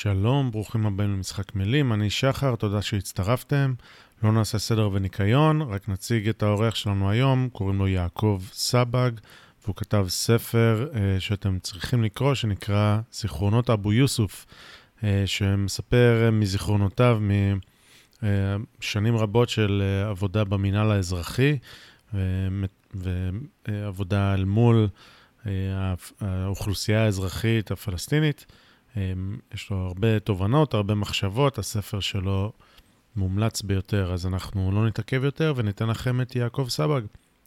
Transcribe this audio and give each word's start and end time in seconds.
שלום, 0.00 0.50
ברוכים 0.50 0.86
הבאים 0.86 1.12
למשחק 1.12 1.54
מילים, 1.54 1.92
אני 1.92 2.10
שחר, 2.10 2.54
תודה 2.54 2.82
שהצטרפתם. 2.82 3.74
לא 4.22 4.32
נעשה 4.32 4.58
סדר 4.58 4.90
וניקיון, 4.92 5.62
רק 5.62 5.88
נציג 5.88 6.28
את 6.28 6.42
האורח 6.42 6.74
שלנו 6.74 7.10
היום, 7.10 7.48
קוראים 7.52 7.78
לו 7.78 7.88
יעקב 7.88 8.42
סבג, 8.52 9.10
והוא 9.62 9.76
כתב 9.76 10.06
ספר 10.08 10.88
uh, 10.92 10.96
שאתם 11.20 11.58
צריכים 11.58 12.04
לקרוא, 12.04 12.34
שנקרא 12.34 12.98
זיכרונות 13.12 13.70
אבו 13.70 13.92
יוסוף, 13.92 14.46
uh, 14.98 15.02
שמספר 15.26 16.30
מזיכרונותיו 16.32 17.20
משנים 18.80 19.16
רבות 19.16 19.48
של 19.48 19.82
uh, 19.82 20.10
עבודה 20.10 20.44
במינהל 20.44 20.90
האזרחי, 20.90 21.58
ועבודה 23.68 24.34
אל 24.34 24.44
מול 24.44 24.88
האוכלוסייה 26.20 27.04
האזרחית 27.04 27.70
הפלסטינית. 27.70 28.46
יש 29.54 29.70
לו 29.70 29.76
הרבה 29.76 30.20
תובנות, 30.20 30.74
הרבה 30.74 30.94
מחשבות, 30.94 31.58
הספר 31.58 32.00
שלו 32.00 32.52
מומלץ 33.16 33.62
ביותר, 33.62 34.12
אז 34.12 34.26
אנחנו 34.26 34.72
לא 34.72 34.86
נתעכב 34.86 35.24
יותר 35.24 35.52
וניתן 35.56 35.88
לכם 35.88 36.20
את 36.20 36.36
יעקב 36.36 36.66
סבג. 36.68 37.02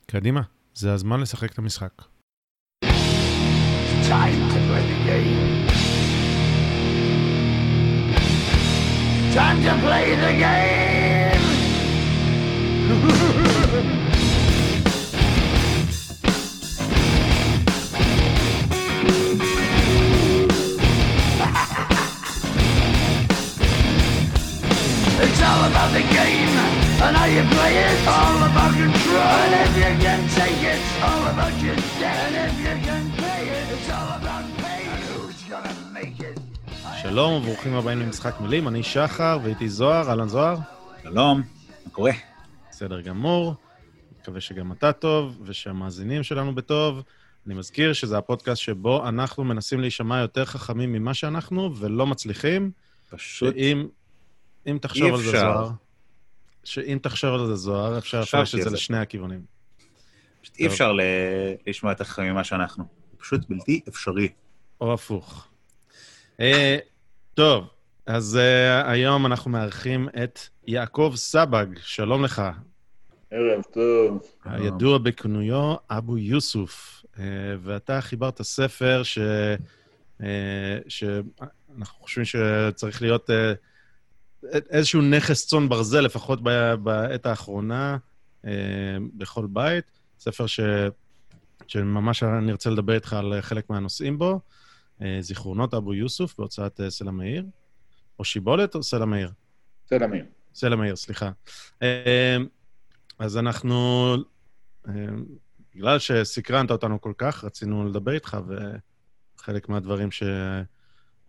קדימה, 0.06 0.42
זה 0.74 0.94
הזמן 0.94 1.20
לשחק 1.20 1.52
את 1.52 1.58
המשחק. 1.58 2.02
Time 4.12 4.42
to 4.52 4.60
play 4.68 4.86
the 4.92 5.00
game. 5.08 5.72
Time 9.34 9.60
to 9.66 9.74
play 9.86 10.08
the 10.24 10.34
game. 10.44 10.92
all 25.50 25.64
about 25.72 25.92
the 25.98 26.06
game 26.18 26.56
and 27.06 27.14
how 27.20 27.28
you 27.36 27.44
play 27.56 27.74
it. 27.88 27.98
All 28.18 28.40
about 28.50 28.72
control. 28.84 29.34
And 29.44 29.54
if 29.64 29.72
you 29.82 29.92
can 30.06 30.22
take 30.40 30.62
it, 30.74 30.82
all 31.08 31.24
about 31.34 31.56
your 31.66 31.78
debt. 32.00 32.20
And 32.28 32.36
if 32.46 32.56
you 32.66 32.76
can 32.88 33.04
pay 33.22 33.44
it, 33.58 33.66
it's 33.76 33.90
all 33.96 34.10
about 34.20 34.46
pay. 34.62 34.82
And 34.94 35.02
who's 35.10 35.42
gonna 35.52 35.76
make 35.98 36.20
it? 36.20 36.38
שלום 37.02 37.34
וברוכים 37.34 37.74
הבאים 37.74 38.00
למשחק 38.00 38.40
מילים, 38.40 38.68
אני 38.68 38.84
שחר 38.84 39.40
ואיתי 39.44 39.70
זוהר, 39.70 40.10
אהלן 40.10 40.28
זוהר. 40.28 40.58
שלום, 41.04 41.42
מה 41.86 41.92
קורה? 41.92 42.12
בסדר 42.72 43.02
גמור, 43.02 43.56
מקווה 44.20 44.42
שגם 44.42 44.72
אתה 44.72 44.92
טוב 44.92 45.42
ושהמאזינים 45.46 46.24
שלנו 46.24 46.56
בטוב. 46.56 47.02
אני 47.48 47.56
מזכיר 47.56 47.94
שזה 47.94 48.18
הפודקאסט 48.18 48.62
שבו 48.62 49.08
אנחנו 49.08 49.44
מנסים 49.44 49.80
להישמע 49.80 50.20
יותר 50.20 50.46
חכמים 50.46 50.94
ממה 50.94 51.14
שאנחנו 51.14 51.76
ולא 51.76 52.08
מצליחים. 52.08 52.72
פשוט 53.10 53.56
שאם 53.56 53.88
אם 54.68 54.78
תחשוב 54.82 55.14
על 55.14 55.22
זה 55.22 55.32
זוהר, 55.32 55.70
שאם 56.64 57.00
תחשוב 57.02 57.34
על 57.34 57.46
זה 57.48 57.56
זוהר, 57.56 57.98
אפשר 57.98 58.22
לפרש 58.22 58.56
את 58.56 58.64
זה 58.64 58.70
לשני 58.70 58.98
הכיוונים. 58.98 59.42
פשוט 60.42 60.60
אי 60.60 60.68
אפשר 60.68 60.92
לשמוע 61.68 61.92
יותר 61.92 62.04
חכמים 62.04 62.32
ממה 62.32 62.44
שאנחנו. 62.44 62.86
פשוט 63.18 63.50
בלתי 63.50 63.82
אפשרי. 63.90 64.30
או 64.82 64.94
הפוך. 64.94 65.48
אה, 66.40 66.78
טוב, 67.34 67.68
אז 68.06 68.40
uh, 68.40 68.88
היום 68.90 69.26
אנחנו 69.26 69.52
מארחים 69.52 70.10
את 70.24 70.40
יעקב 70.68 71.14
סבג, 71.16 71.66
שלום 71.82 72.24
לך. 72.24 72.42
ערב 73.32 73.62
טוב. 73.74 74.22
הידוע 74.46 74.98
בכינויו 74.98 75.76
אבו 75.90 76.18
יוסוף, 76.18 77.06
uh, 77.14 77.18
ואתה 77.62 78.02
חיברת 78.02 78.42
ספר 78.42 79.04
ש... 79.04 79.20
שאנחנו 80.88 82.00
חושבים 82.00 82.26
שצריך 82.26 83.02
להיות 83.02 83.30
איזשהו 84.70 85.02
נכס 85.02 85.48
צאן 85.48 85.70
ברזל, 85.70 86.00
לפחות 86.00 86.44
בעת 86.84 87.26
האחרונה, 87.26 87.98
אה, 88.46 88.52
בכל 89.14 89.48
בית. 89.50 89.92
ספר 90.20 90.48
ש... 90.48 90.60
שממש 91.68 92.24
נרצה 92.24 92.70
לדבר 92.70 92.94
איתך 92.94 93.14
על 93.14 93.42
חלק 93.42 93.70
מהנושאים 93.70 94.18
בו, 94.18 94.40
אה, 95.02 95.18
זיכרונות 95.22 95.74
אבו 95.74 95.94
יוסוף 95.94 96.38
בהוצאת 96.38 96.80
אה, 96.80 96.90
סלע 96.90 97.12
מאיר, 97.12 97.46
או 98.20 98.24
שיבולת 98.24 98.76
או 98.76 98.84
סלע 98.84 99.06
מאיר? 99.06 99.32
סלע 99.90 100.08
מאיר. 100.08 100.26
סלע 100.54 100.76
מאיר, 100.76 100.96
סליחה. 100.96 101.32
אז 103.20 103.38
אנחנו, 103.38 104.16
בגלל 105.76 106.00
שסקרנת 106.00 106.72
אותנו 106.72 107.02
כל 107.02 107.14
כך, 107.18 107.44
רצינו 107.44 107.90
לדבר 107.90 108.12
איתך, 108.12 108.38
וחלק 109.38 109.70
מהדברים 109.70 110.12
ש... 110.12 110.24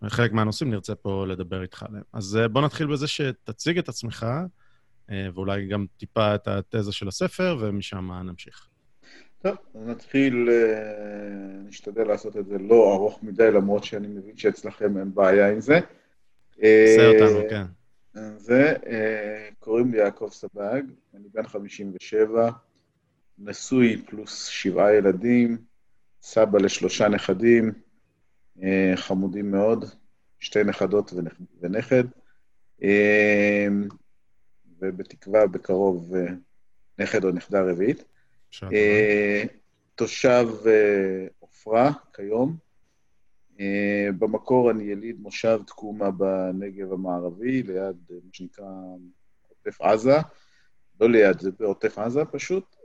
חלק 0.09 0.31
מהנושאים 0.31 0.69
נרצה 0.69 0.95
פה 0.95 1.25
לדבר 1.27 1.61
איתך 1.61 1.83
עליהם. 1.83 2.03
אז 2.13 2.37
אה, 2.37 2.47
בוא 2.47 2.61
נתחיל 2.61 2.87
בזה 2.87 3.07
שתציג 3.07 3.77
את 3.77 3.89
עצמך, 3.89 4.25
אה, 5.09 5.27
ואולי 5.33 5.67
גם 5.67 5.85
טיפה 5.97 6.35
את 6.35 6.47
התזה 6.47 6.91
של 6.91 7.07
הספר, 7.07 7.57
ומשם 7.59 8.11
נמשיך. 8.11 8.69
טוב, 9.41 9.55
נתחיל, 9.75 10.49
אה, 10.51 11.67
נשתדל 11.67 12.07
לעשות 12.07 12.37
את 12.37 12.45
זה 12.45 12.57
לא 12.57 12.93
ארוך 12.93 13.23
מדי, 13.23 13.51
למרות 13.51 13.83
שאני 13.83 14.07
מבין 14.07 14.37
שאצלכם 14.37 14.97
אין 14.97 15.13
בעיה 15.15 15.51
עם 15.51 15.61
זה. 15.61 15.79
עושה 16.55 17.07
אותנו, 17.07 17.39
כן. 17.49 17.65
זה, 18.37 18.73
קוראים 19.59 19.91
לי 19.91 19.97
יעקב 19.97 20.29
סבג, 20.31 20.81
אני 21.15 21.27
בן 21.33 21.47
57, 21.47 22.49
נשוי 23.37 24.01
פלוס 24.05 24.45
שבעה 24.45 24.95
ילדים, 24.95 25.57
סבא 26.21 26.59
לשלושה 26.59 27.07
נכדים, 27.07 27.71
חמודים 28.95 29.51
מאוד, 29.51 29.85
שתי 30.39 30.63
נכדות 30.63 31.13
ונכד, 31.61 32.03
אה, 32.83 33.67
ובתקווה 34.79 35.47
בקרוב 35.47 36.15
אה, 36.15 36.25
נכד 36.99 37.23
או 37.23 37.31
נכדה 37.31 37.61
רביעית. 37.61 38.03
תושב 39.95 40.47
עופרה 41.39 41.91
כיום. 42.13 42.57
במקור 44.19 44.71
אני 44.71 44.83
יליד 44.83 45.21
מושב 45.21 45.59
תקומה 45.67 46.11
בנגב 46.11 46.93
המערבי, 46.93 47.63
ליד 47.63 47.95
מה 48.09 48.29
שנקרא 48.33 48.65
עוטף 49.49 49.81
עזה. 49.81 50.17
לא 50.99 51.09
ליד, 51.09 51.39
זה 51.39 51.51
בעוטף 51.59 51.97
עזה 51.97 52.25
פשוט. 52.25 52.75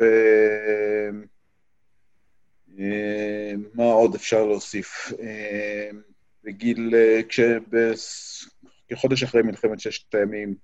ו... 0.00 0.04
אה, 2.78 3.52
מה 3.74 3.84
עוד 3.84 4.14
אפשר 4.14 4.44
להוסיף? 4.44 5.12
אה, 5.20 5.90
בגיל, 6.44 6.94
אה, 6.94 7.20
כחודש 8.88 9.22
אחרי 9.22 9.42
מלחמת 9.42 9.80
ששת 9.80 10.14
הימים, 10.14 10.54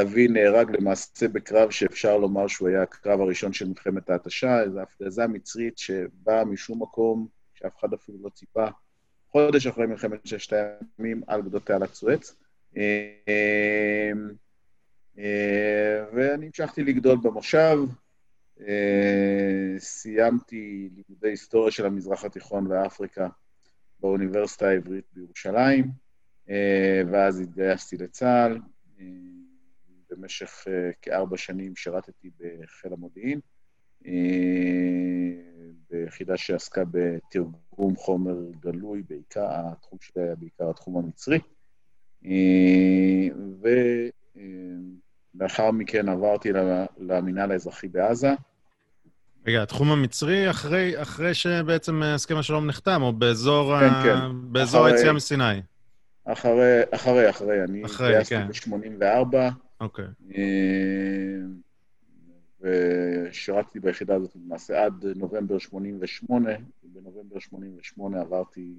אבי 0.00 0.28
נהרג 0.28 0.70
למעשה 0.70 1.28
בקרב 1.28 1.70
שאפשר 1.70 2.18
לומר 2.18 2.46
שהוא 2.46 2.68
היה 2.68 2.82
הקרב 2.82 3.20
הראשון 3.20 3.52
של 3.52 3.68
מלחמת 3.68 4.10
ההתשה, 4.10 4.62
איזו 4.62 4.80
הפגזה 4.80 5.26
מצרית 5.26 5.78
שבאה 5.78 6.44
משום 6.44 6.82
מקום 6.82 7.28
שאף 7.54 7.78
אחד 7.80 7.94
אפילו 7.94 8.18
לא 8.22 8.28
ציפה, 8.28 8.66
חודש 9.32 9.66
אחרי 9.66 9.86
מלחמת 9.86 10.26
ששת 10.26 10.52
הימים 10.98 11.22
על 11.26 11.42
גדות 11.42 11.66
תעלת 11.66 11.94
סואץ. 11.94 12.34
ואני 16.12 16.46
המשכתי 16.46 16.84
לגדול 16.84 17.18
במושב, 17.22 17.78
סיימתי 19.78 20.88
לימודי 20.94 21.28
היסטוריה 21.28 21.70
של 21.70 21.86
המזרח 21.86 22.24
התיכון 22.24 22.66
ואפריקה 22.66 23.28
באוניברסיטה 24.00 24.68
העברית 24.68 25.04
בירושלים, 25.12 25.84
אה, 26.50 27.02
ואז 27.12 27.40
התגייסתי 27.40 27.96
לצה"ל. 27.96 28.58
אה, 29.00 29.04
במשך 30.10 30.66
כארבע 31.02 31.36
שנים 31.36 31.76
שירתתי 31.76 32.30
בחיל 32.38 32.92
המודיעין, 32.92 33.40
ביחידה 35.90 36.36
שעסקה 36.36 36.82
בתרגום 36.90 37.96
חומר 37.96 38.36
גלוי, 38.60 39.02
בעיקר, 39.08 39.46
התחום 39.50 39.98
שלי 40.02 40.22
היה 40.22 40.34
בעיקר 40.34 40.70
התחום 40.70 40.96
המצרי. 40.96 41.38
ולאחר 45.34 45.70
מכן 45.70 46.08
עברתי 46.08 46.52
למינהל 46.98 47.50
האזרחי 47.50 47.88
בעזה, 47.88 48.30
רגע, 49.46 49.62
התחום 49.62 49.92
המצרי 49.92 50.50
אחרי, 50.50 51.02
אחרי 51.02 51.34
שבעצם 51.34 52.02
הסכם 52.02 52.36
השלום 52.36 52.66
נחתם, 52.66 53.02
או 53.02 53.12
באזור, 53.12 53.80
כן, 53.80 53.86
ה... 53.86 54.02
כן. 54.04 54.52
באזור 54.52 54.80
אחרי, 54.80 54.92
היציאה 54.92 55.12
מסיני? 55.12 55.60
אחרי, 56.24 56.80
אחרי, 56.90 57.30
אחרי. 57.30 57.64
אני 57.64 57.82
התגייסתי 57.84 58.34
כן. 58.34 58.48
ב-84. 58.98 59.36
אוקיי. 59.80 60.04
אה, 60.36 60.42
ושירתתי 62.60 63.80
ביחידה 63.80 64.14
הזאת 64.14 64.36
למעשה 64.36 64.84
עד 64.84 65.04
נובמבר 65.16 65.58
88. 65.58 66.50
בנובמבר 66.82 67.38
88 67.38 68.20
עברתי 68.20 68.74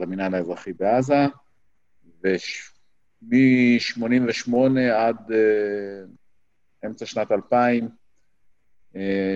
למינהל 0.00 0.34
האזרחי 0.34 0.72
בעזה, 0.72 1.26
ומ-88 2.24 4.54
עד... 4.94 5.32
אה, 5.32 6.04
אמצע 6.86 7.06
שנת 7.06 7.32
2000, 7.32 7.88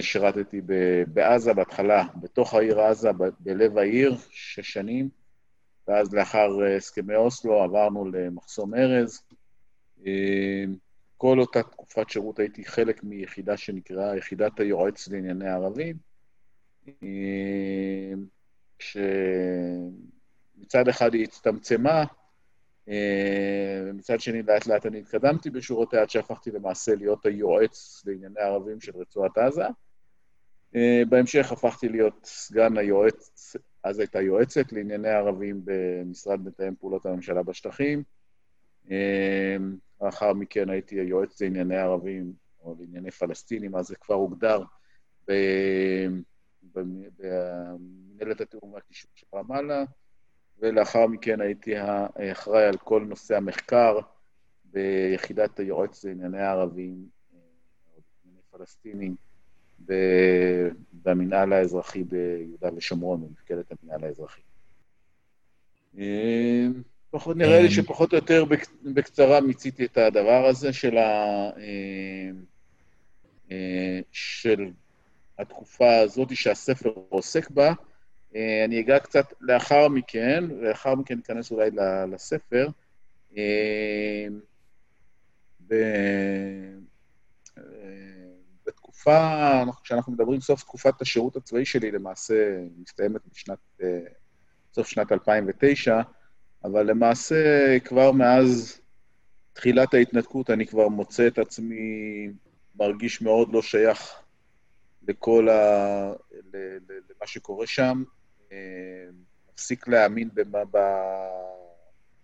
שירתתי 0.01 0.61
בעזה 1.07 1.55
בהתחלה, 1.55 2.05
בתוך 2.21 2.55
העיר 2.55 2.81
עזה, 2.81 3.11
בלב 3.41 3.79
העיר, 3.79 4.17
שש 4.31 4.73
שנים, 4.73 5.09
ואז 5.89 6.15
לאחר 6.15 6.49
הסכמי 6.77 7.15
אוסלו 7.15 7.63
עברנו 7.63 8.11
למחסום 8.11 8.75
ארז. 8.75 9.23
כל 11.17 11.41
אותה 11.41 11.63
תקופת 11.63 12.11
שירות 12.11 12.39
הייתי 12.39 12.65
חלק 12.65 13.05
מיחידה 13.05 13.57
שנקראה 13.57 14.17
יחידת 14.17 14.61
היועץ 14.61 15.09
לענייני 15.09 15.49
ערבים, 15.49 15.97
שמצד 18.79 20.89
אחד 20.89 21.15
היא 21.15 21.25
הצטמצמה, 21.25 22.05
ומצד 22.87 24.21
שני 24.21 24.43
לאט 24.43 24.67
לאט 24.67 24.87
אני 24.87 24.99
התקדמתי 24.99 25.51
בשורותיה 25.51 26.03
עד 26.03 26.11
שהפכתי 26.11 26.51
למעשה 26.51 26.95
להיות 26.95 27.27
היועץ 27.27 28.03
לענייני 28.07 28.41
ערבים 28.41 28.81
של 28.81 28.93
רצועת 28.97 29.39
עזה. 29.39 29.65
בהמשך 31.09 31.53
הפכתי 31.53 31.89
להיות 31.89 32.21
סגן 32.25 32.77
היועץ, 32.77 33.57
אז 33.85 33.99
הייתה 33.99 34.21
יועצת 34.21 34.73
לענייני 34.73 35.09
ערבים 35.09 35.61
במשרד 35.65 36.41
מתאם 36.45 36.75
פעולות 36.75 37.07
הממשלה 37.07 37.43
בשטחים. 37.43 38.03
לאחר 40.03 40.33
מכן 40.33 40.71
הייתי 40.71 41.01
היועץ 41.01 41.43
לענייני 41.43 41.77
ערבים, 41.77 42.33
או 42.61 42.77
לענייני 42.81 43.11
פלסטינים, 43.11 43.77
אז 43.77 43.87
זה 43.87 43.97
כבר 43.97 44.15
הוגדר 44.15 44.63
במנהלת 46.75 48.41
התיאום 48.41 48.73
והקישור 48.73 49.11
של 49.15 49.27
רמאללה, 49.35 49.85
ולאחר 50.63 51.07
מכן 51.07 51.41
הייתי 51.41 51.73
האחראי 51.77 52.65
על 52.65 52.77
כל 52.77 53.05
נושא 53.09 53.37
המחקר 53.37 53.99
ביחידת 54.65 55.59
היועץ 55.59 56.05
לענייני 56.05 56.41
ערבים, 56.41 57.07
או 57.33 58.01
לענייני 58.25 58.43
פלסטינים, 58.51 59.17
במנהל 60.93 61.53
האזרחי 61.53 62.05
ביהודה 62.05 62.69
ושומרון, 62.77 63.21
במפקדת 63.21 63.73
המנהל 63.73 64.05
האזרחי. 64.05 64.41
פחות, 67.11 67.37
נראה 67.37 67.63
לי 67.63 67.71
שפחות 67.71 68.13
או 68.13 68.17
יותר 68.17 68.45
בקצרה 68.85 69.41
מיציתי 69.41 69.85
את 69.85 69.97
הדבר 69.99 70.47
הזה 70.47 70.73
של, 70.73 70.97
ה, 70.99 71.51
של 74.13 74.71
התקופה 75.39 75.97
הזאת 75.97 76.37
שהספר 76.37 76.93
עוסק 77.09 77.51
בה. 77.51 77.73
אני 78.35 78.81
אגע 78.81 78.99
קצת 78.99 79.33
לאחר 79.41 79.89
מכן, 79.89 80.45
ולאחר 80.51 80.95
מכן 80.95 81.15
ניכנס 81.17 81.51
אולי 81.51 81.71
לספר. 82.13 82.69
בתקופה, 88.67 89.63
כשאנחנו 89.85 90.13
מדברים 90.13 90.41
סוף 90.41 90.61
תקופת 90.63 91.03
השירות 91.03 91.37
הצבאי 91.37 91.65
שלי, 91.65 91.91
למעשה 91.91 92.59
מסתיימת 92.79 93.21
בשנת, 93.33 93.59
סוף 94.75 94.89
שנת 94.89 95.13
2009, 95.13 96.01
אבל 96.65 96.91
למעשה 96.91 97.77
כבר 97.85 98.13
מאז 98.13 98.81
תחילת 99.53 99.95
ההתנתקות 99.95 100.51
אני 100.51 100.67
כבר 100.67 100.89
מוצא 100.89 101.27
את 101.27 101.39
עצמי 101.39 102.29
מרגיש 102.77 103.23
מאוד 103.23 103.53
לא 103.53 103.63
שייך 103.63 104.15
לכל 105.09 105.49
ה... 105.49 106.13
למה 106.53 107.27
שקורה 107.27 107.67
שם. 107.67 108.03
מפסיק 109.53 109.89
להאמין 109.89 110.29
במה... 110.35 110.59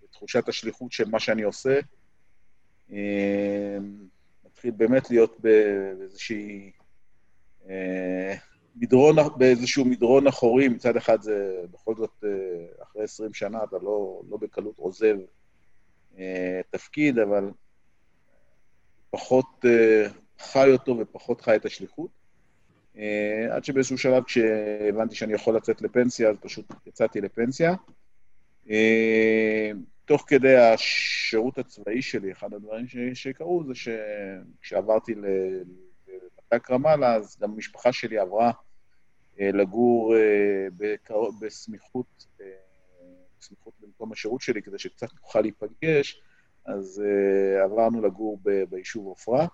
בתחושת 0.02 0.48
השליחות 0.48 0.92
של 0.92 1.08
מה 1.08 1.20
שאני 1.20 1.42
עושה. 1.42 1.80
מתחיל 4.44 4.70
באמת 4.76 5.10
להיות 5.10 5.40
באיזושהי... 5.40 6.72
מדרון, 8.76 9.16
באיזשהו 9.36 9.84
מדרון 9.84 10.26
אחורי, 10.26 10.68
מצד 10.68 10.96
אחד 10.96 11.22
זה 11.22 11.64
בכל 11.70 11.94
זאת, 11.94 12.24
אחרי 12.82 13.04
20 13.04 13.34
שנה 13.34 13.64
אתה 13.64 13.76
לא, 13.82 14.22
לא 14.30 14.36
בקלות 14.36 14.78
עוזב 14.78 15.16
תפקיד, 16.70 17.18
אבל 17.18 17.50
פחות 19.10 19.64
חי 20.38 20.72
אותו 20.72 20.98
ופחות 20.98 21.40
חי 21.40 21.56
את 21.56 21.64
השליחות. 21.64 22.17
עד 23.50 23.64
שבאיזשהו 23.64 23.98
שלב, 23.98 24.24
כשהבנתי 24.24 25.14
שאני 25.14 25.32
יכול 25.32 25.56
לצאת 25.56 25.82
לפנסיה, 25.82 26.30
אז 26.30 26.36
פשוט 26.40 26.66
יצאתי 26.86 27.20
לפנסיה. 27.20 27.74
תוך 30.04 30.24
כדי 30.26 30.56
השירות 30.56 31.58
הצבאי 31.58 32.02
שלי, 32.02 32.32
אחד 32.32 32.54
הדברים 32.54 32.86
שקרו 33.14 33.64
זה 33.66 33.72
שכשעברתי 33.74 35.14
למת"ק 35.14 36.70
רמאללה, 36.70 37.14
אז 37.14 37.38
גם 37.40 37.50
המשפחה 37.52 37.92
שלי 37.92 38.18
עברה 38.18 38.52
לגור 39.38 40.14
בסמיכות, 41.40 42.26
בסמיכות 43.38 43.74
למקום 43.82 44.12
השירות 44.12 44.40
שלי, 44.40 44.62
כדי 44.62 44.78
שקצת 44.78 45.08
נוכל 45.20 45.40
להיפגש, 45.40 46.22
אז 46.64 47.02
עברנו 47.64 48.02
לגור 48.02 48.40
ביישוב 48.70 49.06
עופרה. 49.06 49.46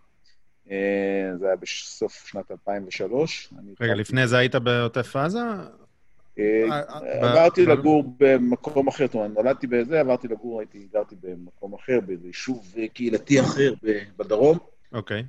זה 0.66 1.46
היה 1.46 1.56
בסוף 1.60 2.26
שנת 2.26 2.50
2003. 2.50 3.52
רגע, 3.80 3.94
לפני 3.94 4.26
זה 4.26 4.38
היית 4.38 4.54
בעוטף 4.54 5.16
עזה? 5.16 5.38
עברתי 7.20 7.66
לגור 7.66 8.04
במקום 8.18 8.88
אחר, 8.88 9.06
זאת 9.06 9.14
אומרת, 9.14 9.30
נולדתי 9.30 9.66
בזה, 9.66 10.00
עברתי 10.00 10.28
לגור, 10.28 10.60
הייתי, 10.60 10.88
גרתי 10.92 11.14
במקום 11.22 11.74
אחר, 11.74 12.00
באיזה 12.00 12.26
יישוב 12.26 12.74
קהילתי 12.92 13.40
אחר 13.40 13.74
בדרום. 14.16 14.58
אוקיי. 14.92 15.24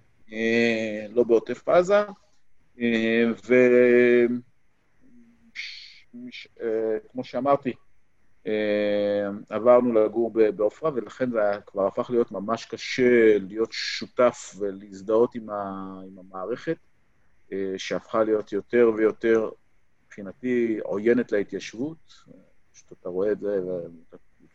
לא 1.09 1.23
בעוטף 1.23 1.69
עזה. 1.69 2.03
וכמו 7.13 7.23
שאמרתי, 7.23 7.73
עברנו 9.49 9.93
לגור 9.93 10.33
בעופרה, 10.55 10.91
ולכן 10.95 11.31
זה 11.31 11.39
כבר 11.65 11.87
הפך 11.87 12.09
להיות 12.09 12.31
ממש 12.31 12.65
קשה 12.65 13.37
להיות 13.39 13.71
שותף 13.71 14.55
ולהזדהות 14.59 15.35
עם, 15.35 15.49
המערכת, 16.19 16.77
שהפכה 17.77 18.23
להיות 18.23 18.51
יותר 18.51 18.91
ויותר, 18.97 19.49
מבחינתי, 20.05 20.79
עוינת 20.83 21.31
להתיישבות. 21.31 21.97
פשוט 22.73 22.91
אתה 22.91 23.09
רואה 23.09 23.31
את 23.31 23.39
זה, 23.39 23.59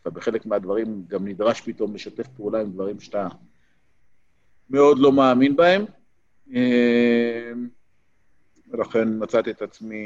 ובחלק 0.05 0.45
מהדברים 0.45 1.03
גם 1.07 1.27
נדרש 1.27 1.61
פתאום 1.61 1.95
לשתף 1.95 2.27
פעולה 2.27 2.61
עם 2.61 2.71
דברים 2.71 2.99
שאתה 2.99 3.27
מאוד 4.69 4.99
לא 4.99 5.11
מאמין 5.11 5.55
בהם. 5.55 5.85
ולכן 8.71 9.07
מצאתי 9.19 9.51
את 9.51 9.61
עצמי 9.61 10.05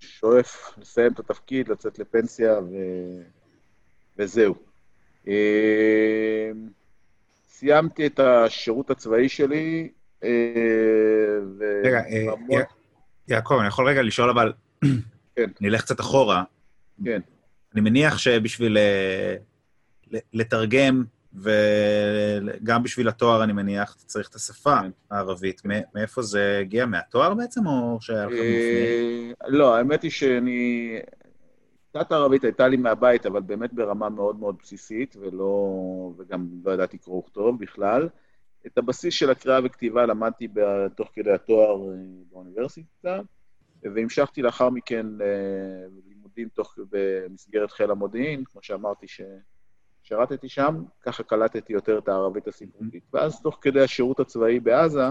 שואף 0.00 0.78
לסיים 0.78 1.12
את 1.12 1.18
התפקיד, 1.18 1.68
לצאת 1.68 1.98
לפנסיה, 1.98 2.58
ו... 2.58 2.74
וזהו. 4.18 4.54
סיימתי 7.48 8.06
את 8.06 8.20
השירות 8.20 8.90
הצבאי 8.90 9.28
שלי, 9.28 9.90
ו... 11.58 11.82
רגע, 11.84 12.02
יעקב, 13.28 13.54
אני 13.58 13.68
יכול 13.68 13.88
רגע 13.88 14.02
לשאול, 14.02 14.30
אבל... 14.30 14.52
כן. 15.36 15.50
נלך 15.60 15.82
קצת 15.82 16.00
אחורה. 16.00 16.44
כן. 17.04 17.20
אני 17.74 17.80
מניח 17.80 18.18
שבשביל 18.18 18.78
לתרגם 20.32 21.04
וגם 21.34 22.82
בשביל 22.82 23.08
התואר, 23.08 23.44
אני 23.44 23.52
מניח, 23.52 23.94
אתה 23.96 24.04
צריך 24.04 24.28
את 24.28 24.34
השפה 24.34 24.80
כן. 24.80 24.90
הערבית. 25.10 25.62
מאיפה 25.94 26.22
זה 26.22 26.58
הגיע? 26.60 26.86
מהתואר 26.86 27.34
בעצם, 27.34 27.66
או 27.66 27.98
שהיה 28.00 28.26
לך 28.26 28.32
מופני? 28.32 29.32
לא, 29.46 29.76
האמת 29.76 30.02
היא 30.02 30.10
שאני... 30.10 30.98
קצת 31.90 32.12
ערבית 32.12 32.44
הייתה 32.44 32.68
לי 32.68 32.76
מהבית, 32.76 33.26
אבל 33.26 33.40
באמת 33.40 33.72
ברמה 33.72 34.08
מאוד 34.08 34.38
מאוד 34.38 34.56
בסיסית, 34.62 35.16
ולא... 35.20 36.12
וגם 36.18 36.48
לא 36.64 36.72
ידעתי 36.72 36.98
קרוא 36.98 37.18
וכתוב 37.18 37.60
בכלל. 37.60 38.08
את 38.66 38.78
הבסיס 38.78 39.14
של 39.14 39.30
הקריאה 39.30 39.60
וכתיבה 39.64 40.06
למדתי 40.06 40.48
תוך 40.96 41.08
כדי 41.14 41.32
התואר 41.32 41.90
אה, 41.90 41.96
באוניברסיטה, 42.32 43.20
והמשכתי 43.82 44.42
לאחר 44.42 44.70
מכן 44.70 45.06
אה, 45.20 45.86
לימודים 46.08 46.48
תוך... 46.48 46.78
במסגרת 46.90 47.70
חיל 47.70 47.90
המודיעין, 47.90 48.44
כמו 48.44 48.62
שאמרתי, 48.62 49.08
ש... 49.08 49.20
שירתתי 50.10 50.48
שם, 50.48 50.82
ככה 51.02 51.22
קלטתי 51.22 51.72
יותר 51.72 51.98
את 51.98 52.08
הערבית 52.08 52.48
הספרותית. 52.48 53.02
ואז, 53.12 53.42
תוך 53.42 53.58
כדי 53.60 53.80
השירות 53.80 54.20
הצבאי 54.20 54.60
בעזה, 54.60 55.02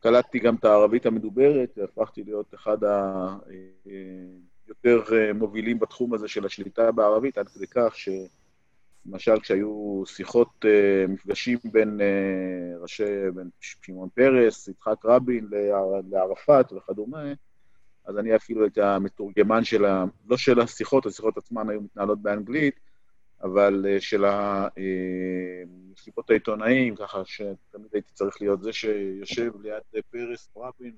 קלטתי 0.00 0.38
גם 0.38 0.54
את 0.54 0.64
הערבית 0.64 1.06
המדוברת, 1.06 1.78
והפכתי 1.78 2.24
להיות 2.24 2.54
אחד 2.54 2.78
היותר 4.66 5.02
מובילים 5.34 5.78
בתחום 5.78 6.14
הזה 6.14 6.28
של 6.28 6.46
השליטה 6.46 6.92
בערבית, 6.92 7.38
עד 7.38 7.48
כדי 7.48 7.66
כך 7.70 7.94
שלמשל 7.94 9.40
כשהיו 9.40 10.02
שיחות, 10.06 10.64
מפגשים 11.08 11.58
בין 11.64 12.00
ראשי, 12.80 13.30
בין 13.34 13.48
שמעון 13.60 14.08
פרס, 14.14 14.68
יצחק 14.68 15.04
רבין 15.04 15.48
לערפאת 16.10 16.72
וכדומה, 16.72 17.32
אז 18.06 18.18
אני 18.18 18.36
אפילו 18.36 18.62
הייתי 18.62 18.82
המתורגמן 18.82 19.64
של 19.64 19.84
ה... 19.84 20.04
לא 20.28 20.36
של 20.36 20.60
השיחות, 20.60 21.06
השיחות 21.06 21.36
עצמן 21.36 21.70
היו 21.70 21.80
מתנהלות 21.80 22.22
באנגלית, 22.22 22.87
אבל 23.42 23.86
אה, 23.88 24.00
של 24.00 24.24
מסיבות 25.92 26.30
העיתונאים, 26.30 26.96
ככה 26.96 27.22
שתמיד 27.24 27.88
הייתי 27.92 28.12
צריך 28.12 28.40
להיות 28.40 28.62
זה 28.62 28.72
שיושב 28.72 29.52
ליד 29.62 30.02
פרס 30.10 30.48
רבין, 30.56 30.92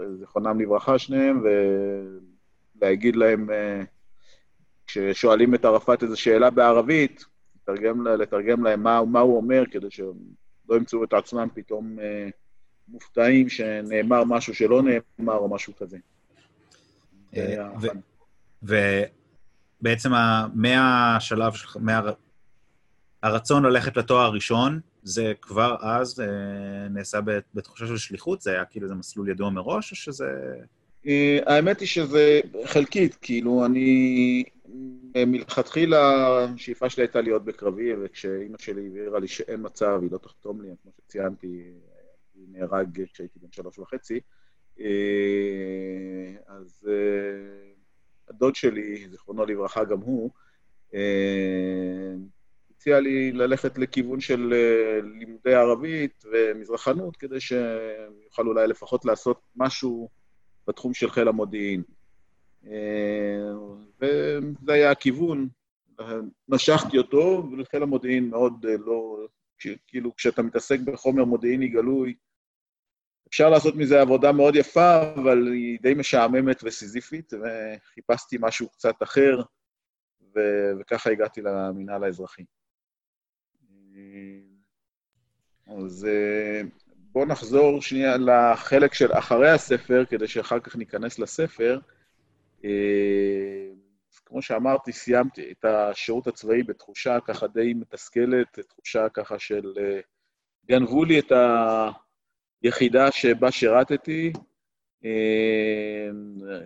וזיכרונם 0.00 0.60
לברכה 0.60 0.98
שניהם, 0.98 1.42
ולהגיד 2.80 3.16
להם, 3.16 3.48
כששואלים 4.86 5.54
את 5.54 5.64
ערפאת 5.64 6.02
איזו 6.02 6.20
שאלה 6.20 6.50
בערבית, 6.50 7.24
לתרגם, 7.68 8.06
לתרגם 8.06 8.64
להם 8.64 8.82
מה, 8.82 9.04
מה 9.04 9.20
הוא 9.20 9.36
אומר, 9.36 9.62
כדי 9.70 9.90
שהם 9.90 10.12
לא 10.68 10.76
ימצאו 10.76 11.04
את 11.04 11.12
עצמם 11.12 11.48
פתאום 11.54 11.98
אה, 11.98 12.28
מופתעים 12.88 13.48
שנאמר 13.48 14.24
משהו 14.24 14.54
שלא 14.54 14.82
נאמר 14.82 15.36
או 15.36 15.48
משהו 15.48 15.76
כזה. 15.76 15.98
אה, 17.36 19.04
ובעצם 19.82 20.10
מהשלב 20.54 21.52
שלך, 21.52 21.76
הרצון 23.22 23.62
ללכת 23.62 23.96
לתואר 23.96 24.24
הראשון, 24.24 24.80
זה 25.02 25.32
כבר 25.40 25.76
אז 25.80 26.20
אה, 26.20 26.88
נעשה 26.88 27.18
בתחושה 27.54 27.86
של 27.86 27.96
שליחות? 27.96 28.40
זה 28.40 28.50
היה 28.50 28.64
כאילו 28.64 28.84
איזה 28.84 28.94
מסלול 28.94 29.28
ידוע 29.28 29.50
מראש, 29.50 29.90
או 29.90 29.96
שזה... 29.96 30.26
האמת 31.46 31.80
היא 31.80 31.88
שזה 31.88 32.40
חלקית, 32.64 33.14
כאילו, 33.14 33.66
אני 33.66 34.44
מלכתחילה 35.16 36.26
השאיפה 36.44 36.90
שלי 36.90 37.02
הייתה 37.02 37.20
להיות 37.20 37.44
בקרבי, 37.44 37.90
וכשאימא 38.02 38.58
שלי 38.58 38.86
הבהירה 38.86 39.18
לי 39.18 39.28
שאין 39.28 39.60
מצב, 39.62 39.98
היא 40.02 40.10
לא 40.12 40.18
תחתום 40.18 40.62
לי, 40.62 40.68
כמו 40.82 40.92
שציינתי, 40.92 41.62
היא 42.34 42.46
נהרג 42.52 43.04
כשהייתי 43.12 43.38
בן 43.42 43.52
שלוש 43.52 43.78
וחצי. 43.78 44.20
אה, 44.80 44.86
אז 46.46 46.88
אה, 46.88 47.71
הדוד 48.34 48.54
שלי, 48.54 49.08
זיכרונו 49.10 49.46
לברכה 49.46 49.84
גם 49.84 50.00
הוא, 50.00 50.30
אה, 50.94 52.14
הציע 52.70 53.00
לי 53.00 53.32
ללכת 53.32 53.78
לכיוון 53.78 54.20
של 54.20 54.54
לימודי 55.18 55.54
ערבית 55.54 56.24
ומזרחנות, 56.32 57.16
כדי 57.16 57.40
שיוכל 57.40 58.46
אולי 58.46 58.66
לפחות 58.66 59.04
לעשות 59.04 59.40
משהו 59.56 60.08
בתחום 60.68 60.94
של 60.94 61.10
חיל 61.10 61.28
המודיעין. 61.28 61.82
וזה 64.00 64.72
היה 64.72 64.90
הכיוון. 64.90 65.48
משכתי 66.48 66.98
אותו, 66.98 67.48
ולחיל 67.52 67.82
המודיעין 67.82 68.28
מאוד 68.28 68.66
לא... 68.86 69.26
כאילו, 69.86 70.16
כשאתה 70.16 70.42
מתעסק 70.42 70.80
בחומר 70.80 71.24
מודיעיני 71.24 71.68
גלוי, 71.68 72.14
אפשר 73.32 73.50
לעשות 73.50 73.76
מזה 73.76 74.00
עבודה 74.00 74.32
מאוד 74.32 74.56
יפה, 74.56 75.02
אבל 75.14 75.52
היא 75.52 75.78
די 75.82 75.94
משעממת 75.94 76.60
וסיזיפית, 76.64 77.32
וחיפשתי 77.32 78.36
משהו 78.40 78.68
קצת 78.68 79.02
אחר, 79.02 79.42
ו- 80.36 80.70
וככה 80.80 81.10
הגעתי 81.10 81.40
למינהל 81.42 82.04
האזרחי. 82.04 82.44
אז 85.66 86.08
בואו 86.96 87.26
נחזור 87.26 87.82
שנייה 87.82 88.16
לחלק 88.16 88.94
של 88.94 89.12
אחרי 89.12 89.50
הספר, 89.50 90.04
כדי 90.10 90.28
שאחר 90.28 90.60
כך 90.60 90.76
ניכנס 90.76 91.18
לספר. 91.18 91.78
אז 92.62 94.18
כמו 94.24 94.42
שאמרתי, 94.42 94.92
סיימתי 94.92 95.52
את 95.52 95.64
השירות 95.64 96.26
הצבאי 96.26 96.62
בתחושה 96.62 97.18
ככה 97.20 97.46
די 97.46 97.74
מתסכלת, 97.74 98.58
תחושה 98.58 99.08
ככה 99.08 99.38
של... 99.38 99.72
גנבו 100.66 101.04
לי 101.04 101.18
את 101.18 101.32
היחידה 102.62 103.12
שבה 103.12 103.50
שירתתי, 103.50 104.32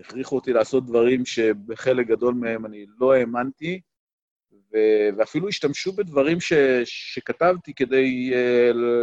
הכריחו 0.01 0.37
אותי 0.37 0.53
לעשות 0.53 0.87
דברים 0.87 1.25
שבחלק 1.25 2.07
גדול 2.07 2.35
מהם 2.35 2.67
אני 2.67 2.87
לא 2.99 3.13
האמנתי, 3.15 3.81
ואפילו 5.17 5.49
השתמשו 5.49 5.93
בדברים 5.93 6.41
ש, 6.41 6.53
שכתבתי 6.85 7.75
כדי 7.75 8.33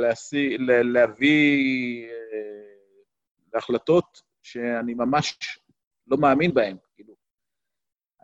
להשיא, 0.02 0.58
להביא 0.84 2.08
להחלטות 3.54 4.22
שאני 4.42 4.94
ממש 4.94 5.38
לא 6.08 6.18
מאמין 6.18 6.54
בהן. 6.54 6.78
כאילו, 6.96 7.14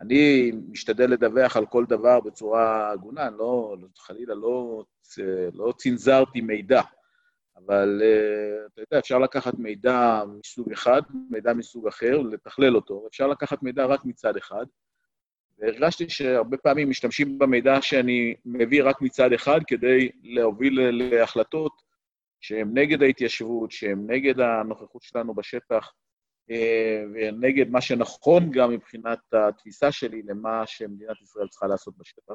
אני 0.00 0.52
משתדל 0.68 1.10
לדווח 1.10 1.56
על 1.56 1.66
כל 1.66 1.84
דבר 1.88 2.20
בצורה 2.20 2.90
הגונה, 2.90 3.30
לא, 3.30 3.76
חלילה 3.96 4.34
לא, 4.34 4.84
לא 5.54 5.72
צנזרתי 5.76 6.40
מידע, 6.40 6.82
אבל 7.66 8.02
אתה 8.66 8.80
יודע, 8.80 8.98
אפשר 8.98 9.18
לקחת 9.18 9.54
מידע 9.58 10.22
מסוג 10.38 10.72
אחד, 10.72 11.02
מידע 11.30 11.52
מסוג 11.52 11.86
אחר, 11.86 12.18
לתכלל 12.18 12.76
אותו, 12.76 13.06
אפשר 13.08 13.26
לקחת 13.26 13.62
מידע 13.62 13.86
רק 13.86 14.04
מצד 14.04 14.36
אחד, 14.36 14.66
והרגשתי 15.58 16.08
שהרבה 16.08 16.56
פעמים 16.56 16.90
משתמשים 16.90 17.38
במידע 17.38 17.82
שאני 17.82 18.34
מביא 18.44 18.82
רק 18.82 19.02
מצד 19.02 19.32
אחד 19.32 19.60
כדי 19.66 20.08
להוביל 20.22 20.80
להחלטות 20.90 21.72
שהן 22.40 22.70
נגד 22.74 23.02
ההתיישבות, 23.02 23.70
שהן 23.70 24.04
נגד 24.06 24.40
הנוכחות 24.40 25.02
שלנו 25.02 25.34
בשטח, 25.34 25.92
אה, 26.50 27.04
ונגד 27.14 27.70
מה 27.70 27.80
שנכון 27.80 28.50
גם 28.50 28.70
מבחינת 28.70 29.18
התפיסה 29.32 29.92
שלי 29.92 30.22
למה 30.22 30.66
שמדינת 30.66 31.22
ישראל 31.22 31.48
צריכה 31.48 31.66
לעשות 31.66 31.94
בשטח. 31.98 32.34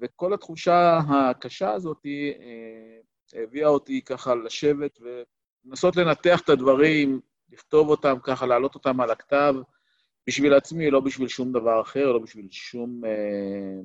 וכל 0.00 0.34
התחושה 0.34 0.98
הקשה 1.08 1.72
הזאת 1.72 2.06
אה, 2.06 3.42
הביאה 3.42 3.68
אותי 3.68 4.02
ככה 4.04 4.34
לשבת 4.34 4.98
ולנסות 5.00 5.96
לנתח 5.96 6.40
את 6.40 6.48
הדברים, 6.48 7.20
לכתוב 7.52 7.88
אותם 7.88 8.14
ככה, 8.22 8.46
להעלות 8.46 8.74
אותם 8.74 9.00
על 9.00 9.10
הכתב, 9.10 9.54
בשביל 10.26 10.54
עצמי, 10.54 10.90
לא 10.90 11.00
בשביל 11.00 11.28
שום 11.28 11.52
דבר 11.52 11.80
אחר, 11.80 12.12
לא 12.12 12.18
בשביל 12.18 12.48
שום 12.50 13.04
אה, 13.04 13.80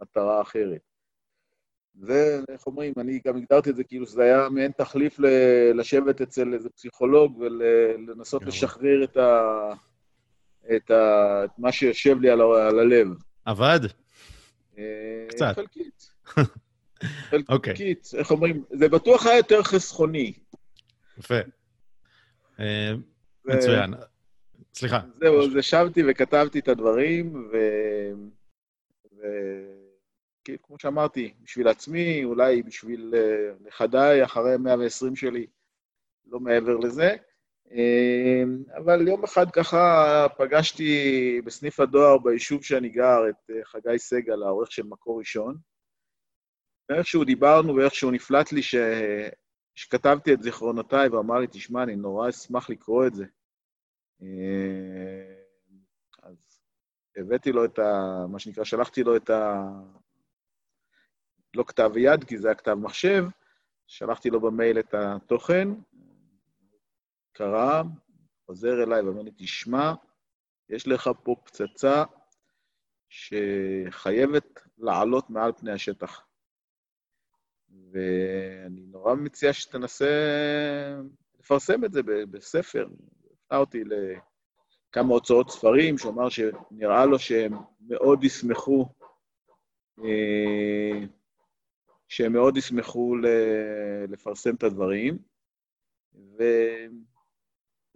מטרה 0.00 0.42
אחרת. 0.42 0.80
ואיך 2.00 2.66
אומרים, 2.66 2.92
אני 2.98 3.20
גם 3.26 3.36
הגדרתי 3.36 3.70
את 3.70 3.76
זה 3.76 3.84
כאילו 3.84 4.06
שזה 4.06 4.22
היה 4.22 4.48
מעין 4.48 4.72
תחליף 4.72 5.20
ל- 5.20 5.80
לשבת 5.80 6.20
אצל 6.20 6.54
איזה 6.54 6.70
פסיכולוג 6.70 7.38
ולנסות 7.38 8.42
ול- 8.42 8.48
לשחרר 8.48 9.04
את, 9.04 9.16
ה, 9.16 9.52
את, 10.76 10.90
ה, 10.90 11.44
את 11.44 11.50
מה 11.58 11.72
שיושב 11.72 12.20
לי 12.20 12.30
על, 12.30 12.40
ה, 12.40 12.68
על 12.68 12.78
הלב. 12.78 13.08
עבד? 13.44 13.80
אה, 14.78 15.26
קצת. 15.28 15.54
חלקית. 15.54 16.10
אוקיי. 17.48 17.72
חלקית, 17.72 18.10
איך 18.14 18.30
אומרים? 18.30 18.64
זה 18.70 18.88
בטוח 18.88 19.26
היה 19.26 19.36
יותר 19.36 19.62
חסכוני. 19.62 20.32
יפה. 21.18 21.34
אה, 22.60 22.92
מצוין. 23.44 23.94
סליחה. 24.74 25.00
זהו, 25.20 25.42
אז 25.42 25.56
ישבתי 25.56 26.02
וכתבתי 26.08 26.58
את 26.58 26.68
הדברים, 26.68 27.48
ו... 27.52 27.56
ו... 29.16 29.22
כאילו, 30.44 30.58
כמו 30.62 30.78
שאמרתי, 30.78 31.34
בשביל 31.42 31.68
עצמי, 31.68 32.24
אולי 32.24 32.62
בשביל 32.62 33.14
אה, 33.16 33.52
נכדיי 33.60 34.24
אחרי 34.24 34.56
120 34.56 35.16
שלי, 35.16 35.46
לא 36.26 36.40
מעבר 36.40 36.76
לזה. 36.76 37.16
אה, 37.72 38.42
אבל 38.76 39.08
יום 39.08 39.24
אחד 39.24 39.50
ככה 39.50 40.26
פגשתי 40.38 41.40
בסניף 41.44 41.80
הדואר 41.80 42.18
ביישוב 42.18 42.64
שאני 42.64 42.88
גר 42.88 43.28
את 43.28 43.50
אה, 43.50 43.64
חגי 43.64 43.98
סגל, 43.98 44.42
העורך 44.42 44.72
של 44.72 44.82
מקור 44.82 45.18
ראשון. 45.18 45.56
ואיכשהו 46.88 47.24
דיברנו 47.24 47.74
ואיכשהו 47.74 48.10
נפלט 48.10 48.52
לי 48.52 48.62
ש... 48.62 48.74
שכתבתי 49.74 50.32
את 50.32 50.42
זיכרונותיי, 50.42 51.08
ואמר 51.08 51.38
לי, 51.38 51.46
תשמע, 51.50 51.82
אני 51.82 51.96
נורא 51.96 52.28
אשמח 52.28 52.70
לקרוא 52.70 53.06
את 53.06 53.14
זה. 53.14 53.24
אז 56.22 56.60
הבאתי 57.16 57.52
לו 57.52 57.64
את 57.64 57.78
ה... 57.78 58.16
מה 58.28 58.38
שנקרא, 58.38 58.64
שלחתי 58.64 59.02
לו 59.02 59.16
את 59.16 59.30
ה... 59.30 59.62
לא 61.54 61.64
כתב 61.66 61.90
יד, 61.96 62.24
כי 62.24 62.38
זה 62.38 62.48
היה 62.48 62.54
כתב 62.54 62.74
מחשב, 62.74 63.24
שלחתי 63.86 64.30
לו 64.30 64.40
במייל 64.40 64.78
את 64.78 64.94
התוכן, 64.94 65.68
קרא, 67.36 67.82
חוזר 68.46 68.82
אליי 68.82 69.02
ואומר 69.02 69.22
לי, 69.22 69.30
תשמע, 69.36 69.92
יש 70.68 70.88
לך 70.88 71.10
פה 71.22 71.36
פצצה 71.44 72.04
שחייבת 73.08 74.60
לעלות 74.78 75.30
מעל 75.30 75.52
פני 75.52 75.72
השטח. 75.72 76.26
ואני 77.90 78.86
נורא 78.86 79.14
מציע 79.14 79.52
שתנסה 79.52 80.06
לפרסם 81.38 81.84
את 81.84 81.92
זה 81.92 82.02
בספר. 82.02 82.86
הפנה 83.32 83.58
אותי 83.58 83.84
לכמה 83.84 85.14
הוצאות 85.14 85.50
ספרים, 85.50 85.98
שהוא 85.98 86.12
אמר 86.12 86.28
שנראה 86.28 87.06
לו 87.06 87.18
שהם 87.18 87.54
מאוד 87.80 88.24
ישמחו 88.24 88.86
אה, 90.04 91.06
שהם 92.08 92.32
מאוד 92.32 92.56
ישמחו 92.56 93.16
לפרסם 94.08 94.54
את 94.54 94.62
הדברים. 94.62 95.18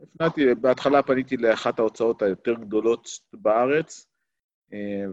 והפנתי, 0.00 0.54
בהתחלה 0.54 1.02
פניתי 1.02 1.36
לאחת 1.36 1.78
ההוצאות 1.78 2.22
היותר 2.22 2.54
גדולות 2.54 3.08
בארץ, 3.32 4.06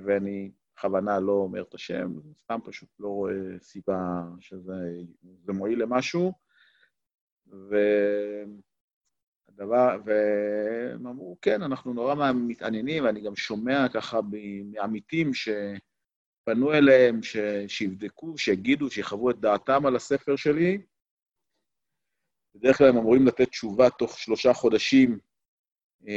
ואני 0.06 0.52
בכוונה 0.76 1.20
לא 1.20 1.32
אומר 1.32 1.62
את 1.62 1.74
השם, 1.74 2.14
סתם 2.42 2.60
פשוט 2.66 2.90
לא 3.00 3.08
רואה 3.08 3.34
סיבה 3.62 4.24
שזה 4.40 5.54
מועיל 5.54 5.82
למשהו. 5.82 6.34
דבר, 9.52 9.98
והם 10.06 11.08
אמרו, 11.08 11.38
כן, 11.42 11.62
אנחנו 11.62 11.94
נורא 11.94 12.32
מתעניינים, 12.32 13.04
ואני 13.04 13.22
גם 13.22 13.36
שומע 13.36 13.90
ככה 13.94 14.20
מעמיתים 14.72 15.32
שפנו 15.34 16.74
אליהם, 16.74 17.24
ש... 17.24 17.38
שיבדקו, 17.68 18.38
שיגידו, 18.38 18.90
שיחוו 18.90 19.30
את 19.30 19.40
דעתם 19.40 19.86
על 19.86 19.96
הספר 19.96 20.36
שלי. 20.36 20.82
בדרך 22.60 22.78
כלל 22.78 22.88
הם 22.88 22.98
אמורים 22.98 23.28
לתת 23.28 23.50
תשובה 23.50 23.90
תוך 23.90 24.20
שלושה 24.20 24.54
חודשים, 24.54 25.20
אה, 26.08 26.14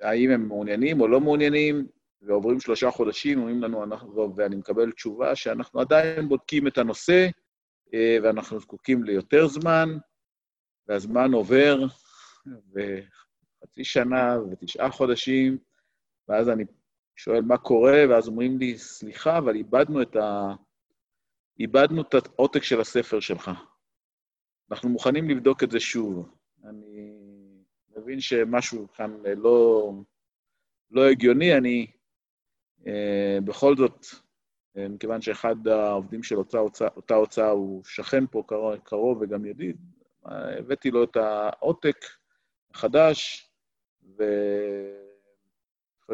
האם 0.00 0.30
הם 0.30 0.48
מעוניינים 0.48 1.00
או 1.00 1.08
לא 1.08 1.20
מעוניינים, 1.20 1.86
ועוברים 2.22 2.60
שלושה 2.60 2.90
חודשים, 2.90 3.38
אומרים 3.38 3.62
לנו, 3.62 3.84
אנחנו, 3.84 4.36
ואני 4.36 4.56
מקבל 4.56 4.92
תשובה 4.92 5.36
שאנחנו 5.36 5.80
עדיין 5.80 6.28
בודקים 6.28 6.66
את 6.66 6.78
הנושא, 6.78 7.28
אה, 7.94 8.16
ואנחנו 8.22 8.60
זקוקים 8.60 9.04
ליותר 9.04 9.46
זמן, 9.46 9.88
והזמן 10.88 11.32
עובר, 11.32 11.78
וחצי 12.46 13.84
שנה 13.84 14.36
ותשעה 14.50 14.90
חודשים, 14.90 15.58
ואז 16.28 16.48
אני 16.48 16.64
שואל 17.16 17.42
מה 17.42 17.58
קורה, 17.58 18.04
ואז 18.10 18.28
אומרים 18.28 18.58
לי, 18.58 18.78
סליחה, 18.78 19.38
אבל 19.38 19.54
איבדנו 19.54 20.02
את, 20.02 20.16
ה... 20.16 20.54
איבדנו 21.60 22.02
את 22.02 22.14
העותק 22.14 22.62
של 22.62 22.80
הספר 22.80 23.20
שלך. 23.20 23.50
אנחנו 24.70 24.88
מוכנים 24.88 25.30
לבדוק 25.30 25.62
את 25.62 25.70
זה 25.70 25.80
שוב. 25.80 26.28
אני 26.64 27.12
מבין 27.96 28.20
שמשהו 28.20 28.88
כאן 28.92 29.16
לא, 29.36 29.90
לא 30.90 31.08
הגיוני, 31.08 31.56
אני 31.56 31.86
אה, 32.86 33.38
בכל 33.44 33.76
זאת, 33.76 34.06
אה, 34.76 34.88
מכיוון 34.88 35.20
שאחד 35.20 35.68
העובדים 35.68 36.22
של 36.22 36.36
אותה 36.36 36.58
הוצאה, 36.58 36.88
אותה 36.96 37.14
הוצאה 37.14 37.50
הוא 37.50 37.84
שכן 37.84 38.26
פה 38.26 38.42
קרוב, 38.46 38.76
קרוב 38.76 39.18
וגם 39.20 39.44
ידיד, 39.44 39.76
הבאתי 40.24 40.90
לו 40.90 41.04
את 41.04 41.16
העותק 41.16 41.96
החדש, 42.70 43.50
ואחרי 44.02 44.26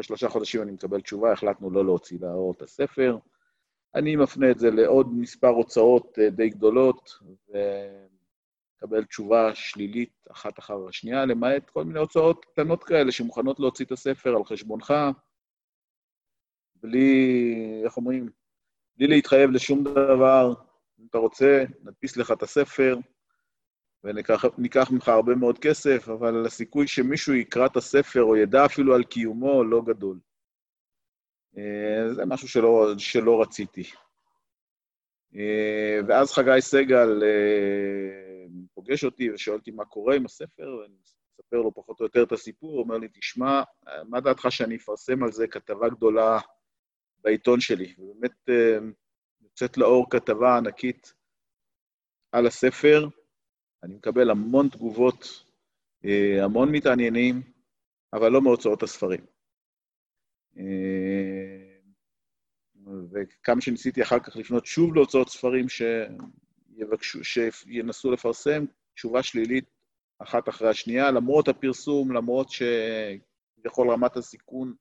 שלושה 0.03 0.29
חודשים 0.29 0.61
אני 0.61 0.71
מקבל 0.71 1.01
תשובה, 1.01 1.31
החלטנו 1.31 1.71
לא 1.71 1.85
להוציא 1.85 2.17
לאור 2.21 2.51
את 2.51 2.61
הספר. 2.61 3.17
אני 3.95 4.15
מפנה 4.15 4.51
את 4.51 4.59
זה 4.59 4.71
לעוד 4.71 5.13
מספר 5.13 5.47
הוצאות 5.47 6.19
אה, 6.19 6.29
די 6.29 6.49
גדולות, 6.49 7.09
ומקבל 8.81 9.03
תשובה 9.03 9.55
שלילית 9.55 10.27
אחת 10.31 10.59
אחר 10.59 10.87
השנייה, 10.89 11.25
למעט 11.25 11.69
כל 11.69 11.83
מיני 11.83 11.99
הוצאות 11.99 12.45
קטנות 12.45 12.83
כאלה 12.83 13.11
שמוכנות 13.11 13.59
להוציא 13.59 13.85
את 13.85 13.91
הספר 13.91 14.35
על 14.35 14.45
חשבונך, 14.45 14.93
בלי, 16.75 17.81
איך 17.85 17.97
אומרים, 17.97 18.29
בלי 18.97 19.07
להתחייב 19.07 19.49
לשום 19.49 19.83
דבר. 19.83 20.53
אם 20.99 21.05
אתה 21.09 21.17
רוצה, 21.17 21.63
נדפיס 21.83 22.17
לך 22.17 22.31
את 22.31 22.43
הספר, 22.43 22.97
וניקח 24.03 24.91
ממך 24.91 25.07
הרבה 25.07 25.35
מאוד 25.35 25.59
כסף, 25.59 26.09
אבל 26.09 26.45
הסיכוי 26.45 26.87
שמישהו 26.87 27.33
יקרא 27.33 27.65
את 27.65 27.77
הספר 27.77 28.23
או 28.23 28.37
ידע 28.37 28.65
אפילו 28.65 28.95
על 28.95 29.03
קיומו 29.03 29.63
לא 29.63 29.81
גדול. 29.85 30.19
אה, 31.57 32.13
זה 32.13 32.25
משהו 32.25 32.47
שלא, 32.47 32.93
שלא 32.97 33.41
רציתי. 33.41 33.83
אה, 35.35 35.99
ואז 36.07 36.31
חגי 36.31 36.61
סגל 36.61 37.23
אה, 37.23 38.47
פוגש 38.85 39.03
אותי 39.03 39.31
ושואל 39.31 39.57
אותי 39.57 39.71
מה 39.71 39.85
קורה 39.85 40.15
עם 40.15 40.25
הספר, 40.25 40.77
ואני 40.81 40.95
מספר 41.39 41.57
לו 41.57 41.73
פחות 41.73 41.99
או 41.99 42.05
יותר 42.05 42.23
את 42.23 42.31
הסיפור, 42.31 42.71
הוא 42.71 42.83
אומר 42.83 42.97
לי, 42.97 43.07
תשמע, 43.07 43.63
מה 44.09 44.21
דעתך 44.21 44.47
שאני 44.49 44.75
אפרסם 44.75 45.23
על 45.23 45.31
זה 45.31 45.47
כתבה 45.47 45.89
גדולה 45.89 46.39
בעיתון 47.17 47.59
שלי? 47.61 47.95
ובאמת 47.97 48.49
יוצאת 49.41 49.77
לאור 49.77 50.09
כתבה 50.09 50.57
ענקית 50.57 51.13
על 52.31 52.47
הספר, 52.47 53.07
אני 53.83 53.95
מקבל 53.95 54.29
המון 54.29 54.69
תגובות, 54.69 55.43
אה, 56.05 56.43
המון 56.43 56.71
מתעניינים, 56.71 57.41
אבל 58.13 58.31
לא 58.31 58.41
מהוצאות 58.41 58.83
הספרים. 58.83 59.25
אה, 60.57 61.71
וכמה 63.11 63.61
שניסיתי 63.61 64.01
אחר 64.01 64.19
כך 64.19 64.35
לפנות 64.35 64.65
שוב 64.65 64.95
להוצאות 64.95 65.29
ספרים 65.29 65.65
שיבקשו, 66.81 67.23
שינסו 67.23 68.11
לפרסם, 68.11 68.65
תשובה 68.93 69.23
שלילית 69.23 69.65
אחת 70.19 70.49
אחרי 70.49 70.69
השנייה, 70.69 71.11
למרות 71.11 71.47
הפרסום, 71.47 72.11
למרות 72.11 72.47
שכביכול 72.49 73.91
רמת 73.91 74.17
הסיכון 74.17 74.73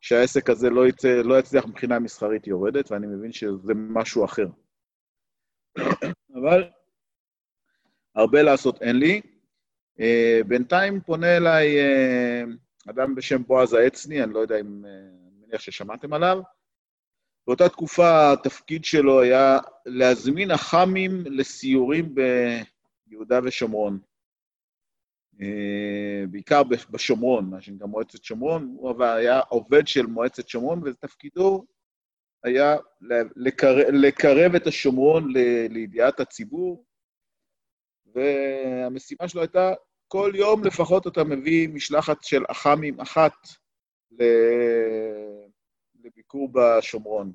שהעסק 0.00 0.50
הזה 0.50 0.70
לא, 0.70 0.88
יצא, 0.88 1.08
לא 1.24 1.38
יצליח 1.38 1.66
מבחינה 1.66 1.98
מסחרית 1.98 2.46
יורדת, 2.46 2.90
ואני 2.90 3.06
מבין 3.06 3.32
שזה 3.32 3.72
משהו 3.74 4.24
אחר. 4.24 4.46
אבל 6.34 6.70
הרבה 8.14 8.42
לעשות 8.42 8.82
אין 8.82 8.96
לי. 8.96 9.20
Uh, 9.98 10.44
בינתיים 10.46 11.00
פונה 11.00 11.36
אליי 11.36 11.76
uh, 11.78 12.90
אדם 12.90 13.14
בשם 13.14 13.42
בועז 13.42 13.72
העצני, 13.72 14.24
אני 14.24 14.32
לא 14.32 14.38
יודע 14.38 14.60
אם, 14.60 14.84
uh, 14.84 14.88
אני 14.88 15.46
מניח 15.46 15.60
ששמעתם 15.60 16.12
עליו. 16.12 16.40
באותה 17.46 17.68
תקופה 17.68 18.32
התפקיד 18.32 18.84
שלו 18.84 19.20
היה 19.20 19.58
להזמין 19.86 20.50
אח"מים 20.50 21.22
לסיורים 21.26 22.14
ביהודה 23.06 23.40
ושומרון. 23.44 23.98
Uh, 25.34 26.26
בעיקר 26.30 26.62
בשומרון, 26.90 27.50
מה 27.50 27.60
שנקרא 27.60 27.86
מועצת 27.86 28.24
שומרון, 28.24 28.74
הוא 28.78 29.04
היה 29.04 29.40
עובד 29.40 29.86
של 29.86 30.06
מועצת 30.06 30.48
שומרון, 30.48 30.80
ותפקידו 30.84 31.64
היה 32.44 32.76
לקרב, 33.36 33.78
לקרב 33.92 34.54
את 34.54 34.66
השומרון 34.66 35.32
לידיעת 35.70 36.20
הציבור, 36.20 36.84
והמשימה 38.14 39.28
שלו 39.28 39.40
הייתה, 39.40 39.72
כל 40.08 40.32
יום 40.34 40.64
לפחות 40.64 41.06
אתה 41.06 41.24
מביא 41.24 41.68
משלחת 41.68 42.22
של 42.22 42.44
אח"מים 42.48 43.00
אחת 43.00 43.32
לביקור 46.04 46.48
בשומרון. 46.52 47.32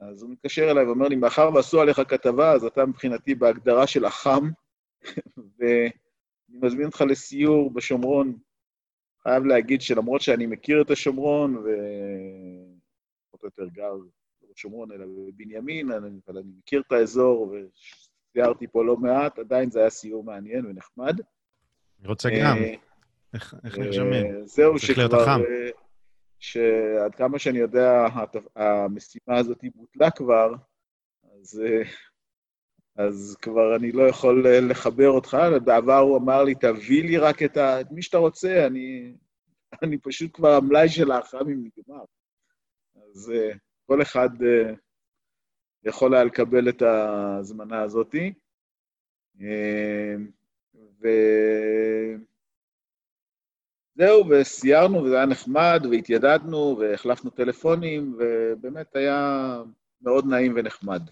אז 0.00 0.22
הוא 0.22 0.30
מתקשר 0.30 0.70
אליי 0.70 0.84
ואומר 0.84 1.08
לי, 1.08 1.16
מאחר 1.16 1.50
ועשו 1.54 1.80
עליך 1.80 2.00
כתבה, 2.08 2.52
אז 2.52 2.64
אתה 2.64 2.86
מבחינתי 2.86 3.34
בהגדרה 3.34 3.86
של 3.86 4.06
אח"ם, 4.06 4.50
ואני 5.58 5.90
מזמין 6.48 6.86
אותך 6.86 7.00
לסיור 7.00 7.70
בשומרון. 7.70 8.38
חייב 9.22 9.44
להגיד 9.44 9.80
שלמרות 9.80 10.20
שאני 10.20 10.46
מכיר 10.46 10.82
את 10.82 10.90
השומרון, 10.90 11.56
ופחות 11.56 13.42
או 13.42 13.46
יותר 13.46 13.66
גר 13.72 13.92
לא 13.92 14.48
בשומרון, 14.54 14.92
אלא 14.92 15.06
בבנימין, 15.06 15.92
אבל 15.92 16.38
אני 16.38 16.50
מכיר 16.58 16.82
את 16.86 16.92
האזור, 16.92 17.54
סיירתי 18.32 18.66
פה 18.66 18.84
לא 18.84 18.96
מעט, 18.96 19.38
עדיין 19.38 19.70
זה 19.70 19.80
היה 19.80 19.90
סיור 19.90 20.24
מעניין 20.24 20.66
ונחמד. 20.66 21.20
אני 22.00 22.08
רוצה 22.08 22.28
גם. 22.30 22.56
אה, 22.56 22.74
איך 23.34 23.78
נרשמים? 23.78 24.26
אה, 24.26 24.46
זהו, 24.46 24.78
שכבר... 24.78 25.36
אה, 26.56 27.00
שעד 27.00 27.14
כמה 27.14 27.38
שאני 27.38 27.58
יודע, 27.58 28.06
המשימה 28.56 29.38
הזאת 29.38 29.64
בוטלה 29.74 30.10
כבר, 30.10 30.54
אז, 31.34 31.62
אז 32.96 33.36
כבר 33.42 33.76
אני 33.76 33.92
לא 33.92 34.02
יכול 34.08 34.46
לחבר 34.70 35.08
אותך. 35.08 35.36
בעבר 35.64 35.98
הוא 35.98 36.18
אמר 36.18 36.44
לי, 36.44 36.54
תביא 36.54 37.02
לי 37.04 37.18
רק 37.18 37.42
את, 37.42 37.56
ה, 37.56 37.80
את 37.80 37.86
מי 37.90 38.02
שאתה 38.02 38.18
רוצה, 38.18 38.66
אני, 38.66 39.14
אני 39.82 39.98
פשוט 39.98 40.30
כבר, 40.34 40.52
המלאי 40.52 40.88
של 40.88 41.10
האח"מים 41.10 41.64
נגמר. 41.64 42.04
אז 43.10 43.32
כל 43.86 44.02
אחד 44.02 44.30
יכול 45.84 46.14
היה 46.14 46.24
לקבל 46.24 46.68
את 46.68 46.82
ההזמנה 46.82 47.82
הזאת. 47.82 48.14
וזהו, 53.96 54.24
וסיירנו, 54.30 55.02
וזה 55.02 55.16
היה 55.16 55.26
נחמד, 55.26 55.86
והתיידדנו, 55.90 56.76
והחלפנו 56.80 57.30
טלפונים, 57.30 58.18
ובאמת 58.18 58.96
היה 58.96 59.62
מאוד 60.00 60.26
נעים 60.26 60.52
ונחמד. 60.56 61.02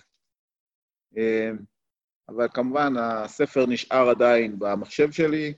אבל 2.29 2.49
כמובן, 2.55 2.93
הספר 2.97 3.67
נשאר 3.67 4.09
עדיין 4.11 4.59
במחשב 4.59 5.13
שלי, 5.13 5.55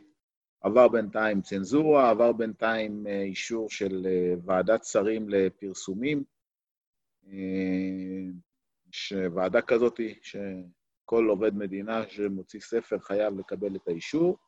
עבר 0.60 0.88
בינתיים 0.88 1.42
צנזורה, 1.42 2.10
עבר 2.10 2.32
בינתיים 2.32 3.06
אה, 3.06 3.22
אישור 3.22 3.70
של 3.70 4.06
אה, 4.06 4.34
ועדת 4.44 4.84
שרים 4.84 5.28
לפרסומים. 5.28 6.24
יש 8.92 9.12
ועדה 9.34 9.62
כזאת 9.62 10.00
שכל 10.22 11.26
עובד 11.28 11.54
מדינה 11.54 12.08
שמוציא 12.08 12.60
ספר 12.60 12.98
חייב 12.98 13.38
לקבל 13.38 13.76
את 13.76 13.88
האישור, 13.88 14.38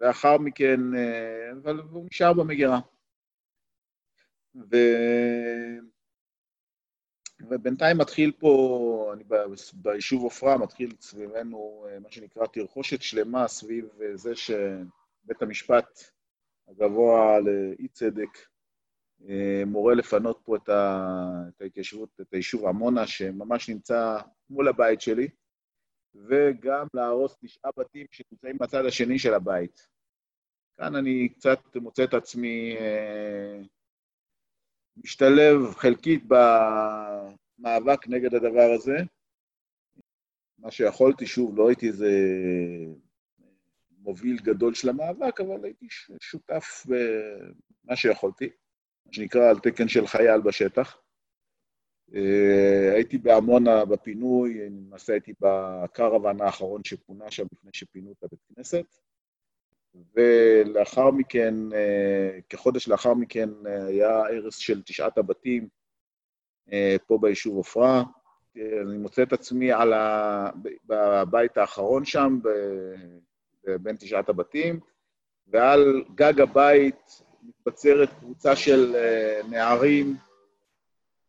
ולאחר 0.00 0.38
מכן, 0.38 0.80
אבל 1.62 1.80
הוא 1.80 2.06
נשאר 2.12 2.32
במגירה. 2.32 2.80
ו... 4.54 4.76
ובינתיים 7.40 7.98
מתחיל 7.98 8.32
פה, 8.38 9.10
אני 9.14 9.24
ביישוב 9.74 10.22
עופרה, 10.22 10.58
מתחיל 10.58 10.94
סביבנו 11.00 11.86
מה 12.00 12.10
שנקרא 12.10 12.46
תרכושת 12.46 13.02
שלמה 13.02 13.48
סביב 13.48 13.88
זה 14.14 14.36
שבית 14.36 15.42
המשפט 15.42 16.00
הגבוה 16.68 17.40
לאי 17.40 17.88
צדק 17.88 18.38
אה, 19.28 19.62
מורה 19.66 19.94
לפנות 19.94 20.40
פה 20.44 20.56
את 20.56 20.68
ההתיישבות, 21.60 22.20
את 22.20 22.32
היישוב 22.32 22.66
עמונה, 22.66 23.06
שממש 23.06 23.68
נמצא 23.68 24.18
מול 24.50 24.68
הבית 24.68 25.00
שלי. 25.00 25.28
וגם 26.14 26.86
להרוס 26.94 27.36
תשעה 27.40 27.70
בתים 27.76 28.06
שנמצאים 28.10 28.58
בצד 28.58 28.84
השני 28.86 29.18
של 29.18 29.34
הבית. 29.34 29.88
כאן 30.76 30.96
אני 30.96 31.28
קצת 31.28 31.76
מוצא 31.76 32.04
את 32.04 32.14
עצמי 32.14 32.76
אה, 32.76 33.60
משתלב 34.96 35.74
חלקית 35.74 36.24
במאבק 36.28 38.08
נגד 38.08 38.34
הדבר 38.34 38.70
הזה. 38.74 38.96
מה 40.58 40.70
שיכולתי, 40.70 41.26
שוב, 41.26 41.58
לא 41.58 41.68
הייתי 41.68 41.86
איזה 41.88 42.10
מוביל 43.98 44.38
גדול 44.42 44.74
של 44.74 44.88
המאבק, 44.88 45.40
אבל 45.40 45.64
הייתי 45.64 45.86
שותף 46.20 46.86
במה 46.86 47.96
שיכולתי, 47.96 48.50
מה 49.06 49.12
שנקרא 49.12 49.50
על 49.50 49.58
תקן 49.58 49.88
של 49.88 50.06
חייל 50.06 50.40
בשטח. 50.40 50.98
אה, 52.14 52.94
הייתי 52.94 53.18
בעמונה 53.18 53.84
בפינוי, 53.84 54.68
למעשה 54.70 55.12
הייתי 55.12 55.32
בקרוון 55.40 56.40
האחרון 56.40 56.84
שפונה 56.84 57.30
שם 57.30 57.44
לפני 57.52 57.70
שפינו 57.72 58.12
את 58.12 58.24
הבית 58.24 58.40
כנסת, 58.54 58.84
ולאחר 60.14 61.10
מכן, 61.10 61.54
אה, 61.74 62.38
כחודש 62.48 62.88
לאחר 62.88 63.14
מכן, 63.14 63.48
אה, 63.66 63.86
היה 63.86 64.26
הרס 64.26 64.56
של 64.56 64.82
תשעת 64.82 65.18
הבתים 65.18 65.68
פה 67.06 67.18
ביישוב 67.20 67.56
עופרה. 67.56 68.02
אני 68.56 68.98
מוצא 68.98 69.22
את 69.22 69.32
עצמי 69.32 69.72
על 69.72 69.92
ה... 69.92 70.50
בבית 70.86 71.56
האחרון 71.56 72.04
שם, 72.04 72.38
בין 73.82 73.96
תשעת 73.96 74.28
הבתים, 74.28 74.80
ועל 75.46 76.04
גג 76.14 76.40
הבית 76.40 77.22
מתבצרת 77.42 78.08
קבוצה 78.20 78.56
של 78.56 78.96
נערים 79.50 80.16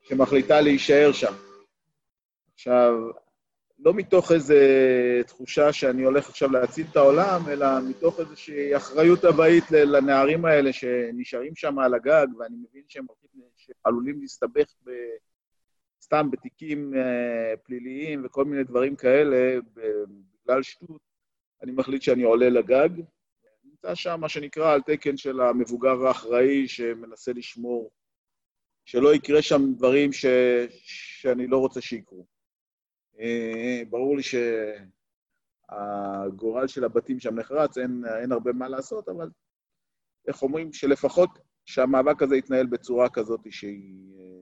שמחליטה 0.10 0.62
להישאר 0.62 1.12
שם. 1.12 1.34
עכשיו, 2.54 2.94
לא 3.80 3.94
מתוך 3.94 4.32
איזו 4.32 4.56
תחושה 5.28 5.74
שאני 5.74 6.04
הולך 6.04 6.30
עכשיו 6.30 6.52
להציל 6.52 6.86
את 6.92 6.96
העולם, 6.96 7.42
אלא 7.50 7.68
מתוך 7.90 8.20
איזושהי 8.20 8.76
אחריות 8.76 9.26
אבהית 9.26 9.72
לנערים 9.72 10.46
האלה 10.46 10.74
שנשארים 10.74 11.56
שם 11.56 11.80
על 11.80 11.94
הגג, 11.94 12.28
ואני 12.40 12.56
מבין 12.56 12.84
שהם 12.88 13.06
עלולים 13.84 14.22
להסתבך 14.22 14.74
ב... 14.86 14.92
סתם 16.02 16.32
בתיקים 16.32 16.94
uh, 16.94 17.58
פליליים 17.64 18.22
וכל 18.26 18.46
מיני 18.46 18.64
דברים 18.64 18.96
כאלה, 18.96 19.60
בגלל 20.44 20.64
שטות, 20.64 21.02
אני 21.64 21.72
מחליט 21.72 22.02
שאני 22.02 22.24
עולה 22.24 22.50
לגג. 22.50 22.90
נמצא 23.64 23.96
שם 23.96 24.18
מה 24.22 24.30
שנקרא 24.30 24.74
על 24.74 24.82
תקן 24.82 25.18
של 25.18 25.42
המבוגר 25.42 26.08
האחראי 26.08 26.68
שמנסה 26.68 27.34
לשמור 27.34 27.92
שלא 28.90 29.16
יקרה 29.16 29.42
שם 29.42 29.74
דברים 29.74 30.14
ש... 30.14 30.26
שאני 31.22 31.48
לא 31.48 31.58
רוצה 31.58 31.82
שיקרו. 31.82 32.26
אה, 33.20 33.82
ברור 33.90 34.18
לי 34.18 34.24
שהגורל 35.70 36.68
של 36.68 36.84
הבתים 36.84 37.20
שם 37.20 37.40
נחרץ, 37.40 37.78
אין, 37.78 38.04
אין 38.22 38.32
הרבה 38.32 38.54
מה 38.54 38.68
לעשות, 38.68 39.10
אבל 39.10 39.30
איך 40.28 40.42
אומרים, 40.42 40.74
שלפחות 40.74 41.30
שהמאבק 41.66 42.22
הזה 42.22 42.36
יתנהל 42.36 42.66
בצורה 42.66 43.10
כזאת 43.10 43.40
שהיא 43.50 44.20
אה, 44.20 44.42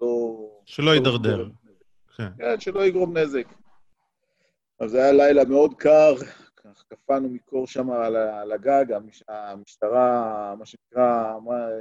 לא... 0.00 0.36
שלא 0.66 0.86
לא 0.86 0.90
יידרדר. 0.90 1.48
כן. 2.16 2.28
כן, 2.38 2.60
שלא 2.60 2.86
יגרום 2.86 3.16
נזק. 3.16 3.46
אז 4.80 4.90
זה 4.90 5.02
היה 5.02 5.12
לילה 5.12 5.44
מאוד 5.44 5.74
קר, 5.74 6.14
קפאנו 6.88 7.28
מקור 7.28 7.66
שם 7.66 7.90
על 7.90 8.52
הגג, 8.52 8.84
המשטרה, 9.28 10.54
מה 10.58 10.66
שנקרא, 10.66 11.34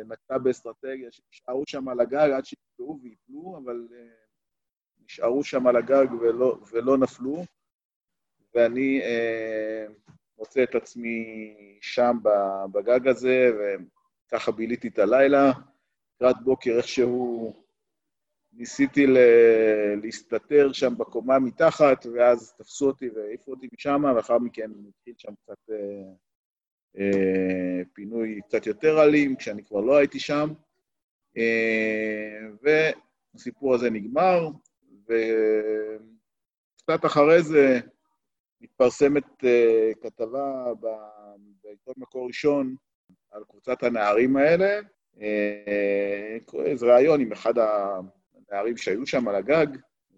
נקטה 0.07 0.37
באסטרטגיה, 0.37 1.11
שנשארו 1.11 1.63
שם 1.67 1.89
על 1.89 1.99
הגג 1.99 2.29
עד 2.37 2.45
שיפגעו 2.45 2.99
ויפלו, 3.03 3.61
אבל 3.63 3.87
אה, 3.91 4.23
נשארו 5.05 5.43
שם 5.43 5.67
על 5.67 5.75
הגג 5.75 6.11
ולא, 6.21 6.57
ולא 6.71 6.97
נפלו, 6.97 7.43
ואני 8.55 9.01
אה, 9.01 9.85
מוצא 10.37 10.63
את 10.63 10.75
עצמי 10.75 11.55
שם 11.81 12.17
בגג 12.71 13.07
הזה, 13.07 13.49
וככה 14.27 14.51
ביליתי 14.51 14.87
את 14.87 14.99
הלילה. 14.99 15.51
לקראת 16.15 16.35
בוקר 16.43 16.71
איכשהו 16.77 17.53
ניסיתי 18.55 19.05
להסתתר 20.03 20.73
שם 20.73 20.97
בקומה 20.97 21.39
מתחת, 21.39 22.05
ואז 22.13 22.53
תפסו 22.57 22.87
אותי 22.87 23.09
והעיפו 23.09 23.51
אותי 23.51 23.67
משם, 23.73 24.03
ואחר 24.15 24.37
מכן 24.37 24.71
התחיל 24.89 25.13
שם 25.17 25.33
קצת 25.43 25.69
אה, 25.71 26.03
אה, 26.97 27.81
פינוי 27.93 28.39
קצת 28.47 28.67
יותר 28.67 29.03
אלים, 29.03 29.35
כשאני 29.35 29.63
כבר 29.63 29.81
לא 29.81 29.97
הייתי 29.97 30.19
שם. 30.19 30.49
אה, 31.37 32.39
והסיפור 32.61 33.75
הזה 33.75 33.89
נגמר, 33.89 34.47
וקצת 35.03 37.05
אחרי 37.05 37.43
זה 37.43 37.79
מתפרסמת 38.61 39.43
אה, 39.43 39.91
כתבה 40.01 40.73
בעיתון 41.63 41.93
מקור 41.97 42.27
ראשון 42.27 42.75
על 43.31 43.43
קבוצת 43.49 43.83
הנערים 43.83 44.37
האלה, 44.37 44.79
אה, 45.21 46.37
איזה 46.65 46.85
ראיון 46.85 47.21
עם 47.21 47.31
אחד 47.31 47.57
ה... 47.57 47.99
נערים 48.53 48.77
שהיו 48.77 49.07
שם 49.07 49.27
על 49.27 49.35
הגג, 49.35 49.67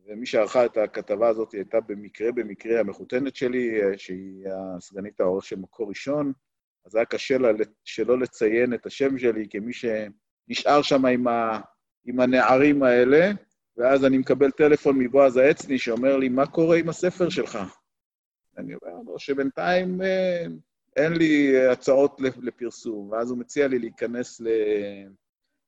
ומי 0.07 0.25
שערכה 0.25 0.65
את 0.65 0.77
הכתבה 0.77 1.27
הזאת 1.27 1.51
הייתה 1.51 1.79
במקרה, 1.79 2.31
במקרה 2.31 2.79
המחותנת 2.79 3.35
שלי, 3.35 3.83
אה, 3.83 3.97
שהיא 3.97 4.47
הסגנית 4.49 5.19
העורך 5.19 5.45
של 5.45 5.55
מקור 5.59 5.89
ראשון, 5.89 6.33
אז 6.85 6.95
היה 6.95 7.05
קשה 7.05 7.37
לה 7.37 7.49
שלא 7.83 8.19
לציין 8.19 8.73
את 8.73 8.85
השם 8.85 9.17
שלי 9.17 9.47
כמי 9.49 9.71
שנשאר 9.73 10.81
שם 10.81 11.05
עם, 11.05 11.27
ה, 11.27 11.59
עם 12.05 12.19
הנערים 12.19 12.83
האלה, 12.83 13.31
ואז 13.77 14.05
אני 14.05 14.17
מקבל 14.17 14.51
טלפון 14.51 14.99
מבועז 14.99 15.37
העצני 15.37 15.77
שאומר 15.77 16.17
לי, 16.17 16.29
מה 16.29 16.47
קורה 16.47 16.77
עם 16.77 16.89
הספר 16.89 17.29
שלך? 17.29 17.59
אני 18.57 18.75
אומר 18.75 19.01
לו 19.05 19.19
שבינתיים 19.19 20.01
אה, 20.01 20.45
אין 20.95 21.13
לי 21.13 21.65
הצעות 21.67 22.21
לפרסום, 22.41 23.09
ואז 23.11 23.29
הוא 23.29 23.37
מציע 23.37 23.67
לי 23.67 23.79
להיכנס 23.79 24.41
ל... 24.41 24.47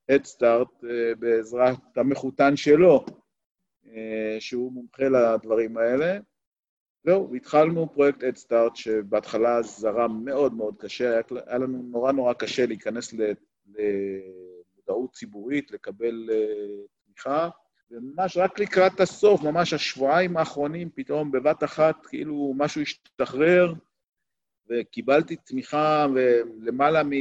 הדסטארט 0.09 0.83
אה, 0.83 1.15
בעזרת 1.19 1.97
המחותן 1.97 2.55
שלו, 2.55 3.05
אה, 3.87 4.37
שהוא 4.39 4.71
מומחה 4.71 5.03
לדברים 5.03 5.77
האלה. 5.77 6.19
זהו, 7.03 7.35
התחלנו 7.35 7.93
פרויקט 7.93 8.23
הדסטארט, 8.23 8.75
שבהתחלה 8.75 9.61
זרם 9.61 10.25
מאוד 10.25 10.53
מאוד 10.53 10.75
קשה, 10.79 11.11
היה, 11.11 11.21
היה 11.45 11.57
לנו 11.57 11.83
נורא 11.91 12.11
נורא 12.11 12.33
קשה 12.33 12.65
להיכנס 12.65 13.13
למודעות 13.65 15.13
ציבורית, 15.13 15.71
לקבל 15.71 16.29
אה, 16.31 16.85
תמיכה, 17.05 17.49
וממש 17.91 18.37
רק 18.37 18.59
לקראת 18.59 18.99
הסוף, 18.99 19.41
ממש 19.43 19.73
השבועיים 19.73 20.37
האחרונים, 20.37 20.89
פתאום 20.95 21.31
בבת 21.31 21.63
אחת 21.63 22.05
כאילו 22.05 22.53
משהו 22.57 22.81
השתחרר, 22.81 23.73
וקיבלתי 24.69 25.35
תמיכה 25.35 26.07
ולמעלה 26.15 27.03
מ... 27.03 27.11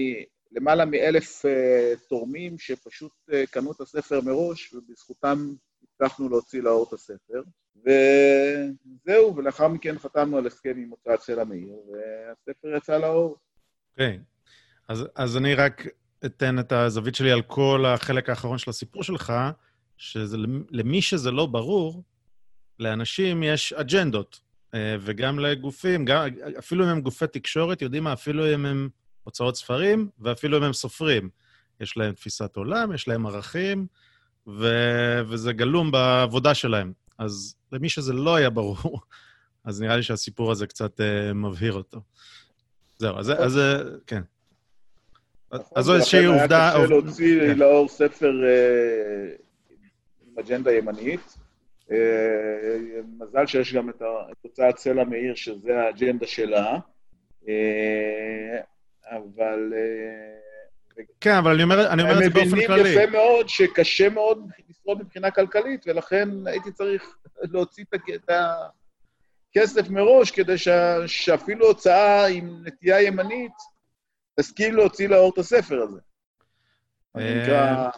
למעלה 0.56 0.84
מאלף 0.84 1.44
uh, 1.44 2.08
תורמים 2.08 2.58
שפשוט 2.58 3.12
uh, 3.30 3.34
קנו 3.50 3.72
את 3.72 3.80
הספר 3.80 4.20
מראש, 4.20 4.74
ובזכותם 4.74 5.54
הצלחנו 5.82 6.28
להוציא 6.28 6.62
לאור 6.62 6.86
את 6.88 6.92
הספר. 6.92 7.42
וזהו, 7.76 9.36
ולאחר 9.36 9.68
מכן 9.68 9.98
חתמנו 9.98 10.38
על 10.38 10.46
הסכם 10.46 10.74
עם 10.76 10.90
הוצאת 10.90 11.20
סלע 11.20 11.44
מאיר, 11.44 11.72
והספר 11.92 12.76
יצא 12.76 12.98
לאור. 12.98 13.36
אוקיי, 13.92 14.18
okay. 14.18 14.36
אז, 14.88 15.04
אז 15.14 15.36
אני 15.36 15.54
רק 15.54 15.86
אתן 16.26 16.58
את 16.58 16.72
הזווית 16.72 17.14
שלי 17.14 17.32
על 17.32 17.42
כל 17.42 17.84
החלק 17.86 18.28
האחרון 18.28 18.58
של 18.58 18.70
הסיפור 18.70 19.02
שלך, 19.02 19.32
שלמי 19.96 21.02
שזה 21.02 21.30
לא 21.30 21.46
ברור, 21.46 22.02
לאנשים 22.78 23.42
יש 23.42 23.72
אג'נדות, 23.72 24.40
אה, 24.74 24.96
וגם 25.00 25.38
לגופים, 25.38 26.04
גם, 26.04 26.28
אפילו 26.58 26.84
אם 26.84 26.88
הם 26.88 27.00
גופי 27.00 27.26
תקשורת, 27.26 27.82
יודעים 27.82 28.04
מה, 28.04 28.12
אפילו 28.12 28.54
אם 28.54 28.66
הם 28.66 28.88
הוצאות 29.26 29.56
ספרים, 29.56 30.08
ואפילו 30.18 30.58
אם 30.58 30.62
הם 30.62 30.72
סופרים. 30.72 31.28
יש 31.80 31.96
להם 31.96 32.12
תפיסת 32.12 32.56
עולם, 32.56 32.92
יש 32.92 33.08
להם 33.08 33.26
ערכים, 33.26 33.86
ו... 34.46 34.66
וזה 35.28 35.52
גלום 35.52 35.90
בעבודה 35.90 36.54
שלהם. 36.54 36.92
אז 37.18 37.54
למי 37.72 37.88
שזה 37.88 38.12
לא 38.12 38.36
היה 38.36 38.50
ברור, 38.50 39.00
אז 39.64 39.80
נראה 39.80 39.96
לי 39.96 40.02
שהסיפור 40.02 40.52
הזה 40.52 40.66
קצת 40.66 41.00
uh, 41.00 41.34
מבהיר 41.34 41.72
אותו. 41.72 42.00
זהו, 42.98 43.18
אז, 43.18 43.30
אז 43.30 43.60
כן. 44.06 44.22
נכון, 45.52 45.66
אז 45.76 45.84
זו 45.84 45.94
איזושהי 45.94 46.24
עובדה... 46.24 46.74
היה 46.74 46.84
קשה 46.84 46.94
להוציא 46.94 47.40
כן. 47.40 47.58
לאור 47.58 47.88
ספר 47.88 48.32
אה, 48.44 49.34
עם 50.26 50.38
אג'נדה 50.38 50.72
ימנית. 50.72 51.38
אה, 51.90 51.96
מזל 53.18 53.46
שיש 53.46 53.74
גם 53.74 53.90
את 53.90 54.02
הוצאת 54.42 54.78
סלע 54.78 55.04
מאיר, 55.04 55.34
שזה 55.34 55.80
האג'נדה 55.80 56.26
שלה. 56.26 56.78
אבל... 59.10 59.72
אה, 59.76 61.02
כן, 61.20 61.34
אבל 61.36 61.52
אני 61.54 61.62
אומר, 61.62 61.88
אני 61.88 62.02
אומר 62.02 62.18
את 62.18 62.24
זה 62.24 62.30
באופן 62.30 62.50
כללי. 62.50 62.64
הם 62.64 62.80
מבינים 62.80 63.02
יפה 63.02 63.10
מאוד 63.10 63.48
שקשה 63.48 64.08
מאוד 64.08 64.48
לשרוד 64.68 64.98
מבחינה 64.98 65.30
כלכלית, 65.30 65.84
ולכן 65.86 66.28
הייתי 66.46 66.72
צריך 66.72 67.16
להוציא 67.42 67.84
את 67.94 68.30
הכסף 69.50 69.88
מראש, 69.90 70.30
כדי 70.30 70.58
שה, 70.58 70.96
שאפילו 71.08 71.66
הוצאה 71.66 72.26
עם 72.26 72.62
נטייה 72.64 73.02
ימנית 73.02 73.52
תסכים 74.40 74.76
להוציא 74.76 75.08
לאור 75.08 75.30
את 75.34 75.38
הספר 75.38 75.82
הזה. 75.82 76.00
אה, 77.16 77.88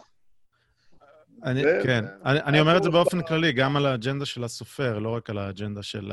אני, 1.43 1.61
זה- 1.63 1.81
כן, 1.83 2.05
אני, 2.25 2.39
אני 2.39 2.59
אומר 2.59 2.77
את 2.77 2.83
זה 2.83 2.89
באופן 2.89 3.21
כללי, 3.21 3.51
גם 3.51 3.75
על 3.75 3.85
האג'נדה 3.85 4.25
של 4.25 4.43
הסופר, 4.43 4.99
לא 4.99 5.09
רק 5.15 5.29
על 5.29 5.37
האג'נדה 5.37 5.83
של, 5.83 6.11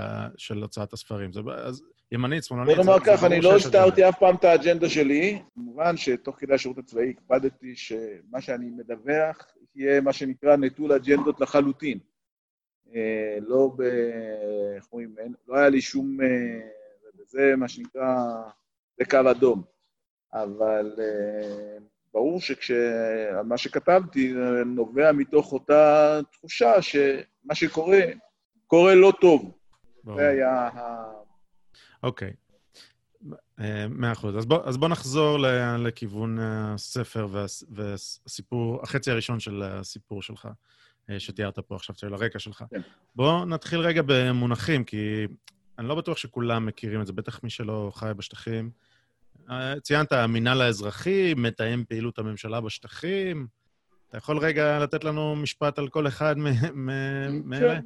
הוצאת 0.63 0.93
הספרים. 0.93 1.33
זה, 1.33 1.41
אז 1.57 1.83
ימנית, 2.13 2.45
שמאלנית, 2.45 2.77
בוא 2.77 2.85
נאמר 2.85 3.01
כך, 3.01 3.25
אני 3.25 3.41
לא. 3.41 3.57
הסתרתי 3.57 4.09
אף 4.09 4.19
פעם 4.19 4.35
את 4.35 4.45
האג'נדה 4.45 4.89
שלי. 4.89 5.43
כמובן 5.55 5.97
שתוך 5.97 6.37
כדי 6.39 6.55
השירות 6.55 6.79
הצבאי 6.79 7.11
הקפדתי 7.11 7.77
שמה 7.77 8.41
שאני 8.41 8.67
מדווח 8.67 9.47
יהיה 9.77 10.01
מה 10.01 10.13
שנקרא 10.13 10.57
נטול 10.57 10.93
אג'נדות 10.93 11.41
לחלוטין. 11.41 11.99
אה, 12.95 13.39
לא 13.41 13.71
ב... 13.77 13.83
איך 14.77 14.93
אומרים? 14.93 15.15
לא 15.49 15.57
היה 15.57 15.69
לי 15.69 15.81
שום... 15.81 16.21
אה, 16.21 16.61
זה 17.27 17.55
מה 17.57 17.69
שנקרא... 17.69 18.17
זה 18.99 19.05
קו 19.05 19.31
אדום. 19.31 19.63
אבל 20.33 20.95
אה, 20.99 21.79
ברור 22.13 22.41
שמה 22.41 23.57
שכתבתי 23.57 24.35
נובע 24.67 25.13
מתוך 25.13 25.53
אותה 25.53 26.21
תחושה 26.33 26.83
שמה 26.83 27.55
שקורה, 27.55 28.01
קורה 28.67 28.95
לא 28.95 29.13
טוב. 29.21 29.53
ברור. 30.05 30.19
זה 30.19 30.29
היה. 30.29 30.69
אוקיי. 32.03 32.33
אה, 33.61 33.87
מאה 33.89 34.13
אחוז. 34.13 34.37
אז 34.39 34.47
בוא, 34.47 34.59
אז 34.65 34.77
בוא 34.77 34.89
נחזור 34.89 35.39
ל- 35.39 35.77
לכיוון 35.87 36.39
הספר 36.41 37.29
והס- 37.31 37.65
והסיפור, 37.71 38.81
החצי 38.83 39.11
הראשון 39.11 39.41
של 39.41 39.63
הסיפור 39.63 40.23
שלך, 40.23 40.49
אה, 41.11 41.21
שתיארת 41.21 41.59
פה 41.59 41.77
עכשיו, 41.77 41.97
של 41.99 42.15
הרקע 42.15 42.39
שלך. 42.39 42.65
כן. 42.71 42.81
בוא 43.17 43.45
נתחיל 43.45 43.81
רגע 43.81 44.03
במונחים, 44.07 44.85
כי 44.85 45.27
אני 45.79 45.89
לא 45.89 45.95
בטוח 45.95 46.17
שכולם 46.17 46.67
מכירים 46.67 47.01
את 47.01 47.07
זה, 47.07 47.13
בטח 47.13 47.43
מי 47.43 47.51
שלא 47.51 47.91
חי 47.95 48.11
בשטחים. 48.17 48.71
אה, 49.51 49.81
ציינת, 49.81 50.13
המינהל 50.13 50.61
האזרחי, 50.63 51.35
מתאם 51.37 51.85
פעילות 51.89 52.19
הממשלה 52.19 52.61
בשטחים. 52.61 53.47
אתה 54.09 54.19
יכול 54.19 54.39
רגע 54.39 54.79
לתת 54.79 55.05
לנו 55.05 55.37
משפט 55.37 55.79
על 55.79 55.89
כל 55.89 56.07
אחד 56.07 56.39
מאלה? 56.39 57.75
כן. 57.75 57.81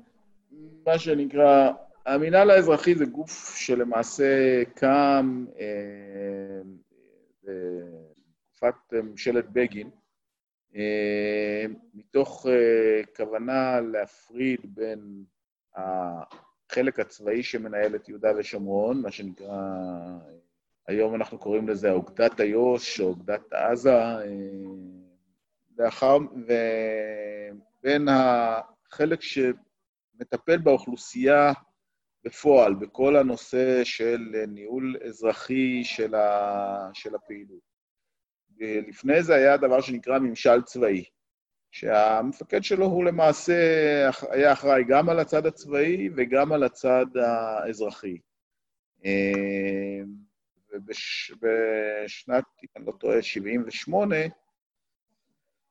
מה 0.87 0.99
שנקרא, 0.99 1.68
המינהל 2.06 2.50
האזרחי 2.50 2.94
זה 2.94 3.04
גוף 3.04 3.56
שלמעשה 3.56 4.62
קם 4.74 5.44
אה, 5.58 6.60
בתקופת 7.44 8.92
ממשלת 8.92 9.50
בגין, 9.52 9.90
אה, 10.76 11.64
מתוך 11.94 12.46
אה, 12.46 13.02
כוונה 13.16 13.80
להפריד 13.80 14.60
בין 14.64 15.24
החלק 15.74 17.00
הצבאי 17.00 17.42
שמנהל 17.42 17.94
את 17.94 18.08
יהודה 18.08 18.32
ושומרון, 18.38 19.02
מה 19.02 19.10
שנקרא, 19.10 19.56
היום 20.86 21.14
אנחנו 21.14 21.38
קוראים 21.38 21.68
לזה 21.68 21.90
אוגדת 21.90 22.40
איו"ש 22.40 23.00
או 23.00 23.06
אוגדת 23.08 23.52
עזה, 23.52 23.94
אה, 23.94 24.24
לאחר, 25.78 26.18
ובין 26.32 28.08
החלק 28.10 29.20
שמטפל 29.22 30.58
באוכלוסייה 30.58 31.52
בפועל, 32.24 32.74
בכל 32.74 33.16
הנושא 33.16 33.85
של 33.85 34.44
ניהול 34.48 34.96
אזרחי 35.06 35.85
של, 35.85 36.14
ה, 36.14 36.90
של 36.94 37.14
הפעילות. 37.14 37.70
לפני 38.61 39.22
זה 39.22 39.35
היה 39.35 39.56
דבר 39.56 39.80
שנקרא 39.80 40.18
ממשל 40.18 40.62
צבאי, 40.62 41.04
שהמפקד 41.70 42.64
שלו 42.64 42.87
הוא 42.87 43.04
למעשה 43.04 43.54
היה 44.30 44.52
אחראי 44.52 44.85
גם 44.88 45.09
על 45.09 45.18
הצד 45.18 45.46
הצבאי 45.46 46.09
וגם 46.16 46.52
על 46.52 46.62
הצד 46.62 47.06
האזרחי. 47.16 48.18
ובשנת, 50.72 52.44
אם 52.62 52.68
אני 52.76 52.87
לא 52.87 52.92
טועה, 52.92 53.22
78', 53.22 54.16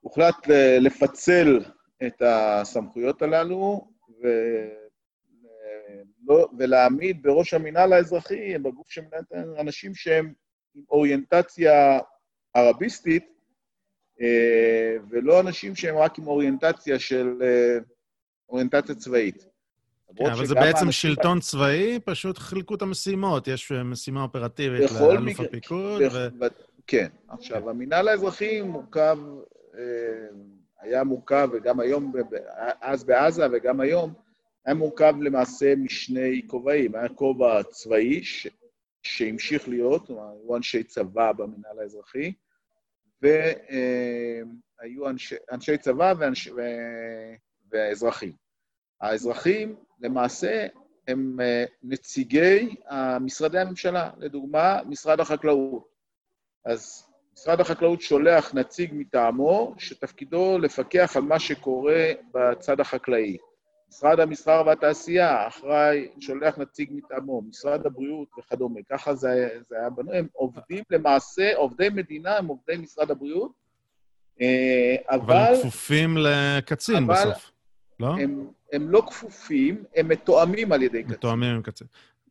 הוחלט 0.01 0.47
לפצל 0.79 1.59
את 2.07 2.21
הסמכויות 2.25 3.21
הללו 3.21 3.87
ו... 4.23 4.27
ולהעמיד 6.57 7.23
בראש 7.23 7.53
המינהל 7.53 7.93
האזרחי, 7.93 8.57
בגוף 8.57 8.91
שמנהל 8.91 9.23
אנשים 9.59 9.95
שהם 9.95 10.33
עם 10.75 10.83
אוריינטציה 10.89 11.99
ערביסטית, 12.53 13.29
ולא 15.09 15.39
אנשים 15.39 15.75
שהם 15.75 15.97
רק 15.97 16.17
עם 16.17 16.27
אוריינטציה 16.27 16.99
של 16.99 17.33
אוריינטציה 18.49 18.95
צבאית. 18.95 19.45
כן, 20.15 20.25
אבל 20.25 20.45
זה 20.45 20.55
בעצם 20.55 20.91
שלטון 20.91 21.39
צבאי, 21.39 21.99
פשוט 22.05 22.37
חילקו 22.37 22.75
את 22.75 22.81
המשימות. 22.81 23.47
יש 23.47 23.71
משימה 23.71 24.23
אופרטיבית 24.23 24.91
לאלוף 24.91 25.39
הפיקוד. 25.39 26.01
ו... 26.11 26.27
כן. 26.87 27.07
עכשיו, 27.27 27.69
המינהל 27.69 28.07
האזרחי 28.07 28.61
מורכב, 28.61 29.17
היה 30.79 31.03
מורכב, 31.03 31.49
וגם 31.53 31.79
היום, 31.79 32.13
אז 32.81 33.03
בעזה 33.03 33.47
וגם 33.51 33.79
היום, 33.79 34.13
היה 34.65 34.75
מורכב 34.75 35.13
למעשה 35.21 35.75
משני 35.75 36.41
כובעים. 36.47 36.95
היה 36.95 37.09
כובע 37.09 37.63
צבאי, 37.63 38.23
ש... 38.23 38.47
שהמשיך 39.03 39.67
להיות, 39.67 40.09
היו 40.09 40.55
אנשי 40.55 40.83
צבא 40.83 41.31
במינהל 41.31 41.79
האזרחי, 41.79 42.33
והיו 43.21 45.09
אנשי, 45.09 45.35
אנשי 45.51 45.77
צבא 45.77 46.13
ואנש... 46.17 46.47
ו... 46.47 46.61
ואזרחים. 47.71 48.33
האזרחים, 49.01 49.75
למעשה, 49.99 50.67
הם 51.07 51.39
נציגי 51.83 52.75
משרדי 53.21 53.59
הממשלה, 53.59 54.09
לדוגמה, 54.17 54.79
משרד 54.85 55.19
החקלאות. 55.19 55.87
אז 56.65 57.05
משרד 57.33 57.59
החקלאות 57.59 58.01
שולח 58.01 58.53
נציג 58.53 58.89
מטעמו, 58.93 59.75
שתפקידו 59.77 60.57
לפקח 60.59 61.11
על 61.15 61.21
מה 61.23 61.39
שקורה 61.39 62.11
בצד 62.33 62.79
החקלאי. 62.79 63.37
משרד 63.89 64.19
המסחר 64.19 64.63
והתעשייה, 64.65 65.47
אחראי, 65.47 66.07
שולח 66.19 66.57
נציג 66.57 66.89
מטעמו, 66.91 67.41
משרד 67.41 67.85
הבריאות 67.85 68.27
וכדומה. 68.39 68.79
ככה 68.89 69.15
זה, 69.15 69.49
זה 69.69 69.75
היה 69.79 69.89
בנוי. 69.89 70.17
הם 70.17 70.27
עובדים 70.33 70.83
למעשה, 70.89 71.55
עובדי 71.55 71.89
מדינה 71.89 72.37
הם 72.37 72.47
עובדי 72.47 72.77
משרד 72.77 73.11
הבריאות, 73.11 73.51
אבל... 75.09 75.19
אבל 75.19 75.35
הם 75.35 75.55
כפופים 75.59 76.17
לקצין 76.17 77.03
אבל 77.03 77.13
בסוף, 77.13 77.51
לא? 77.99 78.07
הם, 78.07 78.47
הם 78.73 78.89
לא 78.89 79.03
כפופים, 79.07 79.83
הם 79.95 80.07
מתואמים 80.07 80.71
על 80.71 80.83
ידי 80.83 81.03
קצין. 81.03 81.15
מתואמים 81.15 81.55
עם 81.55 81.61
קצין. 81.61 81.87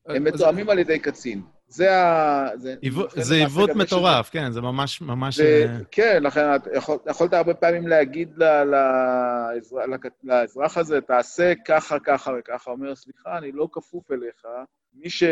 הם 0.07 0.25
מתואמים 0.25 0.71
על 0.71 0.79
ידי 0.79 0.99
קצין. 0.99 1.42
זה 1.68 1.96
ה... 1.96 2.48
זה, 2.57 2.74
זה 3.16 3.35
עיוות 3.35 3.70
מטורף, 3.70 4.31
כן, 4.31 4.52
זה 4.52 4.61
ממש, 4.61 5.00
ממש... 5.00 5.37
זה, 5.37 5.66
כן, 5.90 6.22
לכן 6.22 6.46
יכול, 6.74 6.96
יכולת 7.11 7.33
הרבה 7.33 7.54
פעמים 7.54 7.88
להגיד 7.88 8.28
ל, 8.37 8.62
לאזרח, 8.62 9.85
לאזרח 10.24 10.78
הזה, 10.78 11.00
תעשה 11.00 11.52
ככה, 11.64 11.98
ככה 11.98 12.33
וככה. 12.38 12.70
אומר, 12.70 12.94
סליחה, 12.94 13.38
אני 13.38 13.52
לא 13.52 13.68
כפוף 13.72 14.11
אליך. 14.11 14.46
מי, 14.94 15.11
ש, 15.11 15.22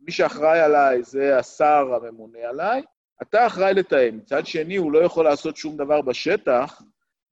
מי 0.00 0.12
שאחראי 0.12 0.60
עליי 0.60 1.02
זה 1.02 1.38
השר 1.38 1.88
הממונה 1.94 2.38
עליי, 2.48 2.82
אתה 3.22 3.46
אחראי 3.46 3.74
לתאם. 3.74 4.16
מצד 4.16 4.46
שני, 4.46 4.76
הוא 4.76 4.92
לא 4.92 4.98
יכול 4.98 5.24
לעשות 5.24 5.56
שום 5.56 5.76
דבר 5.76 6.02
בשטח, 6.02 6.82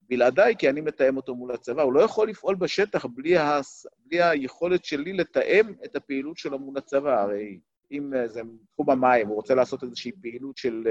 בלעדיי, 0.09 0.57
כי 0.57 0.69
אני 0.69 0.81
מתאם 0.81 1.17
אותו 1.17 1.35
מול 1.35 1.55
הצבא. 1.55 1.83
הוא 1.83 1.93
לא 1.93 2.01
יכול 2.01 2.29
לפעול 2.29 2.55
בשטח 2.55 3.07
בלי, 3.07 3.39
ה... 3.39 3.61
בלי 4.07 4.23
היכולת 4.23 4.85
שלי 4.85 5.13
לתאם 5.13 5.73
את 5.85 5.97
הפעילות 5.97 6.37
שלו 6.37 6.59
מול 6.59 6.79
הצבא. 6.79 7.21
הרי 7.23 7.59
אם 7.93 8.13
זה 8.27 8.41
תחום 8.73 8.91
המים, 8.91 9.29
הוא 9.29 9.37
רוצה 9.37 9.55
לעשות 9.55 9.83
איזושהי 9.83 10.13
פעילות 10.23 10.57
של... 10.57 10.89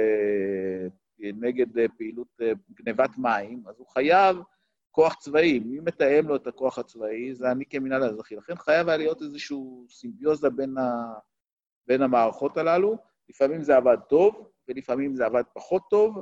נגד 1.19 1.67
פעילות 1.97 2.41
גנבת 2.73 3.17
מים, 3.17 3.63
אז 3.67 3.75
הוא 3.77 3.87
חייב 3.87 4.37
כוח 4.91 5.15
צבאי. 5.15 5.59
מי 5.59 5.79
מתאם 5.79 6.27
לו 6.27 6.35
את 6.35 6.47
הכוח 6.47 6.79
הצבאי? 6.79 7.33
זה 7.33 7.51
אני 7.51 7.65
כמינהל 7.65 8.03
האזרחי. 8.03 8.35
לכן 8.35 8.55
חייב 8.55 8.89
היה 8.89 8.97
להיות 8.97 9.21
איזושהי 9.21 9.57
סימביוזה 9.89 10.49
בין, 10.49 10.77
ה... 10.77 11.13
בין 11.87 12.01
המערכות 12.01 12.57
הללו. 12.57 12.97
לפעמים 13.29 13.63
זה 13.63 13.75
עבד 13.75 13.97
טוב, 14.09 14.49
ולפעמים 14.67 15.15
זה 15.15 15.25
עבד 15.25 15.43
פחות 15.53 15.83
טוב, 15.89 16.19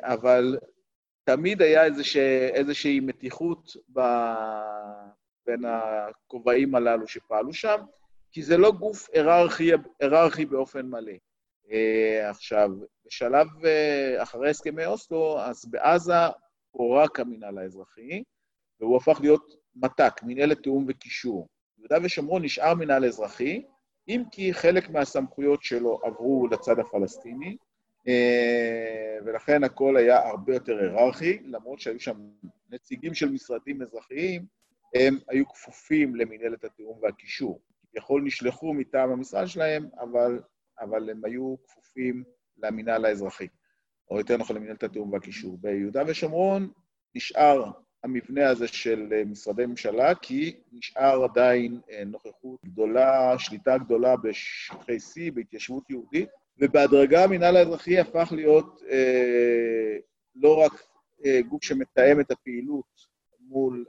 אבל 0.00 0.58
תמיד 1.24 1.62
היה 1.62 1.84
איזושה, 1.84 2.48
איזושהי 2.48 3.00
מתיחות 3.00 3.76
ב... 3.92 4.00
בין 5.46 5.64
הכובעים 5.64 6.74
הללו 6.74 7.08
שפעלו 7.08 7.52
שם, 7.52 7.80
כי 8.32 8.42
זה 8.42 8.56
לא 8.56 8.72
גוף 8.72 9.08
היררכי, 9.12 9.70
היררכי 10.00 10.46
באופן 10.46 10.86
מלא. 10.86 11.12
עכשיו, 12.28 12.70
בשלב 13.06 13.46
אחרי 14.18 14.50
הסכמי 14.50 14.86
אוסלו, 14.86 15.40
אז 15.40 15.64
בעזה 15.70 16.12
פורק 16.70 17.20
המינהל 17.20 17.58
האזרחי, 17.58 18.22
והוא 18.80 18.96
הפך 18.96 19.18
להיות 19.20 19.54
מת"ק, 19.76 20.20
מנהלת 20.22 20.62
תיאום 20.62 20.84
וקישור. 20.88 21.48
יהודה 21.78 21.96
ושומרון 22.02 22.44
נשאר 22.44 22.74
מינהל 22.74 23.04
אזרחי, 23.04 23.62
אם 24.08 24.22
כי 24.32 24.54
חלק 24.54 24.90
מהסמכויות 24.90 25.62
שלו 25.62 26.00
עברו 26.04 26.48
לצד 26.48 26.78
הפלסטיני, 26.78 27.56
ולכן 29.24 29.64
הכל 29.64 29.96
היה 29.96 30.28
הרבה 30.28 30.54
יותר 30.54 30.78
היררכי, 30.78 31.38
למרות 31.44 31.80
שהיו 31.80 32.00
שם 32.00 32.16
נציגים 32.70 33.14
של 33.14 33.30
משרדים 33.30 33.82
אזרחיים, 33.82 34.46
הם 34.94 35.18
היו 35.28 35.48
כפופים 35.48 36.16
למנהלת 36.16 36.64
התיאום 36.64 36.98
והקישור. 37.02 37.60
כביכול 37.92 38.22
נשלחו 38.22 38.74
מטעם 38.74 39.10
המשרד 39.10 39.46
שלהם, 39.46 39.88
אבל, 40.00 40.40
אבל 40.80 41.10
הם 41.10 41.24
היו 41.24 41.54
כפופים 41.64 42.24
למינהל 42.58 43.04
האזרחי, 43.04 43.46
או 44.10 44.18
יותר 44.18 44.36
נכון 44.36 44.56
למנהלת 44.56 44.82
התיאום 44.82 45.12
והקישור. 45.12 45.58
ביהודה 45.60 46.02
ושומרון 46.06 46.68
נשאר 47.14 47.70
המבנה 48.04 48.48
הזה 48.48 48.68
של 48.68 49.08
אה, 49.12 49.24
משרדי 49.24 49.66
ממשלה, 49.66 50.14
כי 50.14 50.56
נשאר 50.72 51.24
עדיין 51.24 51.80
אה, 51.90 52.04
נוכחות 52.04 52.60
גדולה, 52.64 53.38
שליטה 53.38 53.78
גדולה 53.78 54.16
בשטחי 54.16 54.96
C, 54.96 55.34
בהתיישבות 55.34 55.90
יהודית, 55.90 56.28
ובהדרגה 56.58 57.24
המינהל 57.24 57.56
האזרחי 57.56 57.98
הפך 57.98 58.32
להיות 58.36 58.82
אה, 58.90 59.96
לא 60.34 60.58
רק 60.64 60.72
אה, 61.24 61.40
גוף 61.48 61.64
שמתאם 61.64 62.20
את 62.20 62.30
הפעילות 62.30 62.86
מול, 63.40 63.84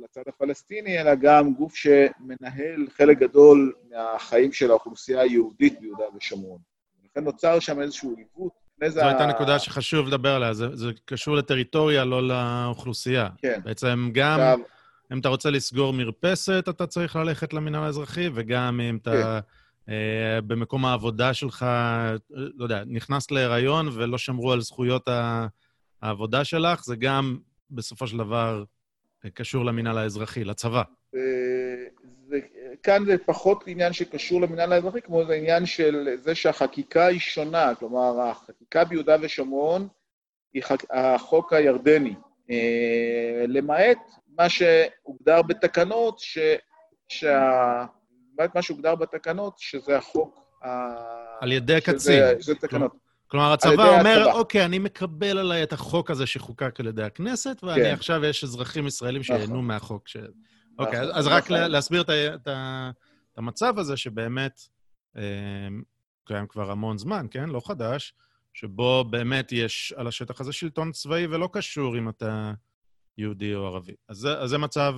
מול 0.00 0.06
הצד 0.10 0.22
הפלסטיני, 0.28 1.00
אלא 1.00 1.14
גם 1.14 1.54
גוף 1.54 1.74
שמנהל 1.74 2.86
חלק 2.96 3.18
גדול 3.18 3.72
מהחיים 3.90 4.52
של 4.52 4.70
האוכלוסייה 4.70 5.20
היהודית 5.20 5.80
ביהודה 5.80 6.04
ושומרון. 6.16 6.58
לכן 7.04 7.24
נוצר 7.24 7.60
שם 7.60 7.80
איזשהו 7.80 8.16
עיוות. 8.16 8.52
זו 8.88 9.00
הייתה 9.00 9.26
נקודה 9.26 9.58
שחשוב 9.58 10.06
לדבר 10.06 10.34
עליה, 10.34 10.54
זה, 10.54 10.76
זה 10.76 10.90
קשור 11.04 11.36
לטריטוריה, 11.36 12.04
לא 12.04 12.28
לאוכלוסייה. 12.28 13.28
כן. 13.38 13.60
בעצם 13.64 14.10
גם, 14.12 14.40
עכשיו... 14.40 14.58
אם 15.12 15.18
אתה 15.18 15.28
רוצה 15.28 15.50
לסגור 15.50 15.92
מרפסת, 15.92 16.64
אתה 16.68 16.86
צריך 16.86 17.16
ללכת 17.16 17.52
למינהל 17.52 17.84
האזרחי, 17.84 18.28
וגם 18.34 18.80
אם 18.80 18.98
אתה... 19.02 19.10
כן. 19.10 19.48
Uh, 19.80 20.40
במקום 20.46 20.84
העבודה 20.84 21.34
שלך, 21.34 21.66
לא 22.30 22.64
יודע, 22.64 22.82
נכנסת 22.86 23.30
להיריון 23.30 23.88
ולא 23.92 24.18
שמרו 24.18 24.52
על 24.52 24.60
זכויות 24.60 25.08
העבודה 26.02 26.44
שלך, 26.44 26.84
זה 26.84 26.96
גם 26.96 27.38
בסופו 27.70 28.06
של 28.06 28.18
דבר 28.18 28.64
קשור 29.34 29.64
למינהל 29.64 29.98
האזרחי, 29.98 30.44
לצבא. 30.44 30.82
זה, 32.28 32.38
כאן 32.82 33.04
זה 33.04 33.16
פחות 33.26 33.64
עניין 33.66 33.92
שקשור 33.92 34.40
למינהל 34.40 34.72
האזרחי, 34.72 35.02
כמו 35.02 35.24
זה 35.24 35.34
עניין 35.34 35.66
של 35.66 36.08
זה 36.16 36.34
שהחקיקה 36.34 37.06
היא 37.06 37.20
שונה, 37.20 37.74
כלומר, 37.74 38.20
החקיקה 38.20 38.84
ביהודה 38.84 39.16
ושומרון 39.20 39.88
היא 40.54 40.62
חק... 40.62 40.82
החוק 40.90 41.52
הירדני, 41.52 42.14
אה, 42.50 43.44
למעט 43.48 43.98
מה 44.38 44.48
שהוגדר 44.48 45.42
בתקנות, 45.42 46.18
ש... 46.18 46.38
שה... 47.08 47.84
למעט 48.34 48.54
מה 48.54 48.62
שהוגדר 48.62 48.94
בתקנות, 48.94 49.54
שזה 49.58 49.96
החוק. 49.96 50.40
על 51.40 51.52
ידי 51.52 51.80
קצין. 51.80 52.40
שזה 52.40 52.54
תקנות. 52.54 53.09
כלומר, 53.30 53.52
הצבא 53.52 53.98
אומר, 53.98 54.20
הצבא. 54.20 54.32
אוקיי, 54.32 54.64
אני 54.64 54.78
מקבל 54.78 55.38
עליי 55.38 55.62
את 55.62 55.72
החוק 55.72 56.10
הזה 56.10 56.26
שחוקק 56.26 56.80
על 56.80 56.86
ידי 56.86 57.02
הכנסת, 57.02 57.60
ואני 57.62 57.82
כן. 57.82 57.92
עכשיו, 57.92 58.24
יש 58.24 58.44
אזרחים 58.44 58.86
ישראלים 58.86 59.22
נכון. 59.42 59.66
מהחוק 59.66 60.08
ש... 60.08 60.16
אוקיי, 60.78 61.00
נכון, 61.00 61.14
אז 61.14 61.26
רק 61.26 61.50
נכון. 61.50 61.70
להסביר 61.70 62.04
את 62.34 62.48
המצב 63.36 63.78
הזה, 63.78 63.96
שבאמת 63.96 64.60
אה, 65.16 65.22
קיים 66.24 66.46
כבר 66.46 66.70
המון 66.70 66.98
זמן, 66.98 67.26
כן? 67.30 67.48
לא 67.48 67.60
חדש, 67.64 68.14
שבו 68.54 69.04
באמת 69.10 69.52
יש 69.52 69.94
על 69.96 70.06
השטח 70.06 70.40
הזה 70.40 70.52
שלטון 70.52 70.92
צבאי 70.92 71.26
ולא 71.26 71.48
קשור 71.52 71.98
אם 71.98 72.08
אתה 72.08 72.52
יהודי 73.18 73.54
או 73.54 73.66
ערבי. 73.66 73.94
אז 74.08 74.16
זה, 74.16 74.38
אז 74.38 74.50
זה 74.50 74.58
מצב, 74.58 74.94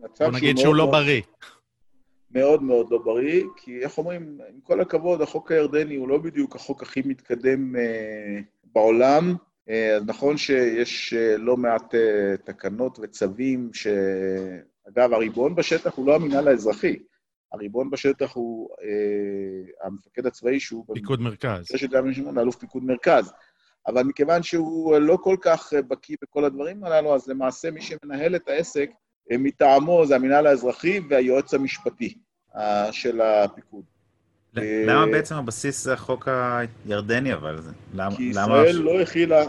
מצב 0.00 0.24
בוא 0.24 0.32
נגיד 0.32 0.58
שהוא 0.58 0.74
לא 0.74 0.90
בריא. 0.90 1.22
מאוד 2.30 2.62
מאוד 2.62 2.90
לא 2.90 2.98
בריא, 2.98 3.44
כי 3.56 3.80
איך 3.80 3.98
אומרים, 3.98 4.38
עם 4.54 4.60
כל 4.60 4.80
הכבוד, 4.80 5.22
החוק 5.22 5.52
הירדני 5.52 5.96
הוא 5.96 6.08
לא 6.08 6.18
בדיוק 6.18 6.56
החוק 6.56 6.82
הכי 6.82 7.02
מתקדם 7.04 7.76
אה, 7.76 8.40
בעולם. 8.64 9.34
אה, 9.68 9.96
אז 9.96 10.02
נכון 10.06 10.36
שיש 10.36 11.14
אה, 11.14 11.36
לא 11.36 11.56
מעט 11.56 11.94
אה, 11.94 12.36
תקנות 12.44 12.98
וצווים 13.02 13.70
ש... 13.72 13.86
אגב, 14.88 15.12
הריבון 15.12 15.54
בשטח 15.54 15.94
הוא 15.94 16.06
לא 16.06 16.14
המינהל 16.14 16.48
האזרחי. 16.48 16.98
הריבון 17.52 17.90
בשטח 17.90 18.32
הוא 18.34 18.68
אה, 18.82 19.86
המפקד 19.86 20.26
הצבאי 20.26 20.60
שהוא... 20.60 20.84
פיקוד 20.94 21.20
מרכז. 21.20 21.74
יש 21.74 21.84
את 21.84 21.90
זה 21.90 21.98
אלוף 22.40 22.56
פיקוד 22.56 22.84
מרכז. 22.84 23.32
אבל 23.86 24.02
מכיוון 24.02 24.42
שהוא 24.42 24.98
לא 24.98 25.18
כל 25.22 25.36
כך 25.40 25.72
בקיא 25.88 26.16
בכל 26.22 26.44
הדברים 26.44 26.84
הללו, 26.84 27.14
אז 27.14 27.28
למעשה 27.28 27.70
מי 27.70 27.82
שמנהל 27.82 28.36
את 28.36 28.48
העסק 28.48 28.90
מטעמו 29.30 30.06
זה 30.06 30.16
המינהל 30.16 30.46
האזרחי 30.46 31.00
והיועץ 31.08 31.54
המשפטי 31.54 32.14
אה, 32.56 32.92
של 32.92 33.20
הפיקוד. 33.20 33.84
למה 34.62 35.06
בעצם 35.06 35.34
הבסיס 35.34 35.84
זה 35.84 35.92
החוק 35.92 36.28
הירדני, 36.86 37.34
אבל? 37.34 37.58
כי 38.16 38.22
ישראל 38.22 38.76
לא 38.76 39.00
הכילה, 39.00 39.42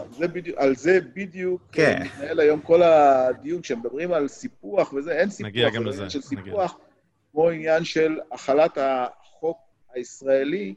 על 0.56 0.76
זה 0.76 1.00
בדיוק 1.14 1.62
כן. 1.72 2.02
מתנהל 2.06 2.40
היום 2.40 2.60
כל 2.60 2.84
הדיון, 2.84 3.62
כשמדברים 3.62 4.14
על 4.14 4.28
סיפוח 4.28 4.94
וזה, 4.94 5.12
אין 5.12 5.30
סיפוח, 5.30 5.50
נגיע 5.50 5.70
גם 5.70 5.86
לזה. 5.86 6.10
של 6.10 6.22
סיפוח, 6.22 6.80
כמו 7.32 7.50
עניין 7.50 7.84
של 7.84 8.20
החלת 8.32 8.78
החוק 8.78 9.58
הישראלי, 9.94 10.76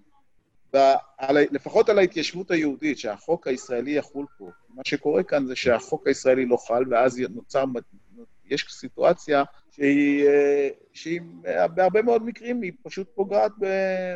לפחות 1.31 1.89
על 1.89 1.99
ההתיישבות 1.99 2.51
היהודית, 2.51 2.99
שהחוק 2.99 3.47
הישראלי 3.47 3.91
יחול 3.91 4.27
פה. 4.39 4.51
מה 4.75 4.83
שקורה 4.87 5.23
כאן 5.23 5.47
זה 5.47 5.57
שהחוק 5.57 6.07
הישראלי 6.07 6.47
לא 6.47 6.57
חל, 6.57 6.85
ואז 6.91 7.23
נוצר, 7.31 7.65
יש 8.51 8.67
סיטואציה 8.71 9.45
שהיא, 9.71 10.29
אה, 10.29 10.69
שהיא 10.93 11.21
בהרבה 11.75 12.03
מאוד 12.03 12.23
מקרים 12.23 12.63
היא 12.63 12.73
פשוט 12.83 13.09
פוגעת 13.15 13.53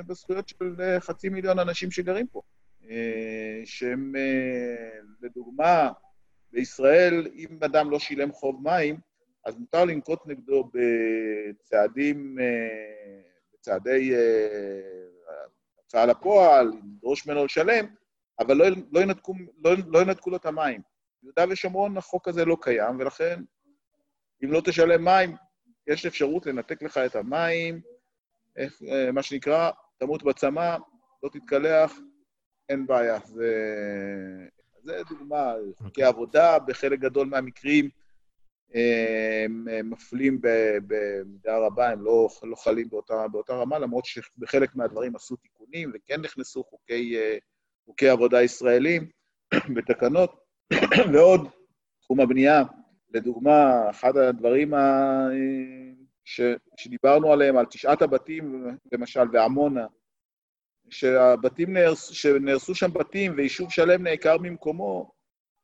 בזכויות 0.07 0.49
של 0.49 0.77
אה, 0.81 1.01
חצי 1.01 1.29
מיליון 1.29 1.59
אנשים 1.59 1.90
שגרים 1.90 2.27
פה. 2.27 2.42
אה, 2.90 3.61
שהם, 3.64 4.12
לדוגמה, 5.23 5.90
בישראל, 6.53 7.27
אם 7.35 7.59
אדם 7.64 7.90
לא 7.90 7.99
שילם 7.99 8.33
חוב 8.33 8.62
מים, 8.62 8.97
אז 9.47 9.59
מותר 9.59 9.85
לנקוט 9.85 10.27
נגדו 10.27 10.70
בצעדים, 10.75 12.38
בצעדי 13.55 14.14
הוצאה 15.77 16.07
לפועל, 16.07 16.73
לדרוש 16.97 17.27
ממנו 17.27 17.44
לשלם, 17.44 17.87
אבל 18.38 18.57
לא, 18.57 18.66
לא, 18.92 19.01
ינתקו, 19.01 19.35
לא, 19.64 19.73
לא 19.87 19.99
ינתקו 19.99 20.31
לו 20.31 20.37
את 20.37 20.47
המים. 20.47 20.81
ביהודה 21.23 21.44
ושומרון 21.51 21.97
החוק 21.97 22.29
הזה 22.29 22.44
לא 22.44 22.57
קיים, 22.61 22.99
ולכן 22.99 23.40
אם 24.44 24.52
לא 24.52 24.61
תשלם 24.64 25.04
מים, 25.04 25.37
יש 25.87 26.07
אפשרות 26.07 26.46
לנתק 26.46 26.83
לך 26.83 26.98
את 26.98 27.16
המים, 27.16 27.80
איך, 28.57 28.83
אה, 28.88 29.12
מה 29.12 29.22
שנקרא, 29.22 29.70
תמות 29.98 30.22
בצמא, 30.22 30.76
לא 31.22 31.28
תתקלח, 31.28 31.92
אין 32.68 32.87
בעיה. 32.87 33.18
זה, 33.24 33.52
זה 34.85 35.02
דוגמה, 35.09 35.52
חוקי 35.76 35.85
אוקיי. 35.87 36.04
עבודה, 36.04 36.59
בחלק 36.59 36.98
גדול 36.98 37.26
מהמקרים 37.26 37.88
הם 39.44 39.90
מפלים 39.90 40.40
במידה 40.87 41.59
רבה, 41.59 41.90
הם 41.90 42.04
לא, 42.04 42.28
לא 42.42 42.57
חלים 42.57 42.88
באותה, 42.88 43.28
באותה 43.28 43.52
רמה, 43.52 43.78
למרות 43.78 44.04
שבחלק 44.04 44.74
מהדברים 44.74 45.16
עשו 45.16 45.37
תיקונים 45.37 45.92
וכן 45.94 46.20
נכנסו 46.20 46.64
חוקי, 46.64 47.16
אה, 47.18 47.38
חוקי 47.85 48.09
עבודה 48.09 48.42
ישראלים 48.42 49.11
בתקנות, 49.74 50.37
ועוד, 51.12 51.48
תחום 52.00 52.20
הבנייה, 52.20 52.62
לדוגמה, 53.14 53.90
אחד 53.90 54.16
הדברים 54.16 54.74
ה... 54.74 55.29
ש... 56.24 56.40
שדיברנו 56.77 57.33
עליהם, 57.33 57.57
על 57.57 57.66
תשעת 57.66 58.03
הבתים, 58.03 58.66
למשל, 58.92 59.29
בעמונה, 59.29 59.87
שהבתים 60.90 61.72
נהרס... 61.72 62.11
שנהרסו 62.11 62.74
שם 62.74 62.92
בתים 62.92 63.35
ויישוב 63.37 63.70
שלם 63.70 64.03
נעקר 64.03 64.38
ממקומו, 64.38 65.12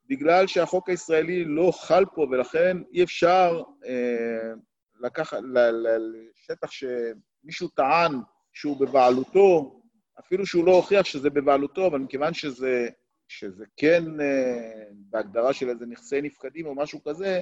בגלל 0.09 0.47
שהחוק 0.47 0.89
הישראלי 0.89 1.45
לא 1.45 1.73
חל 1.75 2.05
פה, 2.15 2.27
ולכן 2.31 2.77
אי 2.93 3.03
אפשר 3.03 3.63
אה, 3.87 4.53
לקחת, 5.01 5.39
לשטח 5.53 6.71
שמישהו 6.71 7.69
טען 7.69 8.13
שהוא 8.53 8.81
בבעלותו, 8.81 9.81
אפילו 10.21 10.47
שהוא 10.47 10.67
לא 10.67 10.77
הוכיח 10.77 11.07
שזה 11.07 11.31
בבעלותו, 11.31 11.87
אבל 11.87 11.99
מכיוון 11.99 12.35
שזה 12.35 12.89
שזה 13.31 13.65
כן 13.77 14.21
אה, 14.21 14.83
בהגדרה 14.93 15.53
של 15.53 15.69
איזה 15.69 15.87
נכסי 15.87 16.21
נפקדים 16.21 16.67
או 16.67 16.75
משהו 16.75 17.03
כזה, 17.05 17.41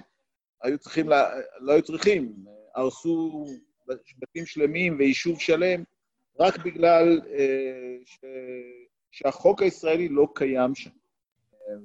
היו 0.62 0.78
צריכים, 0.78 1.08
לה, 1.08 1.30
לא 1.60 1.72
היו 1.72 1.82
צריכים, 1.82 2.34
הרסו 2.74 3.46
בתים 4.18 4.46
שלמים 4.46 4.98
ויישוב 4.98 5.40
שלם, 5.40 5.82
רק 6.40 6.58
בגלל 6.58 7.20
אה, 7.30 7.96
ש, 8.04 8.18
שהחוק 9.10 9.62
הישראלי 9.62 10.08
לא 10.08 10.28
קיים 10.34 10.74
שם. 10.74 10.90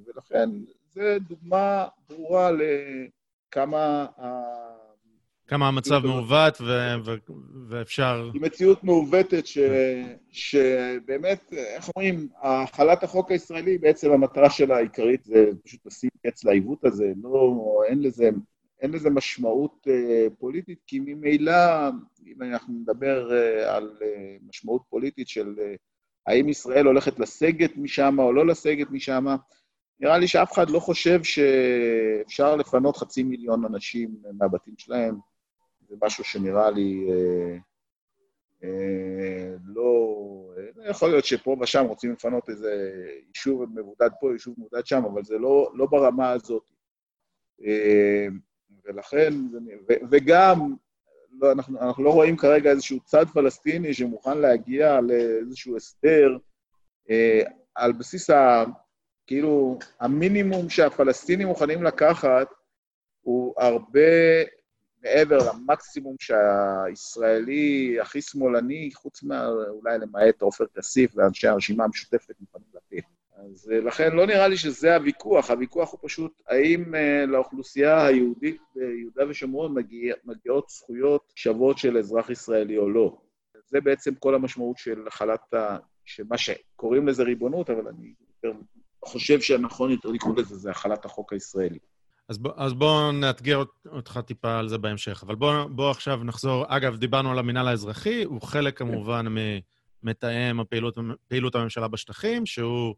ולכן 0.05 0.49
זו 0.89 1.01
דוגמה 1.27 1.87
ברורה 2.09 2.51
לכמה 2.51 4.07
כמה 5.47 5.67
המצב 5.67 6.05
מעוות 6.05 6.61
ו- 6.61 6.95
ו- 7.05 7.15
ואפשר... 7.67 8.29
היא 8.33 8.41
מציאות 8.41 8.83
מעוותת 8.83 9.47
ש- 9.47 9.57
שבאמת, 10.31 11.53
איך 11.53 11.89
אומרים, 11.95 12.27
החלת 12.41 13.03
החוק 13.03 13.31
הישראלי, 13.31 13.77
בעצם 13.77 14.11
המטרה 14.11 14.49
שלה 14.49 14.75
העיקרית 14.75 15.23
זה 15.25 15.45
פשוט 15.63 15.85
לשים 15.85 16.09
קץ 16.27 16.43
לעיוות 16.43 16.85
הזה, 16.85 17.13
לא, 17.23 17.81
אין 17.87 18.01
לזה, 18.01 18.29
אין 18.81 18.91
לזה 18.91 19.09
משמעות 19.09 19.87
uh, 19.87 20.33
פוליטית, 20.39 20.79
כי 20.87 20.99
ממילא, 20.99 21.89
אם 22.27 22.41
אנחנו 22.41 22.73
נדבר 22.73 23.29
uh, 23.29 23.67
על 23.67 23.97
uh, 23.99 24.47
משמעות 24.49 24.81
פוליטית 24.89 25.27
של 25.27 25.55
uh, 25.57 25.77
האם 26.27 26.49
ישראל 26.49 26.85
הולכת 26.85 27.19
לסגת 27.19 27.77
משם 27.77 28.19
או 28.19 28.33
לא 28.33 28.47
לסגת 28.47 28.87
משם, 28.91 29.25
נראה 29.99 30.17
לי 30.17 30.27
שאף 30.27 30.51
אחד 30.51 30.69
לא 30.69 30.79
חושב 30.79 31.19
שאפשר 31.23 32.55
לפנות 32.55 32.97
חצי 32.97 33.23
מיליון 33.23 33.65
אנשים 33.65 34.15
מהבתים 34.37 34.73
שלהם. 34.77 35.32
זה 35.93 35.97
משהו 36.05 36.23
שנראה 36.23 36.71
לי 36.71 37.07
אה, 37.11 37.57
אה, 38.63 39.55
לא... 39.65 40.15
אה, 40.57 40.89
יכול 40.89 41.09
להיות 41.09 41.25
שפה 41.25 41.55
ושם 41.61 41.85
רוצים 41.85 42.11
לפנות 42.11 42.49
איזה 42.49 42.91
יישוב 43.27 43.63
מבודד 43.79 44.09
פה, 44.19 44.31
יישוב 44.31 44.55
מבודד 44.57 44.85
שם, 44.85 45.05
אבל 45.05 45.23
זה 45.23 45.37
לא, 45.37 45.71
לא 45.75 45.85
ברמה 45.85 46.31
הזאת. 46.31 46.63
ולכן, 48.85 49.33
וגם, 50.11 50.75
לא, 51.41 51.51
אנחנו, 51.51 51.79
אנחנו 51.79 52.03
לא 52.03 52.09
רואים 52.09 52.37
כרגע 52.37 52.71
איזשהו 52.71 52.99
צד 52.99 53.25
פלסטיני 53.33 53.93
שמוכן 53.93 54.37
להגיע 54.37 55.01
לאיזשהו 55.01 55.75
הסדר 55.77 56.37
אה, 57.09 57.41
על 57.75 57.91
בסיס 57.91 58.29
ה... 58.29 58.63
כאילו, 59.27 59.79
המינימום 59.99 60.69
שהפלסטינים 60.69 61.47
מוכנים 61.47 61.83
לקחת 61.83 62.47
הוא 63.21 63.53
הרבה 63.57 63.99
מעבר 65.03 65.37
למקסימום 65.37 66.15
שהישראלי 66.19 67.97
הכי 68.01 68.21
שמאלני, 68.21 68.89
חוץ 68.93 69.23
מה... 69.23 69.47
אולי 69.47 69.97
למעט 69.97 70.41
עופר 70.41 70.65
כסיף 70.77 71.11
ואנשי 71.15 71.47
הרשימה 71.47 71.83
המשותפת 71.83 72.33
מוכנים 72.39 72.67
לתת. 72.73 73.07
אז 73.35 73.71
אה, 73.71 73.79
לכן 73.79 74.15
לא 74.15 74.27
נראה 74.27 74.47
לי 74.47 74.57
שזה 74.57 74.95
הוויכוח, 74.95 75.51
הוויכוח 75.51 75.91
הוא 75.91 75.99
פשוט 76.03 76.41
האם 76.47 76.95
uh, 76.95 77.27
לאוכלוסייה 77.27 78.05
היהודית 78.05 78.61
ביהודה 78.75 79.29
ושומרון 79.29 79.73
מגיע, 79.73 80.15
מגיעות 80.25 80.69
זכויות 80.69 81.31
שוות 81.35 81.77
של 81.77 81.97
אזרח 81.97 82.29
ישראלי 82.29 82.77
או 82.77 82.89
לא. 82.89 83.17
זה 83.65 83.81
בעצם 83.81 84.15
כל 84.15 84.35
המשמעות 84.35 84.77
של 84.77 85.07
החלת 85.07 85.53
ה... 85.53 85.77
של 86.05 86.23
מה 86.29 86.37
שקוראים 86.37 87.07
לזה 87.07 87.23
ריבונות, 87.23 87.69
אבל 87.69 87.87
אני 87.87 88.13
יותר 88.29 88.59
חושב 89.05 89.41
שהנכון 89.41 89.91
יותר 89.91 90.09
לקרוא 90.09 90.35
לזה, 90.37 90.55
זה 90.55 90.71
החלת 90.71 91.05
החוק 91.05 91.33
הישראלי. 91.33 91.79
אז, 92.33 92.37
ב, 92.37 92.47
אז 92.55 92.73
בואו 92.73 93.11
נאתגר 93.11 93.63
אותך 93.91 94.19
טיפה 94.25 94.59
על 94.59 94.67
זה 94.67 94.77
בהמשך. 94.77 95.23
אבל 95.25 95.35
בואו 95.35 95.69
בוא 95.69 95.91
עכשיו 95.91 96.23
נחזור. 96.23 96.65
אגב, 96.67 96.97
דיברנו 96.97 97.31
על 97.31 97.39
המינהל 97.39 97.67
האזרחי, 97.67 98.23
הוא 98.23 98.41
חלק 98.41 98.77
כן. 98.77 98.85
כמובן 98.85 99.25
ממתאם 100.03 100.59
הפעילות, 100.59 100.97
פעילות 101.27 101.55
הממשלה 101.55 101.87
בשטחים, 101.87 102.45
שהוא, 102.45 102.95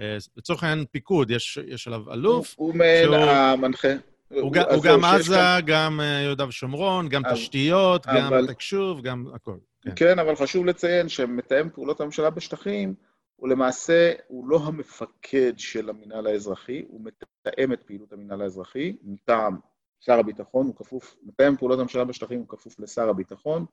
אה, 0.00 0.16
לצורך 0.36 0.64
העניין, 0.64 0.86
פיקוד, 0.90 1.30
יש, 1.30 1.58
יש 1.66 1.86
עליו 1.86 2.12
אלוף. 2.12 2.54
הוא 2.56 2.74
מעין 2.74 3.12
המנחה. 3.12 3.88
הוא, 4.28 4.40
הוא, 4.40 4.56
הוא 4.74 4.82
גם 4.82 5.04
עזה, 5.04 5.34
כאן... 5.34 5.60
גם 5.66 6.00
אה, 6.00 6.06
יהודה 6.06 6.48
ושומרון, 6.48 7.08
גם 7.08 7.24
אבל, 7.24 7.34
תשתיות, 7.34 8.06
אבל... 8.06 8.40
גם 8.40 8.46
תקשוב, 8.46 9.02
גם 9.02 9.26
הכול. 9.34 9.58
כן. 9.82 9.92
כן, 9.96 10.18
אבל 10.18 10.36
חשוב 10.36 10.66
לציין 10.66 11.08
שמתאם 11.08 11.70
פעולות 11.70 12.00
הממשלה 12.00 12.30
בשטחים, 12.30 12.94
הוא 13.36 13.48
למעשה, 13.48 14.12
הוא 14.28 14.48
לא 14.48 14.60
המפקד 14.64 15.52
של 15.56 15.88
המינהל 15.88 16.26
האזרחי, 16.26 16.84
הוא 16.88 17.00
מתאם 17.04 17.72
את 17.72 17.82
פעילות 17.82 18.12
המינהל 18.12 18.42
האזרחי 18.42 18.96
מטעם 19.02 19.56
שר 20.00 20.18
הביטחון, 20.18 20.66
הוא 20.66 20.76
כפוף, 20.76 21.16
מתאם 21.22 21.56
פעולות 21.56 21.78
הממשלה 21.78 22.04
בשטחים 22.04 22.38
הוא 22.38 22.48
כפוף 22.48 22.80
לשר 22.80 23.08
הביטחון, 23.08 23.66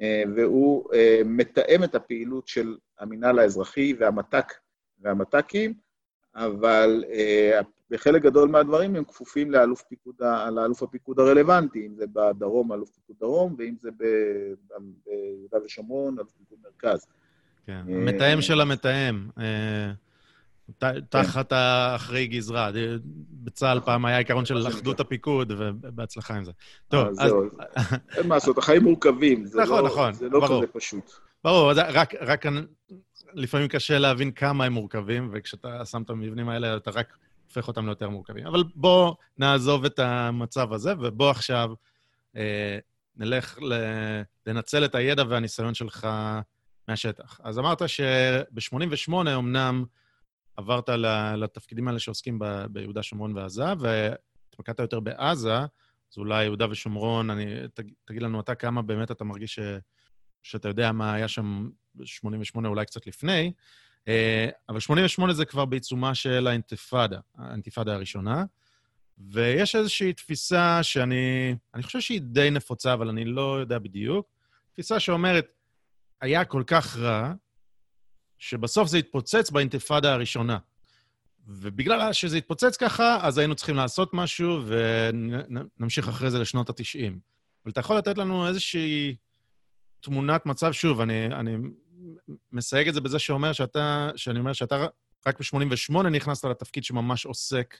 אה, 0.00 0.22
והוא 0.36 0.94
אה, 0.94 1.20
מתאם 1.24 1.84
את 1.84 1.94
הפעילות 1.94 2.48
של 2.48 2.76
המינהל 2.98 3.38
האזרחי 3.38 3.94
והמת"ק 3.98 4.52
והמת"קים, 4.98 5.74
אבל 6.34 7.04
אה, 7.10 7.60
בחלק 7.90 8.22
גדול 8.22 8.48
מהדברים 8.48 8.96
הם 8.96 9.04
כפופים 9.04 9.50
לאלוף, 9.50 9.82
פיקוד, 9.82 10.14
לאלוף 10.52 10.82
הפיקוד 10.82 11.20
הרלוונטי, 11.20 11.86
אם 11.86 11.94
זה 11.94 12.06
בדרום, 12.06 12.72
אלוף 12.72 12.90
פיקוד 12.90 13.16
דרום, 13.20 13.54
ואם 13.58 13.74
זה 13.78 13.90
ביהודה 13.90 15.64
ושומרון, 15.64 16.18
אלוף 16.18 16.32
פיקוד 16.32 16.58
מרכז. 16.62 17.06
כן, 17.66 17.80
המתאם 17.88 18.42
של 18.42 18.60
המתאם. 18.60 19.28
אה, 19.38 19.92
תחת 21.08 21.52
האחראי 21.52 22.26
גזרה. 22.26 22.70
בצה"ל 23.30 23.80
פעם 23.84 24.04
היה 24.04 24.18
עיקרון 24.18 24.44
של 24.44 24.68
אחדות 24.68 25.00
הפיקוד, 25.00 25.52
ובהצלחה 25.58 26.36
עם 26.36 26.44
זה. 26.44 26.52
טוב, 26.88 27.08
אז... 27.18 27.32
אין 28.16 28.26
מה 28.26 28.34
לעשות, 28.34 28.58
החיים 28.58 28.82
מורכבים. 28.82 29.44
נכון, 29.62 29.84
לא- 29.84 29.86
נכון, 29.88 30.12
זה 30.12 30.28
לא 30.28 30.46
כזה 30.48 30.66
פשוט. 30.72 31.10
ברור, 31.44 31.72
רק 32.20 32.46
לפעמים 33.34 33.68
קשה 33.68 33.98
להבין 33.98 34.32
כמה 34.32 34.64
הם 34.64 34.72
מורכבים, 34.72 35.30
וכשאתה 35.32 35.84
שם 35.84 36.02
את 36.02 36.10
המבנים 36.10 36.48
האלה, 36.48 36.76
אתה 36.76 36.90
רק 36.90 37.16
הופך 37.46 37.68
אותם 37.68 37.86
ליותר 37.86 38.08
מורכבים. 38.08 38.46
אבל 38.46 38.64
בוא 38.74 39.14
נעזוב 39.38 39.84
את 39.84 39.98
המצב 39.98 40.72
הזה, 40.72 40.92
ובוא 41.00 41.30
עכשיו 41.30 41.70
אה, 42.36 42.78
נלך 43.16 43.58
לנצל 44.46 44.84
את 44.84 44.94
הידע 44.94 45.24
והניסיון 45.28 45.74
שלך 45.74 46.08
מהשטח. 46.88 47.40
אז 47.44 47.58
אמרת 47.58 47.88
שב-88 47.88 49.12
אמנם 49.12 49.84
עברת 50.56 50.88
לתפקידים 51.36 51.88
האלה 51.88 51.98
שעוסקים 51.98 52.38
ב- 52.38 52.66
ביהודה, 52.70 53.02
שומרון 53.02 53.36
ועזה, 53.36 53.64
והתמקדת 53.78 54.78
יותר 54.78 55.00
בעזה, 55.00 55.58
אז 56.12 56.18
אולי 56.18 56.44
יהודה 56.44 56.66
ושומרון, 56.70 57.30
אני, 57.30 57.44
תג, 57.74 57.84
תגיד 58.04 58.22
לנו 58.22 58.40
אתה 58.40 58.54
כמה 58.54 58.82
באמת 58.82 59.10
אתה 59.10 59.24
מרגיש 59.24 59.54
ש, 59.54 59.60
שאתה 60.42 60.68
יודע 60.68 60.92
מה 60.92 61.14
היה 61.14 61.28
שם 61.28 61.68
ב-88, 61.94 62.66
אולי 62.66 62.86
קצת 62.86 63.06
לפני, 63.06 63.52
אה, 64.08 64.48
אבל 64.68 64.80
88 64.80 65.32
זה 65.32 65.44
כבר 65.44 65.64
בעיצומה 65.64 66.14
של 66.14 66.46
האינתיפאדה, 66.46 67.18
האינתיפאדה 67.38 67.94
הראשונה, 67.94 68.44
ויש 69.18 69.76
איזושהי 69.76 70.12
תפיסה 70.12 70.82
שאני, 70.82 71.56
אני 71.74 71.82
חושב 71.82 72.00
שהיא 72.00 72.20
די 72.20 72.50
נפוצה, 72.50 72.92
אבל 72.92 73.08
אני 73.08 73.24
לא 73.24 73.60
יודע 73.60 73.78
בדיוק, 73.78 74.26
תפיסה 74.72 75.00
שאומרת, 75.00 75.46
היה 76.20 76.44
כל 76.44 76.62
כך 76.66 76.96
רע, 76.96 77.32
שבסוף 78.38 78.88
זה 78.88 78.98
התפוצץ 78.98 79.50
באינתיפאדה 79.50 80.12
הראשונה. 80.12 80.58
ובגלל 81.48 82.12
שזה 82.12 82.36
התפוצץ 82.36 82.76
ככה, 82.76 83.18
אז 83.22 83.38
היינו 83.38 83.54
צריכים 83.54 83.76
לעשות 83.76 84.14
משהו, 84.14 84.62
ונמשיך 84.66 86.08
אחרי 86.08 86.30
זה 86.30 86.38
לשנות 86.38 86.70
ה-90. 86.70 87.12
אבל 87.64 87.72
אתה 87.72 87.80
יכול 87.80 87.96
לתת 87.96 88.18
לנו 88.18 88.48
איזושהי 88.48 89.16
תמונת 90.00 90.46
מצב, 90.46 90.72
שוב, 90.72 91.00
אני, 91.00 91.26
אני 91.26 91.56
מסייג 92.52 92.88
את 92.88 92.94
זה 92.94 93.00
בזה 93.00 93.18
שאומר 93.18 93.52
שאתה, 93.52 94.10
שאני 94.16 94.38
אומר 94.38 94.52
שאתה 94.52 94.86
רק 95.26 95.40
ב-88 95.40 96.02
נכנסת 96.02 96.44
לתפקיד 96.44 96.84
שממש 96.84 97.26
עוסק 97.26 97.76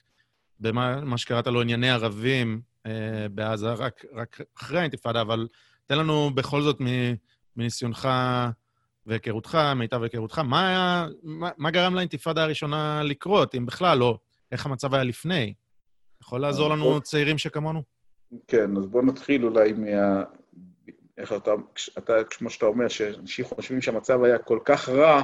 במה 0.59 1.17
שקראת 1.17 1.47
לו 1.47 1.61
ענייני 1.61 1.89
ערבים 1.89 2.61
אה, 2.85 3.29
בעזה, 3.31 3.73
רק, 3.73 4.05
רק 4.13 4.41
אחרי 4.57 4.79
האינתיפאדה, 4.79 5.21
אבל 5.21 5.47
תן 5.85 5.97
לנו 5.97 6.31
בכל 6.35 6.61
זאת 6.61 6.77
מניסיונך 7.57 8.09
והיכרותך, 9.05 9.57
מיטב 9.75 10.03
היכרותך, 10.03 10.39
מה, 10.39 10.67
היה, 10.67 11.07
מה, 11.23 11.49
מה 11.57 11.71
גרם 11.71 11.95
לאינתיפאדה 11.95 12.43
הראשונה 12.43 13.01
לקרות, 13.03 13.55
אם 13.55 13.65
בכלל 13.65 13.97
לא? 13.97 14.19
איך 14.51 14.65
המצב 14.65 14.93
היה 14.93 15.03
לפני? 15.03 15.53
יכול 16.21 16.41
לעזור 16.41 16.69
לנו 16.69 16.83
בוא... 16.83 16.99
צעירים 16.99 17.37
שכמונו? 17.37 17.83
כן, 18.47 18.77
אז 18.77 18.85
בואו 18.85 19.05
נתחיל 19.05 19.45
אולי 19.45 19.73
מה... 19.73 20.23
איך 21.17 21.33
אתה, 21.33 21.51
אתה, 21.97 22.13
כמו 22.23 22.49
שאתה 22.49 22.65
אומר, 22.65 22.87
שאנשים 22.87 23.45
חושבים 23.45 23.81
שהמצב 23.81 24.23
היה 24.23 24.37
כל 24.37 24.59
כך 24.65 24.89
רע, 24.89 25.23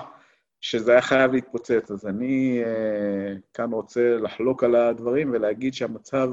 שזה 0.62 0.92
היה 0.92 1.02
חייב 1.02 1.34
להתפוצץ. 1.34 1.92
אז 1.92 2.08
אני 2.08 2.62
אה, 2.66 3.34
כאן 3.54 3.72
רוצה 3.72 4.18
לחלוק 4.18 4.64
על 4.64 4.76
הדברים 4.76 5.32
ולהגיד 5.32 5.74
שהמצב 5.74 6.30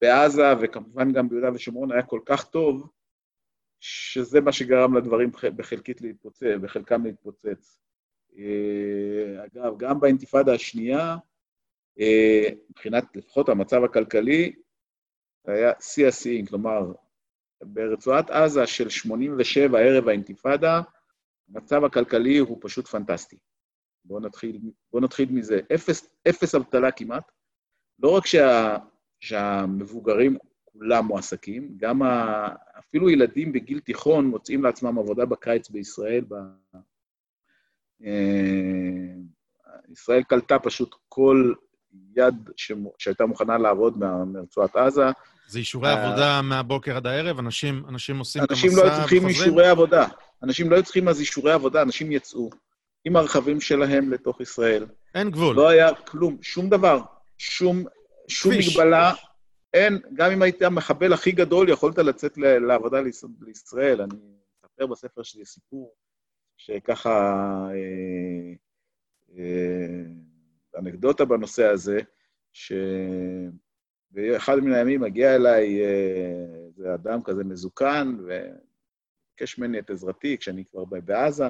בעזה, 0.00 0.52
וכמובן 0.60 1.12
גם 1.12 1.28
ביהודה 1.28 1.50
ושומרון, 1.54 1.92
היה 1.92 2.02
כל 2.02 2.20
כך 2.26 2.44
טוב, 2.44 2.88
שזה 3.80 4.40
מה 4.40 4.52
שגרם 4.52 4.96
לדברים 4.96 5.30
בחלקית 5.56 6.00
להתפוצץ, 6.00 6.42
בחלקם 6.62 7.04
להתפוצץ. 7.04 7.80
אה, 8.38 9.44
אגב, 9.44 9.78
גם 9.78 10.00
באינתיפאדה 10.00 10.54
השנייה, 10.54 11.16
אה, 12.00 12.48
מבחינת 12.70 13.04
לפחות 13.16 13.48
המצב 13.48 13.84
הכלכלי, 13.84 14.52
היה 15.46 15.72
שיא 15.80 16.08
השיאים, 16.08 16.46
כלומר, 16.46 16.92
ברצועת 17.62 18.30
עזה 18.30 18.66
של 18.66 18.88
87, 18.88 19.78
ערב 19.80 20.08
האינתיפאדה, 20.08 20.80
המצב 21.48 21.84
הכלכלי 21.84 22.38
הוא 22.38 22.58
פשוט 22.60 22.86
פנטסטי. 22.86 23.38
בואו 24.04 24.20
נתחיל, 24.20 24.60
בוא 24.92 25.00
נתחיל 25.00 25.28
מזה. 25.32 25.60
אפס, 25.74 26.10
אפס 26.28 26.54
אבטלה 26.54 26.92
כמעט. 26.92 27.32
לא 27.98 28.16
רק 28.16 28.26
שה, 28.26 28.76
שהמבוגרים 29.20 30.36
כולם 30.80 31.04
מועסקים, 31.04 31.68
גם 31.76 32.02
ה... 32.02 32.48
אפילו 32.78 33.10
ילדים 33.10 33.52
בגיל 33.52 33.80
תיכון 33.80 34.26
מוצאים 34.26 34.64
לעצמם 34.64 34.98
עבודה 34.98 35.24
בקיץ 35.24 35.70
בישראל. 35.70 36.24
ב... 36.28 36.34
אה, 38.04 38.10
ישראל 39.92 40.22
קלטה 40.22 40.58
פשוט 40.58 40.94
כל 41.08 41.52
יד 42.16 42.50
ש... 42.56 42.72
שהייתה 42.98 43.26
מוכנה 43.26 43.58
לעבוד 43.58 43.98
מרצועת 44.26 44.76
עזה. 44.76 45.04
זה 45.46 45.58
אישורי 45.58 45.94
uh, 45.94 45.96
עבודה 45.96 46.42
מהבוקר 46.42 46.96
עד 46.96 47.06
הערב? 47.06 47.38
אנשים, 47.38 47.82
אנשים 47.88 48.18
עושים 48.18 48.44
את 48.44 48.50
המסע 48.50 48.66
וחוזרים? 48.66 48.86
אנשים 48.86 48.94
לא 48.94 49.00
צריכים 49.00 49.28
אישורי 49.28 49.68
עבודה. 49.68 50.06
אנשים 50.42 50.70
לא 50.70 50.82
צריכים 50.82 51.08
אז 51.08 51.20
אישורי 51.20 51.52
עבודה, 51.52 51.82
אנשים 51.82 52.12
יצאו 52.12 52.50
עם 53.04 53.16
הרכבים 53.16 53.60
שלהם 53.60 54.12
לתוך 54.12 54.40
ישראל. 54.40 54.86
אין 55.14 55.30
גבול. 55.30 55.56
לא 55.56 55.68
היה 55.68 55.94
כלום, 55.94 56.36
שום 56.42 56.68
דבר. 56.68 57.00
שום, 57.38 57.84
שום 58.28 58.52
מגבלה. 58.52 59.12
אין, 59.74 59.98
גם 60.14 60.30
אם 60.30 60.42
היית 60.42 60.62
המחבל 60.62 61.12
הכי 61.12 61.32
גדול, 61.32 61.68
יכולת 61.68 61.98
לצאת 61.98 62.38
לעבודה 62.38 63.00
לישראל. 63.40 64.00
אני 64.00 64.14
מספר 64.64 64.86
בספר 64.86 65.22
שלי 65.22 65.44
סיפור 65.44 65.94
שככה, 66.56 67.38
אה, 67.70 68.52
אה, 69.38 70.02
אנקדוטה 70.78 71.24
בנושא 71.24 71.66
הזה, 71.66 72.00
שבאחד 74.12 74.56
מן 74.56 74.72
הימים 74.72 75.00
מגיע 75.00 75.34
אליי 75.34 75.80
אה, 75.84 76.44
איזה 76.66 76.94
אדם 76.94 77.22
כזה 77.22 77.44
מזוקן, 77.44 78.16
וביקש 78.18 79.58
ממני 79.58 79.78
את 79.78 79.90
עזרתי, 79.90 80.36
כשאני 80.38 80.64
כבר 80.64 80.84
בעזה, 80.84 81.44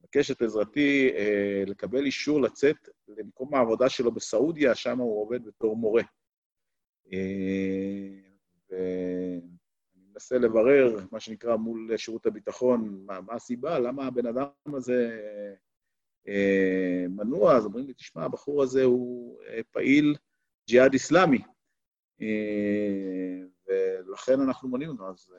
מבקש 0.00 0.30
את 0.30 0.42
עזרתי 0.42 1.10
אה, 1.16 1.62
לקבל 1.66 2.06
אישור 2.06 2.42
לצאת 2.42 2.88
למקום 3.08 3.54
העבודה 3.54 3.88
שלו 3.88 4.12
בסעודיה, 4.12 4.74
שם 4.74 4.98
הוא 4.98 5.22
עובד 5.22 5.44
בתור 5.44 5.76
מורה. 5.76 6.02
ואני 8.70 9.40
מנסה 10.12 10.38
לברר, 10.38 10.98
מה 11.12 11.20
שנקרא, 11.20 11.56
מול 11.56 11.96
שירות 11.96 12.26
הביטחון, 12.26 13.02
מה, 13.06 13.20
מה 13.20 13.34
הסיבה, 13.34 13.78
למה 13.78 14.06
הבן 14.06 14.26
אדם 14.26 14.46
הזה 14.74 15.20
מנוע, 17.08 17.56
אז 17.56 17.64
אומרים 17.64 17.86
לי, 17.86 17.94
תשמע, 17.94 18.24
הבחור 18.24 18.62
הזה 18.62 18.84
הוא 18.84 19.38
פעיל 19.70 20.16
ג'יהאד 20.68 20.92
איסלאמי, 20.92 21.42
ולכן 23.68 24.40
אנחנו 24.40 24.68
מונים 24.68 24.88
אותו. 24.88 25.08
אז 25.08 25.34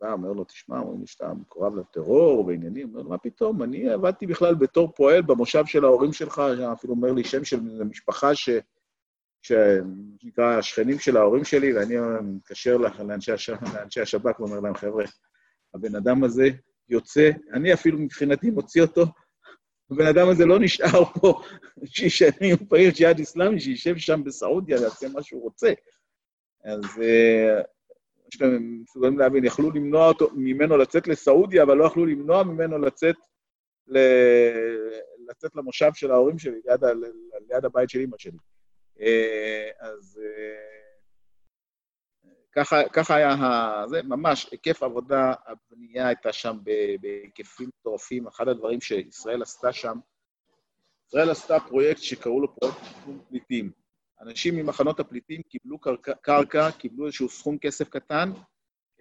בא, 0.00 0.12
אומר 0.12 0.32
לו, 0.32 0.44
תשמע, 0.44 0.78
אומרים 0.78 1.00
לי 1.00 1.06
שאתה 1.06 1.34
מקורב 1.34 1.76
לטרור 1.76 2.46
ועניינים, 2.46 2.88
אומר 2.88 3.02
לו, 3.02 3.10
מה 3.10 3.18
פתאום, 3.18 3.62
אני 3.62 3.90
עבדתי 3.90 4.26
בכלל 4.26 4.54
בתור 4.54 4.92
פועל 4.92 5.22
במושב 5.22 5.66
של 5.66 5.84
ההורים 5.84 6.12
שלך, 6.12 6.42
אפילו 6.72 6.94
אומר 6.94 7.12
לי 7.12 7.24
שם 7.24 7.44
של 7.44 7.60
משפחה 7.84 8.34
ש... 8.34 8.48
שנקרא 9.42 10.58
השכנים 10.58 10.98
של 10.98 11.16
ההורים 11.16 11.44
שלי, 11.44 11.72
ואני 11.72 11.94
מתקשר 12.22 12.76
לאנשי, 12.76 13.32
הש... 13.32 13.50
לאנשי 13.50 14.00
השב"כ 14.00 14.40
ואומר 14.40 14.60
להם, 14.60 14.74
חבר'ה, 14.74 15.04
הבן 15.74 15.94
אדם 15.94 16.24
הזה 16.24 16.48
יוצא, 16.88 17.30
אני 17.52 17.74
אפילו 17.74 17.98
מבחינתי 17.98 18.50
מוציא 18.50 18.82
אותו, 18.82 19.04
הבן 19.90 20.06
אדם 20.06 20.28
הזה 20.28 20.46
לא 20.46 20.58
נשאר 20.60 21.04
פה, 21.04 21.42
שישב 21.84 22.30
עם 22.40 22.56
פעיל 22.56 22.90
ג'יהאד 22.90 23.18
איסלאמי, 23.18 23.60
שישב 23.60 23.96
שם 23.96 24.24
בסעודיה, 24.24 24.76
יעשה 24.80 25.08
מה 25.08 25.22
שהוא 25.22 25.42
רוצה. 25.42 25.72
אז 26.64 27.02
אה, 27.02 27.62
שאתם 28.30 28.80
מסוגלים 28.82 29.18
להבין, 29.18 29.44
יכלו 29.44 29.70
למנוע 29.70 30.08
אותו, 30.08 30.30
ממנו 30.34 30.76
לצאת 30.76 31.08
לסעודיה, 31.08 31.62
אבל 31.62 31.76
לא 31.76 31.84
יכלו 31.84 32.06
למנוע 32.06 32.42
ממנו 32.42 32.78
לצאת, 32.78 33.16
ל... 33.88 33.98
לצאת 35.30 35.56
למושב 35.56 35.90
של 35.94 36.10
ההורים 36.10 36.38
שלי, 36.38 36.60
ליד, 36.64 36.84
ה... 36.84 36.92
ליד 37.50 37.64
הבית 37.64 37.90
של 37.90 38.00
אמא 38.00 38.16
שלי. 38.18 38.38
אה, 39.02 39.70
אז 39.78 40.20
אה, 40.24 40.82
ככה, 42.52 42.88
ככה 42.92 43.16
היה. 43.16 43.36
זה 43.88 44.02
ממש, 44.02 44.48
היקף 44.50 44.82
עבודה, 44.82 45.32
הבנייה 45.46 46.06
הייתה 46.06 46.32
שם 46.32 46.58
בהיקפים 47.00 47.70
מטורפים. 47.80 48.26
אחד 48.26 48.48
הדברים 48.48 48.80
שישראל 48.80 49.42
עשתה 49.42 49.72
שם, 49.72 49.98
ישראל 51.08 51.30
עשתה 51.30 51.60
פרויקט 51.60 52.02
שקראו 52.02 52.40
לו 52.40 52.54
פרויקט 52.54 52.78
תחום 53.00 53.20
פליטים. 53.28 53.70
אנשים 54.20 54.56
ממחנות 54.56 55.00
הפליטים 55.00 55.42
קיבלו 55.42 55.78
קרקע, 55.78 56.12
קרקע 56.14 56.70
קיבלו 56.70 57.06
איזשהו 57.06 57.28
סכום 57.28 57.58
כסף 57.58 57.88
קטן, 57.88 58.32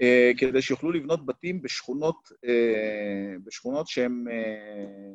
אה, 0.02 0.32
כדי 0.38 0.62
שיוכלו 0.62 0.92
לבנות 0.92 1.26
בתים 1.26 1.62
בשכונות, 1.62 2.32
אה, 2.46 3.36
בשכונות 3.44 3.88
שהם, 3.88 4.28
אה, 4.32 5.14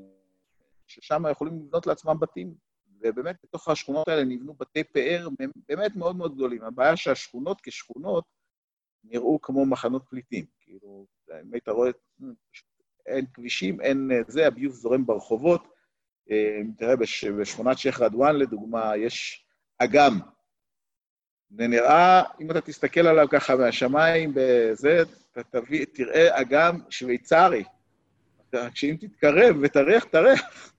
ששם 0.87 1.23
יכולים 1.31 1.55
לבנות 1.67 1.87
לעצמם 1.87 2.21
בתים. 2.21 2.66
ובאמת, 3.01 3.37
בתוך 3.45 3.69
השכונות 3.69 4.09
האלה 4.09 4.25
נבנו 4.25 4.55
בתי 4.55 4.85
פאר 4.85 5.29
באמת 5.69 5.97
מאוד 5.97 6.17
מאוד 6.17 6.35
גדולים. 6.35 6.63
הבעיה 6.63 6.97
שהשכונות 6.97 7.61
כשכונות 7.61 8.25
נראו 9.05 9.41
כמו 9.41 9.67
מחנות 9.67 10.05
פליטים. 10.09 10.45
כאילו, 10.61 11.07
אם 11.43 11.53
היית 11.53 11.69
רואה, 11.69 11.91
אין 13.07 13.27
כבישים, 13.35 13.81
אין 13.81 14.11
זה, 14.29 14.47
הביוב 14.47 14.75
זורם 14.75 15.07
ברחובות. 15.07 15.69
אם 16.31 16.71
תראה, 16.77 16.95
בשכונת 17.39 17.79
שייח' 17.79 18.01
רדואן, 18.01 18.37
לדוגמה, 18.37 18.97
יש 18.97 19.47
אגם. 19.79 20.21
זה 21.51 21.67
נראה, 21.67 22.23
אם 22.41 22.51
אתה 22.51 22.61
תסתכל 22.61 23.07
עליו 23.07 23.27
ככה 23.31 23.57
מהשמיים, 23.57 24.33
בזה, 24.35 25.03
אתה 25.33 25.43
תביא, 25.43 25.87
תראה 25.95 26.41
אגם 26.41 26.79
שוויצרי. 26.91 27.65
כשאם 28.73 28.97
תתקרב 29.01 29.57
ותריח, 29.63 30.05
תריח, 30.05 30.73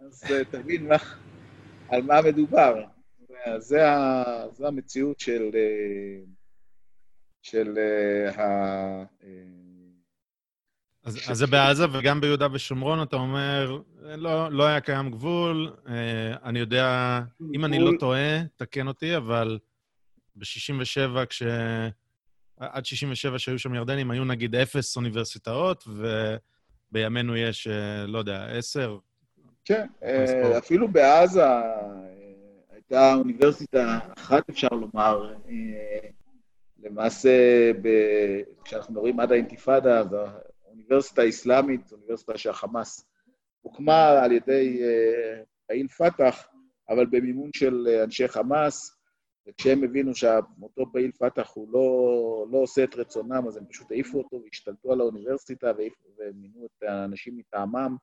אז 0.00 0.24
אה, 0.30 0.44
תבין 0.44 0.88
מה, 0.88 0.96
על 1.94 2.02
מה 2.02 2.22
מדובר. 2.22 2.74
זה, 3.58 3.80
זה 4.52 4.66
המציאות 4.66 5.20
של, 5.20 5.50
אה, 5.54 6.24
של 7.42 7.74
uh, 7.74 8.40
ה... 8.40 9.04
אז, 11.04 11.18
אז 11.30 11.38
זה 11.38 11.46
בעזה 11.46 11.84
וגם 11.92 12.20
ביהודה 12.20 12.46
ושומרון, 12.52 13.02
אתה 13.02 13.16
אומר, 13.16 13.78
לא, 14.02 14.52
לא 14.52 14.64
היה 14.64 14.80
קיים 14.80 15.10
גבול. 15.10 15.72
אה, 15.88 16.36
אני 16.44 16.58
יודע, 16.58 17.20
אם 17.54 17.64
אני 17.64 17.78
לא 17.78 17.90
טועה, 17.98 18.44
תקן 18.56 18.88
אותי, 18.88 19.16
אבל 19.16 19.58
ב-67, 20.36 21.26
כש... 21.26 21.42
עד 22.56 22.86
67 22.86 23.38
שהיו 23.38 23.58
שם 23.58 23.74
ירדנים, 23.74 24.10
היו 24.10 24.24
נגיד 24.24 24.54
אפס 24.54 24.96
אוניברסיטאות, 24.96 25.88
ובימינו 26.92 27.36
יש, 27.36 27.66
אה, 27.66 28.06
לא 28.06 28.18
יודע, 28.18 28.44
עשר. 28.44 28.98
כן, 29.64 29.86
אה, 30.02 30.58
אפילו 30.58 30.88
בעזה 30.88 31.42
הייתה 32.70 33.14
אוניברסיטה 33.14 33.98
אחת, 34.18 34.50
אפשר 34.50 34.68
לומר. 34.68 35.34
למעשה, 36.84 37.30
ב... 37.82 37.88
כשאנחנו 38.64 38.94
מדברים 38.94 39.20
עד 39.20 39.32
האינתיפאדה, 39.32 40.00
אז 40.00 40.16
האוניברסיטה 40.66 41.22
האסלאמית, 41.22 41.92
אוניברסיטה 41.92 42.38
שהחמאס 42.38 43.06
הוקמה 43.60 44.22
על 44.22 44.32
ידי 44.32 44.82
אה, 44.82 45.42
פעיל 45.66 45.88
פת"ח, 45.88 46.48
אבל 46.88 47.06
במימון 47.06 47.50
של 47.54 47.88
אה, 47.90 48.04
אנשי 48.04 48.28
חמאס, 48.28 48.96
וכשהם 49.48 49.84
הבינו 49.84 50.14
שאותו 50.14 50.92
פעיל 50.92 51.10
פת"ח 51.18 51.52
הוא 51.54 51.68
לא, 51.72 52.46
לא 52.52 52.58
עושה 52.58 52.84
את 52.84 52.94
רצונם, 52.94 53.44
אז 53.48 53.56
הם 53.56 53.66
פשוט 53.66 53.90
העיפו 53.90 54.18
אותו 54.18 54.40
והשתלטו 54.44 54.92
על 54.92 55.00
האוניברסיטה 55.00 55.72
ומינו 56.18 56.66
את 56.66 56.82
האנשים 56.82 57.36
מטעמם. 57.36 57.96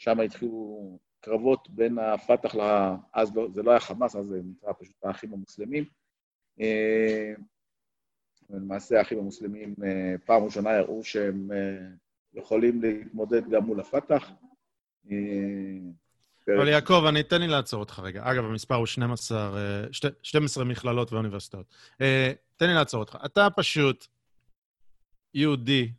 שם 0.00 0.20
התחילו 0.20 0.98
קרבות 1.20 1.70
בין 1.70 1.98
הפת"ח 1.98 2.54
ל... 2.54 2.60
אז 3.14 3.36
לא, 3.36 3.48
זה 3.54 3.62
לא 3.62 3.70
היה 3.70 3.80
חמאס, 3.80 4.16
אז 4.16 4.26
זה 4.26 4.40
נקרא 4.44 4.72
פשוט 4.80 4.96
האחים 5.04 5.32
המוסלמים. 5.32 5.84
אה, 6.60 7.32
ולמעשה 8.50 8.98
האחים 8.98 9.18
המוסלמים 9.18 9.74
פעם 10.24 10.44
ראשונה 10.44 10.70
הראו 10.70 11.04
שהם 11.04 11.48
יכולים 12.34 12.82
להתמודד 12.82 13.50
גם 13.50 13.64
מול 13.64 13.80
הפת"ח. 13.80 14.30
אבל 16.56 16.68
יעקב, 16.68 17.04
אני 17.08 17.20
אתן 17.20 17.40
לי 17.40 17.48
לעצור 17.48 17.80
אותך 17.80 17.98
רגע. 17.98 18.22
אגב, 18.24 18.44
המספר 18.44 18.74
הוא 18.74 18.86
12, 18.86 19.88
12 20.22 20.64
מכללות 20.64 21.12
ואוניברסיטאות. 21.12 21.74
תן 22.56 22.66
לי 22.66 22.74
לעצור 22.74 23.00
אותך. 23.00 23.18
אתה 23.24 23.48
פשוט 23.56 24.06
יהודי 25.34 25.92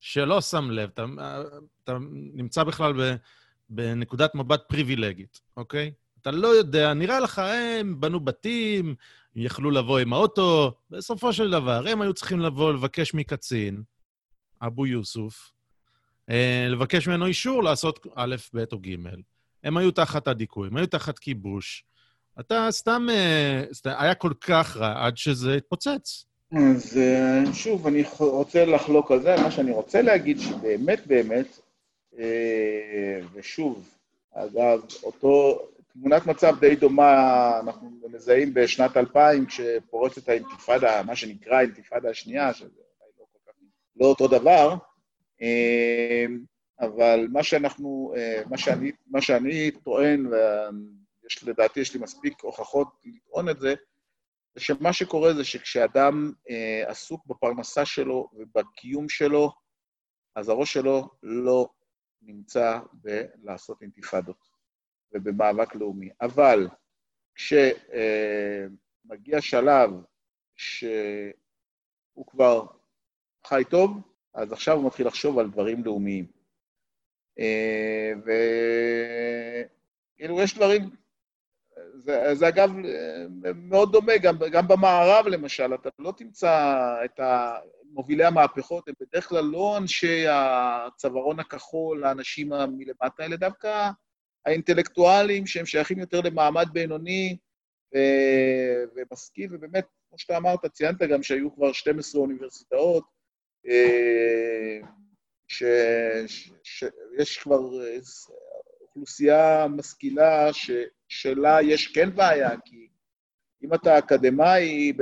שלא 0.00 0.40
שם 0.40 0.70
לב, 0.70 0.90
אתה, 0.94 1.04
אתה 1.84 1.98
נמצא 2.10 2.64
בכלל 2.64 2.92
ב, 2.92 3.16
בנקודת 3.68 4.34
מבט 4.34 4.62
פריבילגית, 4.68 5.40
אוקיי? 5.56 5.92
אתה 6.22 6.30
לא 6.30 6.48
יודע, 6.48 6.94
נראה 6.94 7.20
לך, 7.20 7.38
הם 7.38 8.00
בנו 8.00 8.20
בתים, 8.20 8.94
הם 9.36 9.42
יכלו 9.42 9.70
לבוא 9.70 9.98
עם 9.98 10.12
האוטו, 10.12 10.74
בסופו 10.90 11.32
של 11.32 11.50
דבר, 11.50 11.88
הם 11.88 12.00
היו 12.00 12.14
צריכים 12.14 12.40
לבוא 12.40 12.72
לבקש 12.72 13.14
מקצין, 13.14 13.82
אבו 14.62 14.86
יוסוף, 14.86 15.52
אה, 16.30 16.66
לבקש 16.68 17.08
ממנו 17.08 17.26
אישור 17.26 17.62
לעשות 17.62 18.06
א', 18.14 18.36
ב' 18.54 18.64
או 18.72 18.78
ג'. 18.78 18.94
הם 19.64 19.76
היו 19.76 19.90
תחת 19.90 20.28
הדיכוי, 20.28 20.68
הם 20.68 20.76
היו 20.76 20.86
תחת 20.86 21.18
כיבוש. 21.18 21.84
אתה 22.40 22.68
סתם, 22.70 23.06
אה, 23.10 23.64
היה 23.84 24.14
כל 24.14 24.32
כך 24.40 24.76
רע 24.76 25.06
עד 25.06 25.16
שזה 25.16 25.54
התפוצץ. 25.54 26.26
אז 26.52 26.98
אה, 26.98 27.54
שוב, 27.54 27.86
אני 27.86 28.04
רוצה 28.18 28.64
לחלוק 28.64 29.10
על 29.10 29.22
זה. 29.22 29.36
מה 29.42 29.50
שאני 29.50 29.70
רוצה 29.70 30.02
להגיד, 30.02 30.40
שבאמת 30.40 31.06
באמת, 31.06 31.58
ושוב, 33.34 33.88
אגב, 34.32 34.80
אותו, 35.02 35.66
תמונת 35.92 36.26
מצב 36.26 36.60
די 36.60 36.76
דומה 36.76 37.60
אנחנו 37.60 37.90
מזהים 38.12 38.54
בשנת 38.54 38.96
2000, 38.96 39.46
כשפורצת 39.46 40.28
האינתיפאדה, 40.28 41.02
מה 41.02 41.16
שנקרא 41.16 41.56
האינתיפאדה 41.56 42.10
השנייה, 42.10 42.54
שזה 42.54 42.68
לא 42.68 43.24
לא 43.96 44.06
אותו 44.06 44.28
דבר, 44.28 44.74
אמ, 45.40 46.44
אבל 46.80 47.26
מה 47.32 47.42
שאנחנו, 47.42 48.14
אה, 48.16 48.42
מה 48.50 48.58
שאני, 48.58 48.92
מה 49.06 49.20
שאני 49.20 49.70
טוען, 49.70 50.26
ולדעתי 51.42 51.80
יש 51.80 51.94
לי 51.94 52.00
מספיק 52.00 52.40
הוכחות 52.40 52.88
לטעון 53.04 53.48
את 53.48 53.60
זה, 53.60 53.74
זה 54.54 54.60
שמה 54.60 54.92
שקורה 54.92 55.34
זה 55.34 55.44
שכשאדם 55.44 56.32
אה, 56.50 56.84
עסוק 56.86 57.26
בפרנסה 57.26 57.84
שלו 57.84 58.28
ובקיום 58.32 59.08
שלו, 59.08 59.52
אז 60.36 60.48
הראש 60.48 60.72
שלו 60.72 61.08
לא 61.22 61.68
נמצא 62.26 62.78
בלעשות 62.92 63.82
אינתיפאדות 63.82 64.48
ובמאבק 65.12 65.74
לאומי. 65.74 66.10
אבל 66.20 66.68
כשמגיע 67.34 68.06
אה, 69.36 69.40
שלב 69.40 69.90
שהוא 70.56 72.26
כבר 72.26 72.66
חי 73.46 73.62
טוב, 73.70 74.00
אז 74.34 74.52
עכשיו 74.52 74.76
הוא 74.76 74.86
מתחיל 74.86 75.06
לחשוב 75.06 75.38
על 75.38 75.50
דברים 75.50 75.84
לאומיים. 75.84 76.26
אה, 77.38 78.12
וכאילו, 80.18 80.40
יש 80.40 80.54
דברים... 80.54 80.90
זה, 81.94 82.34
זה 82.34 82.48
אגב 82.48 82.70
מאוד 83.54 83.92
דומה, 83.92 84.18
גם, 84.22 84.36
גם 84.52 84.68
במערב 84.68 85.26
למשל, 85.26 85.74
אתה 85.74 85.88
לא 85.98 86.12
תמצא 86.16 86.94
את 87.04 87.20
מובילי 87.94 88.24
המהפכות, 88.24 88.88
הם 88.88 88.94
בדרך 89.00 89.28
כלל 89.28 89.44
לא 89.44 89.76
אנשי 89.78 90.24
הצווארון 90.28 91.40
הכחול, 91.40 92.04
האנשים 92.04 92.48
מלמטה, 92.48 93.24
אלא 93.24 93.36
דווקא 93.36 93.90
האינטלקטואלים 94.46 95.46
שהם 95.46 95.66
שייכים 95.66 95.98
יותר 95.98 96.20
למעמד 96.20 96.66
בינוני, 96.72 97.36
ו- 97.94 98.84
ומשכיל, 98.96 99.48
ובאמת, 99.52 99.86
כמו 100.08 100.18
שאתה 100.18 100.36
אמרת, 100.36 100.66
ציינת 100.66 101.02
גם 101.02 101.22
שהיו 101.22 101.54
כבר 101.54 101.72
12 101.72 102.20
אוניברסיטאות, 102.20 103.04
אה, 103.68 104.78
ש- 105.48 105.62
ש- 106.26 106.52
שיש 106.62 107.38
כבר 107.38 107.60
אוכלוסייה 108.80 109.66
משכילה 109.68 110.52
ש- 110.52 110.70
שלה 111.08 111.58
יש 111.62 111.86
כן 111.86 112.14
בעיה, 112.16 112.50
כי 112.64 112.88
אם 113.62 113.74
אתה 113.74 113.98
אקדמאי 113.98 114.92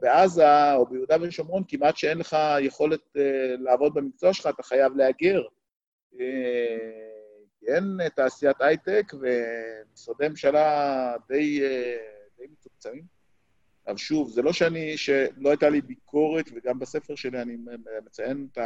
בעזה 0.00 0.74
או 0.74 0.86
ביהודה 0.86 1.16
ושומרון, 1.20 1.62
כמעט 1.68 1.96
שאין 1.96 2.18
לך 2.18 2.36
יכולת 2.60 3.16
אה, 3.16 3.54
לעבוד 3.58 3.94
במקצוע 3.94 4.34
שלך, 4.34 4.46
אתה 4.46 4.62
חייב 4.62 4.96
להגר. 4.96 5.42
אה, 6.20 7.12
כי 7.58 7.66
אין 7.66 8.08
תעשיית 8.16 8.60
הייטק 8.60 9.12
ומשרדי 9.12 10.28
ממשלה 10.28 11.16
די, 11.28 11.62
אה, 11.62 11.96
די 12.38 12.44
מצומצמים. 12.52 13.04
אבל 13.86 13.96
שוב, 13.96 14.30
זה 14.30 14.42
לא 14.42 14.52
שאני, 14.52 14.96
שלא 14.96 15.50
הייתה 15.50 15.68
לי 15.68 15.80
ביקורת, 15.80 16.44
וגם 16.54 16.78
בספר 16.78 17.14
שלי 17.14 17.42
אני 17.42 17.56
מציין 18.06 18.46
את 18.54 18.58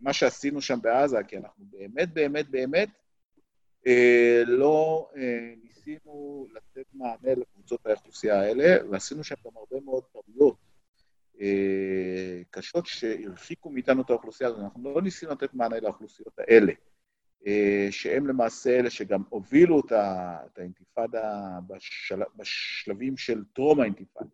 מה 0.00 0.12
שעשינו 0.12 0.60
שם 0.60 0.78
בעזה, 0.82 1.18
כי 1.28 1.36
אנחנו 1.36 1.64
באמת, 1.70 2.14
באמת, 2.14 2.48
באמת 2.48 2.88
אה, 3.86 4.42
לא 4.46 5.08
אה, 5.16 5.54
ניסינו 5.64 6.46
לתת 6.54 6.86
מענה 6.94 7.34
לקבוצות 7.66 7.86
האוכלוסייה 7.86 8.40
האלה, 8.40 8.90
ועשינו 8.90 9.24
שם 9.24 9.34
גם 9.44 9.50
הרבה 9.56 9.84
מאוד 9.84 10.02
טעויות 10.12 10.56
אה, 11.40 12.42
קשות 12.50 12.86
שהרחיקו 12.86 13.70
מאיתנו 13.70 14.02
את 14.02 14.10
האוכלוסייה 14.10 14.50
הזאת. 14.50 14.60
אנחנו 14.60 14.94
לא 14.94 15.02
ניסינו 15.02 15.32
לתת 15.32 15.54
מענה 15.54 15.80
לאוכלוסיות 15.80 16.38
האלה, 16.38 16.72
אה, 17.46 17.88
שהם 17.90 18.26
למעשה 18.26 18.78
אלה 18.78 18.90
שגם 18.90 19.22
הובילו 19.28 19.80
את 19.80 20.58
האינתיפאדה 20.58 21.58
בשל... 21.66 22.22
בשלבים 22.36 23.16
של 23.16 23.44
טרום 23.52 23.80
האינתיפאדה. 23.80 24.30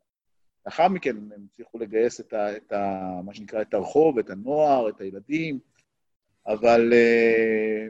לאחר 0.66 0.88
מכן 0.88 1.16
הם 1.16 1.46
הצליחו 1.52 1.78
לגייס 1.78 2.20
את, 2.20 2.32
ה, 2.32 2.56
את 2.56 2.72
ה, 2.72 3.00
מה 3.24 3.34
שנקרא, 3.34 3.62
את 3.62 3.74
הרחוב, 3.74 4.18
את 4.18 4.30
הנוער, 4.30 4.88
את 4.88 5.00
הילדים, 5.00 5.58
אבל, 6.46 6.92
אה, 6.92 7.86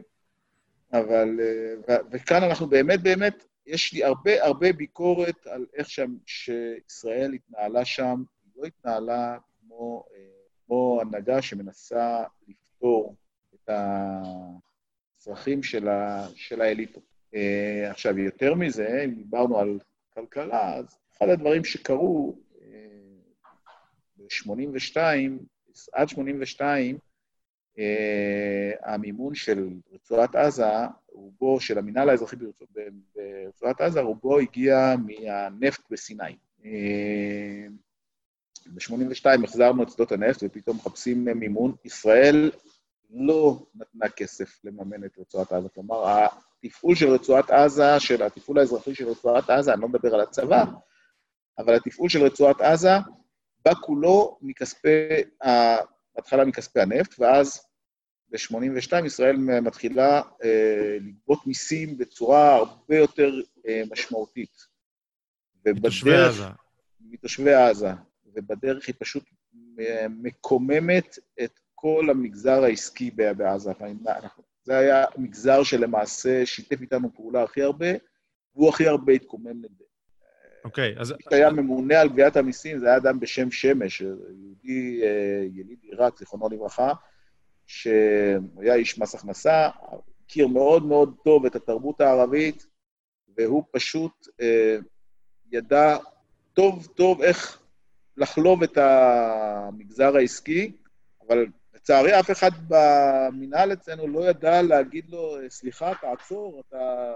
אבל, 0.99 1.39
אה, 1.39 1.97
וכאן 2.11 2.43
אנחנו 2.43 2.67
באמת, 2.67 3.03
באמת, 3.03 3.45
יש 3.65 3.93
לי 3.93 4.03
הרבה 4.03 4.43
הרבה 4.43 4.73
ביקורת 4.73 5.47
על 5.47 5.65
איך 5.73 5.89
שם, 5.89 6.15
שישראל 6.25 7.33
התנהלה 7.33 7.85
שם, 7.85 8.23
היא 8.43 8.51
לא 8.55 8.67
התנהלה 8.67 9.37
כמו, 9.59 10.05
אה, 10.15 10.19
כמו 10.65 11.01
הנהגה 11.01 11.41
שמנסה 11.41 12.23
לפתור 12.47 13.15
את 13.55 13.69
הצרכים 15.17 15.63
של, 15.63 15.87
ה, 15.87 16.27
של 16.35 16.61
האליטות. 16.61 17.03
עכשיו, 17.89 18.19
יותר 18.19 18.53
מזה, 18.53 19.01
אם 19.05 19.15
דיברנו 19.15 19.59
על 19.59 19.79
כלכלה, 20.13 20.75
אז 20.75 20.97
אחד 21.17 21.29
הדברים 21.29 21.63
שקרו 21.63 22.35
ב-82, 24.17 24.97
עד 25.93 26.09
82, 26.09 26.95
אה, 26.95 26.99
המימון 28.83 29.35
של 29.35 29.69
רצועת 29.93 30.35
עזה, 30.35 30.65
רובו, 31.11 31.59
של 31.59 31.77
המינהל 31.77 32.09
האזרחי 32.09 32.35
ברצועת 33.15 33.81
עזה, 33.81 34.01
רובו 34.01 34.39
הגיע 34.39 34.95
מהנפט 35.05 35.81
בסיני. 35.91 36.35
אה, 36.65 37.67
ב-82 38.65 39.43
החזרנו 39.43 39.83
את 39.83 39.89
שדות 39.89 40.11
הנפט 40.11 40.43
ופתאום 40.43 40.77
מחפשים 40.77 41.25
מימון. 41.25 41.75
ישראל 41.85 42.51
לא 43.13 43.65
נתנה 43.75 44.09
כסף 44.09 44.65
לממן 44.65 45.05
את 45.05 45.17
רצועת 45.17 45.51
עזה. 45.51 45.69
כלומר, 45.69 46.25
התפעול 46.63 46.95
של 46.95 47.09
רצועת 47.09 47.49
עזה, 47.49 47.99
של 47.99 48.23
התפעול 48.23 48.59
האזרחי 48.59 48.95
של 48.95 49.07
רצועת 49.07 49.49
עזה, 49.49 49.73
אני 49.73 49.81
לא 49.81 49.87
מדבר 49.87 50.13
על 50.13 50.21
הצבא, 50.21 50.63
אבל 51.57 51.75
התפעול 51.75 52.09
של 52.09 52.23
רצועת 52.23 52.61
עזה 52.61 52.89
בא 53.65 53.73
כולו 53.73 54.37
מכספי, 54.41 55.07
בהתחלה 56.15 56.45
מכספי 56.45 56.79
הנפט, 56.81 57.19
ואז 57.19 57.65
ב-82' 58.29 59.05
ישראל 59.05 59.37
מתחילה 59.37 60.21
אה, 60.43 60.97
לגבות 61.01 61.47
מיסים 61.47 61.97
בצורה 61.97 62.55
הרבה 62.55 62.97
יותר 62.97 63.31
אה, 63.67 63.83
משמעותית. 63.91 64.73
מתושבי 65.65 66.15
עזה. 66.15 66.43
מתושבי 67.01 67.53
עזה. 67.53 67.89
ובדרך 68.25 68.87
היא 68.87 68.95
פשוט 68.99 69.23
אה, 69.79 70.05
מקוממת 70.09 71.17
את 71.43 71.59
כל 71.75 72.07
המגזר 72.09 72.63
העסקי 72.63 73.11
בעזה. 73.11 73.71
זה 74.63 74.77
היה 74.77 75.05
מגזר 75.17 75.63
שלמעשה 75.63 76.45
שיתף 76.45 76.81
איתנו 76.81 77.13
פעולה 77.13 77.43
הכי 77.43 77.61
הרבה, 77.61 77.87
והוא 78.55 78.69
הכי 78.69 78.87
הרבה 78.87 79.13
התקומם 79.13 79.61
נגדנו. 79.61 79.92
אוקיי, 80.63 80.95
אז... 80.99 81.13
שהיה 81.29 81.49
ממונה 81.49 82.01
על 82.01 82.09
גביית 82.09 82.37
המיסים, 82.37 82.79
זה 82.79 82.87
היה 82.87 82.97
אדם 82.97 83.19
בשם 83.19 83.51
שמש, 83.51 84.01
יהודי 84.01 85.01
אה, 85.03 85.47
יליד 85.53 85.79
עיראק, 85.81 86.17
זיכרונו 86.17 86.49
לברכה, 86.49 86.91
שהיה 87.67 88.75
איש 88.75 88.99
מס 88.99 89.15
הכנסה, 89.15 89.69
הכיר 90.25 90.47
מאוד 90.47 90.85
מאוד 90.85 91.15
טוב 91.23 91.45
את 91.45 91.55
התרבות 91.55 92.01
הערבית, 92.01 92.65
והוא 93.37 93.63
פשוט 93.71 94.27
אה, 94.41 94.77
ידע 95.51 95.97
טוב 96.53 96.87
טוב 96.95 97.21
איך 97.21 97.59
לחלוב 98.17 98.63
את 98.63 98.77
המגזר 98.77 100.15
העסקי, 100.15 100.71
אבל 101.27 101.45
לצערי 101.73 102.19
אף 102.19 102.31
אחד 102.31 102.51
במינהל 102.67 103.73
אצלנו 103.73 104.07
לא 104.07 104.29
ידע 104.29 104.61
להגיד 104.61 105.09
לו, 105.09 105.37
סליחה, 105.49 105.91
תעצור, 106.01 106.63
אתה 106.67 107.13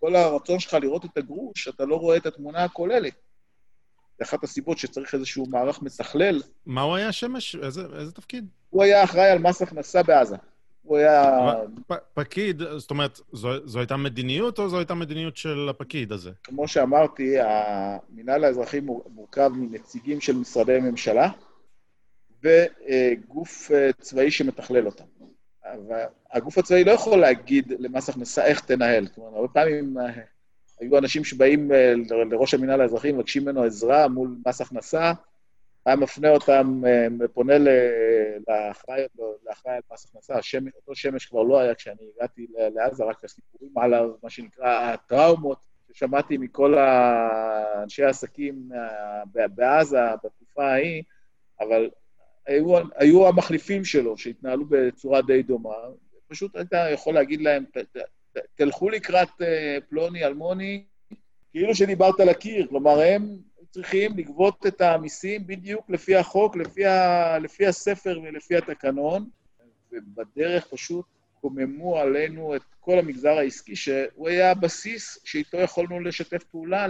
כל 0.00 0.16
הרצון 0.16 0.58
שלך 0.58 0.74
לראות 0.74 1.04
את 1.04 1.16
הגרוש, 1.16 1.68
אתה 1.68 1.84
לא 1.84 1.96
רואה 1.96 2.16
את 2.16 2.26
התמונה 2.26 2.64
הכוללת. 2.64 3.14
זה 4.18 4.24
אחת 4.24 4.44
הסיבות 4.44 4.78
שצריך 4.78 5.14
איזשהו 5.14 5.46
מערך 5.46 5.82
מתכלל. 5.82 6.42
מה 6.66 6.80
הוא 6.82 6.96
היה 6.96 7.12
שמש? 7.12 7.56
איזה, 7.56 7.82
איזה 7.98 8.12
תפקיד? 8.12 8.48
הוא 8.70 8.82
היה 8.82 9.04
אחראי 9.04 9.30
על 9.30 9.38
מס 9.38 9.62
הכנסה 9.62 10.02
בעזה. 10.02 10.36
הוא 10.82 10.96
היה... 10.96 11.52
פ, 11.86 11.92
פקיד, 12.14 12.62
זאת 12.76 12.90
אומרת, 12.90 13.20
זו, 13.32 13.66
זו 13.66 13.78
הייתה 13.78 13.96
מדיניות 13.96 14.58
או 14.58 14.68
זו 14.68 14.78
הייתה 14.78 14.94
מדיניות 14.94 15.36
של 15.36 15.68
הפקיד 15.70 16.12
הזה? 16.12 16.30
כמו 16.44 16.68
שאמרתי, 16.68 17.36
המינהל 17.40 18.44
האזרחי 18.44 18.80
מורכב 19.14 19.50
מנציגים 19.54 20.20
של 20.20 20.36
משרדי 20.36 20.78
ממשלה 20.80 21.30
וגוף 22.42 23.70
אה, 23.70 23.90
צבאי 24.00 24.30
שמתכלל 24.30 24.86
אותם. 24.86 25.04
והגוף 25.88 26.58
הצבאי 26.58 26.84
לא 26.84 26.90
יכול 26.92 27.18
להגיד 27.20 27.72
למס 27.78 28.08
הכנסה 28.08 28.44
איך 28.44 28.60
תנהל. 28.60 29.06
אומרת, 29.16 29.34
הרבה 29.34 29.48
פעמים 29.48 29.98
אה, 29.98 30.06
היו 30.80 30.98
אנשים 30.98 31.24
שבאים 31.24 31.72
אה, 31.72 31.92
לראש 32.30 32.54
המינהל 32.54 32.80
האזרחי, 32.80 33.12
מבקשים 33.12 33.42
ממנו 33.42 33.62
עזרה 33.62 34.08
מול 34.08 34.36
מס 34.46 34.60
הכנסה, 34.60 35.12
היה 35.86 35.96
מפנה 35.96 36.30
אותם, 36.30 36.82
אה, 36.86 37.28
פונה 37.32 37.54
לאחראי 38.48 39.02
על 39.74 39.80
מס 39.92 40.06
הכנסה. 40.06 40.34
השמש, 40.34 40.72
אותו 40.76 40.94
שמש 40.94 41.26
כבר 41.26 41.42
לא 41.42 41.60
היה 41.60 41.74
כשאני 41.74 42.10
הגעתי 42.16 42.46
לעזה, 42.56 43.04
רק 43.04 43.24
הסיפורים 43.24 43.78
עליו, 43.78 44.10
מה 44.22 44.30
שנקרא 44.30 44.92
הטראומות 44.92 45.58
ששמעתי 45.92 46.38
מכל 46.38 46.78
אנשי 47.82 48.04
העסקים 48.04 48.68
בעזה 49.34 49.98
בתקופה 50.24 50.64
ההיא, 50.64 51.02
אבל 51.60 51.90
היו, 52.48 52.76
היו 52.96 53.28
המחליפים 53.28 53.84
שלו, 53.84 54.18
שהתנהלו 54.18 54.64
בצורה 54.68 55.22
די 55.22 55.42
דומה, 55.42 55.74
פשוט 56.28 56.56
היית 56.56 56.72
יכול 56.92 57.14
להגיד 57.14 57.40
להם, 57.40 57.64
ת, 57.64 57.78
ת, 57.78 57.96
ת, 58.32 58.38
תלכו 58.54 58.90
לקראת 58.90 59.28
uh, 59.28 59.44
פלוני, 59.88 60.24
אלמוני, 60.24 60.84
כאילו 61.50 61.74
שדיברת 61.74 62.20
על 62.20 62.28
הקיר, 62.28 62.66
כלומר, 62.66 63.00
הם 63.00 63.36
צריכים 63.70 64.18
לגבות 64.18 64.66
את 64.66 64.80
המיסים 64.80 65.46
בדיוק 65.46 65.90
לפי 65.90 66.16
החוק, 66.16 66.56
לפי, 66.56 66.86
ה, 66.86 67.38
לפי 67.38 67.66
הספר 67.66 68.20
ולפי 68.22 68.56
התקנון, 68.56 69.28
ובדרך 69.92 70.66
פשוט 70.66 71.04
קוממו 71.40 71.98
עלינו 71.98 72.56
את 72.56 72.62
כל 72.80 72.98
המגזר 72.98 73.38
העסקי, 73.38 73.76
שהוא 73.76 74.28
היה 74.28 74.50
הבסיס 74.50 75.18
שאיתו 75.24 75.56
יכולנו 75.56 76.00
לשתף 76.00 76.44
פעולה 76.44 76.86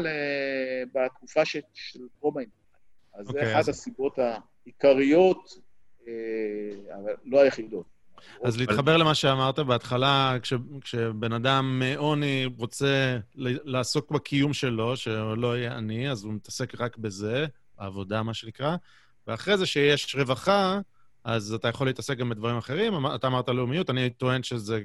בתקופה 0.94 1.44
של 1.44 1.60
טרום 2.20 2.38
האינטרנט. 2.38 2.58
אז 3.14 3.28
okay, 3.28 3.32
זה 3.32 3.38
אוקיי, 3.38 3.52
אחת 3.52 3.58
אז... 3.58 3.68
הסיבות 3.68 4.18
העיקריות, 4.68 5.58
אה, 6.08 6.94
אבל 6.96 7.12
לא 7.24 7.40
היחידות. 7.40 7.98
אז 8.44 8.58
להתחבר 8.58 8.96
למה 8.96 9.14
שאמרת 9.14 9.58
בהתחלה, 9.58 10.36
כש, 10.42 10.52
כשבן 10.80 11.32
אדם 11.32 11.78
מעוני 11.78 12.46
רוצה 12.58 13.18
לעסוק 13.34 14.10
בקיום 14.10 14.52
שלו, 14.52 14.96
שלא 14.96 15.58
יהיה 15.58 15.76
עני, 15.76 16.10
אז 16.10 16.24
הוא 16.24 16.32
מתעסק 16.32 16.80
רק 16.80 16.96
בזה, 16.96 17.46
בעבודה, 17.78 18.22
מה 18.22 18.34
שנקרא, 18.34 18.76
ואחרי 19.26 19.56
זה 19.56 19.66
שיש 19.66 20.14
רווחה, 20.14 20.80
אז 21.24 21.52
אתה 21.52 21.68
יכול 21.68 21.86
להתעסק 21.86 22.16
גם 22.16 22.28
בדברים 22.28 22.56
אחרים. 22.56 23.06
אתה 23.14 23.26
אמרת 23.26 23.48
לאומיות, 23.48 23.90
אני 23.90 24.10
טוען 24.10 24.42
שזה 24.42 24.80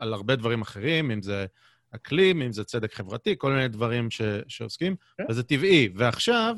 על 0.00 0.12
הרבה 0.12 0.36
דברים 0.36 0.62
אחרים, 0.62 1.10
אם 1.10 1.22
זה 1.22 1.46
אקלים, 1.94 2.42
אם 2.42 2.52
זה 2.52 2.64
צדק 2.64 2.94
חברתי, 2.94 3.34
כל 3.38 3.52
מיני 3.52 3.68
דברים 3.68 4.10
ש, 4.10 4.22
שעוסקים, 4.48 4.96
כן. 5.18 5.24
וזה 5.28 5.42
טבעי. 5.42 5.88
ועכשיו, 5.94 6.56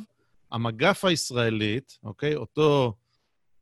המגף 0.53 1.05
הישראלית, 1.05 1.99
אוקיי? 2.05 2.35
אותו 2.37 2.97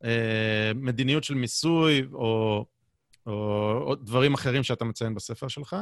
אה, 0.05 0.73
מדיניות 0.75 1.25
של 1.25 1.35
מיסוי 1.35 2.03
או, 2.13 2.65
או, 3.27 3.33
או 3.87 3.95
דברים 3.95 4.35
אחרים 4.35 4.63
שאתה 4.63 4.85
מציין 4.85 5.15
בספר 5.15 5.49
שלך, 5.49 5.77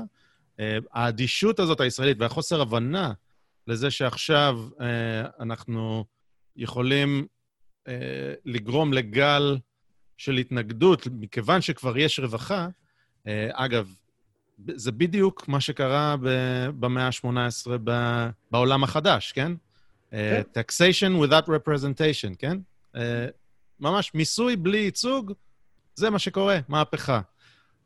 אה, 0.61 0.78
האדישות 0.92 1.61
הזאת 1.61 1.80
הישראלית 1.80 2.16
והחוסר 2.20 2.61
הבנה 2.61 3.12
לזה 3.66 3.90
שעכשיו 3.90 4.59
אנחנו 5.40 6.04
יכולים 6.57 7.26
לגרום 8.44 8.92
לגל 8.92 9.59
של 10.16 10.36
התנגדות, 10.36 11.07
מכיוון 11.12 11.61
שכבר 11.61 11.98
יש 11.98 12.18
רווחה, 12.18 12.68
אגב, 13.52 13.94
זה 14.74 14.92
בדיוק 14.92 15.48
מה 15.48 15.61
שקרה 15.61 16.16
במאה 16.78 17.07
ה-18 17.07 17.70
בעולם 18.50 18.84
החדש, 18.84 19.32
כן? 19.32 19.52
כן. 20.16 20.42
Uh, 20.42 20.58
taxation 20.58 21.24
without 21.24 21.48
representation, 21.48 22.36
כן? 22.38 22.58
Uh, 22.94 22.98
ממש 23.80 24.14
מיסוי 24.14 24.56
בלי 24.56 24.78
ייצוג, 24.78 25.32
זה 25.94 26.10
מה 26.10 26.18
שקורה, 26.18 26.58
מהפכה. 26.68 27.20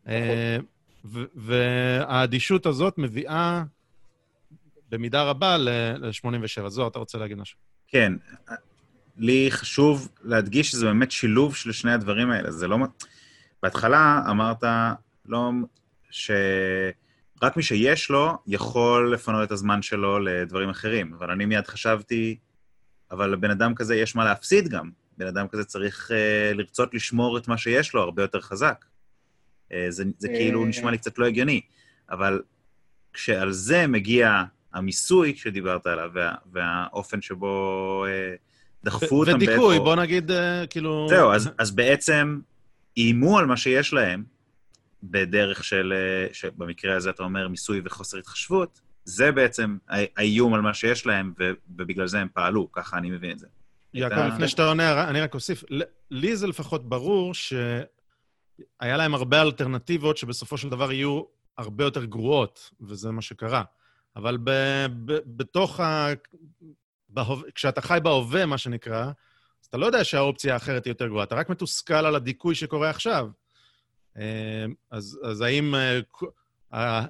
Uh, 0.06 0.10
והאדישות 1.34 2.66
הזאת 2.66 2.98
מביאה 2.98 3.62
במידה 4.90 5.22
רבה 5.22 5.56
ל-87. 5.56 6.68
זוהר, 6.68 6.88
אתה 6.88 6.98
רוצה 6.98 7.18
להגיד 7.18 7.38
משהו? 7.38 7.58
כן. 7.88 8.12
לי 9.16 9.46
חשוב 9.50 10.08
להדגיש 10.22 10.70
שזה 10.70 10.86
באמת 10.86 11.10
שילוב 11.10 11.56
של 11.56 11.72
שני 11.72 11.92
הדברים 11.92 12.30
האלה. 12.30 12.50
זה 12.50 12.68
לא... 12.68 12.78
בהתחלה 13.62 14.22
אמרת, 14.30 14.64
לא... 15.26 15.50
שרק 17.40 17.56
מי 17.56 17.62
שיש 17.62 18.10
לו 18.10 18.38
יכול 18.46 19.14
לפנות 19.14 19.42
את 19.42 19.52
הזמן 19.52 19.82
שלו 19.82 20.18
לדברים 20.18 20.70
אחרים. 20.70 21.14
אבל 21.18 21.30
אני 21.30 21.44
מיד 21.44 21.66
חשבתי, 21.66 22.38
אבל 23.10 23.30
לבן 23.30 23.50
אדם 23.50 23.74
כזה 23.74 23.96
יש 23.96 24.16
מה 24.16 24.24
להפסיד 24.24 24.68
גם. 24.68 24.90
בן 25.18 25.26
אדם 25.26 25.48
כזה 25.48 25.64
צריך 25.64 26.10
uh, 26.10 26.56
לרצות 26.56 26.94
לשמור 26.94 27.38
את 27.38 27.48
מה 27.48 27.58
שיש 27.58 27.94
לו 27.94 28.02
הרבה 28.02 28.22
יותר 28.22 28.40
חזק. 28.40 28.84
Uh, 29.68 29.74
זה, 29.88 30.04
זה 30.18 30.28
כאילו 30.28 30.66
נשמע 30.66 30.90
לי 30.90 30.98
קצת 30.98 31.18
לא 31.18 31.26
הגיוני. 31.26 31.60
אבל 32.10 32.42
כשעל 33.12 33.52
זה 33.52 33.86
מגיע 33.86 34.44
המיסוי 34.74 35.36
שדיברת 35.36 35.86
עליו, 35.86 36.10
וה, 36.14 36.34
והאופן 36.52 37.22
שבו 37.22 38.04
uh, 38.06 38.38
דחפו 38.84 39.20
אותם... 39.20 39.34
ודיכוי, 39.34 39.78
בוא 39.78 39.96
נגיד, 39.96 40.30
uh, 40.30 40.34
כאילו... 40.70 41.06
זהו, 41.08 41.32
אז, 41.32 41.50
אז 41.58 41.70
בעצם 41.70 42.40
איימו 42.96 43.38
על 43.38 43.46
מה 43.46 43.56
שיש 43.56 43.92
להם, 43.92 44.24
בדרך 45.02 45.64
של, 45.64 45.92
אה, 45.96 46.34
שבמקרה 46.34 46.96
הזה 46.96 47.10
אתה 47.10 47.22
אומר 47.22 47.48
מיסוי 47.48 47.80
וחוסר 47.84 48.18
התחשבות, 48.18 48.80
זה 49.04 49.32
בעצם 49.32 49.76
האיום 49.88 50.54
על 50.54 50.60
מה 50.60 50.74
שיש 50.74 51.06
להם, 51.06 51.32
ובגלל 51.68 52.06
זה 52.06 52.20
הם 52.20 52.28
פעלו, 52.34 52.72
ככה 52.72 52.98
אני 52.98 53.10
מבין 53.10 53.30
את 53.30 53.38
זה. 53.38 53.46
יעקב, 53.94 54.16
לפני 54.16 54.48
שאתה 54.48 54.66
עונה, 54.66 55.10
אני 55.10 55.20
רק 55.20 55.34
אוסיף, 55.34 55.64
לי 56.10 56.36
זה 56.36 56.46
לפחות 56.46 56.88
ברור 56.88 57.34
שהיה 57.34 57.86
להם 58.80 59.14
הרבה 59.14 59.42
אלטרנטיבות 59.42 60.16
שבסופו 60.16 60.58
של 60.58 60.68
דבר 60.68 60.92
יהיו 60.92 61.22
הרבה 61.58 61.84
יותר 61.84 62.04
גרועות, 62.04 62.70
וזה 62.80 63.10
מה 63.10 63.22
שקרה. 63.22 63.62
אבל 64.16 64.38
ב, 64.44 64.50
ב, 65.04 65.18
בתוך 65.26 65.80
ה... 65.80 66.06
בהוב... 67.08 67.44
כשאתה 67.54 67.80
חי 67.80 67.98
בהווה, 68.02 68.46
מה 68.46 68.58
שנקרא, 68.58 69.04
אז 69.62 69.66
אתה 69.68 69.76
לא 69.76 69.86
יודע 69.86 70.04
שהאופציה 70.04 70.54
האחרת 70.54 70.84
היא 70.84 70.90
יותר 70.90 71.06
גרועה, 71.06 71.24
אתה 71.24 71.34
רק 71.34 71.48
מתוסכל 71.50 71.94
על 71.94 72.14
הדיכוי 72.14 72.54
שקורה 72.54 72.90
עכשיו. 72.90 73.28
אמ, 74.16 74.22
אז, 74.90 75.18
אז 75.24 75.40
האם, 75.40 75.74
אה, 76.74 77.00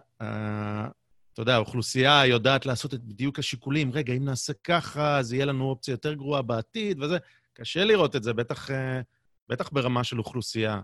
אתה 1.33 1.43
יודע, 1.43 1.55
האוכלוסייה 1.55 2.27
יודעת 2.27 2.67
לעשות 2.67 2.95
את 2.95 3.05
בדיוק 3.05 3.39
השיקולים? 3.39 3.93
רגע, 3.93 4.13
אם 4.13 4.25
נעשה 4.25 4.53
ככה, 4.65 5.19
אז 5.19 5.33
יהיה 5.33 5.45
לנו 5.45 5.65
אופציה 5.65 5.93
יותר 5.93 6.15
גרועה 6.15 6.43
בעתיד, 6.43 7.03
וזה... 7.03 7.19
קשה 7.61 7.85
לראות 7.85 8.17
את 8.17 8.23
זה, 8.23 8.33
בטח, 8.33 8.71
אה, 8.71 9.01
בטח 9.49 9.71
ברמה 9.73 10.05
של 10.05 10.19
אוכלוסייה. 10.19 10.81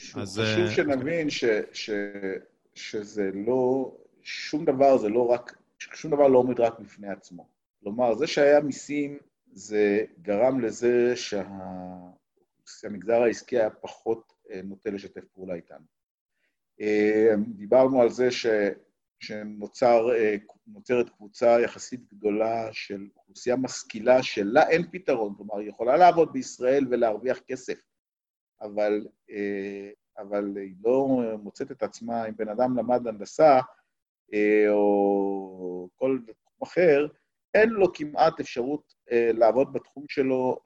חשוב, 0.00 0.22
אז... 0.22 0.40
חשוב 0.44 0.64
אה, 0.64 0.70
שנבין 0.70 1.30
ש, 1.30 1.44
ש, 1.72 1.90
שזה 2.74 3.30
לא... 3.46 3.92
שום 4.22 4.64
דבר 4.64 4.98
זה 4.98 5.08
לא 5.08 5.26
רק... 5.26 5.58
שום 5.78 6.10
דבר 6.10 6.28
לא 6.28 6.38
עומד 6.38 6.60
רק 6.60 6.78
בפני 6.80 7.08
עצמו. 7.08 7.48
כלומר, 7.82 8.14
זה 8.14 8.26
שהיה 8.26 8.60
מיסים, 8.60 9.18
זה 9.52 10.04
גרם 10.22 10.60
לזה 10.60 11.14
שהמגזר 12.76 13.22
העסקי 13.22 13.58
היה 13.58 13.70
פחות 13.70 14.32
נוטה 14.64 14.90
לשתף 14.90 15.24
פעולה 15.24 15.54
איתנו. 15.54 15.86
אה, 16.80 17.34
דיברנו 17.56 18.02
על 18.02 18.10
זה 18.10 18.30
ש, 18.30 18.46
שנוצרת 19.20 21.06
אה, 21.06 21.10
קבוצה 21.16 21.60
יחסית 21.60 22.00
גדולה 22.14 22.68
של 22.72 23.06
אוכלוסייה 23.16 23.56
משכילה 23.56 24.22
שלה 24.22 24.68
אין 24.68 24.82
פתרון, 24.92 25.34
כלומר, 25.36 25.58
היא 25.58 25.68
יכולה 25.68 25.96
לעבוד 25.96 26.32
בישראל 26.32 26.86
ולהרוויח 26.90 27.38
כסף, 27.38 27.78
אבל, 28.60 29.06
אבל 30.18 30.56
היא 30.56 30.74
לא 30.84 31.20
מוצאת 31.42 31.70
את 31.70 31.82
עצמה, 31.82 32.28
אם 32.28 32.36
בן 32.36 32.48
אדם 32.48 32.78
למד 32.78 33.06
הנדסה 33.06 33.60
או 34.68 35.88
כל 35.94 36.18
תחום 36.26 36.62
אחר, 36.62 37.06
אין 37.54 37.68
לו 37.70 37.92
כמעט 37.92 38.40
אפשרות 38.40 38.94
לעבוד 39.12 39.72
בתחום 39.72 40.04
שלו 40.08 40.58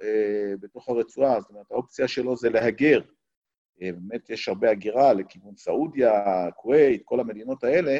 בתוך 0.61 0.89
הרצועה, 0.89 1.41
זאת 1.41 1.51
אומרת, 1.51 1.71
האופציה 1.71 2.09
שלו 2.09 2.37
זה 2.37 2.51
להגר 2.51 3.01
אה, 3.01 3.18
באמת 3.81 4.31
יש 4.31 4.49
הרבה 4.49 4.71
הגירה 4.71 5.13
לכיוון 5.13 5.57
סעודיה, 5.57 6.13
כווית, 6.57 7.03
כל 7.05 7.21
המדינות 7.21 7.65
האלה. 7.65 7.99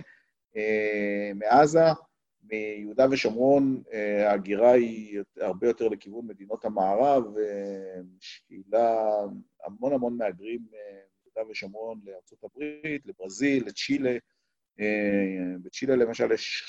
אה, 0.57 1.31
מעזה, 1.35 1.85
מיהודה 2.43 3.07
ושומרון, 3.11 3.83
אה, 3.93 4.31
ההגירה 4.31 4.73
היא 4.73 5.21
הרבה 5.41 5.67
יותר 5.67 5.89
לכיוון 5.89 6.27
מדינות 6.27 6.65
המערב, 6.65 7.25
ושקהילה, 7.35 9.07
המון 9.65 9.93
המון 9.93 10.17
מהגרים 10.17 10.61
מיהודה 10.71 11.51
ושומרון 11.51 12.01
הברית, 12.43 13.07
לברזיל, 13.07 13.67
לצ'ילה. 13.67 14.17
בצ'ילה 15.63 15.97
למשל 15.97 16.33
יש 16.33 16.65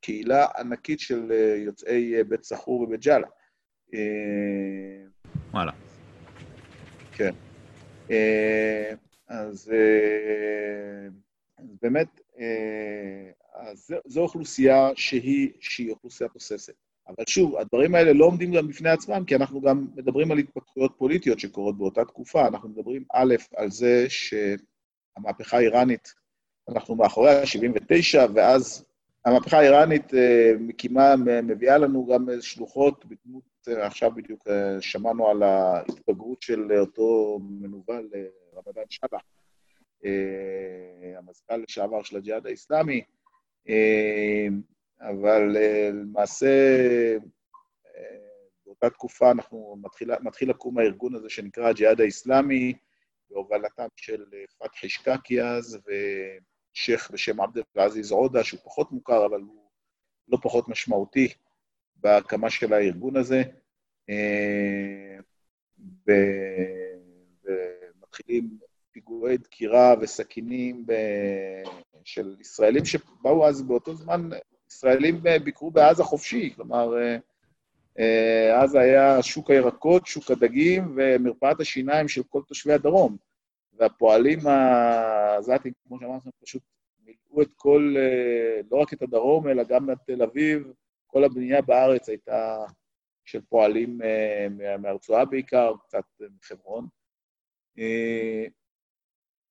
קהילה 0.00 0.46
ענקית 0.58 1.00
של 1.00 1.30
יוצאי 1.56 2.24
בית 2.24 2.44
סחור 2.44 2.80
ובית 2.80 3.00
ג'אלה. 3.00 3.26
וואלה. 5.52 5.72
כן. 7.12 7.34
אה, 8.10 8.94
אז, 9.28 9.72
אה, 9.72 11.08
אז 11.58 11.66
באמת, 11.82 12.20
אה, 12.38 13.30
אז 13.54 13.94
זו 14.06 14.20
אוכלוסייה 14.20 14.90
שהיא, 14.96 15.50
שהיא 15.60 15.90
אוכלוסייה 15.90 16.28
תוססת. 16.30 16.74
אבל 17.08 17.24
שוב, 17.28 17.56
הדברים 17.56 17.94
האלה 17.94 18.12
לא 18.12 18.24
עומדים 18.24 18.52
גם 18.52 18.68
בפני 18.68 18.90
עצמם, 18.90 19.24
כי 19.26 19.36
אנחנו 19.36 19.60
גם 19.60 19.86
מדברים 19.94 20.32
על 20.32 20.38
התפתחויות 20.38 20.94
פוליטיות 20.98 21.40
שקורות 21.40 21.78
באותה 21.78 22.04
תקופה. 22.04 22.48
אנחנו 22.48 22.68
מדברים, 22.68 23.04
א', 23.12 23.34
על 23.56 23.70
זה 23.70 24.06
שהמהפכה 24.08 25.56
האיראנית, 25.56 26.14
אנחנו 26.68 26.94
מאחוריה, 26.94 27.46
79, 27.46 28.26
ואז 28.34 28.84
המהפכה 29.26 29.58
האיראנית 29.58 30.12
מקימה, 30.60 31.16
מביאה 31.42 31.78
לנו 31.78 32.06
גם 32.06 32.28
שלוחות 32.40 33.04
בדמות 33.04 33.44
עכשיו 33.68 34.10
בדיוק 34.10 34.48
אה, 34.48 34.76
שמענו 34.80 35.28
על 35.28 35.42
ההתבגרות 35.42 36.42
של 36.42 36.72
אותו 36.78 37.38
מנוול 37.42 38.10
אה, 38.14 38.24
רמדאן 38.56 38.82
שבח, 38.88 39.20
אה, 40.04 41.18
המזכ"ל 41.18 41.56
לשעבר 41.56 42.02
של 42.02 42.16
הג'יהאד 42.16 42.46
האיסלאמי, 42.46 43.02
אבל 45.00 45.56
למעשה 45.92 46.46
באותה 48.66 48.90
תקופה 48.90 49.30
אנחנו 49.30 49.76
מתחיל, 49.82 50.10
מתחיל 50.20 50.50
לקום 50.50 50.78
הארגון 50.78 51.14
הזה 51.14 51.30
שנקרא 51.30 51.68
הג'יהאד 51.68 52.00
האיסלאמי, 52.00 52.72
בהובלתם 53.30 53.86
של 53.96 54.24
פתחי 54.58 54.88
שקקי 54.88 55.42
אז, 55.42 55.78
ושייח' 56.76 57.10
בשם 57.10 57.40
עבד 57.40 57.62
אל-עזיז 57.76 58.10
עודה, 58.12 58.44
שהוא 58.44 58.60
פחות 58.64 58.92
מוכר, 58.92 59.26
אבל 59.26 59.40
הוא 59.40 59.70
לא 60.28 60.38
פחות 60.42 60.68
משמעותי. 60.68 61.28
בהקמה 61.96 62.50
של 62.50 62.72
הארגון 62.72 63.16
הזה, 63.16 63.42
אה, 64.10 65.18
ומתחילים 67.98 68.58
פיגועי 68.90 69.36
דקירה 69.36 69.94
וסכינים 70.00 70.86
של 72.04 72.36
ישראלים 72.40 72.84
שבאו 72.84 73.46
אז 73.46 73.62
באותו 73.62 73.94
זמן, 73.94 74.28
ישראלים 74.70 75.20
ביקרו 75.44 75.70
בעזה 75.70 76.04
חופשי, 76.04 76.52
כלומר, 76.56 76.94
אה, 77.98 78.62
אז 78.62 78.74
היה 78.74 79.22
שוק 79.22 79.50
הירקות, 79.50 80.06
שוק 80.06 80.30
הדגים 80.30 80.96
ומרפאת 80.96 81.60
השיניים 81.60 82.08
של 82.08 82.22
כל 82.22 82.42
תושבי 82.46 82.72
הדרום. 82.72 83.16
והפועלים 83.78 84.38
העזתים, 84.46 85.72
כמו 85.88 86.00
שאמרנו, 86.00 86.20
פשוט 86.42 86.62
מילאו 87.04 87.42
את 87.42 87.52
כל, 87.56 87.94
אה, 87.98 88.60
לא 88.70 88.76
רק 88.76 88.92
את 88.92 89.02
הדרום, 89.02 89.48
אלא 89.48 89.62
גם 89.62 89.90
את 89.90 89.98
תל 90.06 90.22
אביב, 90.22 90.72
כל 91.06 91.24
הבנייה 91.24 91.62
בארץ 91.62 92.08
הייתה 92.08 92.64
של 93.24 93.40
פועלים 93.48 94.02
אה, 94.02 94.76
מהרצועה 94.78 95.24
בעיקר, 95.24 95.72
קצת 95.82 96.04
מחברון. 96.38 96.86
אה, 97.78 98.46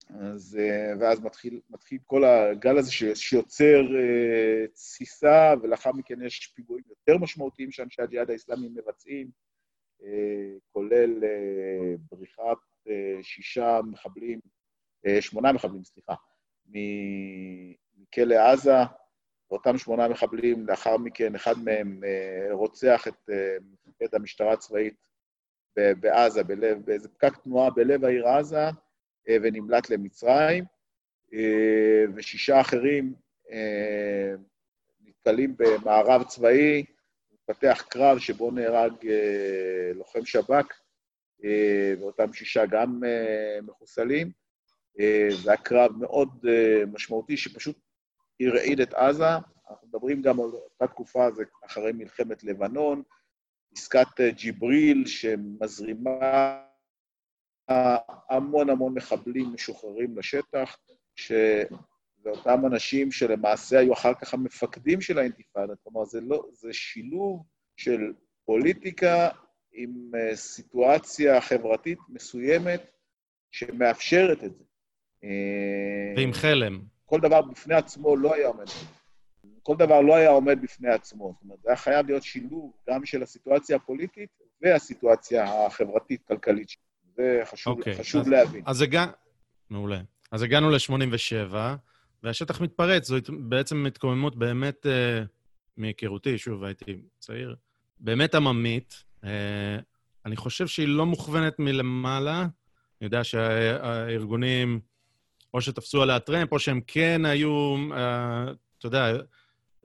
אז, 0.09 0.59
ואז 0.99 1.21
מתחיל, 1.21 1.61
מתחיל 1.69 1.99
כל 2.05 2.23
הגל 2.23 2.77
הזה 2.77 2.91
שיוצר 3.15 3.81
תסיסה, 4.73 5.53
ולאחר 5.61 5.91
מכן 5.91 6.21
יש 6.25 6.47
פיגועים 6.55 6.83
יותר 6.89 7.17
משמעותיים 7.17 7.71
שאנשי 7.71 8.01
הג'יהאד 8.01 8.31
האסלאמי 8.31 8.69
מבצעים, 8.69 9.29
כולל 10.71 11.23
בריחת 12.11 12.57
שישה 13.21 13.79
מחבלים, 13.91 14.39
שמונה 15.19 15.51
מחבלים, 15.51 15.83
סליחה, 15.83 16.13
מכלא 16.67 18.35
עזה, 18.35 18.77
ואותם 19.51 19.77
שמונה 19.77 20.07
מחבלים, 20.07 20.67
לאחר 20.67 20.97
מכן 20.97 21.35
אחד 21.35 21.53
מהם 21.63 22.01
רוצח 22.51 23.07
את 23.07 23.29
מפקד 23.87 24.15
המשטרה 24.15 24.53
הצבאית 24.53 24.95
בעזה, 25.75 26.43
בלב, 26.43 26.85
באיזה 26.85 27.09
פקק 27.09 27.37
תנועה 27.43 27.69
בלב 27.69 28.05
העיר 28.05 28.27
עזה, 28.27 28.65
ונמלט 29.29 29.89
למצרים, 29.89 30.63
ושישה 32.15 32.61
אחרים 32.61 33.13
נתקלים 35.01 35.55
במערב 35.57 36.23
צבאי, 36.23 36.85
מתפתח 37.33 37.85
קרב 37.89 38.19
שבו 38.19 38.51
נהרג 38.51 38.93
לוחם 39.95 40.25
שב"כ, 40.25 40.84
ואותם 41.99 42.33
שישה 42.33 42.65
גם 42.65 43.01
מחוסלים. 43.63 44.31
זה 45.43 45.51
היה 45.51 45.57
קרב 45.57 45.91
מאוד 45.99 46.45
משמעותי, 46.93 47.37
שפשוט 47.37 47.77
הרעיד 48.39 48.79
את 48.79 48.93
עזה. 48.93 49.29
אנחנו 49.69 49.87
מדברים 49.87 50.21
גם 50.21 50.39
על 50.39 50.45
אותה 50.45 50.87
תקופה, 50.87 51.31
זה 51.31 51.43
אחרי 51.65 51.91
מלחמת 51.91 52.43
לבנון, 52.43 53.03
עסקת 53.75 54.21
ג'יבריל 54.21 55.05
שמזרימה 55.05 56.61
המון 58.29 58.69
המון 58.69 58.93
מחבלים 58.93 59.53
משוחררים 59.53 60.17
לשטח, 60.17 60.77
שזה 61.15 61.65
אותם 62.25 62.65
אנשים 62.65 63.11
שלמעשה 63.11 63.79
היו 63.79 63.93
אחר 63.93 64.13
כך 64.13 64.33
המפקדים 64.33 65.01
של 65.01 65.19
האינתיפאדה. 65.19 65.73
כלומר, 65.83 66.05
זה, 66.05 66.21
לא, 66.21 66.45
זה 66.51 66.73
שילוב 66.73 67.43
של 67.77 68.13
פוליטיקה 68.45 69.29
עם 69.75 70.11
סיטואציה 70.33 71.41
חברתית 71.41 71.99
מסוימת 72.09 72.91
שמאפשרת 73.51 74.43
את 74.43 74.55
זה. 74.57 74.63
ועם 76.17 76.33
חלם. 76.33 76.81
כל 77.05 77.19
דבר 77.19 77.41
בפני 77.41 77.75
עצמו 77.75 78.15
לא 78.17 78.35
היה 78.35 78.47
עומד. 78.47 78.65
כל 79.63 79.75
דבר 79.75 80.01
לא 80.01 80.15
היה 80.15 80.29
עומד 80.29 80.61
בפני 80.61 80.89
עצמו. 80.89 81.33
זאת 81.33 81.43
אומרת, 81.43 81.59
זה 81.61 81.69
היה 81.69 81.77
חייב 81.77 82.05
להיות 82.05 82.23
שילוב 82.23 82.71
גם 82.89 83.05
של 83.05 83.23
הסיטואציה 83.23 83.75
הפוליטית 83.75 84.29
והסיטואציה 84.61 85.65
החברתית-כלכלית. 85.65 86.67
זה 87.15 87.41
חשוב, 87.45 87.75
okay, 87.75 87.79
אוקיי, 87.79 87.95
חשוב 87.95 88.21
אז, 88.21 88.27
להבין. 88.27 88.63
אז 88.65 88.81
הגע... 88.81 89.05
מעולה. 89.69 90.01
אז 90.31 90.41
הגענו 90.41 90.69
ל-87, 90.69 91.55
והשטח 92.23 92.61
מתפרץ. 92.61 93.07
זו 93.07 93.15
בעצם 93.39 93.85
התקוממות 93.85 94.35
באמת, 94.35 94.85
אה, 94.85 95.23
מהיכרותי, 95.77 96.37
שוב, 96.37 96.63
הייתי 96.63 97.01
צעיר, 97.19 97.55
באמת 97.99 98.35
עממית. 98.35 99.03
אה, 99.25 99.77
אני 100.25 100.35
חושב 100.35 100.67
שהיא 100.67 100.87
לא 100.87 101.05
מוכוונת 101.05 101.59
מלמעלה. 101.59 102.41
אני 102.41 102.49
יודע 103.01 103.23
שהארגונים... 103.23 104.79
או 105.55 105.61
שתפסו 105.61 106.01
עליה 106.01 106.19
טרמפ, 106.19 106.51
או 106.51 106.59
שהם 106.59 106.81
כן 106.87 107.25
היו, 107.25 107.75
אה, 107.93 108.43
אתה 108.77 108.85
יודע, 108.87 109.17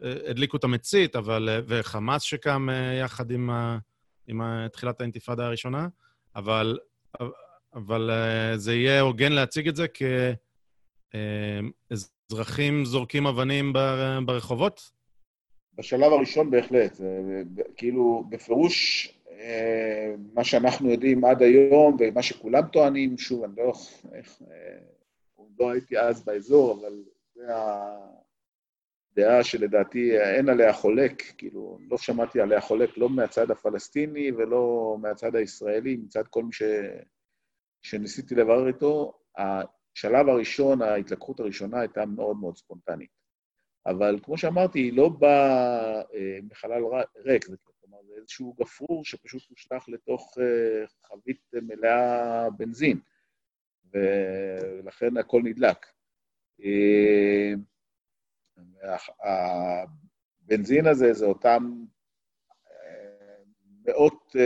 הדליקו 0.01 0.57
את 0.57 0.65
המצית, 0.65 1.17
אבל... 1.17 1.49
אה, 1.49 1.61
וחמאס 1.67 2.23
שקם 2.23 2.69
אה, 2.71 2.95
יחד 2.95 3.31
עם, 3.31 3.51
עם 4.27 4.41
תחילת 4.73 5.01
האינתיפאדה 5.01 5.47
הראשונה, 5.47 5.89
אבל, 6.37 6.79
אבל 7.75 8.11
זה 8.57 8.75
יהיה 8.75 9.01
הוגן 9.01 9.33
להציג 9.33 9.69
את 9.69 9.77
זה 9.77 9.87
כאזרחים 11.91 12.85
זורקים 12.85 13.27
אבנים 13.27 13.73
ברחובות? 14.27 14.91
בשלב 15.79 16.13
הראשון 16.13 16.51
בהחלט. 16.51 17.01
כאילו, 17.77 18.25
בפירוש, 18.29 19.09
מה 20.35 20.45
שאנחנו 20.45 20.91
יודעים 20.91 21.25
עד 21.25 21.43
היום, 21.43 21.97
ומה 22.01 22.23
שכולם 22.23 22.67
טוענים, 22.73 23.19
שוב, 23.19 23.45
אני 23.45 23.53
לא... 23.57 23.73
איך, 24.15 24.43
לא 25.59 25.71
הייתי 25.71 25.99
אז 25.99 26.25
באזור, 26.25 26.81
אבל 26.81 27.05
זו 27.35 27.43
הדעה 29.13 29.45
שלדעתי 29.45 30.19
אין 30.19 30.49
עליה 30.49 30.73
חולק, 30.73 31.23
כאילו, 31.39 31.79
לא 31.91 31.99
שמעתי 31.99 32.41
עליה 32.41 32.61
חולק 32.61 32.99
לא 32.99 33.09
מהצד 33.09 33.51
הפלסטיני 33.51 34.33
ולא 34.33 34.97
מהצד 35.01 35.37
הישראלי, 35.37 35.97
מצד 35.97 36.29
כל 36.29 36.45
מי 36.45 36.53
ש... 36.53 36.63
שניסיתי 37.83 38.35
לברר 38.35 38.69
איתו. 38.69 39.13
השלב 39.37 40.29
הראשון, 40.29 40.83
ההתלקחות 40.83 41.41
הראשונה 41.41 41.81
הייתה 41.81 42.07
מאוד 42.07 42.37
מאוד 42.37 42.57
ספונטנית. 42.57 43.11
אבל 43.87 44.19
כמו 44.23 44.39
שאמרתי, 44.39 44.79
היא 44.79 44.97
לא 44.97 45.09
באה 45.09 46.01
אה, 46.15 46.39
מחלל 46.51 46.83
ריק, 47.25 47.47
זה 47.47 47.57
איזשהו 48.21 48.55
גפרור 48.61 49.05
שפשוט 49.05 49.43
הושלך 49.51 49.89
לתוך 49.89 50.39
אה, 50.41 50.87
חבית 51.09 51.51
מלאה 51.63 52.51
בנזין. 52.51 53.01
ולכן 53.93 55.17
הכל 55.17 55.43
נדלק. 55.45 55.87
אה, 56.65 57.53
הבנזין 60.47 60.87
הזה 60.87 61.13
זה 61.13 61.27
אותם 61.27 61.85
אה, 62.71 63.43
מאות 63.85 64.37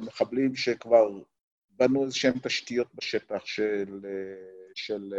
מחבלים 0.00 0.56
שכבר 0.56 1.22
בנו 1.70 2.04
איזשהן 2.04 2.38
תשתיות 2.42 2.94
בשטח 2.94 3.46
של, 3.46 4.06
של 4.74 5.14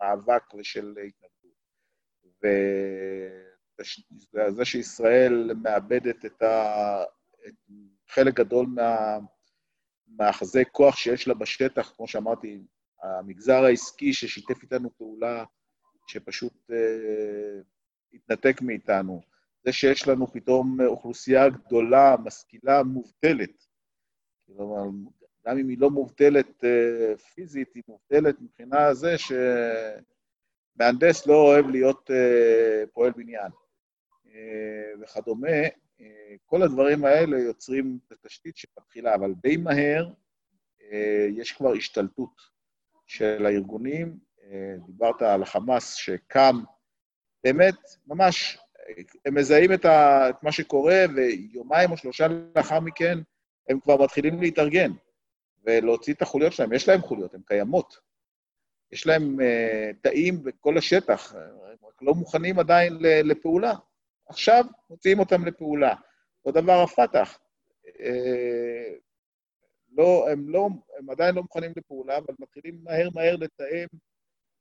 מאבק 0.00 0.54
ושל 0.54 0.94
התנגדות. 1.08 1.42
וזה 4.34 4.64
שישראל 4.64 5.50
מאבדת 5.62 6.24
את, 6.24 6.42
ה, 6.42 7.04
חלק 8.08 8.34
גדול 8.34 8.66
מה, 8.66 9.18
מאחזי 10.16 10.62
כוח 10.72 10.96
שיש 10.96 11.28
לה 11.28 11.34
בשטח, 11.34 11.92
כמו 11.96 12.08
שאמרתי, 12.08 12.62
המגזר 13.02 13.64
העסקי 13.64 14.12
ששיתף 14.12 14.62
איתנו 14.62 14.96
פעולה, 14.96 15.44
שפשוט 16.06 16.70
אה, 16.72 17.60
התנתק 18.12 18.62
מאיתנו. 18.62 19.20
זה 19.64 19.72
שיש 19.72 20.08
לנו 20.08 20.32
פתאום 20.32 20.80
אוכלוסייה 20.80 21.48
גדולה, 21.48 22.16
משכילה, 22.24 22.82
מובטלת. 22.82 23.66
כלומר, 24.46 24.82
גם 25.46 25.58
אם 25.58 25.68
היא 25.68 25.78
לא 25.78 25.90
מובטלת 25.90 26.64
אה, 26.64 27.16
פיזית, 27.16 27.74
היא 27.74 27.82
מובטלת 27.88 28.40
מבחינה 28.40 28.94
זה 28.94 29.14
שמהנדס 30.78 31.26
לא 31.26 31.34
אוהב 31.34 31.66
להיות 31.66 32.10
אה, 32.10 32.84
פועל 32.92 33.12
בניין 33.12 33.50
אה, 34.26 34.92
וכדומה. 35.00 35.48
אה, 36.02 36.34
כל 36.44 36.62
הדברים 36.62 37.04
האלה 37.04 37.38
יוצרים 37.38 37.98
את 38.06 38.12
התשתית 38.12 38.56
שמתחילה, 38.56 39.14
אבל 39.14 39.32
די 39.42 39.56
מהר 39.56 40.10
אה, 40.82 41.26
יש 41.30 41.52
כבר 41.52 41.72
השתלטות. 41.72 42.52
של 43.12 43.46
הארגונים, 43.46 44.18
אה, 44.44 44.74
דיברת 44.86 45.22
על 45.22 45.42
החמאס 45.42 45.94
שקם, 45.94 46.62
באמת, 47.44 47.74
ממש, 48.06 48.58
הם 49.24 49.34
מזהים 49.34 49.72
את, 49.72 49.84
ה, 49.84 50.30
את 50.30 50.42
מה 50.42 50.52
שקורה, 50.52 51.04
ויומיים 51.16 51.90
או 51.90 51.96
שלושה 51.96 52.26
לאחר 52.56 52.80
מכן 52.80 53.18
הם 53.68 53.80
כבר 53.80 54.04
מתחילים 54.04 54.40
להתארגן 54.40 54.90
ולהוציא 55.64 56.14
את 56.14 56.22
החוליות 56.22 56.52
שלהם. 56.52 56.72
יש 56.72 56.88
להם 56.88 57.00
חוליות, 57.00 57.34
הן 57.34 57.40
קיימות. 57.46 57.96
יש 58.92 59.06
להם 59.06 59.38
uh, 59.40 59.96
תאים 60.02 60.42
בכל 60.42 60.78
השטח, 60.78 61.34
הם 61.34 61.76
רק 61.88 62.02
לא 62.02 62.14
מוכנים 62.14 62.58
עדיין 62.58 62.96
לפעולה. 63.00 63.72
עכשיו 64.28 64.64
מוציאים 64.90 65.18
אותם 65.18 65.44
לפעולה. 65.44 65.94
אותו 66.44 66.60
דבר 66.60 66.82
הפת"ח. 66.82 67.38
Uh, 67.86 69.00
לא, 69.96 70.30
הם, 70.30 70.48
לא, 70.48 70.68
הם 70.98 71.10
עדיין 71.10 71.34
לא 71.34 71.42
מוכנים 71.42 71.72
לפעולה, 71.76 72.18
אבל 72.18 72.34
מתחילים 72.38 72.80
מהר 72.84 73.08
מהר 73.14 73.36
לתאם 73.36 73.86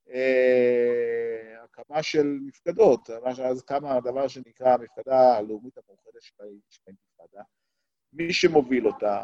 אה, 0.09 1.64
הקמה 1.64 2.03
של 2.03 2.38
מפקדות. 2.45 3.09
אז 3.43 3.62
קמה 3.62 3.95
הדבר 3.95 4.28
שנקרא 4.28 4.74
המפקדה 4.74 5.38
הלאומית 5.38 5.78
המאוחדת 5.78 6.22
של 6.22 6.34
האינתיפאדה. 6.88 7.43
מי 8.14 8.34
שמוביל 8.34 8.88
אותה 8.88 9.24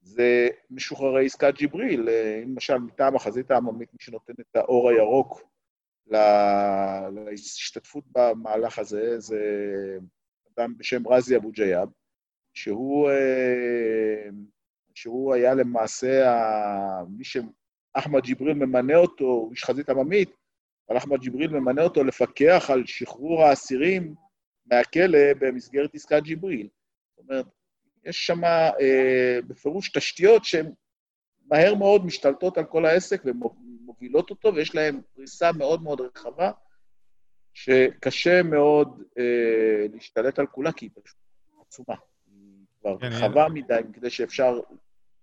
זה 0.00 0.48
משוחררי 0.70 1.26
עסקת 1.26 1.54
ג'יבריל, 1.54 2.08
אה, 2.08 2.42
למשל 2.42 2.78
מטעם 2.78 3.16
החזית 3.16 3.50
העממית, 3.50 3.92
מי 3.92 3.98
שנותן 4.00 4.32
את 4.40 4.56
האור 4.56 4.90
הירוק 4.90 5.42
להשתתפות 6.06 8.04
במהלך 8.12 8.78
הזה, 8.78 9.20
זה 9.20 9.40
אדם 10.54 10.74
בשם 10.78 11.08
רזי 11.08 11.36
אבו 11.36 11.50
ג'יאב, 11.50 11.88
שהוא 12.54 13.10
אה, 13.10 14.28
שהוא 14.94 15.34
היה 15.34 15.54
למעשה. 15.54 16.32
מי 17.08 17.24
שאחמד 17.24 18.22
ג'יבריל 18.22 18.54
ממנה 18.54 18.96
אותו, 18.96 19.24
הוא 19.24 19.50
איש 19.50 19.64
חזית 19.64 19.88
עממית, 19.90 20.30
אבל 20.88 20.98
אחמד 20.98 21.20
ג'יבריל 21.20 21.50
ממנה 21.50 21.82
אותו 21.82 22.04
לפקח 22.04 22.70
על 22.72 22.86
שחרור 22.86 23.44
האסירים 23.44 24.14
מהכלא 24.66 25.18
במסגרת 25.38 25.94
עסקת 25.94 26.22
ג'יבריל. 26.22 26.68
זאת 27.16 27.18
אומרת, 27.18 27.46
יש 28.04 28.26
שם 28.26 28.44
אה, 28.44 29.38
בפירוש 29.46 29.90
תשתיות 29.90 30.44
שהן 30.44 30.72
מהר 31.46 31.74
מאוד 31.74 32.04
משתלטות 32.04 32.58
על 32.58 32.64
כל 32.64 32.86
העסק 32.86 33.24
ומובילות 33.96 34.30
אותו, 34.30 34.54
ויש 34.54 34.74
להן 34.74 35.00
פריסה 35.14 35.52
מאוד 35.52 35.82
מאוד 35.82 36.00
רחבה, 36.00 36.50
שקשה 37.54 38.42
מאוד 38.42 39.02
אה, 39.18 39.86
להשתלט 39.94 40.38
על 40.38 40.46
כולה, 40.46 40.72
כי 40.72 40.84
היא 40.84 40.90
פשוט 41.04 41.18
עצומה. 41.68 41.94
היא 42.26 42.64
כבר 42.80 42.98
כן, 43.00 43.06
רחבה 43.06 43.48
מדי 43.48 43.80
כדי 43.92 44.10
שאפשר 44.10 44.60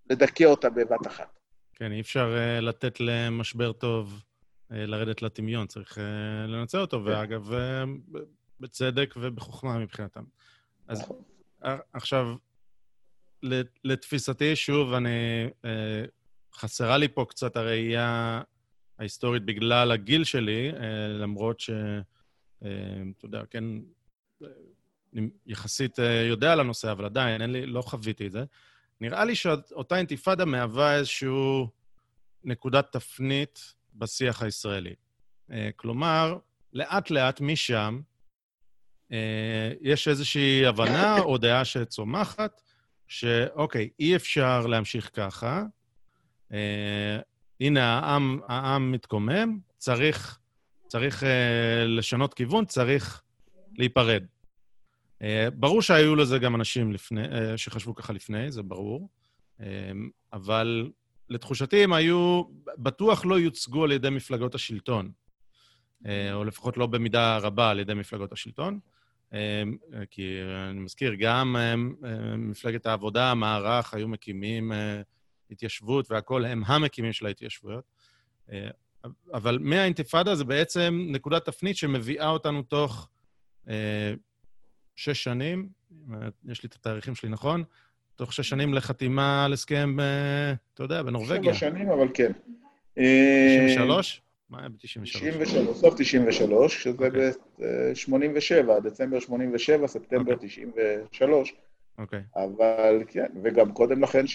לדכא 0.09 0.43
אותה 0.43 0.69
בבת 0.69 1.07
אחת. 1.07 1.39
כן, 1.75 1.91
אי 1.91 2.01
אפשר 2.01 2.35
uh, 2.35 2.61
לתת 2.61 2.99
למשבר 2.99 3.71
טוב 3.71 4.23
uh, 4.71 4.75
לרדת 4.75 5.21
לטמיון, 5.21 5.67
צריך 5.67 5.97
uh, 5.97 6.01
לנצל 6.47 6.79
אותו. 6.79 6.97
כן. 6.97 7.09
ואגב, 7.09 7.51
uh, 7.51 8.17
בצדק 8.59 9.13
ובחוכמה 9.17 9.77
מבחינתם. 9.77 10.23
אז 10.87 11.01
נכון. 11.01 11.21
עכשיו, 11.93 12.35
לתפיסתי, 13.83 14.55
שוב, 14.55 14.93
אני... 14.93 15.47
אה, 15.65 16.05
חסרה 16.55 16.97
לי 16.97 17.07
פה 17.07 17.25
קצת 17.29 17.55
הראייה 17.55 18.41
ההיסטורית 19.03 19.45
בגלל 19.45 19.91
הגיל 19.91 20.23
שלי, 20.23 20.71
אה, 20.71 21.07
למרות 21.07 21.59
ש... 21.59 21.69
אה, 22.63 22.69
אתה 23.17 23.25
יודע, 23.25 23.41
כן, 23.49 23.63
אני 25.13 25.29
יחסית 25.45 25.97
יודע 26.29 26.53
על 26.53 26.59
הנושא, 26.59 26.91
אבל 26.91 27.05
עדיין, 27.05 27.41
אין 27.41 27.51
לי, 27.51 27.65
לא 27.65 27.81
חוויתי 27.81 28.27
את 28.27 28.31
זה. 28.31 28.43
נראה 29.01 29.25
לי 29.25 29.35
שאותה 29.35 29.97
אינתיפאדה 29.97 30.45
מהווה 30.45 30.95
איזושהי 30.95 31.29
נקודת 32.43 32.91
תפנית 32.91 33.73
בשיח 33.93 34.41
הישראלי. 34.41 34.93
כלומר, 35.75 36.37
לאט-לאט 36.73 37.41
משם 37.41 38.01
יש 39.81 40.07
איזושהי 40.07 40.65
הבנה 40.65 41.19
או 41.19 41.37
דעה 41.37 41.65
שצומחת, 41.65 42.61
שאוקיי, 43.07 43.89
אי 43.99 44.15
אפשר 44.15 44.67
להמשיך 44.67 45.09
ככה. 45.13 45.63
אה, 47.61 47.65
הנה, 47.67 47.99
העם, 47.99 48.39
העם 48.47 48.91
מתקומם, 48.91 49.59
צריך, 49.77 50.39
צריך 50.87 51.23
אה, 51.23 51.85
לשנות 51.85 52.33
כיוון, 52.33 52.65
צריך 52.65 53.21
להיפרד. 53.77 54.23
אה, 55.21 55.47
ברור 55.53 55.81
שהיו 55.81 56.15
לזה 56.15 56.39
גם 56.39 56.55
אנשים 56.55 56.91
לפני, 56.91 57.27
אה, 57.31 57.57
שחשבו 57.57 57.95
ככה 57.95 58.13
לפני, 58.13 58.51
זה 58.51 58.63
ברור, 58.63 59.09
אה, 59.61 59.91
אבל 60.33 60.91
לתחושתי 61.29 61.83
הם 61.83 61.93
היו, 61.93 62.43
בטוח 62.77 63.25
לא 63.25 63.39
יוצגו 63.39 63.83
על 63.83 63.91
ידי 63.91 64.09
מפלגות 64.09 64.55
השלטון, 64.55 65.11
אה, 66.05 66.33
או 66.33 66.43
לפחות 66.43 66.77
לא 66.77 66.87
במידה 66.87 67.37
רבה 67.37 67.69
על 67.69 67.79
ידי 67.79 67.93
מפלגות 67.93 68.31
השלטון. 68.31 68.79
אמ, 69.33 69.77
כי 70.11 70.39
אני 70.69 70.79
מזכיר, 70.79 71.13
גם 71.19 71.55
אמ, 71.55 71.95
מפלגת 72.37 72.85
העבודה, 72.85 73.31
המערך, 73.31 73.93
היו 73.93 74.07
מקימים 74.07 74.71
אה, 74.71 75.01
התיישבות 75.51 76.11
והכול, 76.11 76.45
הם 76.45 76.63
המקימים 76.65 77.13
של 77.13 77.25
ההתיישבויות. 77.25 77.83
אה, 78.51 78.69
אבל 79.33 79.57
מהאינתיפאדה 79.61 80.35
זה 80.35 80.43
בעצם 80.43 81.05
נקודת 81.09 81.45
תפנית 81.45 81.77
שמביאה 81.77 82.29
אותנו 82.29 82.61
תוך 82.61 83.09
אה, 83.69 84.13
שש 84.95 85.23
שנים, 85.23 85.69
יש 86.45 86.63
לי 86.63 86.67
את 86.67 86.75
התאריכים 86.75 87.15
שלי 87.15 87.29
נכון, 87.29 87.63
תוך 88.15 88.33
שש 88.33 88.49
שנים 88.49 88.73
לחתימה 88.73 89.45
על 89.45 89.53
הסכם, 89.53 89.97
אתה 90.73 90.83
יודע, 90.83 91.01
בנורבגיה. 91.01 91.53
שבע 91.53 91.53
שנים, 91.53 91.89
אבל 91.89 92.07
כן. 92.13 92.31
93? 92.95 94.21
מה 94.49 94.59
היה 94.59 94.69
ב-93? 94.69 94.77
93, 95.03 95.77
סוף 95.77 95.93
93, 95.97 96.83
שזה 96.83 97.05
אוקיי. 97.05 97.31
ב-87, 97.59 98.79
דצמבר 98.83 99.19
87, 99.19 99.87
ספטמבר 99.87 100.33
אוקיי. 100.33 100.49
93. 100.49 101.53
אוקיי. 101.97 102.21
אבל 102.35 103.03
כן, 103.07 103.25
וגם 103.43 103.71
קודם 103.71 104.03
לכן 104.03 104.27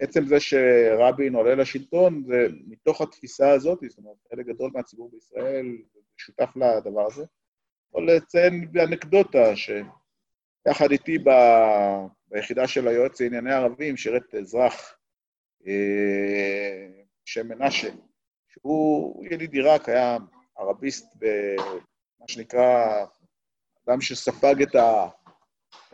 שעצם 0.00 0.26
זה 0.26 0.40
שרבין 0.40 1.34
עולה 1.34 1.54
לשלטון, 1.54 2.22
זה 2.26 2.46
מתוך 2.66 3.00
התפיסה 3.00 3.50
הזאת, 3.50 3.78
זאת 3.88 3.98
אומרת, 3.98 4.16
חלק 4.30 4.46
גדול 4.46 4.70
מהציבור 4.74 5.10
בישראל 5.12 5.66
שותף 6.16 6.50
לדבר 6.56 7.06
הזה. 7.06 7.24
יכול 7.88 8.10
לציין 8.10 8.72
באנקדוטה 8.72 9.56
שיחד 9.56 10.90
איתי 10.90 11.18
ב... 11.18 11.30
ביחידה 12.28 12.68
של 12.68 12.88
היועץ 12.88 13.20
לענייני 13.20 13.52
ערבים 13.52 13.96
שירת 13.96 14.34
אזרח 14.34 14.96
אה, 15.66 16.86
שם 17.24 17.48
מנשה, 17.48 17.88
שהוא 18.48 19.24
יליד 19.24 19.52
עיראק, 19.52 19.88
היה 19.88 20.16
ערביסט 20.56 21.06
במה 21.16 22.28
שנקרא, 22.28 23.04
אדם 23.84 24.00
שספג 24.00 24.62
את, 24.62 24.74
ה, 24.74 25.08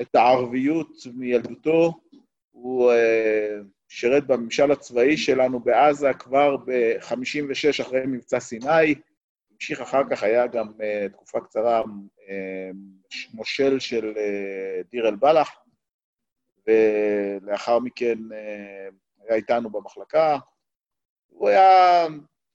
את 0.00 0.14
הערביות 0.14 0.90
מילדותו, 1.14 1.92
הוא 2.50 2.92
uh, 2.92 2.96
שירת 3.89 4.26
בממשל 4.26 4.72
הצבאי 4.72 5.16
שלנו 5.16 5.61
בעזה 5.61 6.12
כבר 6.18 6.57
ב-56' 6.57 7.82
אחרי 7.82 8.03
מבצע 8.07 8.41
סיני, 8.41 8.95
המשיך 9.55 9.80
אחר 9.80 10.03
כך, 10.11 10.22
היה 10.22 10.47
גם 10.47 10.68
uh, 10.68 11.12
תקופה 11.12 11.41
קצרה 11.41 11.82
uh, 11.82 12.26
מושל 13.34 13.78
של 13.78 14.12
uh, 14.16 14.91
דיר 14.91 15.09
אל-בלח, 15.09 15.51
ולאחר 16.66 17.78
מכן 17.78 18.18
uh, 18.18 19.24
היה 19.24 19.34
איתנו 19.34 19.70
במחלקה. 19.70 20.39
הוא 21.28 21.49
היה 21.49 22.07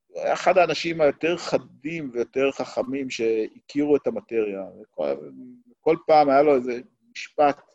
הוא 0.08 0.22
היה 0.22 0.34
אחד 0.34 0.58
האנשים 0.58 1.02
היותר 1.02 1.38
חדים 1.38 2.10
ויותר 2.14 2.52
חכמים 2.52 3.10
שהכירו 3.10 3.96
את 3.96 4.08
המטריה. 4.08 4.64
וכל, 4.82 5.16
כל 5.80 5.98
פעם 6.08 6.30
היה 6.30 6.42
לו 6.42 6.56
איזה 6.56 6.80
משפט, 7.12 7.71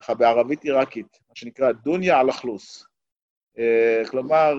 ככה 0.00 0.14
בערבית 0.14 0.64
עיראקית, 0.64 1.18
מה 1.28 1.36
שנקרא 1.36 1.72
דוניה 1.72 2.20
על 2.20 2.30
אכלוס. 2.30 2.86
אה, 3.58 4.02
כלומר, 4.10 4.54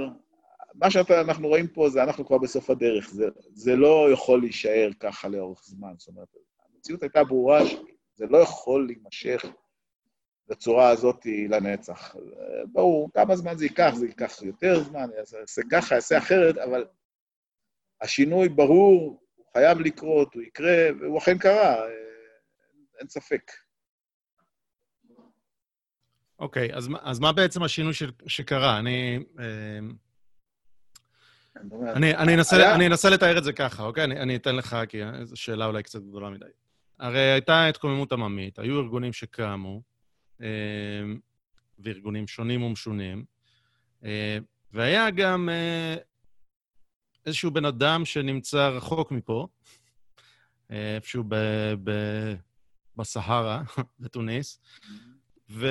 מה 0.75 0.91
שאנחנו 0.91 1.47
רואים 1.47 1.67
פה 1.67 1.89
זה 1.89 2.03
אנחנו 2.03 2.25
כבר 2.25 2.37
בסוף 2.37 2.69
הדרך, 2.69 3.09
זה, 3.09 3.25
זה 3.53 3.75
לא 3.75 4.11
יכול 4.11 4.39
להישאר 4.39 4.89
ככה 4.99 5.27
לאורך 5.27 5.61
זמן. 5.63 5.93
זאת 5.97 6.07
אומרת, 6.07 6.27
המציאות 6.75 7.03
הייתה 7.03 7.23
ברורה 7.23 7.59
שזה 7.65 8.25
לא 8.29 8.37
יכול 8.37 8.85
להימשך 8.87 9.45
בצורה 10.47 10.89
הזאת 10.89 11.25
לנצח. 11.49 12.15
ברור, 12.71 13.09
כמה 13.13 13.35
זמן 13.35 13.57
זה 13.57 13.65
ייקח, 13.65 13.91
זה 13.95 14.05
ייקח 14.05 14.41
יותר 14.41 14.83
זמן, 14.83 15.09
יעשה 15.17 15.61
ככה, 15.71 15.95
יעשה 15.95 16.17
אחרת, 16.17 16.57
אבל 16.57 16.85
השינוי 18.01 18.49
ברור, 18.49 19.21
הוא 19.35 19.45
חייב 19.53 19.79
לקרות, 19.79 20.33
הוא 20.33 20.43
יקרה, 20.43 20.87
והוא 20.99 21.17
אכן 21.17 21.37
קרה, 21.37 21.85
אין 22.99 23.07
ספק. 23.09 23.51
אוקיי, 26.39 26.69
okay, 26.69 26.77
אז, 26.77 26.89
אז 27.01 27.19
מה 27.19 27.31
בעצם 27.31 27.63
השינוי 27.63 27.93
ש, 27.93 28.03
שקרה? 28.27 28.79
אני... 28.79 29.19
אני, 31.95 32.15
אני, 32.15 32.35
אנסה, 32.35 32.55
היה... 32.55 32.75
אני 32.75 32.87
אנסה 32.87 33.09
לתאר 33.09 33.37
את 33.37 33.43
זה 33.43 33.53
ככה, 33.53 33.83
אוקיי? 33.83 34.03
אני, 34.03 34.19
אני 34.19 34.35
אתן 34.35 34.55
לך, 34.55 34.77
כי 34.89 34.97
זו 35.23 35.35
שאלה 35.35 35.65
אולי 35.65 35.83
קצת 35.83 36.01
גדולה 36.01 36.29
מדי. 36.29 36.45
הרי 36.99 37.19
הייתה 37.19 37.67
התקוממות 37.67 38.11
עממית, 38.11 38.59
היו 38.59 38.79
ארגונים 38.79 39.13
שקמו, 39.13 39.81
אמ, 40.41 40.45
וארגונים 41.79 42.27
שונים 42.27 42.63
ומשונים. 42.63 43.25
אה, 44.05 44.37
והיה 44.73 45.11
גם 45.11 45.49
אה, 45.49 45.95
איזשהו 47.25 47.51
בן 47.51 47.65
אדם 47.65 48.05
שנמצא 48.05 48.67
רחוק 48.67 49.11
מפה, 49.11 49.47
אה, 50.71 50.95
איפשהו 50.95 51.23
ב, 51.27 51.35
ב, 51.83 51.91
בסהרה, 52.95 53.63
בתוניס, 53.99 54.59
ו, 55.49 55.67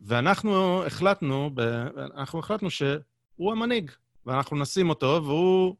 ואנחנו 0.00 0.84
החלטנו, 0.86 1.50
ב, 1.54 1.60
אנחנו 2.16 2.38
החלטנו 2.38 2.70
שהוא 2.70 3.52
המנהיג, 3.52 3.90
ואנחנו 4.26 4.56
נשים 4.56 4.88
אותו, 4.88 5.20
והוא 5.24 5.76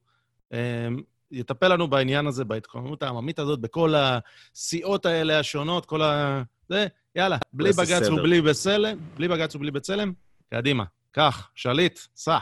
יטפל 1.31 1.69
לנו 1.69 1.89
בעניין 1.89 2.27
הזה, 2.27 2.45
בהתקוממות 2.45 3.03
העממית 3.03 3.39
הזאת, 3.39 3.61
בכל 3.61 3.95
הסיעות 3.97 5.07
האלה 5.07 5.39
השונות, 5.39 5.87
כל 5.87 6.03
ה... 6.03 6.43
זה, 6.69 6.87
יאללה, 7.15 7.39
בלי 7.53 7.71
בג"ץ 7.73 8.09
ובלי 8.09 8.43
בצלם, 8.43 8.99
בלי 9.15 9.29
בג"ץ 9.29 9.55
ובלי 9.55 9.71
בצלם, 9.71 10.13
קדימה. 10.51 10.85
קח, 11.11 11.51
שליט, 11.55 11.99
סע. 12.17 12.39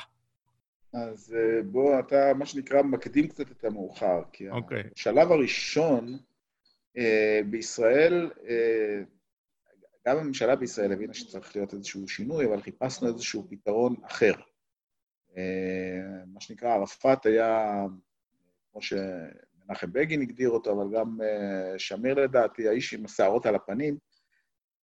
אז 0.94 1.36
אה, 1.36 1.62
בוא, 1.62 2.00
אתה, 2.00 2.32
מה 2.34 2.46
שנקרא, 2.46 2.82
מקדים 2.82 3.28
קצת 3.28 3.50
את 3.50 3.64
המאוחר. 3.64 4.22
כי 4.32 4.50
okay. 4.50 4.52
אוקיי. 4.52 4.82
השלב 4.96 5.32
הראשון 5.32 6.18
אה, 6.98 7.40
בישראל, 7.50 8.30
אה, 8.48 9.02
גם 10.06 10.16
הממשלה 10.16 10.56
בישראל 10.56 10.92
הבינה 10.92 11.14
שצריך 11.14 11.56
להיות 11.56 11.74
איזשהו 11.74 12.08
שינוי, 12.08 12.46
אבל 12.46 12.62
חיפשנו 12.62 13.08
איזשהו 13.08 13.46
פתרון 13.50 13.96
אחר. 14.02 14.32
אה, 15.36 16.24
מה 16.26 16.40
שנקרא, 16.40 16.74
ערפאת 16.74 17.26
היה, 17.26 17.82
כמו 18.72 18.82
שמנחם 18.82 19.92
בגין 19.92 20.22
הגדיר 20.22 20.50
אותו, 20.50 20.72
אבל 20.72 20.98
גם 20.98 21.18
אה, 21.22 21.78
שמיר 21.78 22.14
לדעתי, 22.14 22.68
האיש 22.68 22.94
עם 22.94 23.04
השערות 23.04 23.46
על 23.46 23.54
הפנים, 23.54 23.98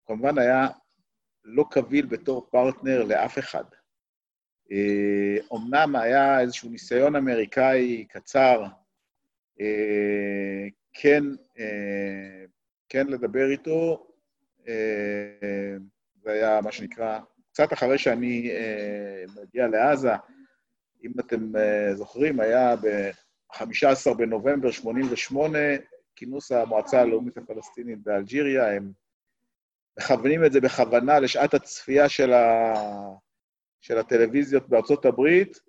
כמובן 0.05 0.37
היה 0.37 0.67
לא 1.43 1.65
קביל 1.71 2.05
בתור 2.05 2.47
פרטנר 2.51 3.03
לאף 3.03 3.39
אחד. 3.39 3.63
אומנם 5.51 5.95
אה, 5.95 6.01
היה 6.01 6.39
איזשהו 6.41 6.69
ניסיון 6.69 7.15
אמריקאי 7.15 8.05
קצר 8.09 8.63
כן, 10.93 11.23
כן 12.89 13.07
לדבר 13.07 13.51
איתו, 13.51 14.07
זה 16.23 16.31
היה 16.31 16.61
מה 16.61 16.71
שנקרא, 16.71 17.19
קצת 17.51 17.73
אחרי 17.73 17.97
שאני 17.97 18.51
מגיע 19.41 19.67
לעזה, 19.67 20.11
אם 21.03 21.11
אתם 21.19 21.51
זוכרים, 21.93 22.39
היה 22.39 22.75
ב-15 22.75 24.13
בנובמבר 24.17 24.71
88' 24.71 25.59
כינוס 26.15 26.51
המועצה 26.51 27.01
הלאומית 27.01 27.37
הפלסטינית 27.37 27.99
באלג'יריה, 28.03 28.75
הם 28.75 28.91
מכוונים 29.99 30.45
את 30.45 30.51
זה 30.51 30.61
בכוונה 30.61 31.19
לשעת 31.19 31.53
הצפייה 31.53 32.09
של, 32.09 32.33
ה... 32.33 32.73
של 33.81 33.97
הטלוויזיות 33.97 34.69
בארצות 34.69 35.05
הברית, 35.05 35.59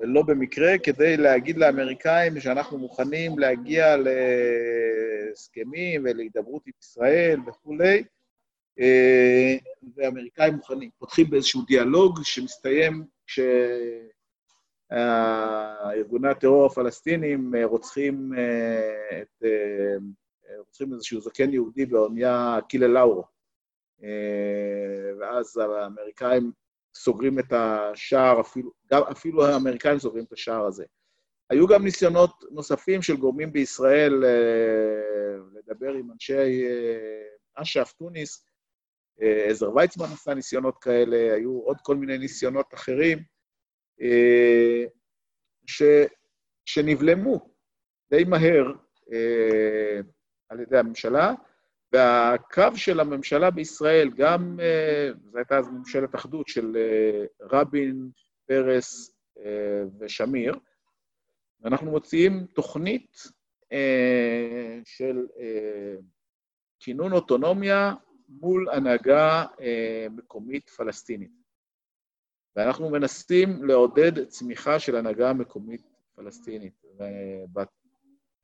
ולא 0.00 0.22
במקרה, 0.22 0.78
כדי 0.78 1.16
להגיד 1.16 1.56
לאמריקאים 1.58 2.40
שאנחנו 2.40 2.78
מוכנים 2.78 3.38
להגיע 3.38 3.96
להסכמים 5.26 6.02
ולהידברות 6.04 6.66
עם 6.66 6.72
ישראל 6.82 7.40
וכולי, 7.46 7.98
אה, 7.98 8.02
והאמריקאים 9.96 10.54
מוכנים, 10.54 10.90
פותחים 10.98 11.30
באיזשהו 11.30 11.62
דיאלוג 11.62 12.20
שמסתיים 12.22 13.04
כשארגוני 14.90 16.28
הטרור 16.28 16.66
הפלסטינים 16.66 17.54
רוצחים, 17.64 18.32
את, 19.22 19.42
רוצחים 20.58 20.92
איזשהו 20.92 21.20
זקן 21.20 21.52
יהודי 21.52 21.86
באונייה 21.86 22.58
קילה 22.68 22.86
לאורו. 22.86 23.24
ואז 25.20 25.56
האמריקאים 25.56 26.52
סוגרים 26.96 27.38
את 27.38 27.52
השער, 27.52 28.40
אפילו, 28.40 28.70
גם, 28.92 29.02
אפילו 29.12 29.46
האמריקאים 29.46 29.98
סוגרים 29.98 30.24
את 30.24 30.32
השער 30.32 30.66
הזה. 30.66 30.84
היו 31.50 31.66
גם 31.66 31.84
ניסיונות 31.84 32.44
נוספים 32.50 33.02
של 33.02 33.16
גורמים 33.16 33.52
בישראל 33.52 34.24
אה, 34.24 35.36
לדבר 35.52 35.92
עם 35.92 36.10
אנשי 36.12 36.66
אה, 36.66 37.62
אש"ף, 37.62 37.92
תוניס, 37.92 38.44
אה, 38.44 38.55
עזר 39.20 39.76
ויצמן 39.76 40.06
עשה 40.06 40.34
ניסיונות 40.34 40.78
כאלה, 40.78 41.34
היו 41.34 41.60
עוד 41.60 41.76
כל 41.82 41.96
מיני 41.96 42.18
ניסיונות 42.18 42.74
אחרים, 42.74 43.18
אה, 44.00 44.84
ש, 45.66 45.82
שנבלמו 46.66 47.50
די 48.10 48.24
מהר 48.24 48.72
אה, 49.12 50.00
על 50.48 50.60
ידי 50.60 50.78
הממשלה, 50.78 51.32
והקו 51.92 52.76
של 52.76 53.00
הממשלה 53.00 53.50
בישראל, 53.50 54.10
גם, 54.16 54.60
אה, 54.60 55.10
זו 55.30 55.38
הייתה 55.38 55.58
אז 55.58 55.68
ממשלת 55.68 56.14
אחדות 56.14 56.48
של 56.48 56.76
אה, 56.76 57.24
רבין, 57.40 58.10
פרס 58.46 59.16
אה, 59.38 59.82
ושמיר, 60.00 60.54
ואנחנו 61.60 61.90
מוציאים 61.90 62.46
תוכנית 62.46 63.36
של 64.84 65.26
כינון 66.80 67.12
אוטונומיה 67.12 67.94
מול 68.28 68.68
הנהגה 68.72 69.44
מקומית 70.10 70.70
פלסטינית. 70.70 71.30
ואנחנו 72.56 72.90
מנסים 72.90 73.64
לעודד 73.64 74.24
צמיחה 74.24 74.78
של 74.78 74.96
הנהגה 74.96 75.32
מקומית 75.32 75.82
פלסטינית. 76.14 76.82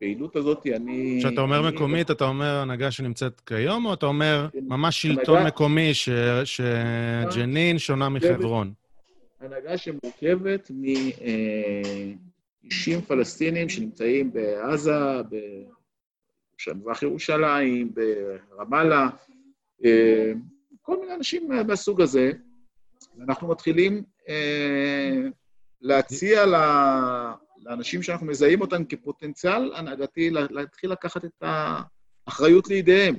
הפעילות 0.03 0.37
הזאת, 0.37 0.67
אני... 0.67 1.17
כשאתה 1.19 1.41
אומר 1.41 1.69
אני... 1.69 1.77
מקומית, 1.77 2.11
אתה 2.11 2.25
אומר 2.25 2.57
הנהגה 2.57 2.91
שנמצאת 2.91 3.41
כיום, 3.41 3.87
או 3.87 3.95
אתה 3.95 4.07
אומר 4.07 4.49
כן, 4.53 4.59
ממש 4.63 5.03
שלטון 5.03 5.37
הנהגה... 5.37 5.49
מקומי, 5.49 5.91
שג'נין 6.45 7.79
ש... 7.79 7.87
שונה 7.87 8.09
מחברון? 8.09 8.73
הנהגה 9.41 9.79
שמורכבת 9.79 10.71
מאישים 12.65 13.01
פלסטינים 13.01 13.69
שנמצאים 13.69 14.33
בעזה, 14.33 15.23
במזרח 16.67 17.03
ירושלים, 17.03 17.93
ברמאללה, 17.95 19.03
אה, 19.03 19.09
כל 20.83 21.01
מיני 21.01 21.15
אנשים 21.15 21.49
מהסוג 21.67 22.01
הזה. 22.01 22.33
ואנחנו 23.19 23.49
מתחילים 23.49 24.03
אה, 24.29 25.21
להציע. 25.81 26.47
לאנשים 27.65 28.03
שאנחנו 28.03 28.27
מזהים 28.27 28.61
אותם 28.61 28.85
כפוטנציאל 28.85 29.73
הנהגתי, 29.75 30.31
להתחיל 30.31 30.93
לקחת 30.93 31.25
את 31.25 31.43
האחריות 32.27 32.69
לידיהם. 32.69 33.17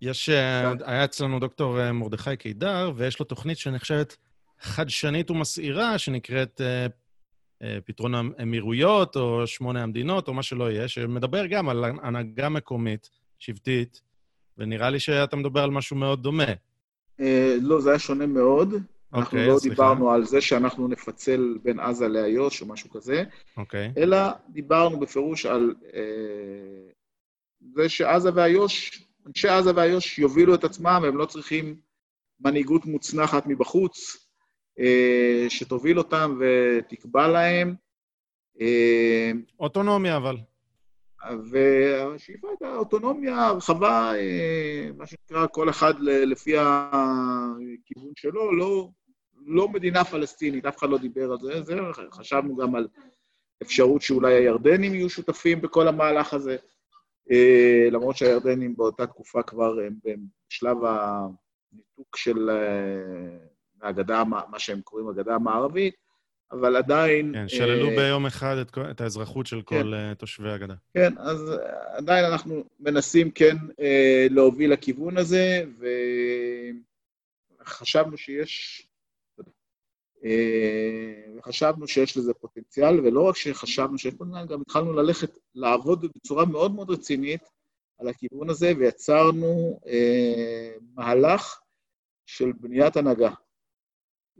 יש, 0.00 0.28
אה, 0.28 0.72
היה 0.84 1.04
אצלנו 1.04 1.38
דוקטור 1.38 1.80
אה, 1.80 1.92
מרדכי 1.92 2.36
קידר, 2.36 2.92
ויש 2.96 3.20
לו 3.20 3.24
תוכנית 3.24 3.58
שנחשבת 3.58 4.16
חדשנית 4.60 5.30
ומסעירה, 5.30 5.98
שנקראת 5.98 6.60
אה, 6.60 6.86
פתרון 7.84 8.14
האמירויות, 8.14 9.16
או 9.16 9.46
שמונה 9.46 9.82
המדינות, 9.82 10.28
או 10.28 10.34
מה 10.34 10.42
שלא 10.42 10.70
יהיה, 10.70 10.88
שמדבר 10.88 11.46
גם 11.46 11.68
על 11.68 11.84
הנהגה 12.02 12.48
מקומית, 12.48 13.10
שבטית, 13.38 14.02
ונראה 14.60 14.90
לי 14.90 15.00
שאתה 15.00 15.36
מדבר 15.36 15.60
על 15.60 15.70
משהו 15.70 15.96
מאוד 15.96 16.22
דומה. 16.22 16.52
לא, 17.60 17.80
זה 17.80 17.90
היה 17.90 17.98
שונה 17.98 18.26
מאוד. 18.26 18.74
אנחנו 19.14 19.38
okay, 19.38 19.40
אוקיי, 19.40 19.46
לא 19.46 19.58
סליחה. 19.58 19.74
דיברנו 19.74 20.10
על 20.10 20.24
זה 20.24 20.40
שאנחנו 20.40 20.88
נפצל 20.88 21.58
בין 21.62 21.80
עזה 21.80 22.08
לאיו"ש 22.08 22.62
או 22.62 22.66
משהו 22.66 22.90
כזה, 22.90 23.22
okay. 23.22 23.60
אוקיי. 23.60 23.92
אלא 23.96 24.18
דיברנו 24.48 25.00
בפירוש 25.00 25.46
על 25.46 25.74
אה, 25.94 26.00
זה 27.74 27.88
שעזה 27.88 28.30
ואיו"ש, 28.34 29.04
אנשי 29.26 29.48
עזה 29.48 29.70
ואיו"ש 29.74 30.18
יובילו 30.18 30.54
את 30.54 30.64
עצמם, 30.64 31.02
הם 31.06 31.16
לא 31.16 31.26
צריכים 31.26 31.76
מנהיגות 32.40 32.86
מוצנחת 32.86 33.46
מבחוץ, 33.46 34.26
אה, 34.78 35.46
שתוביל 35.48 35.98
אותם 35.98 36.40
ותקבע 36.40 37.28
להם. 37.28 37.74
אוטונומיה 39.60 40.16
אבל. 40.16 40.36
והשאיפה 41.44 42.48
הייתה 42.48 42.76
אוטונומיה 42.76 43.50
רחבה, 43.50 44.14
אה, 44.14 44.88
מה 44.96 45.06
שנקרא, 45.06 45.46
כל 45.52 45.70
אחד 45.70 46.00
לפי 46.00 46.54
הכיוון 46.58 48.12
שלו, 48.16 48.56
לא 48.56 48.88
לא 49.46 49.68
מדינה 49.68 50.04
פלסטינית, 50.04 50.66
אף 50.66 50.78
אחד 50.78 50.90
לא 50.90 50.98
דיבר 50.98 51.32
על 51.32 51.38
זה. 51.40 51.62
זה 51.62 51.74
חשבנו 52.12 52.56
גם 52.56 52.74
על 52.74 52.88
אפשרות 53.62 54.02
שאולי 54.02 54.34
הירדנים 54.34 54.94
יהיו 54.94 55.10
שותפים 55.10 55.60
בכל 55.60 55.88
המהלך 55.88 56.34
הזה, 56.34 56.56
אה, 57.30 57.88
למרות 57.90 58.16
שהירדנים 58.16 58.76
באותה 58.76 59.06
תקופה 59.06 59.42
כבר 59.42 59.80
הם 59.86 59.94
בשלב 60.48 60.76
הניתוק 60.84 62.16
של 62.16 62.50
אה, 62.50 63.88
הגדה, 63.88 64.24
מה 64.24 64.58
שהם 64.58 64.80
קוראים 64.80 65.08
הגדה 65.08 65.34
המערבית, 65.34 65.94
אבל 66.52 66.76
עדיין... 66.76 67.32
כן, 67.34 67.48
שללו 67.48 67.90
אה, 67.90 67.96
ביום 67.96 68.26
אחד 68.26 68.56
את, 68.56 68.78
את 68.90 69.00
האזרחות 69.00 69.46
של 69.46 69.62
כן, 69.66 69.82
כל 69.82 69.92
תושבי 70.18 70.50
הגדה. 70.50 70.74
כן, 70.94 71.18
אז 71.18 71.52
עדיין 71.92 72.24
אנחנו 72.24 72.64
מנסים 72.80 73.30
כן 73.30 73.56
להוביל 74.30 74.72
לכיוון 74.72 75.16
הזה, 75.18 75.64
וחשבנו 77.60 78.16
שיש 78.16 78.86
אה, 80.24 81.32
וחשבנו 81.38 81.88
שיש 81.88 82.16
לזה 82.16 82.34
פוטנציאל, 82.34 83.00
ולא 83.00 83.28
רק 83.28 83.36
שחשבנו 83.36 83.98
שיש 83.98 84.14
פוטנציאל, 84.14 84.46
גם 84.46 84.60
התחלנו 84.60 84.92
ללכת, 84.92 85.38
לעבוד 85.54 86.06
בצורה 86.16 86.44
מאוד 86.44 86.74
מאוד 86.74 86.90
רצינית 86.90 87.40
על 87.98 88.08
הכיוון 88.08 88.50
הזה, 88.50 88.72
ויצרנו 88.78 89.80
אה, 89.86 90.72
מהלך 90.94 91.60
של 92.26 92.52
בניית 92.52 92.96
הנהגה. 92.96 93.30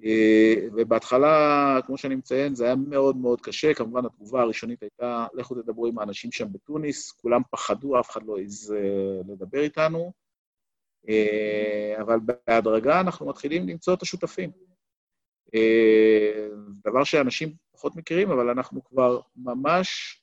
אה, 0.05 0.55
ובהתחלה, 0.73 1.79
כמו 1.87 1.99
שאני 1.99 2.15
מציין, 2.15 2.55
זה 2.55 2.65
היה 2.65 2.77
מאוד 2.77 3.17
מאוד 3.17 3.41
קשה. 3.41 3.75
כמובן, 3.75 4.05
התגובה 4.05 4.41
הראשונית 4.41 4.83
הייתה, 4.83 5.27
לכו 5.35 5.55
תדברו 5.55 5.87
עם 5.87 5.99
האנשים 5.99 6.33
שם 6.33 6.53
בתוניס, 6.53 7.13
כולם 7.13 7.43
פחדו, 7.51 8.01
אף 8.01 8.11
אחד 8.11 8.23
לא 8.23 8.39
העז 8.39 8.75
אה, 8.77 9.33
לדבר 9.33 9.61
איתנו. 9.61 10.13
אה, 11.09 11.95
אבל 12.01 12.19
בהדרגה 12.47 13.01
אנחנו 13.01 13.27
מתחילים 13.27 13.69
למצוא 13.69 13.95
את 13.95 14.03
השותפים. 14.03 14.51
דבר 16.85 17.05
שאנשים 17.05 17.55
פחות 17.73 17.97
מכירים, 17.97 18.31
אבל 18.31 18.51
אנחנו 18.51 18.85
כבר 18.85 19.21
ממש 19.37 20.21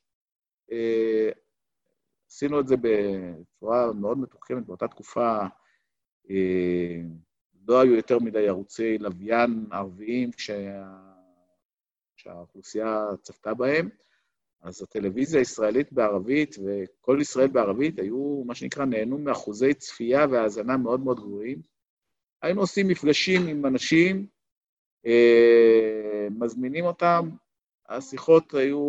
עשינו 2.29 2.59
את 2.59 2.67
זה 2.67 2.75
בצורה 2.81 3.93
מאוד 3.93 4.17
מתוחכמת 4.17 4.65
באותה 4.65 4.87
תקופה. 4.87 5.37
לא 7.67 7.81
היו 7.81 7.95
יותר 7.95 8.19
מדי 8.19 8.47
ערוצי 8.47 8.97
לוויין 8.97 9.65
ערביים 9.71 10.29
שה... 10.37 10.83
שהאוכלוסייה 12.15 13.05
צפתה 13.21 13.53
בהם, 13.53 13.89
אז 14.61 14.81
הטלוויזיה 14.81 15.39
הישראלית 15.39 15.93
בערבית 15.93 16.55
וכל 16.65 17.17
ישראל 17.21 17.47
בערבית 17.47 17.99
היו, 17.99 18.43
מה 18.45 18.55
שנקרא, 18.55 18.85
נהנו 18.85 19.17
מאחוזי 19.17 19.73
צפייה 19.73 20.25
והאזנה 20.31 20.77
מאוד 20.77 20.99
מאוד 20.99 21.19
גבוהים. 21.19 21.61
היינו 22.41 22.61
עושים 22.61 22.87
מפגשים 22.87 23.47
עם 23.47 23.65
אנשים 23.65 24.27
אה, 25.05 26.27
מזמינים 26.31 26.85
אותם, 26.85 27.29
השיחות 27.89 28.53
היו, 28.53 28.79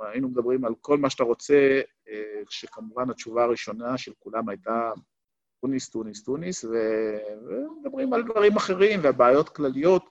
היינו 0.00 0.28
מדברים 0.28 0.64
על 0.64 0.74
כל 0.80 0.98
מה 0.98 1.10
שאתה 1.10 1.24
רוצה, 1.24 1.80
אה, 2.08 2.40
שכמובן 2.48 3.10
התשובה 3.10 3.44
הראשונה 3.44 3.98
של 3.98 4.12
כולם 4.18 4.48
הייתה 4.48 4.90
טוניס, 5.60 5.88
טוניס, 5.88 6.22
טוניס, 6.22 6.64
ומדברים 6.64 8.12
על 8.12 8.22
דברים 8.22 8.56
אחרים 8.56 9.00
והבעיות 9.02 9.48
כלליות. 9.48 10.10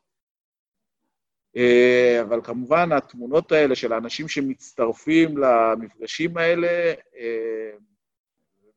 אה, 1.55 2.19
אבל 2.21 2.41
כמובן, 2.43 2.91
התמונות 2.91 3.51
האלה 3.51 3.75
של 3.75 3.93
האנשים 3.93 4.27
שמצטרפים 4.27 5.37
למפגשים 5.37 6.37
האלה, 6.37 6.93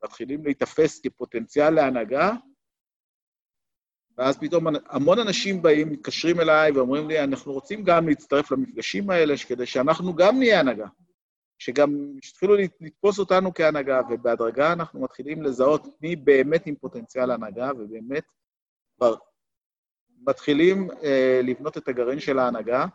מתחילים 0.04 0.44
להיתפס 0.44 1.00
כפוטנציאל 1.00 1.70
להנהגה, 1.70 2.32
ואז 4.18 4.38
פתאום 4.38 4.66
המון 4.86 5.18
אנשים 5.18 5.62
באים, 5.62 5.88
מתקשרים 5.88 6.40
אליי 6.40 6.72
ואומרים 6.72 7.08
לי, 7.08 7.24
אנחנו 7.24 7.52
רוצים 7.52 7.84
גם 7.84 8.08
להצטרף 8.08 8.52
למפגשים 8.52 9.10
האלה, 9.10 9.34
כדי 9.48 9.66
שאנחנו 9.66 10.14
גם 10.14 10.38
נהיה 10.38 10.60
הנהגה. 10.60 10.86
שגם 11.60 12.18
יתחילו 12.24 12.54
לתפוס 12.80 13.18
אותנו 13.18 13.54
כהנהגה, 13.54 14.00
ובהדרגה 14.10 14.72
אנחנו 14.72 15.00
מתחילים 15.00 15.42
לזהות 15.42 15.86
מי 16.00 16.16
באמת 16.16 16.66
עם 16.66 16.74
פוטנציאל 16.74 17.30
הנהגה, 17.30 17.70
ובאמת 17.78 18.24
כבר 18.96 19.14
מתחילים 20.26 20.90
אה, 21.02 21.40
לבנות 21.44 21.76
את 21.76 21.88
הגרעין 21.88 22.20
של 22.20 22.38
ההנהגה, 22.38 22.86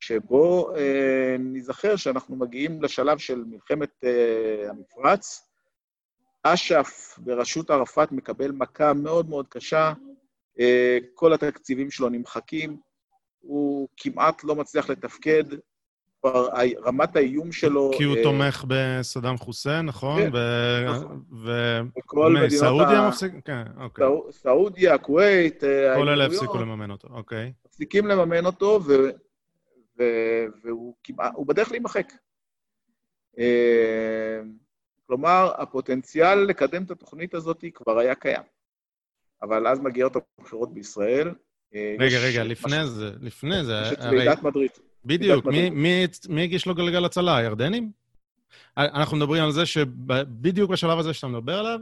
שבו 0.00 0.76
אה, 0.76 1.36
נזכר 1.38 1.96
שאנחנו 1.96 2.36
מגיעים 2.36 2.82
לשלב 2.82 3.18
של 3.18 3.44
מלחמת 3.44 4.04
אה, 4.04 4.70
המפרץ. 4.70 5.48
אש"ף 6.42 7.18
בראשות 7.18 7.70
ערפאת 7.70 8.12
מקבל 8.12 8.52
מכה 8.52 8.92
מאוד 8.92 9.28
מאוד 9.28 9.48
קשה, 9.48 9.92
אה, 10.60 10.98
כל 11.14 11.32
התקציבים 11.32 11.90
שלו 11.90 12.08
נמחקים, 12.08 12.76
הוא 13.40 13.88
כמעט 13.96 14.44
לא 14.44 14.54
מצליח 14.54 14.90
לתפקד, 14.90 15.44
כבר 16.22 16.48
רמת 16.84 17.16
האיום 17.16 17.52
שלו... 17.52 17.90
כי 17.98 18.04
הוא 18.04 18.16
אה, 18.16 18.22
תומך 18.22 18.64
בסדאם 18.68 19.36
חוסיין, 19.36 19.86
נכון? 19.86 20.22
כן, 20.22 20.30
ו- 20.34 20.86
נכון. 20.88 21.22
וכל 21.96 22.32
מדינות 22.32 22.50
סעודיה 22.50 23.00
ה- 23.04 23.08
מפסיק? 23.08 23.32
כן, 23.44 23.62
אוקיי. 23.80 24.04
סעו- 24.06 24.32
סעודיה, 24.32 24.98
כווית, 24.98 25.64
אה, 25.64 25.68
כל 25.96 26.08
אלה 26.08 26.10
האמירויות, 26.10 26.32
הפסיקו 26.32 26.58
לממן 26.58 26.90
אותו, 26.90 27.08
אוקיי. 27.10 27.52
מפסיקים 27.66 28.06
לממן 28.06 28.46
אותו, 28.46 28.80
ו... 28.86 28.92
ו... 29.98 30.02
והוא 30.64 30.94
כמעט, 31.04 31.32
בדרך 31.46 31.70
להימחק. 31.70 32.12
אה, 33.38 34.40
כלומר, 35.06 35.52
הפוטנציאל 35.58 36.34
לקדם 36.38 36.82
את 36.82 36.90
התוכנית 36.90 37.34
הזאת 37.34 37.64
כבר 37.74 37.98
היה 37.98 38.14
קיים. 38.14 38.42
אבל 39.42 39.66
אז 39.66 39.80
מגיעות 39.80 40.12
הבחירות 40.38 40.74
בישראל. 40.74 41.34
רגע, 41.98 42.18
רגע, 42.18 42.44
לפני 42.44 42.86
זה, 42.86 43.10
לפני 43.20 43.64
זה, 43.64 43.72
יש 43.86 43.92
את. 43.92 43.98
ועידת 44.10 44.42
מדריד. 44.42 44.70
בדיוק, 45.04 45.46
מי, 45.46 45.70
מי, 45.70 46.06
מי 46.28 46.42
הגיש 46.42 46.66
לו 46.66 46.74
גלגל 46.74 47.04
הצלה? 47.04 47.36
הירדנים? 47.36 47.90
אנחנו 48.76 49.16
מדברים 49.16 49.44
על 49.44 49.52
זה 49.52 49.66
שבדיוק 49.66 50.70
בשלב 50.70 50.98
הזה 50.98 51.14
שאתה 51.14 51.26
מדבר 51.26 51.58
עליו, 51.58 51.80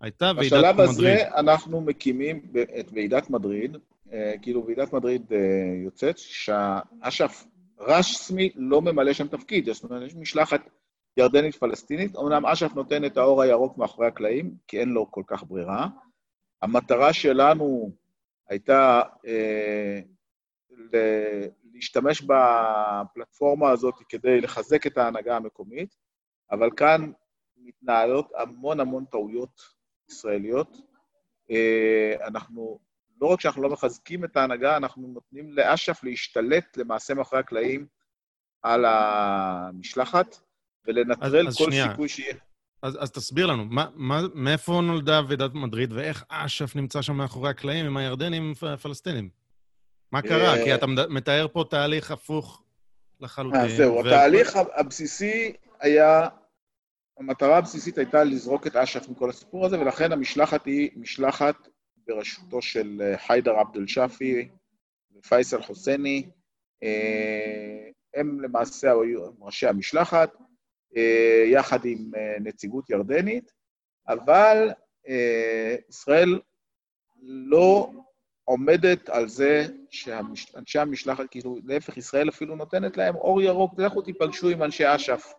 הייתה 0.00 0.32
ועידת 0.36 0.52
בשלב 0.52 0.74
מדריד. 0.74 0.88
הזה 0.88 1.24
אנחנו 1.36 1.80
מקימים 1.80 2.40
את 2.80 2.90
ועידת 2.92 3.30
מדריד, 3.30 3.76
אה, 4.12 4.32
כאילו 4.42 4.66
ועידת 4.66 4.92
מדריד 4.92 5.22
אה, 5.32 5.38
יוצאת, 5.84 6.18
שאש"ף 6.18 7.44
רשמי 7.80 8.50
לא 8.56 8.82
ממלא 8.82 9.12
שם 9.12 9.28
תפקיד, 9.28 9.72
זאת 9.72 9.84
אומרת, 9.84 10.02
יש 10.06 10.14
משלחת 10.14 10.60
ירדנית-פלסטינית, 11.16 12.16
אמנם 12.16 12.46
אש"ף 12.46 12.74
נותן 12.74 13.04
את 13.04 13.16
האור 13.16 13.42
הירוק 13.42 13.78
מאחורי 13.78 14.06
הקלעים, 14.06 14.54
כי 14.68 14.80
אין 14.80 14.88
לו 14.88 15.10
כל 15.10 15.22
כך 15.26 15.44
ברירה. 15.44 15.88
המטרה 16.62 17.12
שלנו 17.12 17.90
הייתה 18.48 19.00
אה, 19.26 20.00
להשתמש 21.82 22.22
בפלטפורמה 22.22 23.70
הזאת 23.70 23.94
כדי 24.08 24.40
לחזק 24.40 24.86
את 24.86 24.98
ההנהגה 24.98 25.36
המקומית, 25.36 25.94
אבל 26.50 26.70
כאן 26.76 27.12
מתנהלות 27.56 28.28
המון 28.38 28.80
המון 28.80 29.04
טעויות 29.04 29.60
ישראליות. 30.10 30.76
אה, 31.50 32.26
אנחנו, 32.26 32.78
לא 33.20 33.26
רק 33.26 33.40
שאנחנו 33.40 33.62
לא 33.62 33.68
מחזקים 33.68 34.24
את 34.24 34.36
ההנהגה, 34.36 34.76
אנחנו 34.76 35.08
נותנים 35.08 35.52
לאש"ף 35.52 36.04
להשתלט 36.04 36.76
למעשה 36.76 37.14
מאחורי 37.14 37.40
הקלעים 37.40 37.86
על 38.62 38.84
המשלחת, 38.84 40.36
ולנטרל 40.86 41.48
אז 41.48 41.56
כל 41.58 41.64
שנייה. 41.64 41.90
סיכוי 41.90 42.08
שיהיה. 42.08 42.34
אז, 42.82 43.02
אז 43.02 43.10
תסביר 43.10 43.46
לנו, 43.46 43.64
מה, 43.64 43.86
מה, 43.94 44.20
מאיפה 44.34 44.80
נולדה 44.82 45.20
ועידת 45.28 45.54
מדריד 45.54 45.92
ואיך 45.92 46.24
אש"ף 46.28 46.76
נמצא 46.76 47.02
שם 47.02 47.16
מאחורי 47.16 47.50
הקלעים 47.50 47.86
עם 47.86 47.96
הירדנים 47.96 48.52
הפלסטינים? 48.74 49.41
מה 50.12 50.22
קרה? 50.22 50.54
אה, 50.58 50.64
כי 50.64 50.74
אתה 50.74 50.86
מד- 50.86 51.06
מתאר 51.06 51.46
פה 51.52 51.64
תהליך 51.70 52.10
הפוך 52.10 52.62
לחלוטין. 53.20 53.60
אז 53.60 53.70
זהו, 53.76 53.94
ו- 53.94 54.00
התהליך 54.00 54.56
הבסיסי 54.74 55.52
היה, 55.80 56.28
המטרה 57.18 57.58
הבסיסית 57.58 57.98
הייתה 57.98 58.24
לזרוק 58.24 58.66
את 58.66 58.76
אש"ף 58.76 59.08
מכל 59.08 59.30
הסיפור 59.30 59.66
הזה, 59.66 59.80
ולכן 59.80 60.12
המשלחת 60.12 60.66
היא 60.66 60.90
משלחת 60.96 61.54
בראשותו 62.06 62.62
של 62.62 63.02
אה, 63.04 63.18
חיידר 63.18 63.52
עבד 63.58 63.76
אל-שאפי 63.76 64.48
ופייסל 65.16 65.62
חוסייני. 65.62 66.26
אה, 66.82 67.88
הם 68.14 68.40
למעשה 68.40 68.90
היו 68.90 69.30
ראשי 69.40 69.66
המשלחת, 69.66 70.36
אה, 70.96 71.44
יחד 71.46 71.84
עם 71.84 72.10
אה, 72.16 72.36
נציגות 72.40 72.90
ירדנית, 72.90 73.52
אבל 74.08 74.70
אה, 75.08 75.76
ישראל 75.88 76.40
לא 77.22 77.90
עומדת 78.44 79.08
על 79.08 79.28
זה 79.28 79.66
שאנשי 79.90 80.78
המשלחת, 80.78 81.24
כאילו, 81.30 81.58
להפך, 81.64 81.96
ישראל 81.96 82.28
אפילו 82.28 82.56
נותנת 82.56 82.96
להם 82.96 83.14
אור 83.14 83.42
ירוק, 83.42 83.78
לכו 83.78 84.02
תיפגשו 84.02 84.48
עם 84.48 84.62
אנשי 84.62 84.94
אש"ף. 84.94 85.32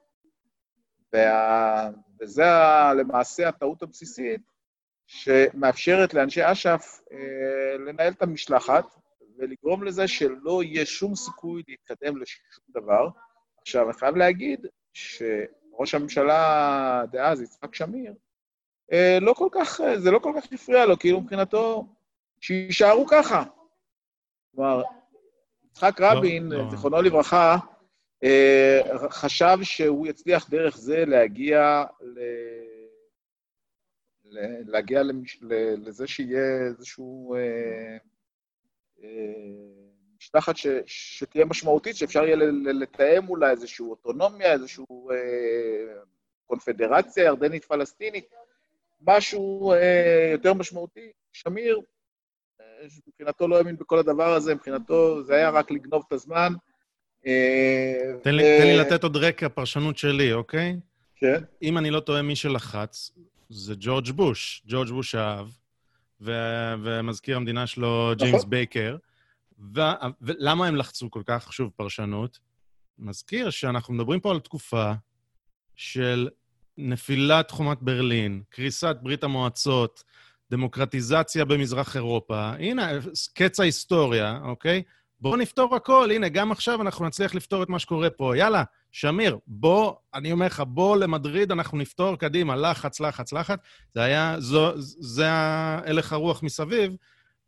וה... 1.13 1.89
וזה 2.21 2.45
ה- 2.45 2.93
למעשה 2.93 3.49
הטעות 3.49 3.83
הבסיסית, 3.83 4.41
שמאפשרת 5.07 6.13
לאנשי 6.13 6.51
אש"ף 6.51 7.01
אה, 7.11 7.77
לנהל 7.77 8.13
את 8.13 8.21
המשלחת 8.21 8.85
ולגרום 9.37 9.83
לזה 9.83 10.07
שלא 10.07 10.63
יהיה 10.63 10.85
שום 10.85 11.15
סיכוי 11.15 11.63
להתקדם 11.67 12.17
לשום 12.17 12.43
דבר. 12.69 13.07
עכשיו, 13.61 13.85
אני 13.85 13.93
חייב 13.93 14.15
להגיד 14.15 14.65
שראש 14.93 15.95
הממשלה 15.95 17.03
דאז, 17.11 17.41
יצחק 17.41 17.75
שמיר, 17.75 18.13
אה, 18.91 19.17
לא 19.21 19.33
כל 19.33 19.47
כך, 19.51 19.81
אה, 19.81 19.99
זה 19.99 20.11
לא 20.11 20.19
כל 20.19 20.33
כך 20.37 20.53
הפריע 20.53 20.85
לו, 20.85 20.99
כאילו 20.99 21.21
מבחינתו, 21.21 21.85
שיישארו 22.43 23.05
ככה. 23.05 23.43
כלומר, 24.55 24.83
יצחק 25.65 26.01
רבין, 26.01 26.51
לא. 26.51 26.69
זיכרונו 26.69 27.01
לברכה, 27.01 27.57
אה, 28.23 28.81
חשב 29.09 29.57
שהוא 29.63 30.07
יצליח 30.07 30.49
דרך 30.49 30.77
זה 30.77 31.05
להגיע 31.05 31.83
ל... 32.01 32.19
להגיע 34.65 35.03
למש... 35.03 35.39
לזה 35.77 36.07
שיהיה 36.07 36.65
איזשהו... 36.67 37.35
אה, 37.35 37.97
אה, 39.03 39.09
משלחת 40.17 40.57
ש... 40.57 40.67
שתהיה 40.85 41.45
משמעותית, 41.45 41.95
שאפשר 41.95 42.23
יהיה 42.23 42.35
לתאם 42.65 43.29
אולי 43.29 43.51
איזושהי 43.51 43.85
אוטונומיה, 43.85 44.53
איזושהי 44.53 44.85
אה, 45.11 46.01
קונפדרציה 46.45 47.23
ירדנית-פלסטינית, 47.23 48.33
משהו 49.01 49.71
אה, 49.71 50.29
יותר 50.31 50.53
משמעותי. 50.53 51.11
שמיר, 51.33 51.81
אה, 52.83 52.87
מבחינתו 53.07 53.47
לא 53.47 53.57
האמין 53.57 53.75
בכל 53.77 53.99
הדבר 53.99 54.33
הזה, 54.33 54.55
מבחינתו 54.55 55.23
זה 55.23 55.35
היה 55.35 55.49
רק 55.49 55.71
לגנוב 55.71 56.03
את 56.07 56.13
הזמן. 56.13 56.53
אה, 57.27 57.93
תן 58.23 58.35
לי, 58.35 58.43
ו- 58.43 58.57
תן 58.59 58.67
לי 58.67 58.77
לתת 58.77 59.03
עוד 59.03 59.17
רקע 59.17 59.49
פרשנות 59.49 59.97
שלי, 59.97 60.33
אוקיי? 60.33 60.79
כן, 61.15 61.43
אם 61.61 61.77
אני 61.77 61.91
לא 61.91 61.99
טועה, 61.99 62.21
מי 62.21 62.35
שלחץ 62.35 63.11
זה 63.49 63.73
ג'ורג' 63.79 64.11
בוש, 64.11 64.63
ג'ורג' 64.67 64.89
בוש 64.89 65.15
האב, 65.15 65.57
ו- 66.21 66.73
ומזכיר 66.83 67.37
המדינה 67.37 67.67
שלו, 67.67 68.11
ג'יימס 68.17 68.35
נכון. 68.35 68.49
בייקר. 68.49 68.97
ו- 69.75 69.79
ולמה 70.21 70.67
הם 70.67 70.75
לחצו 70.75 71.11
כל 71.11 71.21
כך? 71.25 71.53
שוב, 71.53 71.71
פרשנות. 71.75 72.39
מזכיר 72.99 73.49
שאנחנו 73.49 73.93
מדברים 73.93 74.19
פה 74.19 74.31
על 74.31 74.39
תקופה 74.39 74.91
של 75.75 76.29
נפילת 76.77 77.51
חומת 77.51 77.77
ברלין, 77.81 78.41
קריסת 78.49 78.95
ברית 79.01 79.23
המועצות, 79.23 80.03
דמוקרטיזציה 80.53 81.45
במזרח 81.45 81.95
אירופה. 81.95 82.49
הנה, 82.49 82.91
קץ 83.33 83.59
ההיסטוריה, 83.59 84.39
אוקיי? 84.43 84.83
בואו 85.21 85.35
נפתור 85.35 85.75
הכל. 85.75 86.11
הנה, 86.11 86.29
גם 86.29 86.51
עכשיו 86.51 86.81
אנחנו 86.81 87.05
נצליח 87.05 87.35
לפתור 87.35 87.63
את 87.63 87.69
מה 87.69 87.79
שקורה 87.79 88.09
פה. 88.09 88.37
יאללה, 88.37 88.63
שמיר, 88.91 89.37
בוא, 89.47 89.93
אני 90.13 90.31
אומר 90.31 90.45
לך, 90.45 90.63
בוא 90.67 90.97
למדריד, 90.97 91.51
אנחנו 91.51 91.77
נפתור, 91.77 92.15
קדימה, 92.15 92.55
לחץ, 92.55 92.99
לחץ, 92.99 93.33
לחץ. 93.33 93.59
זה 93.93 94.01
היה, 94.01 94.35
זו, 94.39 94.71
זה 94.77 95.25
הלך 95.29 96.13
הרוח 96.13 96.43
מסביב, 96.43 96.95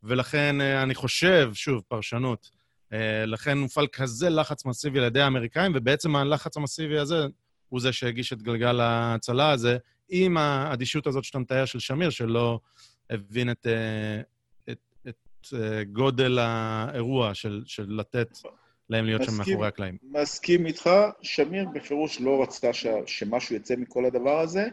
ולכן 0.04 0.62
אה, 0.62 0.84
אני 0.84 0.96
חושב, 0.96 1.52
שוב, 1.54 1.82
פרשנות, 1.88 2.50
אה, 2.94 3.26
לכן 3.26 3.58
הופעל 3.58 3.88
כזה 3.88 4.30
לחץ 4.30 4.66
מסיבי 4.66 5.00
על 5.00 5.06
ידי 5.06 5.22
האמריקאים, 5.22 5.72
ובעצם 5.76 6.16
הלחץ 6.16 6.58
המסיבי 6.58 7.00
הזה 7.00 7.28
הוא 7.70 7.82
זה 7.82 7.94
שהגיש 7.94 8.34
את 8.34 8.42
גלגל 8.42 8.80
ההצלה 8.80 9.52
הזה, 9.52 9.78
עם 10.10 10.38
האדישות 10.38 11.08
הזאת 11.08 11.24
שאתה 11.24 11.40
מתאר 11.40 11.66
של 11.66 11.80
שמיר, 11.80 12.10
שלא 12.10 12.60
הבין 13.10 13.52
את, 13.52 13.68
אה, 13.68 14.22
את, 14.70 14.80
את 15.08 15.16
אה, 15.54 15.84
גודל 15.84 16.40
האירוע 16.40 17.34
של, 17.34 17.64
של 17.66 17.86
לתת 17.88 18.30
להם 18.90 19.06
להיות 19.06 19.24
שם 19.24 19.28
מסכים. 19.28 19.54
מאחורי 19.54 19.68
הקלעים. 19.68 19.98
מסכים 20.04 20.66
איתך, 20.66 20.90
שמיר 21.22 21.66
בפירוש 21.74 22.22
לא 22.22 22.44
רצה 22.44 22.74
ש... 22.74 22.86
שמשהו 23.06 23.56
יצא 23.56 23.76
מכל 23.76 24.06
הדבר 24.06 24.40
הזה. 24.40 24.68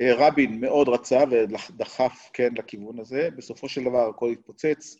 אה, 0.00 0.14
רבין 0.14 0.60
מאוד 0.60 0.88
רצה 0.88 1.24
ודחף, 1.30 2.30
כן, 2.32 2.54
לכיוון 2.56 3.00
הזה. 3.00 3.28
בסופו 3.36 3.68
של 3.68 3.84
דבר 3.84 4.08
הכל 4.08 4.30
התפוצץ. 4.30 4.96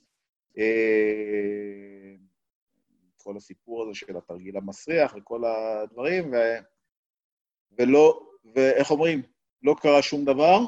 כל 3.17 3.37
הסיפור 3.37 3.83
הזה 3.83 3.95
של 3.95 4.17
התרגיל 4.17 4.57
המסריח 4.57 5.15
וכל 5.17 5.43
הדברים, 5.45 6.33
ו... 6.33 6.37
ולא, 7.79 8.27
ואיך 8.55 8.91
אומרים? 8.91 9.23
לא 9.63 9.77
קרה 9.81 10.03
שום 10.03 10.25
דבר. 10.25 10.59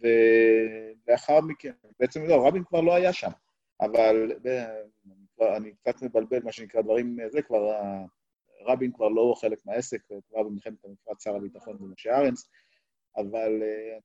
ולאחר 0.00 1.40
מכן, 1.40 1.72
בעצם 2.00 2.24
לא, 2.24 2.46
רבין 2.46 2.64
כבר 2.64 2.80
לא 2.80 2.94
היה 2.94 3.12
שם, 3.12 3.30
אבל 3.80 4.32
אני 5.56 5.74
קצת 5.74 6.02
מבלבל, 6.02 6.42
מה 6.42 6.52
שנקרא, 6.52 6.82
דברים, 6.82 7.16
זה 7.28 7.42
כבר, 7.42 7.70
רבין 8.66 8.92
כבר 8.92 9.08
לא 9.08 9.34
חלק 9.40 9.66
מהעסק, 9.66 10.02
כבר 10.28 10.42
במלחמת 10.42 10.84
המפרץ 10.84 11.24
שר 11.24 11.36
הביטחון 11.36 11.78
זה 11.78 11.84
משה 11.84 12.18
ארנס, 12.18 12.50
אבל 13.16 13.62
אה, 13.62 13.98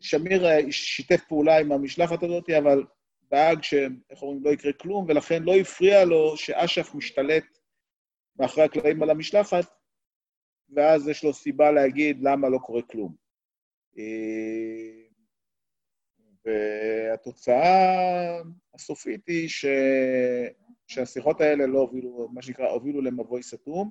שמיר 0.00 0.46
אה, 0.46 0.72
שיתף 0.72 1.24
פעולה 1.28 1.58
עם 1.58 1.72
המשלחת 1.72 2.22
הזאת, 2.22 2.50
אבל 2.50 2.84
דאג 3.30 3.62
שאיך 3.62 4.22
אומרים, 4.22 4.44
לא 4.44 4.50
יקרה 4.50 4.72
כלום, 4.72 5.06
ולכן 5.08 5.42
לא 5.42 5.56
הפריע 5.56 6.04
לו 6.04 6.36
שאש"ף 6.36 6.94
משתלט 6.94 7.58
מאחורי 8.38 8.66
הקלעים 8.66 9.02
על 9.02 9.10
המשלחת, 9.10 9.64
ואז 10.74 11.08
יש 11.08 11.24
לו 11.24 11.32
סיבה 11.32 11.70
להגיד 11.70 12.22
למה 12.22 12.48
לא 12.48 12.58
קורה 12.58 12.82
כלום. 12.82 13.25
אה, 13.98 15.06
והתוצאה 16.44 18.40
הסופית 18.74 19.26
היא 19.26 19.48
ש... 19.48 19.66
שהשיחות 20.86 21.40
האלה 21.40 21.66
לא 21.66 21.78
הובילו, 21.78 22.28
מה 22.32 22.42
שנקרא, 22.42 22.68
הובילו 22.68 23.00
למבוי 23.00 23.42
סתום, 23.42 23.90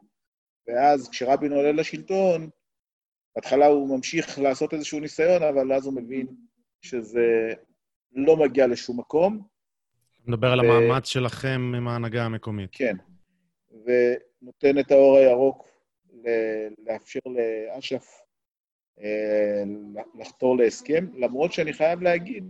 ואז 0.67 1.09
כשרבין 1.09 1.51
עולה 1.51 1.71
לשלטון, 1.71 2.49
בהתחלה 3.35 3.65
הוא 3.65 3.97
ממשיך 3.97 4.39
לעשות 4.39 4.73
איזשהו 4.73 4.99
ניסיון, 4.99 5.43
אבל 5.43 5.73
אז 5.73 5.85
הוא 5.85 5.93
מבין 5.93 6.27
שזה 6.81 7.53
לא 8.11 8.37
מגיע 8.37 8.67
לשום 8.67 8.99
מקום. 8.99 9.47
אתה 10.21 10.31
מדבר 10.31 10.47
על 10.47 10.59
המאמץ 10.59 11.07
שלכם 11.07 11.71
עם 11.77 11.87
ההנהגה 11.87 12.25
המקומית. 12.25 12.69
כן, 12.73 12.95
ונותן 13.71 14.79
את 14.79 14.91
האור 14.91 15.17
הירוק 15.17 15.67
לאפשר 16.87 17.19
לאש"ף 17.25 18.24
לחתור 20.19 20.57
להסכם, 20.57 21.05
למרות 21.15 21.53
שאני 21.53 21.73
חייב 21.73 22.01
להגיד 22.01 22.43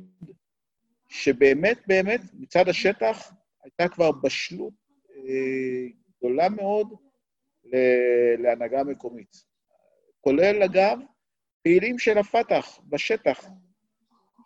שבאמת, 1.10 1.78
באמת, 1.88 2.22
מצד 2.34 2.70
השטח 2.70 3.34
הייתה 3.64 3.88
כבר 3.88 4.12
בשלות 4.12 4.74
אה, 5.16 5.88
גדולה 6.18 6.50
מאוד 6.50 6.88
להנהגה 8.38 8.84
מקומית. 8.84 9.36
כולל, 10.22 10.64
אגב, 10.64 11.00
פעילים 11.64 12.00
של 12.00 12.18
הפת"ח 12.18 12.80
בשטח, 12.90 13.46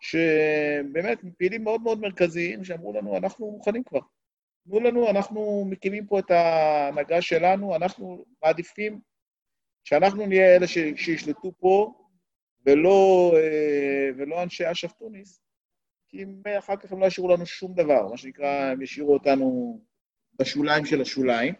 שבאמת 0.00 1.18
פעילים 1.38 1.64
מאוד 1.64 1.82
מאוד 1.82 2.00
מרכזיים, 2.00 2.64
שאמרו 2.64 2.92
לנו, 2.92 3.16
אנחנו 3.16 3.50
מוכנים 3.50 3.82
כבר. 3.84 4.00
תנו 4.64 4.80
לנו, 4.80 5.10
אנחנו 5.10 5.64
מקימים 5.70 6.06
פה 6.06 6.18
את 6.18 6.30
ההנהגה 6.30 7.22
שלנו, 7.22 7.76
אנחנו 7.76 8.24
מעדיפים 8.42 9.00
שאנחנו 9.84 10.26
נהיה 10.26 10.56
אלה 10.56 10.66
שישלטו 10.96 11.52
פה, 11.58 11.94
ולא, 12.66 13.32
אה, 13.36 14.08
ולא 14.16 14.42
אנשי 14.42 14.70
אש"ף 14.70 14.92
תוניס, 14.92 15.40
כי 16.08 16.22
הם, 16.22 16.42
אחר 16.58 16.76
כך 16.76 16.92
הם 16.92 17.00
לא 17.00 17.06
ישאירו 17.06 17.34
לנו 17.34 17.46
שום 17.46 17.74
דבר, 17.74 18.08
מה 18.10 18.16
שנקרא, 18.16 18.70
הם 18.72 18.82
ישאירו 18.82 19.14
אותנו 19.14 19.80
בשוליים 20.38 20.84
של 20.86 21.00
השוליים. 21.00 21.54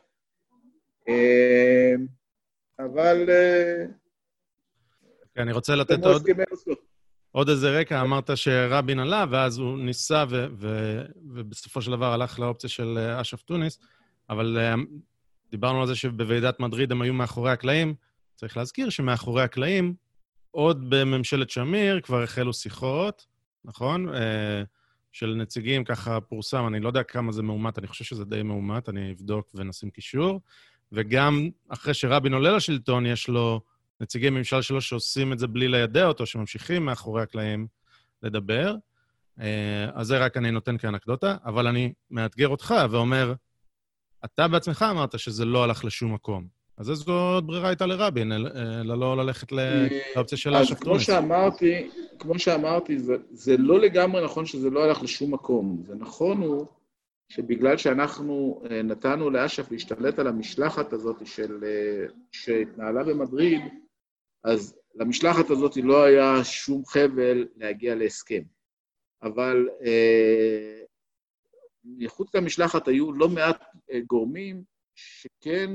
אה, 1.09 1.95
אבל... 2.79 3.31
אה, 3.31 3.85
כן, 5.35 5.41
אני 5.41 5.53
רוצה 5.53 5.75
לתת 5.75 6.05
עוד... 6.05 6.23
עוד 7.33 7.49
איזה 7.49 7.81
רקע, 7.81 8.01
אמרת 8.01 8.31
שרבין 8.35 8.99
עלה, 8.99 9.25
ואז 9.31 9.59
הוא 9.59 9.79
ניסה, 9.79 10.25
ו- 10.31 10.47
ו- 10.53 11.03
ובסופו 11.35 11.83
של 11.83 11.91
דבר 11.91 12.13
הלך 12.13 12.39
לאופציה 12.39 12.71
של 12.71 12.99
אש"ף 12.99 13.43
תוניס, 13.43 13.79
אבל 14.31 14.59
דיברנו 15.51 15.81
על 15.81 15.87
זה 15.87 15.95
שבוועידת 15.95 16.61
מדריד 16.61 16.93
הם 16.93 17.03
היו 17.03 17.15
מאחורי 17.15 17.51
הקלעים. 17.51 17.95
צריך 18.41 18.57
להזכיר 18.57 18.91
שמאחורי 18.91 19.43
הקלעים, 19.43 19.95
עוד 20.51 20.91
בממשלת 20.91 21.51
שמיר 21.51 22.01
כבר 22.01 22.23
החלו 22.23 22.53
שיחות, 22.53 23.27
נכון? 23.65 24.07
של 25.13 25.35
נציגים, 25.35 25.85
ככה 25.85 26.21
פורסם, 26.21 26.67
אני 26.67 26.81
לא 26.81 26.89
יודע 26.89 27.03
כמה 27.03 27.33
זה 27.33 27.43
מאומת, 27.43 27.79
אני 27.79 27.87
חושב 27.87 28.05
שזה 28.05 28.25
די 28.25 28.43
מאומת, 28.43 28.89
אני 28.89 29.13
אבדוק 29.13 29.51
ונשים 29.55 29.91
קישור. 29.91 30.41
וגם 30.93 31.51
אחרי 31.69 31.95
שרבין 31.95 32.35
עולה 32.35 32.57
לשלטון, 32.57 33.07
יש 33.07 33.29
לו 33.29 33.61
נציגי 34.01 34.31
ממשל 34.31 34.63
שלו 34.63 34.81
שעושים 34.81 35.33
את 35.33 35.39
זה 35.39 35.47
בלי 35.47 35.69
לידע 35.69 36.07
אותו, 36.07 36.27
שממשיכים 36.27 36.85
מאחורי 36.85 37.23
הקלעים 37.23 37.67
לדבר. 38.23 38.75
אז 39.93 40.07
זה 40.07 40.19
רק 40.19 40.37
אני 40.37 40.51
נותן 40.51 40.79
כאנקדוטה, 40.79 41.37
אבל 41.45 41.67
אני 41.67 41.93
מאתגר 42.11 42.49
אותך 42.49 42.75
ואומר, 42.91 43.35
אתה 44.25 44.49
בעצמך 44.49 44.85
אמרת 44.91 45.19
שזה 45.19 45.45
לא 45.45 45.65
הלך 45.65 45.85
לשום 45.85 46.15
מקום. 46.15 46.60
אז 46.81 46.91
איזו 46.91 47.13
עוד 47.35 47.47
ברירה 47.47 47.69
הייתה 47.69 47.87
לרבין, 47.87 48.33
אלא 48.33 48.99
לא 48.99 49.17
ללכת 49.17 49.53
לאופציה 49.53 50.39
של 50.39 50.55
אש"ף 50.55 50.81
תוניס? 50.81 50.81
אז 50.81 50.83
כמו 50.83 51.01
שאמרתי, 51.01 51.91
כמו 52.19 52.39
שאמרתי, 52.39 52.99
זה, 52.99 53.15
זה 53.31 53.57
לא 53.57 53.81
לגמרי 53.81 54.25
נכון 54.25 54.47
שזה 54.47 54.71
לא 54.71 54.85
הלך 54.85 55.03
לשום 55.03 55.35
מקום. 55.35 55.83
זה 55.87 55.95
נכון 55.95 56.43
הוא 56.43 56.67
שבגלל 57.29 57.77
שאנחנו 57.77 58.63
אה, 58.71 58.83
נתנו 58.83 59.31
לאש"ף 59.31 59.71
להשתלט 59.71 60.19
על 60.19 60.27
המשלחת 60.27 60.93
הזאת 60.93 61.27
של, 61.27 61.65
אה, 61.65 62.07
שהתנהלה 62.33 63.05
במדריד, 63.05 63.61
אז 64.45 64.79
למשלחת 64.95 65.51
הזאת 65.51 65.77
לא 65.77 66.05
היה 66.05 66.45
שום 66.45 66.85
חבל 66.87 67.49
להגיע 67.57 67.95
להסכם. 67.95 68.43
אבל 69.23 69.69
אה, 69.85 70.83
מחוץ 71.85 72.35
למשלחת 72.35 72.89
היו 72.89 73.13
לא 73.13 73.29
מעט 73.29 73.63
גורמים 74.07 74.63
שכן 74.95 75.71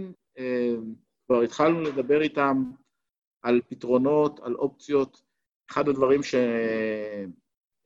כבר 1.26 1.42
התחלנו 1.42 1.82
לדבר 1.82 2.22
איתם 2.22 2.64
על 3.42 3.62
פתרונות, 3.70 4.40
על 4.40 4.56
אופציות. 4.56 5.22
אחד 5.72 5.88
הדברים 5.88 6.24
ש... 6.24 6.36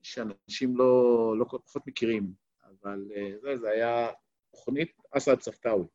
שאנשים 0.02 0.78
לא, 0.78 1.36
לא 1.38 1.46
כל 1.46 1.58
פחות 1.66 1.88
מכירים, 1.88 2.34
אבל 2.64 3.08
אה, 3.16 3.32
זה, 3.42 3.58
זה 3.58 3.70
היה 3.70 4.10
תוכנית 4.52 4.92
אסד 5.12 5.36
צפתאוי. 5.36 5.86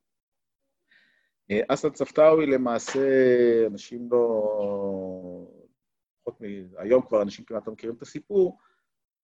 אה, 1.51 1.61
אסד 1.69 1.93
צפתאוי 1.93 2.47
למעשה, 2.47 3.09
אנשים 3.67 4.09
לא... 4.11 5.47
פחות 6.23 6.41
מ... 6.41 6.45
היום 6.79 7.03
כבר 7.07 7.23
אנשים 7.23 7.45
כמעט 7.45 7.67
לא 7.67 7.73
מכירים 7.73 7.97
את 7.97 8.03
הסיפור, 8.03 8.59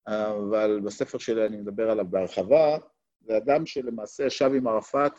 אבל 0.07 0.81
בספר 0.85 1.19
שלי 1.19 1.47
אני 1.47 1.57
מדבר 1.57 1.91
עליו 1.91 2.07
בהרחבה, 2.11 2.79
זה 3.21 3.37
אדם 3.37 3.67
שלמעשה 3.67 4.25
ישב 4.25 4.51
עם 4.57 4.67
ערפאת 4.67 5.13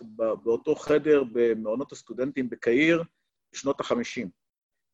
באותו 0.43 0.75
חדר 0.75 1.23
במעונות 1.31 1.91
הסטודנטים 1.91 2.49
בקהיר 2.49 3.03
בשנות 3.53 3.79
ה-50. 3.79 4.27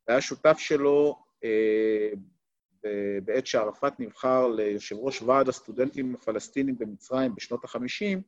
היה 0.07 0.21
שותף 0.21 0.57
שלו 0.57 1.23
אה, 1.43 2.09
בעת 3.23 3.47
שערפאת 3.47 3.99
נבחר 3.99 4.47
ליושב 4.47 4.95
ראש 4.99 5.21
ועד 5.21 5.49
הסטודנטים 5.49 6.15
הפלסטינים 6.15 6.77
במצרים 6.77 7.35
בשנות 7.35 7.65
ה-50, 7.65 8.19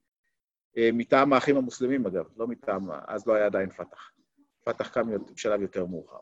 אה, 0.77 0.89
מטעם 0.93 1.33
האחים 1.33 1.57
המוסלמים 1.57 2.05
אגב, 2.05 2.25
לא 2.37 2.47
מטעם, 2.47 2.89
אז 3.07 3.27
לא 3.27 3.33
היה 3.33 3.45
עדיין 3.45 3.69
פת"ח. 3.69 4.11
פת"ח 4.65 4.89
קם 4.89 5.07
בשלב 5.33 5.61
יותר 5.61 5.85
מאוחר. 5.85 6.19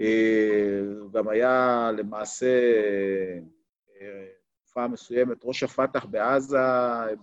אה, 0.00 0.80
גם 1.12 1.28
היה 1.28 1.90
למעשה 1.98 2.60
אה, 4.00 4.26
תקופה 4.74 4.88
מסוימת 4.88 5.38
ראש 5.44 5.62
הפת"ח 5.62 6.04
בעזה 6.04 6.58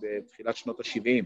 בתחילת 0.00 0.56
שנות 0.56 0.80
ה-70. 0.80 1.24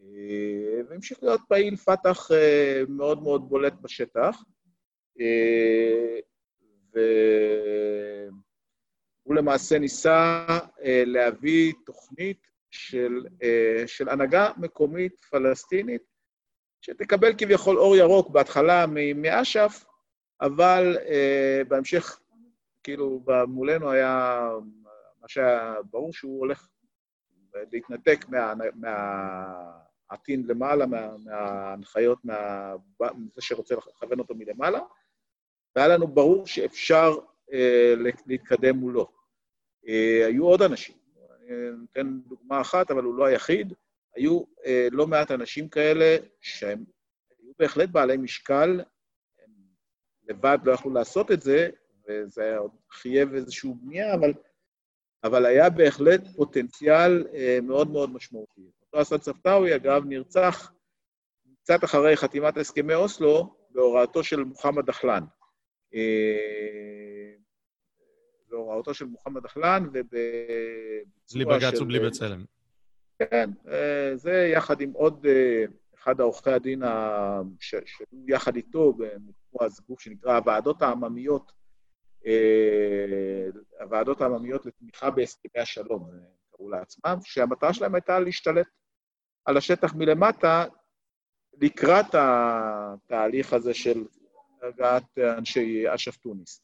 אה, 0.00 0.80
והמשיך 0.88 1.18
להיות 1.22 1.40
פעיל 1.48 1.76
פת"ח 1.76 2.30
אה, 2.32 2.82
מאוד 2.88 3.22
מאוד 3.22 3.48
בולט 3.48 3.72
בשטח. 3.72 4.42
אה, 5.20 6.18
והוא 9.24 9.34
למעשה 9.34 9.78
ניסה 9.78 10.46
להביא 11.06 11.72
תוכנית 11.86 12.46
של, 12.70 13.26
של 13.86 14.08
הנהגה 14.08 14.50
מקומית 14.56 15.20
פלסטינית, 15.20 16.02
שתקבל 16.80 17.32
כביכול 17.38 17.78
אור 17.78 17.96
ירוק 17.96 18.30
בהתחלה 18.30 18.84
מאש"ף, 19.14 19.84
אבל 20.40 20.96
בהמשך, 21.68 22.20
כאילו, 22.82 23.24
מולנו 23.48 23.90
היה 23.90 24.40
מה 25.26 25.30
שהיה 25.30 25.74
ברור 25.90 26.12
שהוא 26.12 26.40
הולך 26.40 26.68
להתנתק 27.72 28.24
מה, 28.28 28.54
למעלה, 30.28 30.86
מה, 30.86 31.16
מההנחיות, 31.16 32.24
מה, 32.24 32.74
מזה 33.00 33.40
שרוצה 33.42 33.74
לכוון 33.74 34.18
אותו 34.18 34.34
מלמעלה, 34.34 34.80
והיה 35.76 35.88
לנו 35.88 36.08
ברור 36.08 36.46
שאפשר 36.46 37.10
אה, 37.52 37.94
להתקדם 38.26 38.76
מולו. 38.76 39.12
אה, 39.88 40.26
היו 40.26 40.46
עוד 40.46 40.62
אנשים, 40.62 40.96
אני 41.40 41.50
אתן 41.92 42.18
דוגמה 42.26 42.60
אחת, 42.60 42.90
אבל 42.90 43.02
הוא 43.02 43.14
לא 43.14 43.24
היחיד, 43.24 43.72
היו 44.14 44.42
אה, 44.66 44.88
לא 44.90 45.06
מעט 45.06 45.30
אנשים 45.30 45.68
כאלה 45.68 46.16
שהם 46.40 46.84
היו 47.38 47.52
בהחלט 47.58 47.88
בעלי 47.88 48.16
משקל, 48.16 48.80
הם 49.44 49.52
לבד 50.28 50.58
לא 50.64 50.72
יכלו 50.72 50.90
לעשות 50.90 51.30
את 51.30 51.42
זה, 51.42 51.70
וזה 52.08 52.56
עוד 52.56 52.70
חייב 52.90 53.34
איזושהי 53.34 53.70
בנייה, 53.74 54.14
אבל 54.14 54.32
אבל 55.24 55.46
היה 55.46 55.70
בהחלט 55.70 56.26
פוטנציאל 56.36 57.26
אה, 57.34 57.58
מאוד 57.62 57.90
מאוד 57.90 58.10
משמעותי. 58.12 58.70
אותו 58.82 59.02
אסד 59.02 59.16
צפתאוי, 59.16 59.74
אגב, 59.74 60.02
נרצח 60.06 60.72
קצת 61.62 61.84
אחרי 61.84 62.16
חתימת 62.16 62.56
הסכמי 62.56 62.94
אוסלו, 62.94 63.56
בהוראתו 63.70 64.24
של 64.24 64.44
מוחמד 64.44 64.86
דחלן. 64.86 65.24
אה, 65.94 67.34
בהוראתו 68.48 68.94
של 68.94 69.04
מוחמד 69.04 69.42
דחלן 69.42 69.86
ובביצוע 69.92 71.26
של... 71.26 71.34
בלי 71.34 71.44
בג"ץ 71.44 71.80
ובלי 71.80 72.00
בצלם. 72.00 72.44
כן, 73.18 73.50
אה, 73.68 74.16
זה 74.16 74.50
יחד 74.52 74.80
עם 74.80 74.92
עוד 74.92 75.26
אחד 75.94 76.20
העורכי 76.20 76.50
הדין 76.50 76.82
שהוא 77.60 78.20
יחד 78.28 78.56
איתו, 78.56 78.96
כמו 79.50 79.68
גוף 79.88 80.00
שנקרא 80.00 80.36
הוועדות 80.36 80.82
העממיות, 80.82 81.52
הוועדות 83.80 84.20
העממיות 84.20 84.66
לתמיכה 84.66 85.10
בהסכמי 85.10 85.62
השלום, 85.62 86.10
קראו 86.50 86.70
לעצמם, 86.70 87.18
שהמטרה 87.24 87.74
שלהם 87.74 87.94
הייתה 87.94 88.18
להשתלט 88.18 88.66
על 89.44 89.56
השטח 89.56 89.94
מלמטה 89.94 90.64
לקראת 91.62 92.06
התהליך 92.12 93.52
הזה 93.52 93.74
של 93.74 94.04
הגעת 94.62 95.18
אנשי 95.38 95.84
אש"ף 95.94 96.16
תוניס. 96.16 96.62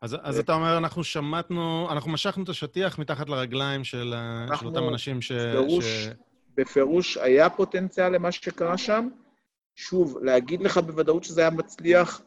אז, 0.00 0.16
אז 0.22 0.38
אתה 0.38 0.52
אומר, 0.52 0.78
אנחנו 0.78 1.04
שמטנו, 1.04 1.88
אנחנו 1.90 2.10
משכנו 2.10 2.44
את 2.44 2.48
השטיח 2.48 2.98
מתחת 2.98 3.28
לרגליים 3.28 3.84
של, 3.84 4.14
של 4.58 4.66
אותם 4.66 4.88
אנשים 4.88 5.22
ש... 5.22 5.32
בפירוש, 5.32 5.84
ש... 5.84 6.08
בפירוש 6.54 7.16
היה 7.16 7.50
פוטנציאל 7.50 8.08
למה 8.14 8.32
שקרה 8.32 8.78
שם. 8.78 9.08
שוב, 9.74 10.18
להגיד 10.22 10.62
לך 10.62 10.78
בוודאות 10.78 11.24
שזה 11.24 11.40
היה 11.40 11.50
מצליח, 11.50 12.22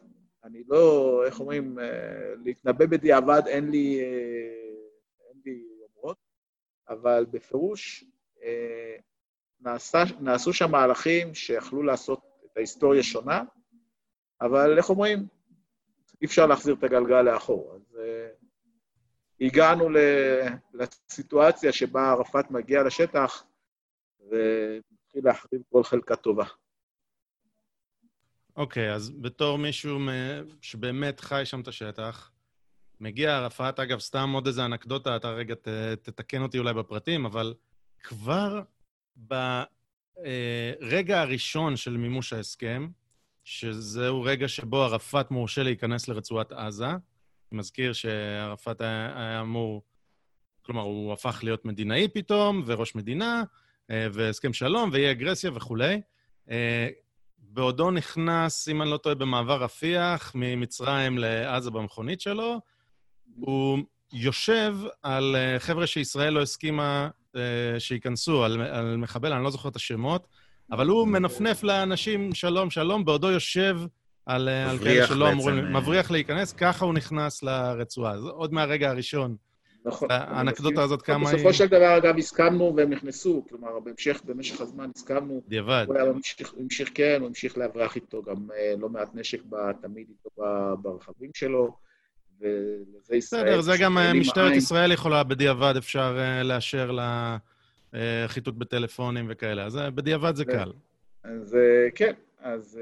אני 0.48 0.62
לא, 0.68 1.22
איך 1.26 1.40
אומרים, 1.40 1.78
אה, 1.78 2.34
להתנבא 2.44 2.86
בדיעבד, 2.86 3.42
אין 3.46 3.70
לי, 3.70 4.00
אה, 4.00 5.28
אין 5.28 5.40
לי 5.44 5.62
אומרות, 5.82 6.16
אבל 6.88 7.26
בפירוש 7.30 8.04
אה, 8.42 8.96
נעשה, 9.60 10.02
נעשו 10.20 10.52
שם 10.52 10.70
מהלכים 10.70 11.34
שיכלו 11.34 11.82
לעשות 11.82 12.20
את 12.44 12.56
ההיסטוריה 12.56 13.02
שונה, 13.02 13.42
אבל 14.40 14.78
איך 14.78 14.90
אומרים, 14.90 15.26
אי 16.22 16.26
אפשר 16.26 16.46
להחזיר 16.46 16.74
את 16.74 16.84
הגלגל 16.84 17.22
לאחור. 17.22 17.74
אז 17.74 18.00
הגענו 19.40 19.88
לסיטואציה 20.74 21.72
שבה 21.72 22.10
ערפאת 22.10 22.50
מגיע 22.50 22.82
לשטח 22.82 23.46
ומתחיל 24.20 25.24
להחריב 25.24 25.62
כל 25.72 25.84
חלקה 25.84 26.16
טובה. 26.16 26.44
אוקיי, 28.58 28.92
okay, 28.92 28.94
אז 28.94 29.10
בתור 29.10 29.58
מישהו 29.58 29.98
שבאמת 30.62 31.20
חי 31.20 31.42
שם 31.44 31.60
את 31.60 31.68
השטח, 31.68 32.30
מגיע 33.00 33.36
ערפאת, 33.36 33.80
אגב, 33.80 33.98
סתם 33.98 34.30
עוד 34.34 34.46
איזה 34.46 34.64
אנקדוטה, 34.64 35.16
אתה 35.16 35.30
רגע 35.30 35.54
ת, 35.54 35.68
תתקן 36.02 36.42
אותי 36.42 36.58
אולי 36.58 36.74
בפרטים, 36.74 37.26
אבל 37.26 37.54
כבר 38.02 38.62
ברגע 39.16 41.16
אה, 41.16 41.20
הראשון 41.20 41.76
של 41.76 41.96
מימוש 41.96 42.32
ההסכם, 42.32 42.88
שזהו 43.44 44.22
רגע 44.22 44.48
שבו 44.48 44.82
ערפאת 44.82 45.30
מורשה 45.30 45.62
להיכנס 45.62 46.08
לרצועת 46.08 46.52
עזה. 46.52 46.86
אני 46.86 46.98
מזכיר 47.52 47.92
שערפאת 47.92 48.80
היה, 48.80 49.12
היה 49.16 49.40
אמור, 49.40 49.82
כלומר, 50.62 50.82
הוא 50.82 51.12
הפך 51.12 51.40
להיות 51.42 51.64
מדינאי 51.64 52.08
פתאום, 52.08 52.62
וראש 52.66 52.94
מדינה, 52.94 53.42
אה, 53.90 54.06
והסכם 54.12 54.52
שלום, 54.52 54.90
ואי 54.92 55.10
אגרסיה 55.10 55.50
וכולי. 55.54 56.00
אה, 57.48 57.54
בעודו 57.54 57.90
נכנס, 57.90 58.68
אם 58.68 58.82
אני 58.82 58.90
לא 58.90 58.96
טועה, 58.96 59.14
במעבר 59.14 59.62
רפיח, 59.62 60.32
ממצרים 60.34 61.18
לעזה 61.18 61.70
במכונית 61.70 62.20
שלו, 62.20 62.60
הוא 63.40 63.78
יושב 64.12 64.76
על 65.02 65.36
אה, 65.36 65.58
חבר'ה 65.58 65.86
שישראל 65.86 66.32
לא 66.32 66.42
הסכימה 66.42 67.08
שייכנסו, 67.78 68.44
על, 68.44 68.60
על 68.60 68.96
מחבל, 68.96 69.32
אני 69.32 69.44
לא 69.44 69.50
זוכר 69.50 69.68
את 69.68 69.76
השמות, 69.76 70.26
אבל 70.72 70.86
הוא 70.86 71.08
מנפנף 71.08 71.62
לאנשים 71.62 72.34
שלום, 72.34 72.70
שלום, 72.70 73.04
בעודו 73.04 73.30
יושב 73.30 73.78
על, 74.26 74.48
על 74.48 74.78
כאלה 74.78 75.06
שלא 75.06 75.32
אמורים... 75.32 75.58
אה. 75.58 75.80
מבריח 75.80 76.10
להיכנס, 76.10 76.52
ככה 76.52 76.84
הוא 76.84 76.94
נכנס 76.94 77.42
לרצועה. 77.42 78.20
זה 78.20 78.28
עוד 78.28 78.52
מהרגע 78.52 78.90
הראשון. 78.90 79.36
נכון. 79.88 80.08
האנקדוטה 80.10 80.82
הזאת 80.82 81.02
כמה 81.02 81.30
היא... 81.30 81.36
בסופו 81.36 81.52
של 81.52 81.66
דבר, 81.66 81.96
אגב, 81.96 82.18
הסכמנו 82.18 82.74
והם 82.76 82.90
נכנסו, 82.90 83.44
כלומר, 83.48 83.80
בהמשך, 83.80 84.20
במשך 84.24 84.60
הזמן 84.60 84.90
הסכמנו. 84.96 85.42
דיעבד. 85.48 85.86
הוא 85.88 85.98
המשיך, 86.58 86.90
כן, 86.94 87.16
הוא 87.20 87.28
המשיך 87.28 87.58
להבריח 87.58 87.96
איתו 87.96 88.22
גם 88.22 88.36
אה, 88.56 88.74
לא 88.78 88.88
מעט 88.88 89.08
נשק 89.14 89.42
תמיד 89.82 90.06
איתו 90.08 90.42
ברכבים 90.82 91.30
שלו, 91.34 91.76
ולזה 92.40 93.16
ישראל... 93.16 93.44
בסדר, 93.44 93.60
זה 93.60 93.72
גם 93.80 93.98
אה, 93.98 94.14
משטרת 94.14 94.52
ישראל 94.52 94.92
יכולה 94.92 95.22
בדיעבד, 95.22 95.74
אפשר 95.76 96.18
לאשר 96.44 96.90
לה... 96.90 97.36
אה, 97.94 98.24
חיטוט 98.28 98.54
בטלפונים 98.54 99.26
וכאלה, 99.28 99.64
אז 99.64 99.76
אה, 99.76 99.90
בדיעבד 99.90 100.36
זה 100.36 100.44
קל. 100.44 100.72
אז 101.24 101.54
אה, 101.54 101.90
כן, 101.94 102.12
אז 102.40 102.80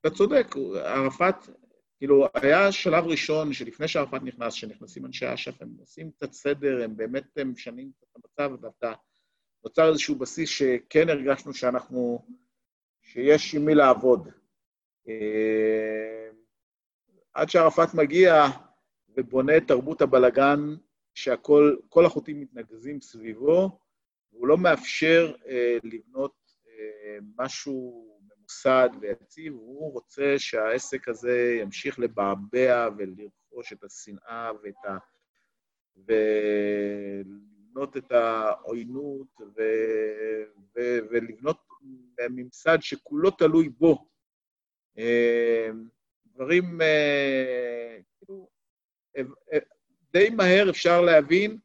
אתה 0.00 0.10
צודק, 0.10 0.54
ערפאת, 0.84 1.48
כאילו, 2.00 2.26
היה 2.34 2.72
שלב 2.72 3.04
ראשון 3.04 3.52
שלפני 3.52 3.88
שערפאת 3.88 4.22
נכנס, 4.22 4.54
שנכנסים 4.54 5.06
אנשי 5.06 5.34
אש"ף, 5.34 5.62
הם 5.62 5.68
עושים 5.80 6.10
קצת 6.10 6.32
סדר, 6.32 6.84
הם 6.84 6.96
באמת 6.96 7.38
משנים 7.38 7.90
את 7.98 8.16
המצב, 8.16 8.56
ואתה 8.62 8.92
נוצר 9.64 9.88
איזשהו 9.88 10.14
בסיס 10.14 10.50
שכן 10.50 11.08
הרגשנו 11.08 11.54
שאנחנו, 11.54 12.26
שיש 13.02 13.54
עם 13.54 13.64
מי 13.64 13.74
לעבוד. 13.74 14.28
עד 17.34 17.50
שערפאת 17.50 17.94
מגיע 17.94 18.44
ובונה 19.16 19.56
את 19.56 19.62
תרבות 19.68 20.02
הבלגן 20.02 20.60
שהכל, 21.14 21.76
כל 21.88 22.06
החוטים 22.06 22.40
מתנגזים 22.40 23.00
סביבו, 23.00 23.78
והוא 24.32 24.48
לא 24.48 24.58
מאפשר 24.58 25.32
אה, 25.46 25.78
לבנות 25.84 26.34
אה, 26.68 27.18
משהו 27.36 28.19
ממוסד 28.50 28.88
ויציב, 29.00 29.52
הוא 29.52 29.92
רוצה 29.92 30.34
שהעסק 30.38 31.08
הזה 31.08 31.58
ימשיך 31.60 31.98
לבעבע 31.98 32.88
ולרכוש 32.96 33.72
את 33.72 33.84
השנאה 33.84 34.50
ואת 34.62 34.84
ה... 34.84 34.98
ולבנות 36.06 37.96
את 37.96 38.12
העוינות 38.12 39.40
ו... 39.40 39.62
ו... 40.76 40.80
ולבנות 41.10 41.56
ממסד 42.30 42.78
שכולו 42.80 43.30
תלוי 43.30 43.68
בו. 43.68 44.06
אה, 44.98 45.68
דברים, 46.26 46.80
אה, 46.82 47.98
כאילו, 48.18 48.48
אה, 49.16 49.58
די 50.12 50.30
מהר 50.30 50.70
אפשר 50.70 51.00
להבין 51.00 51.58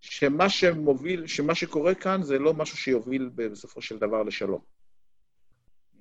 שמה 0.00 0.48
שמוביל, 0.48 1.26
שמה 1.26 1.54
שקורה 1.54 1.94
כאן 1.94 2.22
זה 2.22 2.38
לא 2.38 2.54
משהו 2.54 2.76
שיוביל 2.76 3.30
בסופו 3.34 3.82
של 3.82 3.98
דבר 3.98 4.22
לשלום. 4.22 4.73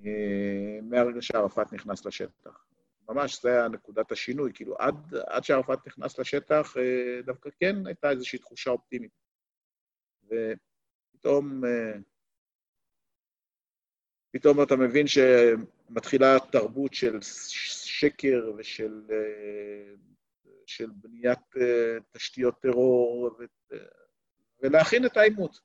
אה, 0.05 0.80
מהרגע 0.81 1.21
שערפאת 1.21 1.73
נכנס 1.73 2.05
לשטח. 2.05 2.65
ממש, 3.09 3.41
זה 3.41 3.49
היה 3.49 3.67
נקודת 3.67 4.11
השינוי. 4.11 4.51
כאילו, 4.53 4.75
עד, 4.80 5.15
עד 5.27 5.43
שערפאת 5.43 5.88
נכנס 5.88 6.19
לשטח, 6.19 6.77
אה, 6.77 7.21
דווקא 7.21 7.49
כן 7.59 7.88
הייתה 7.88 8.09
איזושהי 8.09 8.39
תחושה 8.39 8.69
אופטימית. 8.69 9.11
ופתאום, 10.23 11.65
אה, 11.65 11.93
פתאום 14.31 14.63
אתה 14.63 14.75
מבין 14.75 15.05
שמתחילה 15.07 16.38
תרבות 16.51 16.93
של 16.93 17.21
שקר 17.85 18.51
ושל 18.57 19.01
של 20.65 20.89
בניית 20.95 21.39
תשתיות 22.11 22.61
טרור 22.61 23.31
ו, 23.39 23.45
ולהכין 24.59 25.05
את 25.05 25.17
העימות. 25.17 25.59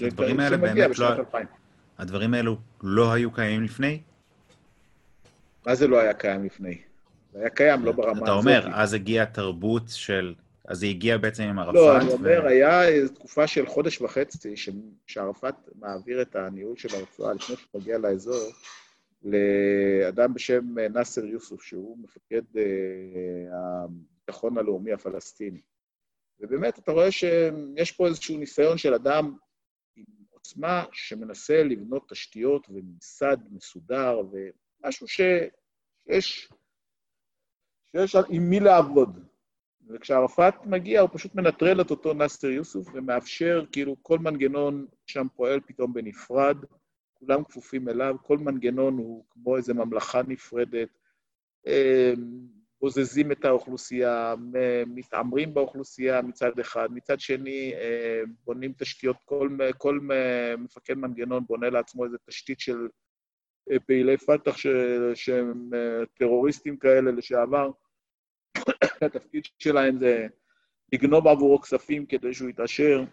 הדברים 0.00 0.40
האלה 0.40 0.56
באמת 0.56 0.98
לא... 0.98 1.12
2000. 1.12 1.61
הדברים 2.02 2.34
האלו 2.34 2.56
לא 2.82 3.12
היו 3.12 3.32
קיימים 3.32 3.62
לפני? 3.62 4.00
מה 5.66 5.74
זה 5.74 5.86
לא 5.86 6.00
היה 6.00 6.14
קיים 6.14 6.44
לפני? 6.44 6.78
זה 7.32 7.38
היה 7.38 7.50
קיים, 7.50 7.84
לא 7.84 7.92
ברמה 7.92 8.12
הזאת. 8.12 8.22
אתה 8.22 8.32
אומר, 8.32 8.68
אז 8.74 8.94
הגיעה 8.94 9.26
תרבות 9.26 9.82
של... 9.88 10.34
אז 10.64 10.78
זה 10.78 10.86
הגיע 10.86 11.18
בעצם 11.18 11.42
עם 11.42 11.58
ערפאת? 11.58 11.74
לא, 11.74 11.96
אני 11.96 12.12
אומר, 12.12 12.40
ו... 12.44 12.48
היה 12.48 13.08
תקופה 13.14 13.46
של 13.46 13.66
חודש 13.66 14.00
וחצי, 14.00 14.54
שערפאת 15.06 15.54
מעביר 15.74 16.22
את 16.22 16.36
הניהול 16.36 16.76
של 16.76 16.88
הרצועה 16.94 17.34
לפני 17.34 17.56
שהוא 17.56 17.80
מגיע 17.80 17.98
לאזור, 17.98 18.52
לאדם 19.24 20.34
בשם 20.34 20.78
נאסר 20.78 21.24
יוסוף, 21.24 21.62
שהוא 21.62 21.98
מפקד 22.02 22.42
אה, 22.56 22.62
הביטחון 23.52 24.58
הלאומי 24.58 24.92
הפלסטיני. 24.92 25.60
ובאמת, 26.40 26.78
אתה 26.78 26.92
רואה 26.92 27.10
שיש 27.10 27.92
פה 27.92 28.06
איזשהו 28.06 28.38
ניסיון 28.38 28.78
של 28.78 28.94
אדם 28.94 29.36
עוצמה 30.42 30.84
שמנסה 30.92 31.62
לבנות 31.62 32.08
תשתיות 32.08 32.66
וממסד 32.70 33.36
מסודר 33.50 34.20
ומשהו 34.30 35.08
שיש 35.08 36.48
שיש 37.90 38.16
עם 38.28 38.50
מי 38.50 38.60
לעבוד. 38.60 39.18
וכשערפאת 39.88 40.54
מגיע, 40.66 41.00
הוא 41.00 41.10
פשוט 41.12 41.34
מנטרל 41.34 41.80
את 41.80 41.90
אותו 41.90 42.14
נאסר 42.14 42.46
יוסוף 42.46 42.88
ומאפשר, 42.94 43.64
כאילו, 43.72 43.96
כל 44.02 44.18
מנגנון 44.18 44.86
שם 45.06 45.26
פועל 45.36 45.60
פתאום 45.60 45.92
בנפרד, 45.92 46.56
כולם 47.14 47.44
כפופים 47.44 47.88
אליו, 47.88 48.16
כל 48.22 48.38
מנגנון 48.38 48.98
הוא 48.98 49.24
כמו 49.30 49.56
איזו 49.56 49.74
ממלכה 49.74 50.20
נפרדת, 50.28 50.88
אה, 51.66 52.12
בוזזים 52.82 53.32
את 53.32 53.44
האוכלוסייה, 53.44 54.34
מתעמרים 54.86 55.54
באוכלוסייה 55.54 56.22
מצד 56.22 56.58
אחד, 56.58 56.88
מצד 56.92 57.20
שני 57.20 57.72
אה, 57.74 58.22
בונים 58.44 58.72
תשתיות, 58.72 59.16
כל, 59.24 59.58
כל 59.78 60.00
מפקד 60.58 60.94
מנגנון 60.94 61.44
בונה 61.46 61.70
לעצמו 61.70 62.04
איזו 62.04 62.16
תשתית 62.26 62.60
של 62.60 62.88
אה, 63.70 63.80
פעילי 63.80 64.16
פת"ח 64.16 64.56
שהם 65.14 65.70
טרוריסטים 66.14 66.76
כאלה 66.76 67.10
לשעבר. 67.10 67.70
התפקיד 69.06 69.42
שלהם 69.58 69.98
זה 69.98 70.26
לגנוב 70.92 71.26
עבורו 71.26 71.60
כספים 71.60 72.06
כדי 72.06 72.34
שהוא 72.34 72.48
יתעשר. 72.48 73.04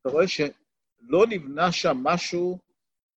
אתה 0.00 0.08
רואה 0.08 0.28
שלא 0.28 1.26
נבנה 1.28 1.72
שם 1.72 1.96
משהו 2.02 2.58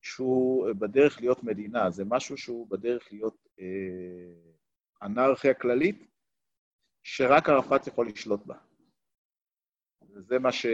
שהוא 0.01 0.71
בדרך 0.71 1.21
להיות 1.21 1.43
מדינה, 1.43 1.89
זה 1.89 2.05
משהו 2.05 2.37
שהוא 2.37 2.67
בדרך 2.69 3.07
להיות 3.11 3.47
אה, 3.59 4.46
אנרכיה 5.01 5.53
כללית, 5.53 6.07
שרק 7.03 7.49
ערפאת 7.49 7.87
יכול 7.87 8.07
לשלוט 8.07 8.45
בה. 8.45 8.57
וזה 10.01 10.39
מה, 10.39 10.51
ש, 10.51 10.65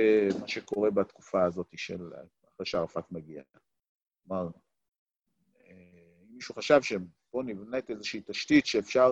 מה 0.42 0.48
שקורה 0.48 0.92
בתקופה 0.92 1.44
הזאת 1.46 1.68
של 1.76 2.12
אחרי 2.48 2.66
שערפאת 2.66 3.12
מגיע. 3.12 3.44
כלומר, 4.28 4.50
אם 5.70 6.36
מישהו 6.36 6.56
חשב 6.56 6.82
שבוא 6.82 7.44
נבנית 7.44 7.90
איזושהי 7.90 8.22
תשתית 8.26 8.66
שאפשר 8.66 9.12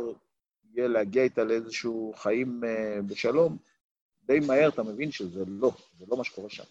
יהיה 0.74 0.88
להגיע 0.88 1.24
איתה 1.24 1.44
לאיזשהו 1.44 2.14
חיים 2.16 2.62
בשלום, 3.08 3.58
די 4.24 4.40
מהר 4.48 4.70
אתה 4.70 4.84
מבין 4.84 5.12
שזה 5.12 5.44
לא, 5.48 5.72
זה 5.98 6.06
לא 6.08 6.18
מה 6.18 6.24
שקורה 6.24 6.50
שם. 6.50 6.64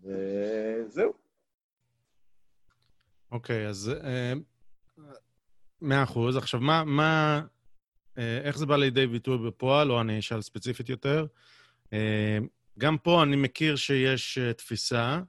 וזהו. 0.00 1.12
אוקיי, 3.30 3.66
okay, 3.66 3.68
אז 3.68 3.90
מאה 5.82 6.02
אחוז. 6.02 6.36
עכשיו, 6.36 6.60
מה, 6.60 6.84
מה, 6.84 7.40
איך 8.16 8.58
זה 8.58 8.66
בא 8.66 8.76
לידי 8.76 9.06
ביטוי 9.06 9.38
בפועל, 9.38 9.90
או 9.90 10.00
אני 10.00 10.18
אשאל 10.18 10.42
ספציפית 10.42 10.88
יותר? 10.88 11.26
גם 12.78 12.98
פה 12.98 13.22
אני 13.22 13.36
מכיר 13.36 13.76
שיש 13.76 14.38
תפיסה, 14.56 15.20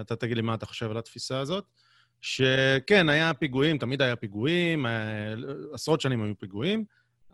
אתה 0.00 0.16
תגיד 0.16 0.36
לי 0.36 0.42
מה 0.42 0.54
אתה 0.54 0.66
חושב 0.66 0.90
על 0.90 0.96
התפיסה 0.96 1.38
הזאת, 1.38 1.64
שכן, 2.20 3.08
היה 3.08 3.34
פיגועים, 3.34 3.78
תמיד 3.78 4.02
היה 4.02 4.16
פיגועים, 4.16 4.86
עשרות 5.72 6.00
שנים 6.00 6.22
היו 6.22 6.38
פיגועים, 6.38 6.84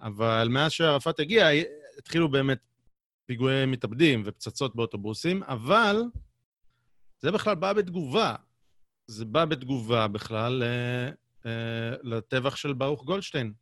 אבל 0.00 0.48
מאז 0.50 0.72
שערפאת 0.72 1.20
הגיע, 1.20 1.48
התחילו 1.98 2.28
באמת 2.28 2.58
פיגועי 3.26 3.66
מתאבדים 3.66 4.22
ופצצות 4.24 4.76
באוטובוסים, 4.76 5.42
אבל 5.42 6.02
זה 7.20 7.32
בכלל 7.32 7.54
בא 7.54 7.72
בתגובה. 7.72 8.34
זה 9.06 9.24
בא 9.24 9.44
בתגובה 9.44 10.08
בכלל 10.08 10.62
אה, 10.62 10.68
אה, 10.68 11.12
לטבח 12.02 12.56
של 12.56 12.72
ברוך 12.72 13.04
גולדשטיין 13.04 13.52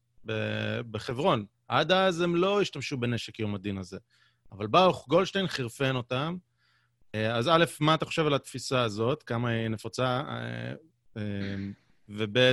בחברון. 0.90 1.44
עד 1.68 1.92
אז 1.92 2.20
הם 2.20 2.36
לא 2.36 2.60
השתמשו 2.60 2.96
בנשק 2.96 3.38
יום 3.38 3.54
הדין 3.54 3.78
הזה. 3.78 3.98
אבל 4.52 4.66
ברוך 4.66 5.08
גולדשטיין 5.08 5.46
חירפן 5.46 5.96
אותם. 5.96 6.36
אה, 7.14 7.36
אז 7.36 7.48
א', 7.48 7.64
מה 7.80 7.94
אתה 7.94 8.04
חושב 8.04 8.26
על 8.26 8.34
התפיסה 8.34 8.82
הזאת? 8.82 9.22
כמה 9.22 9.48
היא 9.48 9.68
נפוצה? 9.68 10.22
וב', 12.08 12.52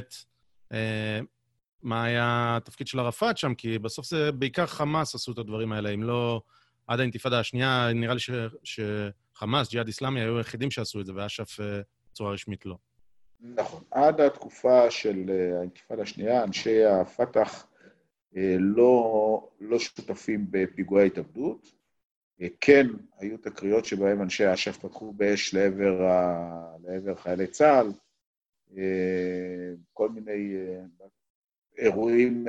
מה 1.83 2.03
היה 2.03 2.57
התפקיד 2.57 2.87
של 2.87 2.99
ערפאת 2.99 3.37
שם, 3.37 3.55
כי 3.55 3.79
בסוף 3.79 4.05
זה 4.05 4.31
בעיקר 4.31 4.65
חמאס 4.65 5.15
עשו 5.15 5.31
את 5.31 5.37
הדברים 5.37 5.71
האלה, 5.71 5.89
אם 5.89 6.03
לא 6.03 6.41
עד 6.87 6.99
האינתיפאדה 6.99 7.39
השנייה, 7.39 7.93
נראה 7.93 8.13
לי 8.13 8.19
ש, 8.19 8.29
שחמאס, 8.63 9.69
ג'יהאד 9.69 9.87
איסלאמי, 9.87 10.21
היו 10.21 10.37
היחידים 10.37 10.71
שעשו 10.71 11.01
את 11.01 11.05
זה, 11.05 11.11
ואש"ף 11.15 11.59
אה, 11.59 11.81
בצורה 12.11 12.31
רשמית 12.31 12.65
לא. 12.65 12.77
נכון. 13.39 13.84
עד 13.91 14.22
התקופה 14.22 14.91
של 14.91 15.30
אה, 15.30 15.57
האינתיפאדה 15.57 16.01
השנייה, 16.01 16.43
אנשי 16.43 16.85
הפת"ח 16.85 17.68
אה, 18.38 18.55
לא, 18.59 19.49
לא 19.59 19.80
שותפים 19.80 20.45
בפיגועי 20.49 21.07
התאבדות. 21.07 21.77
כן, 22.61 22.88
היו 23.19 23.38
תקריות 23.38 23.85
שבהן 23.85 24.22
אנשי 24.22 24.53
אש"ף 24.53 24.77
פתחו 24.77 25.14
באש 25.14 25.53
לעבר, 25.53 26.03
ה... 26.03 26.76
לעבר 26.84 27.15
חיילי 27.15 27.47
צה"ל, 27.47 27.91
כל 29.93 30.09
מיני 30.09 30.55
אירועים 31.77 32.45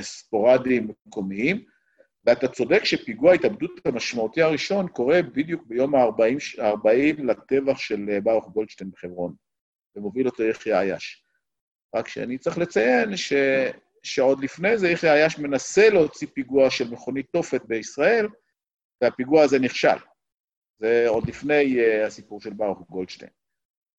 ספורדיים 0.00 0.90
מקומיים, 1.06 1.64
ואתה 2.24 2.48
צודק 2.48 2.84
שפיגוע 2.84 3.30
ההתאבדות 3.30 3.70
המשמעותי 3.84 4.42
הראשון 4.42 4.88
קורה 4.88 5.22
בדיוק 5.22 5.66
ביום 5.66 5.94
ה-40 5.94 7.22
לטבח 7.22 7.78
של 7.78 8.18
ברוך 8.22 8.48
גולדשטיין 8.48 8.90
בחברון, 8.90 9.34
ומוביל 9.96 10.26
אותו 10.26 10.42
יחיא 10.42 10.76
עייש. 10.76 11.24
רק 11.94 12.08
שאני 12.08 12.38
צריך 12.38 12.58
לציין 12.58 13.16
ש... 13.16 13.32
שעוד 14.02 14.44
לפני 14.44 14.78
זה 14.78 14.88
יחיא 14.88 15.10
עייש 15.10 15.38
מנסה 15.38 15.90
להוציא 15.90 16.28
פיגוע 16.34 16.70
של 16.70 16.90
מכונית 16.90 17.26
תופת 17.32 17.64
בישראל, 17.64 18.26
והפיגוע 19.02 19.42
הזה 19.42 19.58
נכשל. 19.58 19.98
זה 20.78 21.04
עוד 21.08 21.28
לפני 21.28 21.76
uh, 21.76 22.06
הסיפור 22.06 22.40
של 22.40 22.52
ברוך 22.52 22.90
גולדשטיין. 22.90 23.30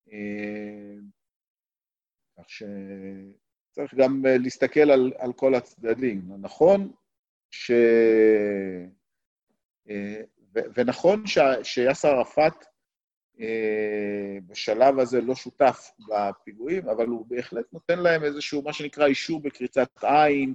Uh, 0.08 0.12
כך 2.38 2.50
שצריך 2.50 3.94
גם 3.96 4.22
uh, 4.26 4.44
להסתכל 4.44 4.92
על, 4.92 5.14
על 5.18 5.34
כל 5.34 5.56
הצדדים. 5.56 6.22
נכון 6.42 6.92
ש... 7.52 7.72
אה, 9.90 10.22
ונכון 10.76 11.28
ש... 11.28 11.38
שיאסר 11.64 12.08
ערפאת 12.08 12.54
אה, 12.54 12.71
בשלב 14.48 15.00
הזה 15.00 15.22
לא 15.22 15.36
שותף 15.36 15.92
בפיגועים, 16.10 16.90
אבל 16.90 17.08
הוא 17.08 17.26
בהחלט 17.30 17.66
נותן 17.74 18.00
להם 18.00 18.24
איזשהו, 18.24 18.62
מה 18.62 18.74
שנקרא, 18.74 19.06
אישור 19.06 19.42
בקריצת 19.42 19.90
עין. 20.04 20.54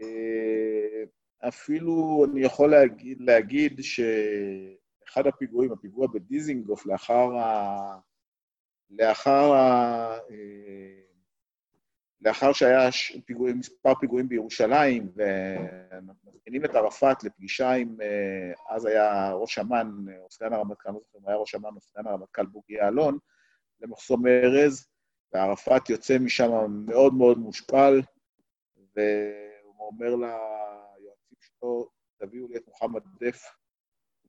אה, 0.00 1.04
אפילו 1.48 2.24
אני 2.24 2.40
יכול 2.40 2.70
להגיד, 2.70 3.20
להגיד 3.20 3.80
שאחד 3.82 5.26
הפיגועים, 5.26 5.72
הפיגוע 5.72 6.06
בדיזינגוף, 6.14 6.86
לאחר 6.86 7.36
ה... 7.36 7.98
לאחר 8.90 9.52
ה... 9.52 10.18
לאחר 12.26 12.52
שהיה 12.52 12.88
פיגועים, 13.24 13.58
מספר 13.58 13.94
פיגועים 13.94 14.28
בירושלים, 14.28 15.12
ומזמינים 15.16 16.64
את 16.64 16.74
ערפאת 16.74 17.24
לפגישה 17.24 17.70
עם, 17.70 17.96
אה, 18.02 18.74
אז 18.76 18.84
היה 18.84 19.32
ראש 19.32 19.58
אמ"ן, 19.58 19.90
או 20.20 20.30
סגן 20.30 20.52
הרמטכ"ל, 20.52 20.90
לא 20.90 21.00
זוכר 21.12 21.28
היה 21.30 21.36
ראש 21.36 21.54
אמ"ן 21.54 21.74
או 21.74 21.80
סגן 21.80 22.06
הרמטכ"ל 22.06 22.46
בוגי 22.46 22.74
יעלון, 22.74 23.18
למחסום 23.80 24.26
ארז, 24.26 24.86
וערפאת 25.32 25.90
יוצא 25.90 26.18
משם 26.18 26.50
מאוד 26.86 27.14
מאוד 27.14 27.38
מושפל, 27.38 28.00
והוא 28.76 29.86
אומר 29.86 30.14
ליועצים 30.16 31.38
שלו, 31.40 31.90
תביאו 32.16 32.48
לי 32.48 32.56
את 32.56 32.66
מוחמד 32.66 33.02
דף, 33.20 33.42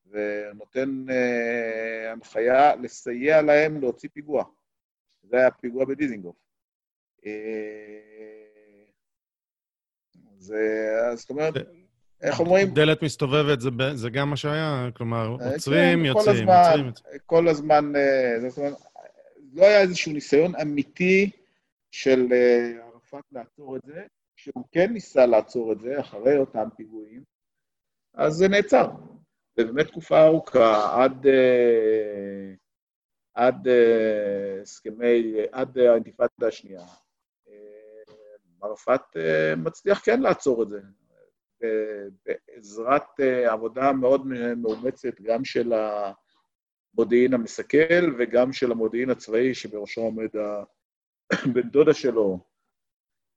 ונותן 0.09 1.05
uh, 1.07 2.11
הנחיה 2.11 2.75
לסייע 2.75 3.41
להם 3.41 3.81
להוציא 3.81 4.09
פיגוע. 4.13 4.43
זה 5.23 5.37
היה 5.37 5.51
פיגוע 5.51 5.85
בדיזינגוף. 5.85 6.46
זה, 10.37 10.89
זאת 11.15 11.29
אומרת, 11.29 11.53
איך 12.21 12.39
אומרים? 12.39 12.67
דלת 12.67 13.03
מסתובבת 13.03 13.61
זה, 13.61 13.69
זה 13.93 14.09
גם 14.09 14.29
מה 14.29 14.37
שהיה? 14.37 14.89
כלומר, 14.93 15.37
אה, 15.41 15.53
עוצרים, 15.53 15.99
כן, 15.99 16.05
יוצאים, 16.05 16.49
הזמן, 16.49 16.85
עוצרים. 16.87 17.19
כל 17.25 17.47
הזמן, 17.47 17.95
אה, 17.95 18.49
זאת 18.49 18.57
אומרת, 18.57 18.73
לא 19.53 19.65
היה 19.65 19.81
איזשהו 19.81 20.13
ניסיון 20.13 20.55
אמיתי 20.55 21.29
של 21.91 22.27
אה, 22.31 22.71
ערפאת 22.93 23.23
לעצור 23.31 23.75
את 23.75 23.81
זה. 23.85 24.05
כשהוא 24.35 24.63
כן 24.71 24.93
ניסה 24.93 25.25
לעצור 25.25 25.71
את 25.71 25.79
זה, 25.79 25.99
אחרי 25.99 26.37
אותם 26.37 26.67
פיגועים, 26.75 27.23
אז 28.13 28.33
זה 28.33 28.47
נעצר. 28.47 28.89
ובאמת 29.59 29.87
תקופה 29.87 30.25
ארוכה, 30.25 31.03
עד, 31.03 31.25
עד 33.33 33.67
הסכמי, 34.61 35.35
עד 35.51 35.77
האינתיפאדה 35.77 36.47
השנייה, 36.47 36.85
ערפאת 38.61 39.17
אה, 39.17 39.55
מצליח 39.55 40.01
כן 40.05 40.21
לעצור 40.21 40.63
את 40.63 40.69
זה, 40.69 40.79
בעזרת 42.25 43.19
אה, 43.19 43.53
עבודה 43.53 43.91
מאוד 43.93 44.27
מאומצת, 44.57 45.21
גם 45.21 45.45
של 45.45 45.73
המודיעין 46.93 47.33
המסכל 47.33 48.15
וגם 48.19 48.53
של 48.53 48.71
המודיעין 48.71 49.09
הצבאי, 49.09 49.53
שבראשו 49.53 50.01
עומד 50.01 50.29
הבן 51.31 51.69
דודה 51.73 51.93
שלו, 51.93 52.39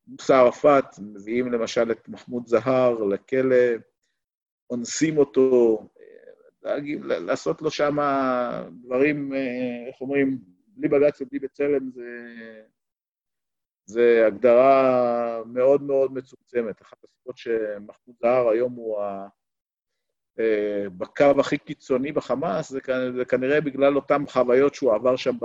מוסא 0.06 0.32
ערפאת, 0.32 0.84
מביאים 0.98 1.52
למשל 1.52 1.92
את 1.92 2.08
מחמוד 2.08 2.46
זהר 2.46 3.04
לכלא, 3.04 3.56
אונסים 4.70 5.18
אותו, 5.18 5.78
להגיב, 6.62 7.04
לעשות 7.04 7.62
לו 7.62 7.70
שם 7.70 7.96
דברים, 8.82 9.34
אה, 9.34 9.86
איך 9.88 10.00
אומרים, 10.00 10.38
בלי 10.66 10.88
בג"ץ 10.88 11.20
ובלי 11.20 11.38
בצלם 11.38 11.90
זה 11.90 12.02
זו 13.90 14.00
הגדרה 14.26 15.42
מאוד 15.46 15.82
מאוד 15.82 16.12
מצומצמת. 16.12 16.82
אחת 16.82 16.96
הסיבות 17.04 17.38
שמחמוד 17.38 18.16
זהר 18.20 18.48
היום 18.48 18.72
הוא 18.72 19.00
ה... 19.02 19.28
אה, 20.38 20.90
בקו 20.98 21.40
הכי 21.40 21.58
קיצוני 21.58 22.12
בחמאס, 22.12 22.70
זה, 22.70 22.78
זה 23.16 23.24
כנראה 23.24 23.60
בגלל 23.60 23.96
אותן 23.96 24.26
חוויות 24.26 24.74
שהוא 24.74 24.94
עבר 24.94 25.16
שם 25.16 25.36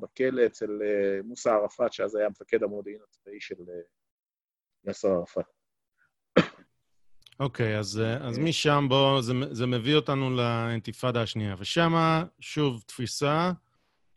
בכלא 0.00 0.46
אצל 0.46 0.70
אה, 0.82 1.20
מוסא 1.24 1.48
ערפאת, 1.48 1.92
שאז 1.92 2.14
היה 2.14 2.28
מפקד 2.28 2.62
המודיעין 2.62 3.00
הצבאי 3.08 3.40
של 3.40 3.54
אה, 3.68 3.80
יאסר 4.86 5.08
ערפאת. 5.08 5.44
אוקיי, 7.40 7.76
okay, 7.76 7.78
אז, 7.78 8.02
אז 8.20 8.38
משם 8.38 8.86
בוא, 8.88 9.20
זה, 9.20 9.32
זה 9.50 9.66
מביא 9.66 9.96
אותנו 9.96 10.30
לאינתיפאדה 10.30 11.22
השנייה. 11.22 11.54
ושם, 11.58 11.92
שוב, 12.40 12.82
תפיסה 12.86 13.52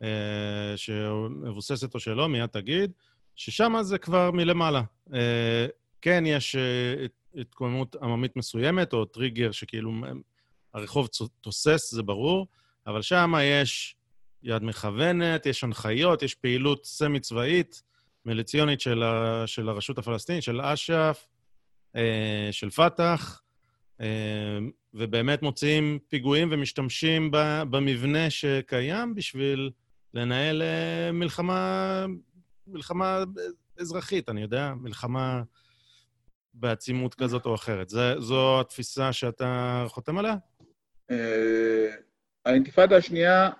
אה, 0.02 0.72
שמבוססת 0.76 1.94
או 1.94 2.00
שלא, 2.00 2.28
מיד 2.28 2.46
תגיד, 2.46 2.92
ששם 3.38 3.74
זה 3.82 3.98
כבר 3.98 4.30
מלמעלה. 4.30 4.82
אה, 5.14 5.66
כן, 6.02 6.24
יש 6.26 6.56
אה, 6.56 7.06
התקוממות 7.40 7.96
עממית 8.02 8.36
מסוימת, 8.36 8.92
או 8.92 9.04
טריגר 9.04 9.52
שכאילו 9.52 9.92
הרחוב 10.74 11.08
תוסס, 11.40 11.94
זה 11.94 12.02
ברור, 12.02 12.46
אבל 12.86 13.02
שם 13.02 13.32
יש 13.42 13.96
יד 14.42 14.62
מכוונת, 14.62 15.46
יש 15.46 15.64
הנחיות, 15.64 16.22
יש 16.22 16.34
פעילות 16.34 16.84
סמי-צבאית, 16.84 17.82
מיליציונית 18.24 18.80
של, 18.80 19.02
ה, 19.02 19.42
של 19.46 19.68
הרשות 19.68 19.98
הפלסטינית, 19.98 20.42
של 20.42 20.60
אש"ף, 20.60 21.26
אה, 21.96 22.48
של 22.50 22.70
פת"ח, 22.70 23.42
אה, 24.00 24.06
ובאמת 24.94 25.42
מוציאים 25.42 25.98
פיגועים 26.08 26.48
ומשתמשים 26.52 27.30
במבנה 27.70 28.30
שקיים 28.30 29.14
בשביל 29.14 29.70
לנהל 30.14 30.62
אה, 30.62 31.12
מלחמה, 31.12 32.06
מלחמה 32.68 33.24
אזרחית, 33.78 34.28
אני 34.28 34.42
יודע, 34.42 34.74
מלחמה 34.74 35.42
בעצימות 36.54 37.14
כזאת 37.14 37.46
או 37.46 37.54
אחרת. 37.54 37.88
זה, 37.88 38.14
זו 38.18 38.60
התפיסה 38.60 39.12
שאתה 39.12 39.84
חותם 39.88 40.18
עליה? 40.18 40.34
האינתיפאדה 42.44 42.96
השנייה 42.96 43.50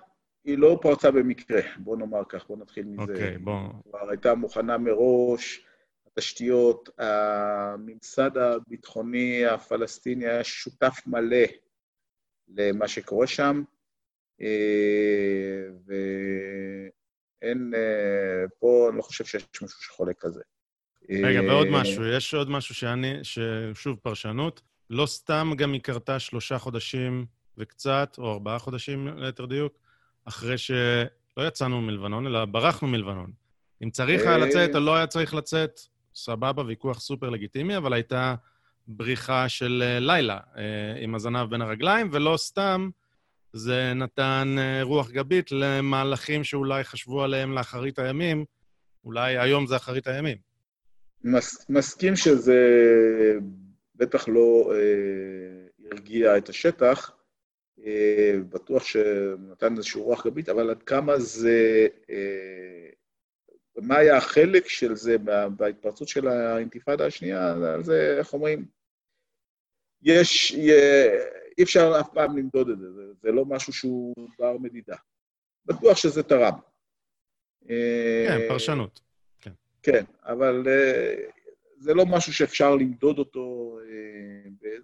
היא 0.43 0.57
לא 0.57 0.79
פרצה 0.81 1.11
במקרה, 1.11 1.61
בוא 1.77 1.97
נאמר 1.97 2.21
כך, 2.29 2.47
בוא 2.47 2.57
נתחיל 2.57 2.85
מזה. 2.85 3.01
אוקיי, 3.01 3.35
okay, 3.35 3.39
בוא... 3.39 3.59
כבר 3.83 4.09
הייתה 4.09 4.35
מוכנה 4.35 4.77
מראש, 4.77 5.65
התשתיות, 6.07 6.89
הממסד 6.97 8.37
הביטחוני 8.37 9.45
הפלסטיני 9.45 10.27
היה 10.27 10.43
שותף 10.43 11.01
מלא 11.07 11.45
למה 12.47 12.87
שקורה 12.87 13.27
שם, 13.27 13.63
אה, 14.41 15.69
ואין, 17.41 17.71
אה, 17.75 18.47
פה 18.59 18.87
אני 18.89 18.97
לא 18.97 19.01
חושב 19.01 19.25
שיש 19.25 19.43
מישהו 19.61 19.83
שחולק 19.83 20.25
על 20.25 20.31
זה. 20.31 20.41
רגע, 21.23 21.41
ועוד 21.41 21.67
אה, 21.67 21.81
משהו, 21.81 22.05
יש 22.05 22.33
עוד 22.33 22.49
משהו 22.49 22.75
שאני, 22.75 23.13
ששוב, 23.23 23.97
פרשנות, 24.01 24.61
לא 24.89 25.05
סתם 25.05 25.51
גם 25.57 25.73
היא 25.73 25.81
קרתה 25.81 26.19
שלושה 26.19 26.57
חודשים 26.57 27.25
וקצת, 27.57 28.15
או 28.17 28.31
ארבעה 28.31 28.59
חודשים 28.59 29.07
ליתר 29.17 29.45
דיוק, 29.45 29.79
אחרי 30.25 30.57
שלא 30.57 31.47
יצאנו 31.47 31.81
מלבנון, 31.81 32.27
אלא 32.27 32.45
ברחנו 32.45 32.87
מלבנון. 32.87 33.31
אם 33.83 33.89
צריך 33.89 34.21
היה 34.21 34.37
לצאת 34.37 34.75
או 34.75 34.79
לא 34.79 34.95
היה 34.95 35.07
צריך 35.07 35.33
לצאת, 35.33 35.79
סבבה, 36.15 36.63
ויכוח 36.67 36.99
סופר 36.99 37.29
לגיטימי, 37.29 37.77
אבל 37.77 37.93
הייתה 37.93 38.35
בריחה 38.87 39.49
של 39.49 39.83
אה, 39.85 39.99
לילה 39.99 40.39
עם 41.01 41.15
הזנב 41.15 41.49
בין 41.49 41.61
הרגליים, 41.61 42.09
ולא 42.11 42.37
סתם 42.37 42.89
זה 43.53 43.93
נתן 43.93 44.55
אה, 44.59 44.83
רוח 44.83 45.11
גבית 45.11 45.51
למהלכים 45.51 46.43
שאולי 46.43 46.83
חשבו 46.83 47.23
עליהם 47.23 47.51
לאחרית 47.51 47.99
הימים, 47.99 48.45
אולי 49.03 49.37
היום 49.37 49.67
זה 49.67 49.75
אחרית 49.75 50.07
הימים. 50.07 50.37
מס, 51.23 51.69
מסכים 51.69 52.15
שזה 52.15 52.59
בטח 53.95 54.27
לא 54.27 54.73
אה, 54.73 55.89
הרגיע 55.91 56.37
את 56.37 56.49
השטח, 56.49 57.11
אה, 57.85 58.33
בטוח 58.49 58.83
שנתן 58.83 59.77
איזושהי 59.77 60.01
רוח 60.01 60.27
גבית, 60.27 60.49
אבל 60.49 60.69
עד 60.69 60.83
כמה 60.83 61.19
זה... 61.19 61.87
אה, 62.09 62.89
ומה 63.75 63.97
היה 63.97 64.17
החלק 64.17 64.67
של 64.67 64.95
זה 64.95 65.17
בהתפרצות 65.57 66.07
של 66.07 66.27
האינתיפאדה 66.27 67.05
השנייה, 67.05 67.51
על 67.51 67.83
זה, 67.83 68.15
איך 68.17 68.33
אומרים, 68.33 68.65
יש, 70.01 70.55
אי 71.59 71.63
אפשר 71.63 71.97
אף 71.99 72.09
פעם 72.13 72.37
למדוד 72.37 72.69
את 72.69 72.79
זה, 72.79 72.93
זה, 72.93 73.01
זה 73.21 73.31
לא 73.31 73.45
משהו 73.45 73.73
שהוא 73.73 74.15
בר 74.39 74.57
מדידה. 74.57 74.95
בטוח 75.65 75.97
שזה 75.97 76.23
תרם. 76.23 76.53
כן, 77.67 78.39
פרשנות. 78.47 79.01
כן, 79.41 79.51
כן 79.83 80.03
אבל 80.23 80.67
זה 81.77 81.93
לא 81.93 82.05
משהו 82.05 82.33
שאפשר 82.33 82.75
למדוד 82.75 83.19
אותו, 83.19 83.77